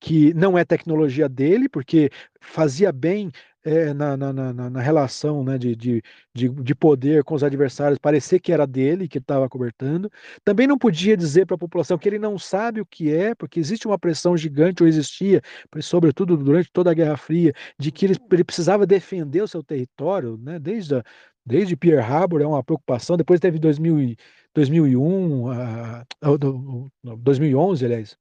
que 0.00 0.32
não 0.34 0.56
é 0.56 0.64
tecnologia 0.64 1.28
dele, 1.28 1.68
porque 1.68 2.10
fazia 2.40 2.90
bem 2.90 3.30
é, 3.64 3.94
na, 3.94 4.16
na, 4.16 4.32
na, 4.32 4.70
na 4.70 4.80
relação 4.80 5.42
né, 5.42 5.56
de, 5.56 5.74
de, 5.74 6.02
de, 6.34 6.48
de 6.48 6.74
poder 6.74 7.24
com 7.24 7.34
os 7.34 7.42
adversários, 7.42 7.98
parecer 7.98 8.38
que 8.40 8.52
era 8.52 8.66
dele, 8.66 9.08
que 9.08 9.18
estava 9.18 9.48
cobertando. 9.48 10.10
Também 10.44 10.66
não 10.66 10.76
podia 10.78 11.16
dizer 11.16 11.46
para 11.46 11.54
a 11.54 11.58
população 11.58 11.96
que 11.96 12.08
ele 12.08 12.18
não 12.18 12.38
sabe 12.38 12.80
o 12.80 12.86
que 12.86 13.12
é, 13.12 13.34
porque 13.34 13.58
existe 13.60 13.86
uma 13.86 13.98
pressão 13.98 14.36
gigante, 14.36 14.82
ou 14.82 14.88
existia, 14.88 15.40
sobretudo 15.80 16.36
durante 16.36 16.70
toda 16.72 16.90
a 16.90 16.94
Guerra 16.94 17.16
Fria, 17.16 17.52
de 17.78 17.90
que 17.90 18.04
ele, 18.06 18.16
ele 18.30 18.44
precisava 18.44 18.86
defender 18.86 19.42
o 19.42 19.48
seu 19.48 19.62
território, 19.62 20.38
né, 20.38 20.58
desde 20.58 20.96
a, 20.96 21.04
Desde 21.46 21.76
Pearl 21.76 22.00
Harbor 22.00 22.40
é 22.40 22.46
uma 22.46 22.64
preocupação. 22.64 23.16
Depois 23.16 23.40
teve 23.40 23.58
2000 23.58 24.00
e, 24.00 24.16
2001, 24.54 25.50
a, 25.50 26.00
a, 26.00 27.16
2011, 27.18 27.84
aliás, 27.84 28.16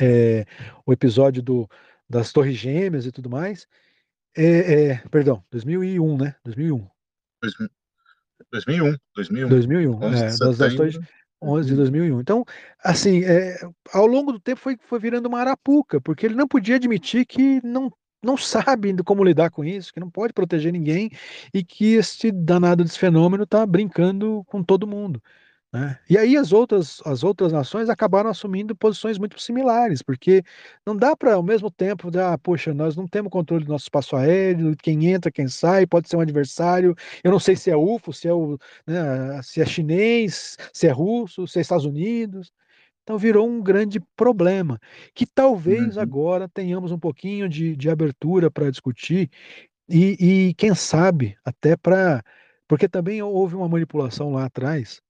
é, 0.00 0.44
o 0.86 0.92
episódio 0.92 1.42
do, 1.42 1.68
das 2.08 2.32
Torres 2.32 2.56
Gêmeas 2.56 3.06
e 3.06 3.12
tudo 3.12 3.30
mais. 3.30 3.66
É, 4.36 4.90
é, 4.90 4.96
perdão, 5.10 5.42
2001, 5.50 6.16
né? 6.18 6.36
2001. 6.44 6.86
2001, 8.50 8.96
2001, 9.14 9.48
2001, 9.48 9.94
11 9.94 10.08
de 10.08 10.22
é, 10.22 10.26
das, 10.26 10.58
das 10.58 10.74
Torres 10.74 10.94
setembro, 10.94 11.14
11 11.42 11.68
de 11.68 11.76
2001. 11.76 12.16
2001. 12.16 12.20
Então, 12.20 12.44
assim, 12.82 13.24
é, 13.24 13.58
ao 13.92 14.06
longo 14.06 14.32
do 14.32 14.40
tempo 14.40 14.60
foi, 14.60 14.76
foi 14.80 14.98
virando 14.98 15.26
uma 15.26 15.40
arapuca, 15.40 16.00
porque 16.00 16.26
ele 16.26 16.34
não 16.34 16.48
podia 16.48 16.76
admitir 16.76 17.26
que 17.26 17.60
não, 17.64 17.92
não 18.24 18.36
sabe 18.36 18.94
como 19.04 19.24
lidar 19.24 19.50
com 19.50 19.64
isso, 19.64 19.92
que 19.92 20.00
não 20.00 20.10
pode 20.10 20.32
proteger 20.32 20.72
ninguém 20.72 21.10
e 21.52 21.62
que 21.64 21.94
esse 21.94 22.30
danado 22.32 22.84
desse 22.84 22.98
fenômeno 22.98 23.44
está 23.44 23.64
brincando 23.66 24.44
com 24.46 24.62
todo 24.62 24.86
mundo. 24.86 25.22
Né? 25.74 25.98
E 26.08 26.16
aí 26.16 26.36
as 26.36 26.52
outras, 26.52 27.02
as 27.04 27.24
outras 27.24 27.52
nações 27.52 27.88
acabaram 27.88 28.30
assumindo 28.30 28.76
posições 28.76 29.18
muito 29.18 29.40
similares, 29.40 30.02
porque 30.02 30.44
não 30.86 30.96
dá 30.96 31.16
para 31.16 31.34
ao 31.34 31.42
mesmo 31.42 31.68
tempo, 31.68 32.10
ah, 32.16 32.38
poxa, 32.38 32.72
nós 32.72 32.94
não 32.94 33.08
temos 33.08 33.28
controle 33.28 33.64
do 33.64 33.72
nosso 33.72 33.86
espaço 33.86 34.14
aéreo, 34.14 34.76
quem 34.80 35.06
entra, 35.12 35.32
quem 35.32 35.48
sai, 35.48 35.84
pode 35.84 36.08
ser 36.08 36.16
um 36.16 36.20
adversário, 36.20 36.94
eu 37.24 37.32
não 37.32 37.40
sei 37.40 37.56
se 37.56 37.72
é 37.72 37.76
UFO, 37.76 38.12
se 38.12 38.28
é, 38.28 38.32
o, 38.32 38.56
né, 38.86 39.42
se 39.42 39.60
é 39.60 39.66
chinês, 39.66 40.56
se 40.72 40.86
é 40.86 40.92
russo, 40.92 41.44
se 41.48 41.58
é 41.58 41.62
Estados 41.62 41.84
Unidos. 41.84 42.52
Então 43.04 43.18
virou 43.18 43.46
um 43.46 43.62
grande 43.62 44.00
problema, 44.16 44.80
que 45.14 45.26
talvez 45.26 45.96
Uhum. 45.96 46.02
agora 46.02 46.48
tenhamos 46.48 46.90
um 46.90 46.98
pouquinho 46.98 47.48
de, 47.48 47.76
de 47.76 47.88
abertura 47.88 48.50
para 48.50 48.70
discutir, 48.70 49.30
e, 49.88 50.48
e 50.48 50.54
quem 50.54 50.74
sabe 50.74 51.36
até 51.44 51.76
para. 51.76 52.24
Porque 52.66 52.88
também 52.88 53.22
houve 53.22 53.54
uma 53.54 53.68
manipulação 53.68 54.32
lá 54.32 54.46
atrás 54.46 55.02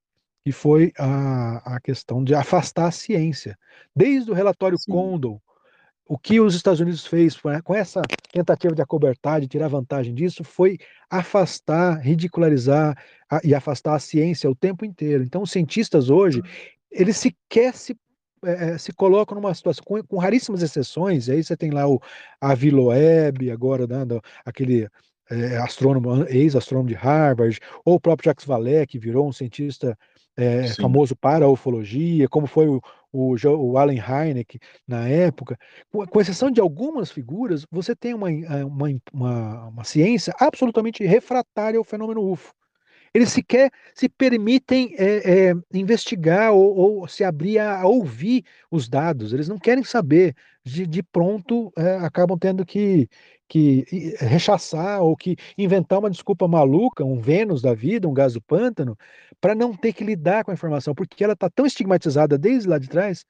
que 0.44 0.52
foi 0.52 0.92
a, 0.98 1.76
a 1.76 1.80
questão 1.80 2.22
de 2.22 2.34
afastar 2.34 2.88
a 2.88 2.90
ciência. 2.90 3.56
Desde 3.96 4.30
o 4.30 4.34
relatório 4.34 4.76
Sim. 4.76 4.92
Condon, 4.92 5.40
o 6.06 6.18
que 6.18 6.38
os 6.38 6.54
Estados 6.54 6.80
Unidos 6.80 7.06
fez 7.06 7.34
com 7.62 7.74
essa 7.74 8.02
tentativa 8.30 8.74
de 8.74 8.82
acobertar, 8.82 9.40
de 9.40 9.48
tirar 9.48 9.68
vantagem 9.68 10.14
disso, 10.14 10.44
foi 10.44 10.78
afastar, 11.08 11.98
ridicularizar 12.00 12.94
a, 13.30 13.40
e 13.42 13.54
afastar 13.54 13.94
a 13.94 13.98
ciência 13.98 14.50
o 14.50 14.54
tempo 14.54 14.84
inteiro. 14.84 15.24
Então, 15.24 15.40
os 15.40 15.50
cientistas 15.50 16.10
hoje, 16.10 16.42
eles 16.94 17.16
sequer 17.16 17.74
se 17.74 17.96
é, 18.44 18.76
se 18.76 18.92
colocam 18.92 19.34
numa 19.34 19.54
situação, 19.54 19.82
com, 19.84 20.02
com, 20.02 20.18
raríssimas 20.18 20.62
exceções, 20.62 21.28
aí 21.28 21.42
você 21.42 21.56
tem 21.56 21.70
lá 21.70 21.88
o 21.88 21.98
Avi 22.40 22.70
Loeb, 22.70 23.50
agora, 23.50 23.86
né, 23.86 24.04
aquele 24.44 24.86
é, 25.30 25.56
astrônomo, 25.56 26.26
ex-astrônomo 26.28 26.88
de 26.88 26.94
Harvard, 26.94 27.58
ou 27.84 27.94
o 27.94 28.00
próprio 28.00 28.26
Jacques 28.26 28.46
Vallée, 28.46 28.86
que 28.86 28.98
virou 28.98 29.26
um 29.26 29.32
cientista 29.32 29.98
é, 30.36 30.68
famoso 30.74 31.16
para 31.16 31.44
a 31.46 31.48
ufologia, 31.48 32.28
como 32.28 32.46
foi 32.46 32.68
o, 32.68 32.80
o, 33.12 33.34
o 33.34 33.78
Allen 33.78 33.98
Hynek 33.98 34.58
na 34.86 35.08
época, 35.08 35.56
com, 35.90 36.06
com, 36.06 36.20
exceção 36.20 36.50
de 36.50 36.60
algumas 36.60 37.10
figuras, 37.10 37.64
você 37.70 37.94
tem 37.94 38.12
uma, 38.12 38.28
uma, 38.28 38.88
uma, 39.12 39.68
uma 39.68 39.84
ciência 39.84 40.34
absolutamente 40.38 41.04
refratária 41.04 41.78
ao 41.78 41.84
fenômeno 41.84 42.30
UFO. 42.30 42.52
Eles 43.14 43.30
sequer 43.30 43.70
se 43.94 44.08
permitem 44.08 44.94
é, 44.98 45.50
é, 45.50 45.54
investigar 45.72 46.52
ou, 46.52 46.76
ou, 46.76 47.08
se 47.08 47.22
abrir 47.22 47.58
a, 47.60 47.86
ouvir 47.86 48.44
os 48.70 48.88
dados, 48.88 49.32
eles 49.32 49.48
não 49.48 49.58
querem 49.58 49.84
saber. 49.84 50.34
De, 50.64 50.86
de 50.86 51.02
pronto, 51.02 51.72
é, 51.76 51.96
acabam 51.98 52.38
tendo 52.38 52.64
que, 52.64 53.08
que 53.48 53.84
rechaçar 54.18 55.02
ou 55.02 55.14
que 55.16 55.36
inventar 55.58 55.98
uma 55.98 56.10
desculpa 56.10 56.48
maluca, 56.48 57.04
um 57.04 57.20
Vênus 57.20 57.62
da 57.62 57.74
vida, 57.74 58.08
um 58.08 58.14
gás 58.14 58.32
do 58.32 58.42
pântano, 58.42 58.98
para 59.40 59.54
não 59.54 59.76
ter 59.76 59.92
que 59.92 60.02
lidar 60.02 60.42
com 60.42 60.50
a 60.50 60.54
informação, 60.54 60.94
porque 60.94 61.22
ela 61.22 61.34
está 61.34 61.50
tão 61.50 61.66
estigmatizada 61.66 62.38
desde 62.38 62.68
lá 62.68 62.78
de 62.78 62.88
trás 62.88 63.24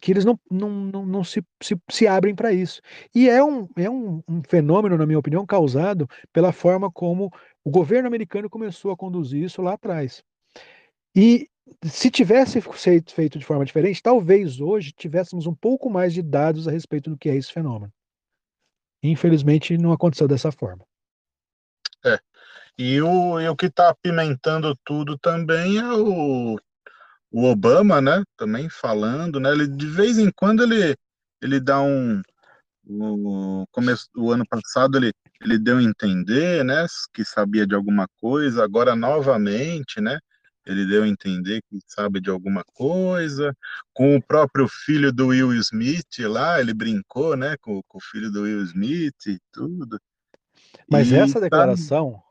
que 0.00 0.10
eles 0.10 0.24
não, 0.24 0.38
não, 0.50 0.70
não, 0.70 1.06
não 1.06 1.24
se, 1.24 1.44
se, 1.62 1.76
se, 1.90 2.06
abrem 2.06 2.34
para 2.34 2.52
isso. 2.52 2.80
E 3.14 3.28
é, 3.28 3.42
um, 3.44 3.68
é 3.76 3.90
um, 3.90 4.22
um, 4.28 4.42
fenômeno, 4.48 4.96
na 4.96 5.06
minha 5.06 5.18
opinião, 5.18 5.44
causado 5.44 6.08
pela 6.32 6.52
forma 6.52 6.90
como 6.90 7.30
o 7.64 7.70
governo 7.70 8.08
americano 8.08 8.50
começou 8.50 8.90
a 8.90 8.96
conduzir 8.96 9.44
isso 9.44 9.62
lá 9.62 9.74
atrás. 9.74 10.22
E 11.14 11.48
se 11.84 12.10
tivesse 12.10 12.60
feito 12.60 13.38
de 13.38 13.44
forma 13.44 13.64
diferente, 13.64 14.02
talvez 14.02 14.60
hoje 14.60 14.92
tivéssemos 14.92 15.46
um 15.46 15.54
pouco 15.54 15.88
mais 15.88 16.12
de 16.12 16.22
dados 16.22 16.66
a 16.66 16.70
respeito 16.70 17.10
do 17.10 17.16
que 17.16 17.28
é 17.28 17.36
esse 17.36 17.52
fenômeno. 17.52 17.92
Infelizmente, 19.02 19.76
não 19.76 19.92
aconteceu 19.92 20.28
dessa 20.28 20.52
forma. 20.52 20.84
É. 22.04 22.18
E 22.78 23.00
o, 23.00 23.40
e 23.40 23.48
o 23.48 23.56
que 23.56 23.66
está 23.66 23.90
apimentando 23.90 24.76
tudo 24.84 25.18
também 25.18 25.78
é 25.78 25.92
o 25.92 26.58
o 27.34 27.44
Obama, 27.44 27.98
né, 27.98 28.22
também 28.36 28.68
falando, 28.68 29.40
né, 29.40 29.50
ele 29.52 29.66
de 29.66 29.86
vez 29.86 30.18
em 30.18 30.30
quando 30.30 30.62
ele 30.62 30.94
ele 31.40 31.58
dá 31.58 31.80
um 31.80 32.20
o 32.84 33.64
começo 33.70 34.08
do 34.14 34.30
ano 34.30 34.44
passado 34.48 34.96
ele 34.98 35.12
ele 35.44 35.58
deu 35.58 35.78
a 35.78 35.82
entender, 35.82 36.64
né, 36.64 36.86
que 37.12 37.24
sabia 37.24 37.66
de 37.66 37.74
alguma 37.74 38.06
coisa, 38.20 38.62
agora 38.62 38.94
novamente, 38.94 40.00
né, 40.00 40.18
ele 40.64 40.86
deu 40.86 41.02
a 41.02 41.08
entender 41.08 41.60
que 41.68 41.80
sabe 41.86 42.20
de 42.20 42.30
alguma 42.30 42.62
coisa, 42.72 43.52
com 43.92 44.16
o 44.16 44.22
próprio 44.22 44.68
filho 44.68 45.12
do 45.12 45.28
Will 45.28 45.52
Smith 45.54 46.20
lá, 46.20 46.60
ele 46.60 46.72
brincou, 46.72 47.36
né, 47.36 47.56
com, 47.60 47.82
com 47.88 47.98
o 47.98 48.00
filho 48.00 48.30
do 48.30 48.42
Will 48.42 48.62
Smith 48.62 49.26
e 49.26 49.38
tudo. 49.52 49.98
Mas 50.88 51.10
e 51.10 51.16
essa 51.16 51.34
tá 51.34 51.40
declaração. 51.40 52.22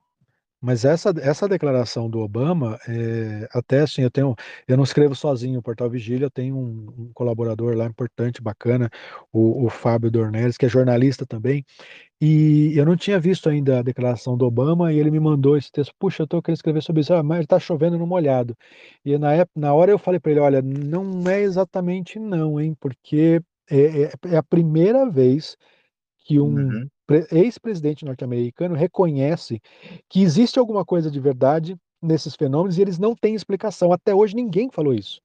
Mas 0.61 0.85
essa, 0.85 1.11
essa 1.21 1.47
declaração 1.49 2.07
do 2.07 2.19
Obama, 2.19 2.77
é, 2.87 3.49
até 3.51 3.79
assim, 3.81 4.03
eu 4.03 4.11
tenho, 4.11 4.35
eu 4.67 4.77
não 4.77 4.83
escrevo 4.83 5.15
sozinho 5.15 5.59
o 5.59 5.63
Portal 5.63 5.89
Vigília, 5.89 6.25
eu 6.27 6.31
tenho 6.31 6.55
um, 6.55 6.87
um 6.99 7.11
colaborador 7.13 7.75
lá 7.75 7.85
importante, 7.85 8.41
bacana, 8.41 8.89
o, 9.33 9.65
o 9.65 9.69
Fábio 9.69 10.11
Dornelles, 10.11 10.57
que 10.57 10.65
é 10.67 10.69
jornalista 10.69 11.25
também, 11.25 11.65
e 12.21 12.77
eu 12.77 12.85
não 12.85 12.95
tinha 12.95 13.19
visto 13.19 13.49
ainda 13.49 13.79
a 13.79 13.81
declaração 13.81 14.37
do 14.37 14.45
Obama, 14.45 14.93
e 14.93 14.99
ele 14.99 15.09
me 15.09 15.19
mandou 15.19 15.57
esse 15.57 15.71
texto, 15.71 15.93
puxa, 15.97 16.23
eu 16.23 16.27
tô 16.27 16.41
querendo 16.41 16.57
escrever 16.57 16.83
sobre 16.83 17.01
isso, 17.01 17.13
ah, 17.13 17.23
mas 17.23 17.47
tá 17.47 17.59
chovendo 17.59 17.97
no 17.97 18.05
molhado. 18.05 18.55
E 19.03 19.17
na, 19.17 19.33
época, 19.33 19.59
na 19.59 19.73
hora 19.73 19.91
eu 19.91 19.97
falei 19.97 20.19
para 20.19 20.31
ele, 20.31 20.39
olha, 20.41 20.61
não 20.61 21.27
é 21.27 21.41
exatamente 21.41 22.19
não, 22.19 22.59
hein, 22.61 22.75
porque 22.79 23.41
é, 23.69 24.03
é, 24.03 24.11
é 24.33 24.37
a 24.37 24.43
primeira 24.43 25.09
vez 25.09 25.57
que 26.25 26.39
um 26.39 26.55
uhum. 26.55 26.89
Ex-presidente 27.31 28.05
norte-americano 28.05 28.75
reconhece 28.75 29.61
que 30.09 30.21
existe 30.21 30.59
alguma 30.59 30.85
coisa 30.85 31.09
de 31.09 31.19
verdade 31.19 31.77
nesses 32.01 32.35
fenômenos 32.35 32.77
e 32.77 32.81
eles 32.81 32.97
não 32.97 33.15
têm 33.15 33.35
explicação. 33.35 33.93
Até 33.93 34.13
hoje 34.13 34.35
ninguém 34.35 34.69
falou 34.71 34.93
isso. 34.93 35.21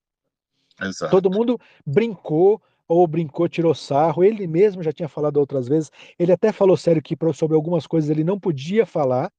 Exato. 0.81 1.11
Todo 1.11 1.31
mundo 1.31 1.59
brincou 1.87 2.61
ou 2.89 3.07
brincou, 3.07 3.49
tirou 3.49 3.75
sarro. 3.75 4.23
Ele 4.23 4.47
mesmo 4.47 4.83
já 4.83 4.93
tinha 4.93 5.09
falado 5.09 5.39
outras 5.39 5.67
vezes. 5.67 5.91
Ele 6.19 6.33
até 6.33 6.53
falou 6.53 6.77
sério 6.77 7.03
que 7.03 7.17
sobre 7.35 7.57
algumas 7.57 7.87
coisas 7.87 8.11
ele 8.11 8.25
não 8.25 8.39
podia 8.39 8.87
falar. 8.87 9.31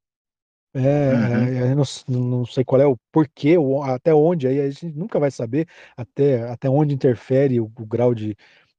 É, 0.73 1.73
uhum. 1.73 1.83
não, 2.07 2.19
não, 2.39 2.45
sei 2.45 2.63
qual 2.63 2.79
é 2.79 2.85
o 2.85 2.97
porquê, 3.11 3.57
ou 3.57 3.81
até 3.81 4.13
onde, 4.13 4.47
aí 4.47 4.59
a 4.59 4.69
gente 4.69 4.95
nunca 4.95 5.17
vai 5.17 5.31
saber 5.31 5.67
até, 5.95 6.43
até 6.43 6.69
onde 6.69 6.93
interfere 6.93 7.59
o, 7.59 7.63
o 7.63 7.85
grau 7.85 8.13
de, 8.13 8.37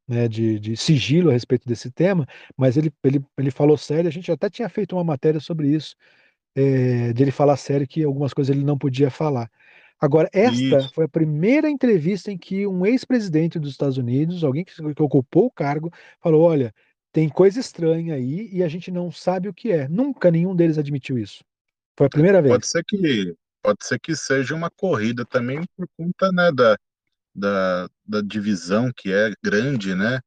né, 0.09 0.27
de, 0.27 0.59
de, 0.59 0.77
sigilo 0.77 1.31
a 1.31 1.33
respeito 1.33 1.69
desse 1.69 1.91
tema, 1.91 2.27
mas 2.57 2.77
ele, 2.77 2.93
ele, 3.05 3.23
ele 3.37 3.51
falou 3.51 3.77
sério, 3.77 4.09
a 4.09 4.13
gente 4.13 4.33
até 4.33 4.49
tinha 4.49 4.69
feito 4.69 4.97
uma 4.97 5.05
matéria 5.05 5.39
sobre 5.39 5.69
isso, 5.69 5.95
é, 6.57 7.13
de 7.13 7.23
ele 7.23 7.31
falar 7.31 7.57
sério 7.57 7.87
que 7.87 8.03
algumas 8.03 8.33
coisas 8.33 8.55
ele 8.55 8.65
não 8.65 8.79
podia 8.79 9.11
falar. 9.11 9.51
Agora, 10.01 10.29
esta 10.33 10.79
isso. 10.79 10.95
foi 10.95 11.05
a 11.05 11.09
primeira 11.09 11.69
entrevista 11.69 12.31
em 12.31 12.39
que 12.39 12.67
um 12.67 12.87
ex-presidente 12.87 13.59
dos 13.59 13.71
Estados 13.71 13.99
Unidos, 13.99 14.45
alguém 14.45 14.65
que, 14.65 14.73
que 14.95 15.03
ocupou 15.03 15.47
o 15.47 15.51
cargo, 15.51 15.93
falou: 16.21 16.43
olha, 16.43 16.73
tem 17.13 17.29
coisa 17.29 17.59
estranha 17.59 18.15
aí 18.15 18.49
e 18.53 18.63
a 18.63 18.69
gente 18.69 18.93
não 18.93 19.11
sabe 19.11 19.49
o 19.49 19.55
que 19.55 19.73
é. 19.73 19.89
Nunca 19.89 20.31
nenhum 20.31 20.55
deles 20.55 20.79
admitiu 20.79 21.19
isso. 21.19 21.45
Foi 21.97 22.07
a 22.07 22.11
primeira 22.11 22.41
vez. 22.41 22.55
Pode 22.55 22.67
ser 22.69 22.85
que 22.85 23.35
pode 23.61 23.85
ser 23.85 23.99
que 23.99 24.15
seja 24.15 24.55
uma 24.55 24.71
corrida 24.71 25.25
também 25.25 25.61
por 25.77 25.89
conta 25.97 26.31
né, 26.33 26.51
da, 26.53 26.79
da, 27.35 27.89
da 28.07 28.21
divisão 28.21 28.91
que 28.97 29.13
é 29.13 29.33
grande, 29.43 29.95
né? 29.95 30.21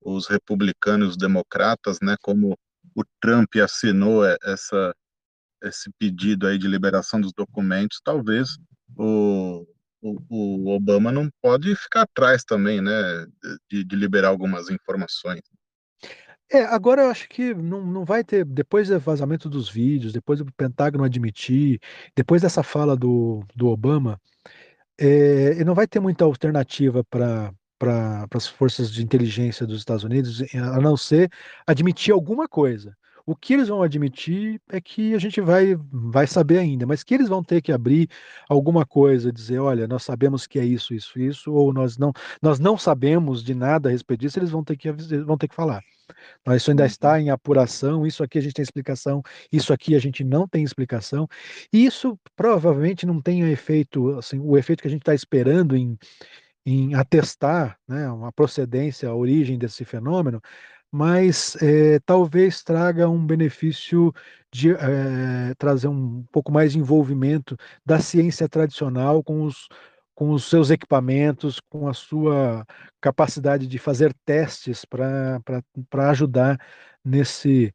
Os 0.00 0.26
republicanos, 0.26 1.10
os 1.10 1.16
democratas, 1.16 1.98
né? 2.02 2.16
Como 2.22 2.56
o 2.94 3.02
Trump 3.20 3.54
assinou 3.56 4.24
essa 4.42 4.94
esse 5.62 5.90
pedido 5.98 6.46
aí 6.46 6.56
de 6.56 6.68
liberação 6.68 7.20
dos 7.20 7.32
documentos, 7.32 8.00
talvez 8.04 8.56
o, 8.96 9.66
o, 10.00 10.16
o 10.30 10.68
Obama 10.68 11.10
não 11.10 11.28
pode 11.42 11.74
ficar 11.74 12.02
atrás 12.02 12.44
também, 12.44 12.80
né? 12.80 12.92
De, 13.68 13.84
de 13.84 13.96
liberar 13.96 14.28
algumas 14.28 14.70
informações. 14.70 15.42
É, 16.50 16.64
agora 16.64 17.02
eu 17.02 17.10
acho 17.10 17.28
que 17.28 17.52
não, 17.54 17.84
não 17.84 18.04
vai 18.06 18.24
ter, 18.24 18.42
depois 18.42 18.88
do 18.88 18.98
vazamento 18.98 19.50
dos 19.50 19.68
vídeos, 19.68 20.14
depois 20.14 20.38
do 20.38 20.50
Pentágono 20.52 21.04
admitir, 21.04 21.78
depois 22.16 22.40
dessa 22.40 22.62
fala 22.62 22.96
do, 22.96 23.44
do 23.54 23.66
Obama, 23.66 24.18
é, 24.98 25.64
não 25.64 25.74
vai 25.74 25.86
ter 25.86 26.00
muita 26.00 26.24
alternativa 26.24 27.04
para 27.04 27.52
para 27.78 28.26
as 28.34 28.46
forças 28.46 28.92
de 28.92 29.02
inteligência 29.04 29.66
dos 29.66 29.78
Estados 29.78 30.02
Unidos, 30.04 30.42
a 30.52 30.80
não 30.80 30.96
ser 30.96 31.30
admitir 31.66 32.12
alguma 32.12 32.48
coisa. 32.48 32.96
O 33.24 33.36
que 33.36 33.52
eles 33.54 33.68
vão 33.68 33.82
admitir 33.82 34.60
é 34.70 34.80
que 34.80 35.14
a 35.14 35.18
gente 35.18 35.40
vai, 35.40 35.76
vai 35.92 36.26
saber 36.26 36.58
ainda, 36.58 36.86
mas 36.86 37.04
que 37.04 37.14
eles 37.14 37.28
vão 37.28 37.44
ter 37.44 37.60
que 37.60 37.70
abrir 37.70 38.08
alguma 38.48 38.86
coisa, 38.86 39.30
dizer, 39.32 39.58
olha, 39.60 39.86
nós 39.86 40.02
sabemos 40.02 40.46
que 40.46 40.58
é 40.58 40.64
isso, 40.64 40.94
isso, 40.94 41.18
isso, 41.20 41.52
ou 41.52 41.72
nós 41.72 41.98
não, 41.98 42.10
nós 42.42 42.58
não 42.58 42.76
sabemos 42.78 43.44
de 43.44 43.54
nada 43.54 43.88
a 43.88 43.92
respeito 43.92 44.20
disso, 44.22 44.38
eles 44.38 44.50
vão 44.50 44.64
ter 44.64 44.76
que, 44.76 44.90
vão 44.90 45.36
ter 45.36 45.46
que 45.46 45.54
falar. 45.54 45.82
Isso 46.56 46.70
ainda 46.70 46.86
está 46.86 47.12
uhum. 47.12 47.18
em 47.18 47.30
apuração, 47.30 48.06
isso 48.06 48.22
aqui 48.22 48.38
a 48.38 48.40
gente 48.40 48.54
tem 48.54 48.62
explicação, 48.62 49.22
isso 49.52 49.72
aqui 49.72 49.94
a 49.94 49.98
gente 49.98 50.24
não 50.24 50.46
tem 50.46 50.64
explicação. 50.64 51.28
E 51.72 51.84
isso 51.84 52.18
provavelmente 52.36 53.06
não 53.06 53.20
tem 53.20 53.50
efeito, 53.50 54.16
assim, 54.18 54.38
o 54.38 54.56
efeito 54.56 54.82
que 54.82 54.88
a 54.88 54.90
gente 54.90 55.02
está 55.02 55.14
esperando 55.14 55.76
em, 55.76 55.98
em 56.64 56.94
atestar 56.94 57.78
né, 57.86 58.06
a 58.24 58.32
procedência, 58.32 59.08
a 59.08 59.14
origem 59.14 59.58
desse 59.58 59.84
fenômeno, 59.84 60.40
mas 60.90 61.56
é, 61.62 61.98
talvez 62.00 62.62
traga 62.62 63.08
um 63.08 63.24
benefício 63.24 64.12
de 64.50 64.72
é, 64.72 65.54
trazer 65.58 65.88
um 65.88 66.24
pouco 66.32 66.50
mais 66.50 66.72
de 66.72 66.78
envolvimento 66.78 67.56
da 67.84 68.00
ciência 68.00 68.48
tradicional 68.48 69.22
com 69.22 69.44
os 69.44 69.68
com 70.18 70.32
os 70.32 70.46
seus 70.46 70.68
equipamentos, 70.68 71.60
com 71.60 71.86
a 71.86 71.94
sua 71.94 72.66
capacidade 73.00 73.68
de 73.68 73.78
fazer 73.78 74.12
testes 74.24 74.84
para 74.84 75.40
ajudar 76.10 76.58
nesse, 77.04 77.72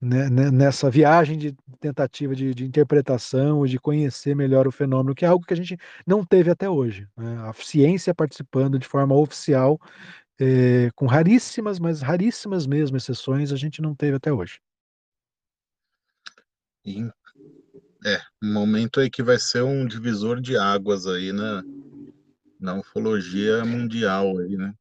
né, 0.00 0.28
né, 0.28 0.50
nessa 0.50 0.90
viagem 0.90 1.38
de 1.38 1.54
tentativa 1.78 2.34
de, 2.34 2.52
de 2.52 2.64
interpretação 2.64 3.64
e 3.64 3.68
de 3.68 3.78
conhecer 3.78 4.34
melhor 4.34 4.66
o 4.66 4.72
fenômeno, 4.72 5.14
que 5.14 5.24
é 5.24 5.28
algo 5.28 5.46
que 5.46 5.54
a 5.54 5.56
gente 5.56 5.78
não 6.04 6.24
teve 6.24 6.50
até 6.50 6.68
hoje. 6.68 7.06
Né? 7.16 7.36
A 7.48 7.52
ciência 7.52 8.12
participando 8.12 8.76
de 8.76 8.88
forma 8.88 9.14
oficial, 9.14 9.80
é, 10.36 10.90
com 10.96 11.06
raríssimas, 11.06 11.78
mas 11.78 12.02
raríssimas 12.02 12.66
mesmo 12.66 12.96
exceções, 12.96 13.52
a 13.52 13.56
gente 13.56 13.80
não 13.80 13.94
teve 13.94 14.16
até 14.16 14.32
hoje. 14.32 14.58
É, 18.04 18.20
um 18.42 18.52
momento 18.52 18.98
aí 18.98 19.08
que 19.08 19.22
vai 19.22 19.38
ser 19.38 19.62
um 19.62 19.86
divisor 19.86 20.40
de 20.40 20.58
águas 20.58 21.06
aí 21.06 21.32
na, 21.32 21.62
na 22.64 22.74
ufologia 22.74 23.64
mundial 23.64 24.38
aí, 24.38 24.56
né? 24.56 24.74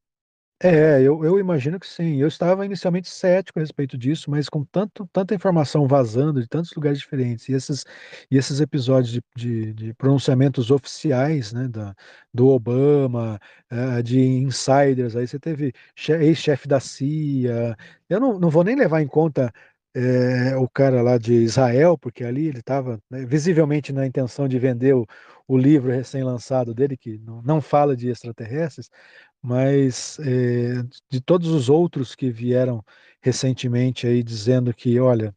É, 0.65 1.01
eu, 1.01 1.25
eu 1.25 1.37
imagino 1.37 1.77
que 1.77 1.85
sim. 1.85 2.21
Eu 2.21 2.27
estava 2.29 2.65
inicialmente 2.65 3.09
cético 3.09 3.59
a 3.59 3.61
respeito 3.61 3.97
disso, 3.97 4.31
mas 4.31 4.47
com 4.47 4.63
tanto, 4.63 5.05
tanta 5.11 5.35
informação 5.35 5.85
vazando 5.85 6.39
de 6.41 6.47
tantos 6.47 6.73
lugares 6.73 6.99
diferentes, 6.99 7.49
e 7.49 7.53
esses, 7.53 7.83
e 8.31 8.37
esses 8.37 8.61
episódios 8.61 9.11
de, 9.11 9.21
de, 9.35 9.73
de 9.73 9.93
pronunciamentos 9.95 10.71
oficiais, 10.71 11.51
né, 11.51 11.67
da, 11.67 11.93
do 12.33 12.47
Obama, 12.47 13.37
uh, 13.69 14.01
de 14.01 14.21
insiders, 14.21 15.17
aí 15.17 15.27
você 15.27 15.37
teve 15.37 15.73
ex-chefe 16.21 16.65
da 16.65 16.79
CIA. 16.79 17.75
Eu 18.07 18.19
não, 18.21 18.39
não 18.39 18.49
vou 18.49 18.63
nem 18.63 18.75
levar 18.77 19.01
em 19.01 19.07
conta 19.07 19.51
é, 19.93 20.55
o 20.57 20.67
cara 20.67 21.01
lá 21.01 21.17
de 21.17 21.33
Israel, 21.33 21.97
porque 21.97 22.23
ali 22.23 22.47
ele 22.47 22.59
estava 22.59 22.99
né, 23.09 23.25
visivelmente 23.25 23.93
na 23.93 24.05
intenção 24.05 24.47
de 24.47 24.57
vender 24.57 24.93
o, 24.95 25.05
o 25.47 25.57
livro 25.57 25.91
recém-lançado 25.91 26.73
dele, 26.73 26.97
que 26.97 27.17
não, 27.19 27.41
não, 27.43 27.61
fala 27.61 27.95
de 27.95 28.09
extraterrestres, 28.09 28.89
mas 29.41 30.17
é, 30.19 30.83
de 31.09 31.21
todos 31.21 31.49
os 31.49 31.69
outros 31.69 32.15
que 32.15 32.31
vieram 32.31 32.83
recentemente 33.21 34.07
aí 34.07 34.23
dizendo 34.23 34.73
que, 34.73 34.99
olha, 34.99 35.35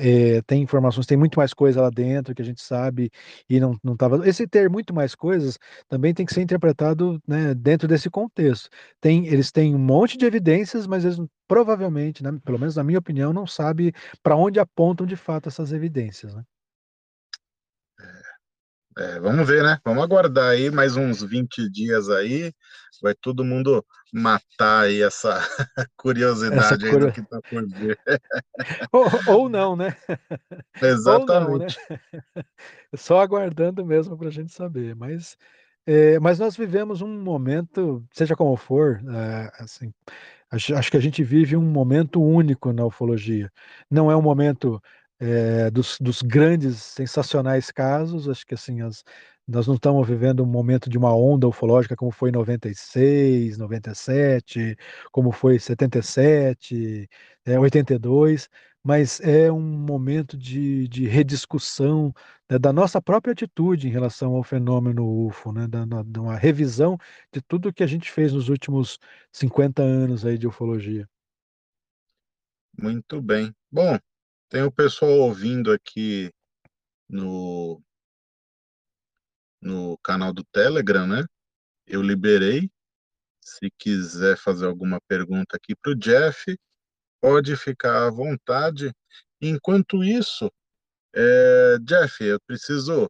é, 0.00 0.40
tem 0.42 0.62
informações, 0.62 1.06
tem 1.06 1.16
muito 1.18 1.38
mais 1.38 1.52
coisa 1.52 1.82
lá 1.82 1.90
dentro 1.90 2.34
que 2.34 2.40
a 2.40 2.44
gente 2.44 2.62
sabe 2.62 3.10
e 3.48 3.60
não 3.60 3.78
estava. 3.92 4.26
Esse 4.26 4.46
ter 4.46 4.70
muito 4.70 4.94
mais 4.94 5.14
coisas 5.14 5.58
também 5.88 6.14
tem 6.14 6.24
que 6.24 6.32
ser 6.32 6.40
interpretado 6.40 7.20
né, 7.28 7.54
dentro 7.54 7.86
desse 7.86 8.08
contexto. 8.08 8.70
Tem, 9.00 9.26
eles 9.26 9.52
têm 9.52 9.74
um 9.74 9.78
monte 9.78 10.16
de 10.16 10.24
evidências, 10.24 10.86
mas 10.86 11.04
eles 11.04 11.18
provavelmente, 11.46 12.22
né, 12.22 12.30
pelo 12.44 12.58
menos 12.58 12.76
na 12.76 12.84
minha 12.84 12.98
opinião, 12.98 13.32
não 13.32 13.46
sabem 13.46 13.92
para 14.22 14.36
onde 14.36 14.58
apontam 14.58 15.06
de 15.06 15.16
fato 15.16 15.48
essas 15.48 15.72
evidências. 15.72 16.34
Né? 16.34 16.42
É, 18.98 19.20
vamos 19.20 19.46
ver, 19.46 19.62
né? 19.62 19.78
Vamos 19.84 20.02
aguardar 20.02 20.50
aí 20.50 20.70
mais 20.70 20.96
uns 20.96 21.22
20 21.22 21.70
dias 21.70 22.08
aí. 22.08 22.52
Vai 23.02 23.14
todo 23.14 23.44
mundo 23.44 23.84
matar 24.12 24.84
aí 24.84 25.02
essa 25.02 25.40
curiosidade 25.96 26.58
essa 26.58 26.78
curi... 26.78 27.06
do 27.06 27.12
que 27.12 27.20
está 27.20 27.40
por 27.40 27.66
vir. 27.66 27.98
ou, 28.92 29.06
ou, 29.26 29.48
não, 29.48 29.76
né? 29.76 29.96
Exatamente. 30.82 31.78
Não, 31.88 31.96
né? 32.36 32.44
Só 32.94 33.20
aguardando 33.20 33.84
mesmo 33.84 34.16
para 34.16 34.28
a 34.28 34.32
gente 34.32 34.52
saber. 34.52 34.94
Mas, 34.94 35.36
é, 35.86 36.18
mas 36.18 36.38
nós 36.38 36.56
vivemos 36.56 37.00
um 37.00 37.22
momento, 37.22 38.04
seja 38.12 38.36
como 38.36 38.56
for, 38.56 39.00
é, 39.08 39.62
assim, 39.62 39.92
acho, 40.50 40.74
acho 40.74 40.90
que 40.90 40.96
a 40.96 41.02
gente 41.02 41.22
vive 41.22 41.56
um 41.56 41.62
momento 41.62 42.22
único 42.22 42.72
na 42.72 42.84
ufologia. 42.84 43.50
Não 43.90 44.10
é 44.10 44.16
um 44.16 44.22
momento 44.22 44.82
é, 45.20 45.70
dos, 45.70 45.98
dos, 46.00 46.22
grandes, 46.22 46.82
sensacionais 46.82 47.70
casos. 47.70 48.28
Acho 48.28 48.46
que 48.46 48.54
assim, 48.54 48.80
as, 48.80 49.04
nós 49.50 49.66
não 49.66 49.74
estamos 49.74 50.06
vivendo 50.06 50.42
um 50.42 50.46
momento 50.46 50.88
de 50.88 50.96
uma 50.96 51.14
onda 51.14 51.48
ufológica 51.48 51.96
como 51.96 52.10
foi 52.12 52.30
em 52.30 52.32
96, 52.32 53.58
97, 53.58 54.76
como 55.10 55.32
foi 55.32 55.58
77, 55.58 57.08
é, 57.44 57.58
82, 57.58 58.48
mas 58.82 59.20
é 59.20 59.50
um 59.50 59.60
momento 59.60 60.38
de, 60.38 60.86
de 60.88 61.06
rediscussão 61.06 62.14
né, 62.48 62.58
da 62.58 62.72
nossa 62.72 63.02
própria 63.02 63.32
atitude 63.32 63.88
em 63.88 63.90
relação 63.90 64.34
ao 64.36 64.42
fenômeno 64.42 65.26
UFO, 65.26 65.52
né, 65.52 65.66
da, 65.66 65.84
da, 65.84 66.20
uma 66.20 66.36
revisão 66.36 66.96
de 67.32 67.42
tudo 67.42 67.72
que 67.72 67.82
a 67.82 67.86
gente 67.86 68.10
fez 68.10 68.32
nos 68.32 68.48
últimos 68.48 68.98
50 69.32 69.82
anos 69.82 70.24
aí 70.24 70.38
de 70.38 70.46
ufologia. 70.46 71.08
Muito 72.78 73.20
bem. 73.20 73.52
Bom, 73.70 73.98
tem 74.48 74.62
o 74.62 74.72
pessoal 74.72 75.10
ouvindo 75.10 75.72
aqui 75.72 76.30
no, 77.08 77.82
no 79.60 79.98
canal 79.98 80.32
do 80.32 80.44
Telegram, 80.44 81.06
né? 81.06 81.24
Eu 81.86 82.02
liberei. 82.02 82.70
Se 83.40 83.70
quiser 83.78 84.36
fazer 84.36 84.66
alguma 84.66 85.00
pergunta 85.08 85.56
aqui 85.56 85.74
para 85.74 85.92
o 85.92 85.96
Jeff, 85.96 86.56
pode 87.20 87.56
ficar 87.56 88.06
à 88.06 88.10
vontade. 88.10 88.92
Enquanto 89.40 90.04
isso, 90.04 90.50
é, 91.14 91.78
Jeff, 91.82 92.22
eu 92.22 92.38
preciso. 92.46 93.08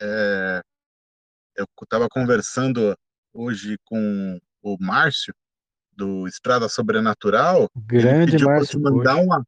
É, 0.00 0.60
eu 1.56 1.66
estava 1.82 2.08
conversando 2.08 2.96
hoje 3.32 3.76
com 3.84 4.38
o 4.62 4.76
Márcio, 4.80 5.34
do 5.92 6.28
Estrada 6.28 6.68
Sobrenatural. 6.68 7.68
Grande 7.76 8.22
ele 8.22 8.32
pediu 8.32 8.48
Márcio. 8.48 8.78
Te 8.78 8.82
mandar 8.82 9.16
uma, 9.16 9.44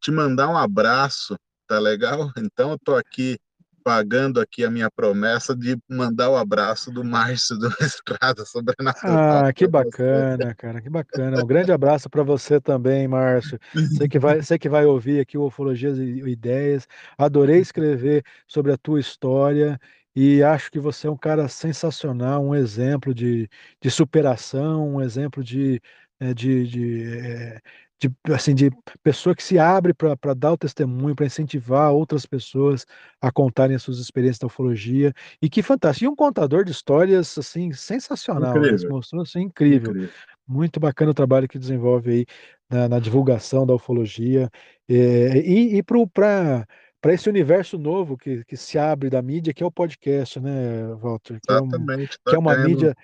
te 0.00 0.10
mandar 0.10 0.48
um 0.48 0.56
abraço, 0.56 1.36
tá 1.66 1.78
legal? 1.78 2.30
Então 2.52 2.72
eu 2.72 2.78
tô 2.78 2.94
aqui 2.94 3.38
pagando 3.82 4.40
aqui 4.40 4.64
a 4.64 4.70
minha 4.70 4.90
promessa 4.90 5.54
de 5.54 5.78
mandar 5.88 6.30
o 6.30 6.36
abraço 6.36 6.90
do 6.90 7.04
Márcio 7.04 7.56
do 7.58 7.68
Estrada 7.80 8.44
Sobrenatural. 8.44 9.46
Ah, 9.46 9.52
que 9.52 9.66
bacana, 9.66 10.54
cara, 10.54 10.80
que 10.80 10.90
bacana. 10.90 11.42
Um 11.42 11.46
grande 11.46 11.72
abraço 11.72 12.08
para 12.08 12.22
você 12.22 12.60
também, 12.60 13.08
Márcio. 13.08 13.58
Sei 13.96 14.08
que 14.08 14.18
vai, 14.18 14.42
sei 14.42 14.58
que 14.58 14.68
vai 14.68 14.84
ouvir 14.84 15.20
aqui 15.20 15.38
o 15.38 15.46
Ufologias 15.46 15.98
e 15.98 16.20
Ideias. 16.28 16.86
Adorei 17.16 17.58
escrever 17.58 18.24
sobre 18.46 18.72
a 18.72 18.76
tua 18.76 19.00
história 19.00 19.78
e 20.14 20.42
acho 20.42 20.70
que 20.70 20.80
você 20.80 21.06
é 21.06 21.10
um 21.10 21.16
cara 21.16 21.48
sensacional, 21.48 22.44
um 22.44 22.54
exemplo 22.54 23.14
de, 23.14 23.48
de 23.80 23.90
superação, 23.90 24.96
um 24.96 25.00
exemplo 25.00 25.42
de, 25.42 25.80
eh, 26.18 26.34
de, 26.34 26.66
de, 26.66 27.04
eh, 27.18 27.60
de, 28.00 28.10
assim, 28.32 28.54
de 28.54 28.70
pessoa 29.02 29.34
que 29.34 29.42
se 29.42 29.58
abre 29.58 29.92
para 29.92 30.34
dar 30.34 30.52
o 30.52 30.56
testemunho, 30.56 31.14
para 31.14 31.26
incentivar 31.26 31.92
outras 31.92 32.24
pessoas 32.24 32.86
a 33.20 33.30
contarem 33.30 33.76
as 33.76 33.82
suas 33.82 33.98
experiências 33.98 34.38
da 34.38 34.46
ufologia. 34.46 35.12
E 35.40 35.50
que 35.50 35.62
fantástico. 35.62 36.06
E 36.06 36.08
um 36.08 36.16
contador 36.16 36.64
de 36.64 36.70
histórias, 36.70 37.36
assim, 37.36 37.72
sensacional. 37.72 38.54
Né? 38.54 38.60
Incrível. 38.60 38.88
Né? 38.88 38.94
Mostrou, 38.94 39.22
assim, 39.22 39.40
incrível. 39.40 39.90
incrível. 39.90 40.14
Muito 40.48 40.80
bacana 40.80 41.10
o 41.10 41.14
trabalho 41.14 41.46
que 41.46 41.58
desenvolve 41.58 42.10
aí 42.10 42.26
na, 42.70 42.88
na 42.88 42.98
divulgação 42.98 43.66
da 43.66 43.74
ufologia. 43.74 44.50
É, 44.88 45.38
e 45.38 45.76
e 45.76 45.82
para 45.82 46.66
para 47.00 47.14
esse 47.14 47.30
universo 47.30 47.78
novo 47.78 48.16
que, 48.16 48.44
que 48.44 48.56
se 48.58 48.76
abre 48.78 49.08
da 49.08 49.22
mídia, 49.22 49.54
que 49.54 49.62
é 49.62 49.66
o 49.66 49.70
podcast, 49.70 50.38
né, 50.38 50.94
Walter? 51.00 51.40
Que 51.40 51.50
Exatamente. 51.50 52.18
É, 52.26 52.28
um, 52.28 52.30
que 52.30 52.36
é 52.36 52.38
uma 52.38 52.56
mídia 52.58 52.94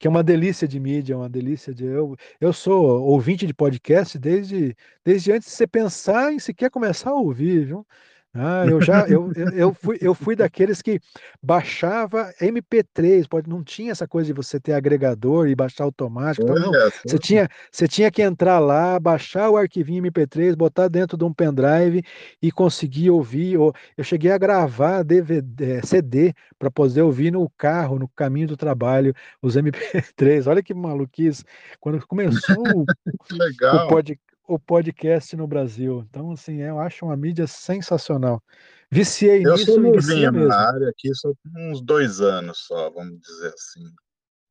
que 0.00 0.06
é 0.06 0.10
uma 0.10 0.24
delícia 0.24 0.66
de 0.66 0.80
mídia, 0.80 1.16
uma 1.16 1.28
delícia 1.28 1.74
de. 1.74 1.84
Eu, 1.84 2.16
eu 2.40 2.52
sou 2.54 3.02
ouvinte 3.02 3.46
de 3.46 3.52
podcast 3.54 4.18
desde, 4.18 4.74
desde 5.04 5.30
antes 5.32 5.48
de 5.50 5.54
você 5.54 5.66
pensar 5.66 6.32
em 6.32 6.38
sequer 6.38 6.70
começar 6.70 7.10
a 7.10 7.14
ouvir, 7.14 7.66
viu? 7.66 7.86
Ah, 8.32 8.64
eu 8.64 8.80
já 8.80 9.08
eu, 9.08 9.32
eu, 9.52 9.74
fui, 9.74 9.98
eu 10.00 10.14
fui 10.14 10.36
daqueles 10.36 10.80
que 10.80 11.00
baixava 11.42 12.32
MP3, 12.40 13.26
pode, 13.26 13.50
não 13.50 13.64
tinha 13.64 13.90
essa 13.90 14.06
coisa 14.06 14.28
de 14.28 14.32
você 14.32 14.60
ter 14.60 14.72
agregador 14.72 15.48
e 15.48 15.54
baixar 15.56 15.82
automático. 15.82 16.44
Então, 16.44 16.54
não, 16.54 16.90
você, 17.04 17.18
tinha, 17.18 17.48
você 17.72 17.88
tinha 17.88 18.08
que 18.08 18.22
entrar 18.22 18.60
lá, 18.60 19.00
baixar 19.00 19.50
o 19.50 19.56
arquivinho 19.56 20.04
MP3, 20.04 20.54
botar 20.54 20.86
dentro 20.86 21.16
de 21.16 21.24
um 21.24 21.32
pendrive 21.32 22.04
e 22.40 22.52
conseguir 22.52 23.10
ouvir. 23.10 23.56
Ou, 23.56 23.74
eu 23.96 24.04
cheguei 24.04 24.30
a 24.30 24.38
gravar 24.38 25.02
DVD, 25.02 25.84
CD 25.84 26.32
para 26.56 26.70
poder 26.70 27.02
ouvir 27.02 27.32
no 27.32 27.50
carro, 27.58 27.98
no 27.98 28.08
caminho 28.08 28.46
do 28.46 28.56
trabalho, 28.56 29.12
os 29.42 29.56
MP3. 29.56 30.46
Olha 30.46 30.62
que 30.62 30.72
maluquice. 30.72 31.44
Quando 31.80 32.06
começou 32.06 32.62
o, 32.76 32.84
o, 33.74 33.88
pod, 33.88 34.16
o 34.50 34.58
podcast 34.58 35.36
no 35.36 35.46
Brasil. 35.46 36.04
Então, 36.10 36.32
assim, 36.32 36.56
eu 36.56 36.80
acho 36.80 37.04
uma 37.04 37.16
mídia 37.16 37.46
sensacional. 37.46 38.42
Viciei 38.90 39.46
eu 39.46 39.52
nisso 39.52 39.66
sou 39.66 39.80
novinho 39.80 40.48
na 40.48 40.68
área 40.72 40.88
aqui, 40.88 41.14
só 41.14 41.32
uns 41.56 41.80
dois 41.80 42.20
anos 42.20 42.58
só, 42.66 42.90
vamos 42.90 43.20
dizer 43.20 43.54
assim, 43.54 43.94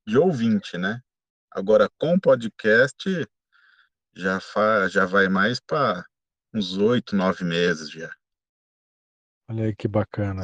de 0.08 0.18
ouvinte, 0.18 0.78
né? 0.78 1.02
Agora, 1.52 1.90
com 2.00 2.18
podcast, 2.18 3.28
já, 4.16 4.40
fa, 4.40 4.88
já 4.88 5.06
vai 5.06 5.28
mais 5.28 5.60
para 5.60 6.06
uns 6.54 6.78
oito, 6.78 7.14
nove 7.14 7.44
meses 7.44 7.92
já. 7.92 8.10
Olha 9.50 9.66
aí 9.66 9.76
que 9.76 9.90
bacana. 9.90 10.44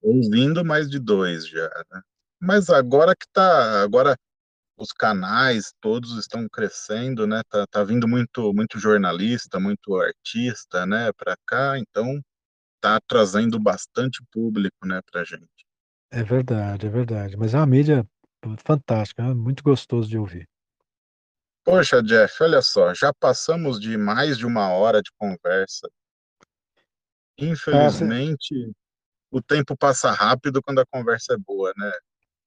Ouvindo 0.00 0.64
mais 0.64 0.88
de 0.88 0.98
dois 0.98 1.46
já, 1.46 1.68
né? 1.92 2.00
Mas 2.40 2.70
agora 2.70 3.14
que 3.14 3.26
tá, 3.30 3.82
agora 3.82 4.16
os 4.76 4.92
canais 4.92 5.72
todos 5.80 6.18
estão 6.18 6.48
crescendo, 6.48 7.26
né? 7.26 7.42
Tá, 7.48 7.66
tá 7.66 7.84
vindo 7.84 8.08
muito 8.08 8.52
muito 8.52 8.78
jornalista, 8.78 9.60
muito 9.60 9.96
artista, 9.96 10.84
né, 10.86 11.12
para 11.12 11.36
cá, 11.46 11.78
então 11.78 12.20
tá 12.80 13.00
trazendo 13.06 13.58
bastante 13.58 14.22
público, 14.30 14.86
né, 14.86 15.00
pra 15.10 15.24
gente. 15.24 15.48
É 16.10 16.22
verdade, 16.22 16.86
é 16.86 16.90
verdade, 16.90 17.36
mas 17.36 17.54
é 17.54 17.56
uma 17.58 17.66
mídia 17.66 18.06
fantástica, 18.64 19.22
é 19.22 19.34
muito 19.34 19.62
gostoso 19.62 20.08
de 20.08 20.18
ouvir. 20.18 20.48
Poxa, 21.64 22.02
Jeff, 22.02 22.42
olha 22.42 22.60
só, 22.60 22.92
já 22.92 23.12
passamos 23.14 23.80
de 23.80 23.96
mais 23.96 24.36
de 24.36 24.44
uma 24.44 24.68
hora 24.68 25.00
de 25.00 25.10
conversa. 25.18 25.88
Infelizmente, 27.38 28.54
ah, 28.54 28.72
o 29.30 29.42
tempo 29.42 29.76
passa 29.76 30.10
rápido 30.12 30.62
quando 30.62 30.80
a 30.80 30.86
conversa 30.86 31.34
é 31.34 31.38
boa, 31.38 31.72
né? 31.76 31.90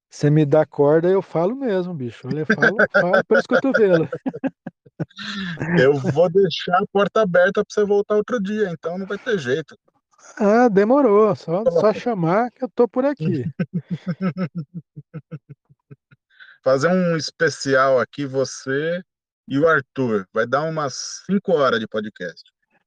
Você 0.10 0.30
me 0.30 0.46
dá 0.46 0.66
corda, 0.66 1.10
eu 1.10 1.22
falo 1.22 1.56
mesmo, 1.56 1.94
bicho. 1.94 2.28
Eu 2.30 2.46
falo, 2.46 2.78
falo 2.92 3.26
pelos 3.26 3.46
cotovelos. 3.48 4.10
Eu 5.80 5.94
vou 5.94 6.30
deixar 6.30 6.78
a 6.78 6.88
porta 6.92 7.22
aberta 7.22 7.64
para 7.64 7.74
você 7.74 7.86
voltar 7.86 8.16
outro 8.16 8.42
dia, 8.42 8.70
então 8.70 8.98
não 8.98 9.06
vai 9.06 9.18
ter 9.18 9.38
jeito. 9.38 9.78
Ah, 10.38 10.70
demorou. 10.70 11.36
Só, 11.36 11.64
só 11.70 11.94
chamar 11.94 12.52
que 12.52 12.64
eu 12.64 12.70
tô 12.70 12.88
por 12.88 13.06
aqui. 13.06 13.44
Fazer 16.64 16.88
um 16.90 17.16
especial 17.16 18.00
aqui, 18.00 18.26
você 18.26 19.02
e 19.48 19.60
o 19.60 19.68
Arthur. 19.68 20.28
Vai 20.34 20.46
dar 20.46 20.64
umas 20.64 21.24
5 21.26 21.54
horas 21.54 21.80
de 21.80 21.88
podcast. 21.88 22.44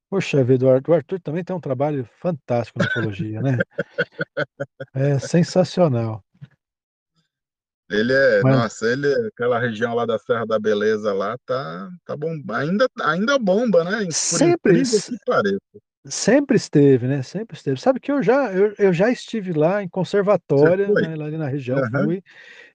Poxa 0.08 0.42
vida, 0.42 0.66
o 0.66 0.70
Arthur, 0.70 0.90
o 0.90 0.94
Arthur 0.94 1.20
também 1.20 1.44
tem 1.44 1.54
um 1.54 1.60
trabalho 1.60 2.08
fantástico 2.20 2.78
na 2.78 2.86
ufologia, 2.90 3.40
né? 3.40 3.58
É 4.92 5.18
sensacional. 5.18 6.24
Ele 7.90 8.12
é, 8.12 8.40
Mas... 8.42 8.56
nossa, 8.56 8.86
ele, 8.86 9.12
aquela 9.28 9.58
região 9.58 9.94
lá 9.94 10.06
da 10.06 10.18
Serra 10.18 10.46
da 10.46 10.58
Beleza 10.58 11.12
lá, 11.12 11.36
tá, 11.44 11.90
tá 12.04 12.16
bom, 12.16 12.40
ainda, 12.52 12.88
ainda 13.02 13.38
bomba, 13.38 13.82
né? 13.82 14.04
Por 14.04 14.12
sempre. 14.12 14.84
Sempre 16.06 16.56
esteve, 16.56 17.06
né? 17.06 17.22
Sempre 17.22 17.56
esteve. 17.56 17.78
Sabe 17.80 18.00
que 18.00 18.10
eu 18.10 18.22
já, 18.22 18.52
eu, 18.52 18.72
eu 18.78 18.92
já 18.92 19.10
estive 19.10 19.52
lá 19.52 19.82
em 19.82 19.88
conservatória, 19.88 20.88
né, 20.88 21.14
lá 21.14 21.26
ali 21.26 21.36
na 21.36 21.48
região, 21.48 21.78
uhum. 21.78 22.04
fui, 22.04 22.22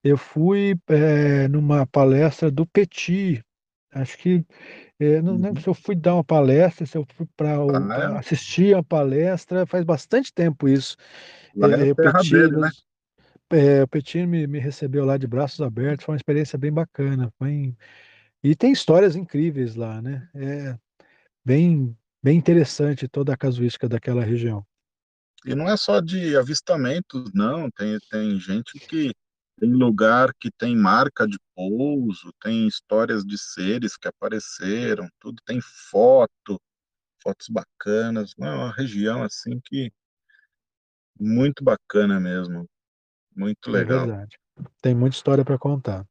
eu 0.04 0.18
fui 0.18 0.76
é, 0.90 1.48
numa 1.48 1.88
palestra 1.88 2.52
do 2.52 2.66
Petit, 2.68 3.42
acho 3.94 4.18
que 4.18 4.46
É, 4.98 5.22
não 5.22 5.34
lembro 5.34 5.58
Uhum. 5.58 5.62
se 5.62 5.68
eu 5.68 5.74
fui 5.74 5.96
dar 5.96 6.14
uma 6.14 6.24
palestra, 6.24 6.86
se 6.86 6.98
eu 6.98 7.06
fui 7.16 7.28
para 7.36 7.56
Ah, 7.56 8.16
é? 8.16 8.20
assistir 8.20 8.76
a 8.76 8.82
palestra, 8.82 9.66
faz 9.66 9.84
bastante 9.84 10.34
tempo 10.34 10.70
isso. 10.70 10.96
Lá 11.56 11.70
é 11.70 11.90
É, 11.90 11.94
Petir 11.94 12.50
dele, 12.50 12.62
né? 12.62 12.70
É, 13.51 13.84
o 13.84 13.88
Petir 13.88 14.27
me, 14.27 14.47
me 14.47 14.59
recebeu 14.59 15.05
lá 15.05 15.17
de 15.17 15.27
braços 15.27 15.61
abertos, 15.61 16.05
foi 16.05 16.13
uma 16.13 16.17
experiência 16.17 16.57
bem 16.57 16.72
bacana. 16.72 17.31
Foi 17.38 17.76
e 18.43 18.55
tem 18.55 18.72
histórias 18.72 19.15
incríveis 19.15 19.76
lá, 19.76 20.01
né? 20.01 20.30
É 20.35 20.77
bem, 21.43 21.97
bem 22.22 22.38
interessante 22.38 23.07
toda 23.07 23.34
a 23.34 23.38
casuística 23.38 23.89
daquela 23.89 24.23
região. 24.23 24.63
E 25.43 25.55
não 25.55 25.67
é 25.67 25.76
só 25.77 25.99
de 25.99 26.38
avistamentos, 26.38 27.31
não. 27.34 27.72
Tem, 27.72 27.97
tem 28.09 28.39
gente 28.39 28.80
que 28.80 29.11
tem 29.59 29.72
lugar 29.72 30.31
que 30.39 30.51
tem 30.51 30.76
marca 30.76 31.27
de 31.27 31.38
pouso, 31.55 32.31
tem 32.41 32.67
histórias 32.67 33.23
de 33.23 33.38
seres 33.38 33.97
que 33.97 34.07
apareceram, 34.07 35.07
tudo 35.19 35.41
tem 35.45 35.59
foto, 35.89 36.59
fotos 37.23 37.47
bacanas. 37.49 38.34
É 38.39 38.43
uma 38.43 38.72
região 38.72 39.23
assim 39.23 39.59
que 39.63 39.91
muito 41.19 41.63
bacana 41.63 42.19
mesmo, 42.19 42.67
muito 43.36 43.70
É 43.70 43.74
legal. 43.74 44.06
verdade. 44.06 44.38
Tem 44.82 44.95
muita 44.95 45.16
história 45.16 45.44
para 45.44 45.57
contar. 45.57 46.06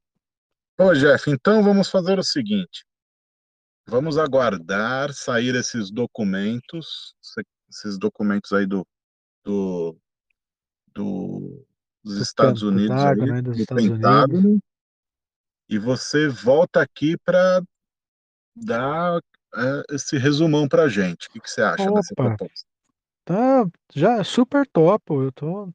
Ô, 0.78 0.92
Jeff, 0.92 1.30
então 1.30 1.62
vamos 1.62 1.88
fazer 1.88 2.18
o 2.18 2.22
seguinte: 2.22 2.84
vamos 3.86 4.18
aguardar 4.18 5.12
sair 5.12 5.54
esses 5.54 5.90
documentos, 5.90 7.14
esses 7.70 7.98
documentos 7.98 8.52
aí 8.52 8.66
do, 8.66 8.86
do, 9.44 9.96
do- 10.92 11.66
dos 12.02 12.16
Do 12.16 12.22
Estados 12.22 12.62
Unidos 12.62 13.02
aí, 13.04 13.16
né, 13.26 13.40
dos 13.40 13.56
do 13.56 13.62
Estados 13.62 13.84
Unidos. 13.88 14.60
E 15.68 15.78
você 15.78 16.28
volta 16.28 16.82
aqui 16.82 17.16
para 17.24 17.62
dar 18.54 19.18
é, 19.54 19.94
esse 19.94 20.18
resumão 20.18 20.68
para 20.68 20.82
a 20.84 20.88
gente. 20.88 21.28
O 21.28 21.30
que 21.30 21.40
que 21.40 21.50
você 21.50 21.62
acha 21.62 21.90
dessa 21.90 22.12
Opa, 22.12 22.36
proposta? 22.36 22.68
Tá 23.24 23.66
já 23.94 24.22
super 24.22 24.66
topo. 24.66 25.22
Eu 25.22 25.32
tô, 25.32 25.72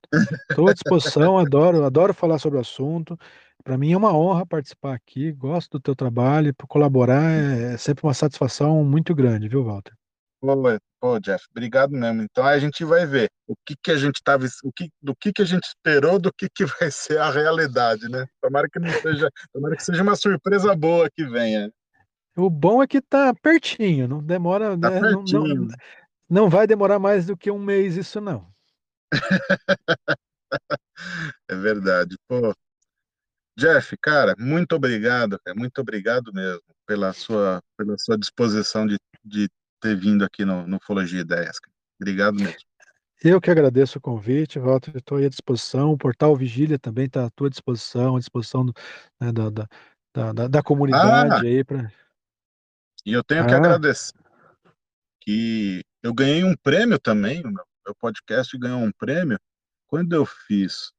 tô 0.55 0.67
à 0.67 0.73
disposição, 0.73 1.37
adoro, 1.37 1.83
adoro 1.83 2.13
falar 2.13 2.39
sobre 2.39 2.57
o 2.57 2.61
assunto. 2.61 3.17
Para 3.63 3.77
mim 3.77 3.91
é 3.91 3.97
uma 3.97 4.15
honra 4.15 4.45
participar 4.45 4.93
aqui, 4.93 5.31
gosto 5.31 5.71
do 5.71 5.79
teu 5.81 5.95
trabalho, 5.95 6.53
por 6.55 6.67
colaborar 6.67 7.29
é, 7.31 7.73
é 7.73 7.77
sempre 7.77 8.05
uma 8.05 8.13
satisfação 8.13 8.83
muito 8.83 9.13
grande, 9.13 9.47
viu, 9.47 9.63
Walter? 9.63 9.93
Pô, 10.41 10.55
pô, 11.01 11.19
Jeff, 11.19 11.45
obrigado 11.51 11.91
mesmo. 11.91 12.21
Então 12.21 12.45
a 12.45 12.57
gente 12.57 12.85
vai 12.85 13.05
ver 13.05 13.29
o 13.45 13.53
que 13.65 13.75
que 13.75 13.91
a 13.91 13.97
gente 13.97 14.23
tava, 14.23 14.45
o 14.63 14.71
que, 14.71 14.89
do 15.01 15.13
que 15.13 15.33
que 15.33 15.41
a 15.41 15.45
gente 15.45 15.65
esperou, 15.65 16.17
do 16.17 16.31
que 16.31 16.47
que 16.49 16.65
vai 16.79 16.89
ser 16.89 17.19
a 17.19 17.29
realidade, 17.29 18.07
né? 18.09 18.25
Tomara 18.41 18.67
que 18.71 18.79
não 18.79 18.89
seja, 18.89 19.29
tomara 19.51 19.75
que 19.75 19.83
seja 19.83 20.01
uma 20.01 20.15
surpresa 20.15 20.73
boa 20.75 21.09
que 21.13 21.25
venha. 21.25 21.69
O 22.37 22.49
bom 22.49 22.81
é 22.81 22.87
que 22.87 23.01
tá 23.01 23.33
pertinho, 23.33 24.07
não 24.07 24.23
demora, 24.23 24.77
Tá 24.77 24.89
né, 24.89 25.01
não, 25.01 25.23
não. 25.23 25.67
Não 26.29 26.49
vai 26.49 26.67
demorar 26.67 26.99
mais 26.99 27.25
do 27.25 27.35
que 27.37 27.49
um 27.49 27.59
mês 27.59 27.95
isso 27.97 28.21
não. 28.21 28.51
É 31.49 31.55
verdade. 31.55 32.15
Pô, 32.27 32.53
Jeff, 33.57 33.97
cara, 33.97 34.35
muito 34.37 34.73
obrigado, 34.75 35.39
cara, 35.43 35.57
muito 35.57 35.79
obrigado 35.81 36.31
mesmo 36.33 36.61
pela 36.85 37.11
sua, 37.13 37.61
pela 37.77 37.97
sua 37.97 38.17
disposição 38.17 38.85
de, 38.85 38.97
de 39.23 39.49
ter 39.81 39.95
vindo 39.95 40.23
aqui 40.23 40.45
no, 40.45 40.65
no 40.67 40.77
Ufologia 40.77 41.21
Ideias. 41.21 41.59
cara. 41.59 41.73
Obrigado 41.99 42.35
mesmo. 42.35 42.57
Eu 43.21 43.41
que 43.41 43.51
agradeço 43.51 43.97
o 43.97 44.01
convite, 44.01 44.59
Walter, 44.59 44.95
estou 44.95 45.17
aí 45.17 45.25
à 45.25 45.29
disposição. 45.29 45.91
O 45.91 45.97
Portal 45.97 46.33
Vigília 46.35 46.79
também 46.79 47.05
está 47.05 47.25
à 47.25 47.29
tua 47.29 47.49
disposição, 47.49 48.15
à 48.15 48.19
disposição 48.19 48.65
do- 48.65 48.73
né, 49.19 49.31
da, 49.31 49.49
da, 49.49 49.67
da, 50.13 50.31
da- 50.33 50.47
da 50.47 50.59
Ah, 50.59 50.63
comunidade 50.63 51.45
aí 51.45 51.63
para. 51.63 51.91
e 53.05 53.11
eu 53.11 53.23
tenho 53.23 53.45
que 53.45 53.53
Ah, 53.53 53.57
agradecer 53.57 54.13
que 55.19 55.83
eu 56.01 56.13
ganhei 56.13 56.43
um 56.43 56.55
prêmio 56.55 56.99
também, 56.99 57.41
o 57.41 57.51
meu, 57.51 57.65
meu 57.85 57.95
podcast 57.95 58.57
ganhou 58.57 58.81
um 58.81 58.91
prêmio 58.91 59.39
quando 59.87 60.13
eu 60.13 60.25
fiz 60.25 60.91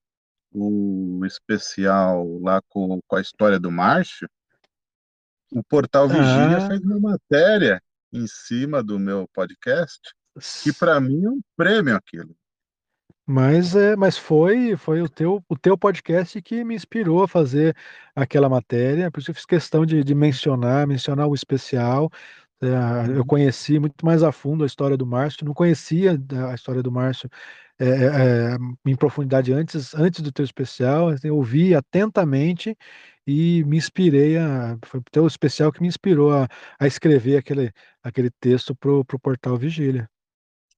o 0.53 1.25
especial 1.25 2.39
lá 2.41 2.61
com, 2.69 3.01
com 3.07 3.17
a 3.17 3.21
história 3.21 3.59
do 3.59 3.71
Márcio. 3.71 4.29
O 5.53 5.63
Portal 5.65 6.09
Vigília 6.09 6.59
ah, 6.59 6.67
fez 6.69 6.81
uma 6.81 6.99
matéria 6.99 7.83
em 8.13 8.27
cima 8.27 8.83
do 8.83 8.99
meu 8.99 9.29
podcast, 9.33 10.01
que 10.63 10.73
para 10.73 11.01
mim 11.01 11.25
é 11.25 11.31
um 11.31 11.41
prêmio 11.57 11.95
aquilo. 11.95 12.35
mas 13.27 13.77
é, 13.77 13.95
mas 13.97 14.17
foi 14.17 14.77
foi 14.77 15.03
o 15.03 15.09
teu 15.09 15.43
o 15.49 15.57
teu 15.57 15.79
podcast 15.79 16.41
que 16.43 16.65
me 16.65 16.75
inspirou 16.75 17.23
a 17.23 17.29
fazer 17.29 17.77
aquela 18.15 18.49
matéria, 18.49 19.11
por 19.11 19.21
isso 19.21 19.31
eu 19.31 19.35
fiz 19.35 19.47
questão 19.47 19.87
de, 19.87 20.03
de 20.03 20.15
mencionar, 20.15 20.87
mencionar 20.87 21.29
o 21.29 21.35
especial. 21.35 22.11
É, 22.63 22.67
eu 23.17 23.21
Uhum. 23.21 23.25
conheci 23.25 23.79
muito 23.79 24.05
mais 24.05 24.23
a 24.23 24.31
fundo 24.33 24.65
a 24.65 24.67
história 24.67 24.97
do 24.97 25.07
Márcio, 25.07 25.47
não 25.47 25.55
conhecia 25.55 26.19
a 26.51 26.55
história 26.55 26.83
do 26.83 26.93
Márcio 26.93 27.29
é, 27.79 27.87
é, 27.87 28.55
é, 28.55 28.59
em 28.87 28.97
profundidade 28.97 29.53
antes, 29.53 29.95
antes 29.95 30.21
do 30.23 30.31
teu 30.33 30.45
especial, 30.45 31.09
assim, 31.09 31.29
eu 31.29 31.37
ouvi 31.37 31.75
atentamente 31.75 32.77
e 33.27 33.65
me 33.65 33.77
inspirei 33.79 34.37
a, 34.39 34.79
foi 34.85 35.01
o 35.01 35.05
teu 35.11 35.27
especial 35.27 35.73
que 35.73 35.81
me 35.83 35.89
inspirou 35.89 36.33
a, 36.35 36.49
a 36.79 36.87
escrever 36.87 37.39
aquele, 37.39 37.73
aquele 38.03 38.31
texto 38.41 38.75
pro, 38.77 39.05
pro 39.05 39.19
portal 39.19 39.57
Vigília. 39.57 40.11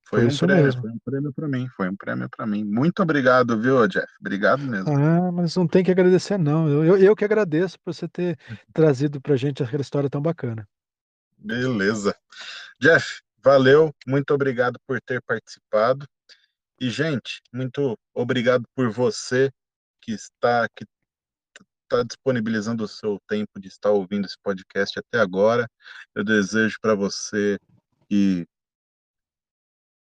Foi 0.08 0.24
Foi 0.24 0.28
um 0.28 0.36
isso 0.36 0.46
prêmio, 0.46 0.72
mesmo. 0.72 0.80
foi 0.80 0.90
um 0.90 0.98
prêmio 1.04 1.32
para 1.34 1.48
mim, 1.48 1.66
foi 1.76 1.88
um 1.88 1.96
prêmio 1.96 2.28
para 2.30 2.46
mim. 2.46 2.62
Muito 2.64 3.02
obrigado, 3.02 3.60
viu, 3.60 3.86
Jeff? 3.88 4.06
Obrigado 4.20 4.64
mesmo. 4.64 4.92
Ah, 4.94 5.30
mas 5.32 5.54
não 5.56 5.66
tem 5.66 5.84
que 5.84 5.90
agradecer, 5.90 6.38
não. 6.38 6.68
Eu, 6.68 6.84
eu, 6.84 6.96
eu 6.98 7.16
que 7.16 7.24
agradeço 7.24 7.78
por 7.80 7.94
você 7.94 8.08
ter 8.08 8.38
trazido 8.72 9.20
pra 9.20 9.36
gente 9.36 9.62
aquela 9.62 9.80
história 9.82 10.10
tão 10.10 10.20
bacana. 10.20 10.68
Beleza. 11.42 12.16
Jeff, 12.80 13.20
valeu, 13.38 13.94
muito 14.06 14.32
obrigado 14.32 14.78
por 14.86 15.00
ter 15.00 15.20
participado. 15.22 16.06
E, 16.80 16.90
gente, 16.90 17.40
muito 17.52 17.98
obrigado 18.14 18.64
por 18.74 18.90
você 18.90 19.50
que 20.00 20.12
está 20.12 20.68
que 20.74 20.84
está 21.84 22.02
disponibilizando 22.02 22.84
o 22.84 22.88
seu 22.88 23.20
tempo 23.28 23.60
de 23.60 23.68
estar 23.68 23.90
ouvindo 23.90 24.24
esse 24.24 24.36
podcast 24.42 24.98
até 24.98 25.20
agora. 25.20 25.68
Eu 26.14 26.24
desejo 26.24 26.78
para 26.80 26.94
você 26.94 27.58
que 28.08 28.46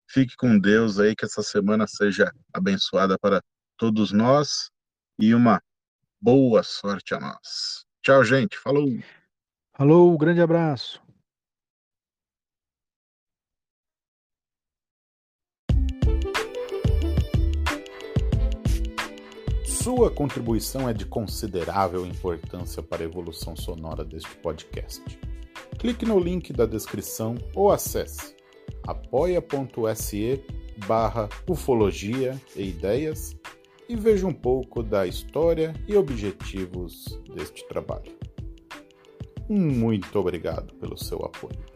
fique 0.09 0.35
com 0.37 0.59
Deus 0.59 0.99
aí, 0.99 1.15
que 1.15 1.25
essa 1.25 1.43
semana 1.43 1.87
seja 1.87 2.33
abençoada 2.53 3.19
para 3.19 3.43
todos 3.77 4.11
nós 4.11 4.71
e 5.19 5.35
uma 5.35 5.63
boa 6.21 6.63
sorte 6.63 7.15
a 7.15 7.21
nós. 7.21 7.85
Tchau, 8.03 8.25
gente. 8.25 8.57
Falou. 8.59 8.89
Falou, 9.75 10.17
grande 10.17 10.41
abraço. 10.41 11.06
Sua 19.87 20.11
contribuição 20.11 20.89
é 20.89 20.93
de 20.93 21.07
considerável 21.07 22.05
importância 22.05 22.83
para 22.83 23.05
a 23.05 23.07
evolução 23.07 23.55
sonora 23.55 24.05
deste 24.05 24.35
podcast. 24.39 25.01
Clique 25.79 26.05
no 26.05 26.19
link 26.19 26.53
da 26.53 26.67
descrição 26.67 27.37
ou 27.55 27.71
acesse 27.71 28.35
apoia.se 28.85 30.45
barra 30.89 31.29
ufologia 31.49 32.35
e 32.57 32.65
ideias 32.71 33.37
e 33.89 33.95
veja 33.95 34.27
um 34.27 34.33
pouco 34.33 34.83
da 34.83 35.07
história 35.07 35.73
e 35.87 35.95
objetivos 35.95 37.21
deste 37.33 37.65
trabalho. 37.69 38.13
Muito 39.49 40.19
obrigado 40.19 40.75
pelo 40.81 40.99
seu 40.99 41.25
apoio. 41.25 41.76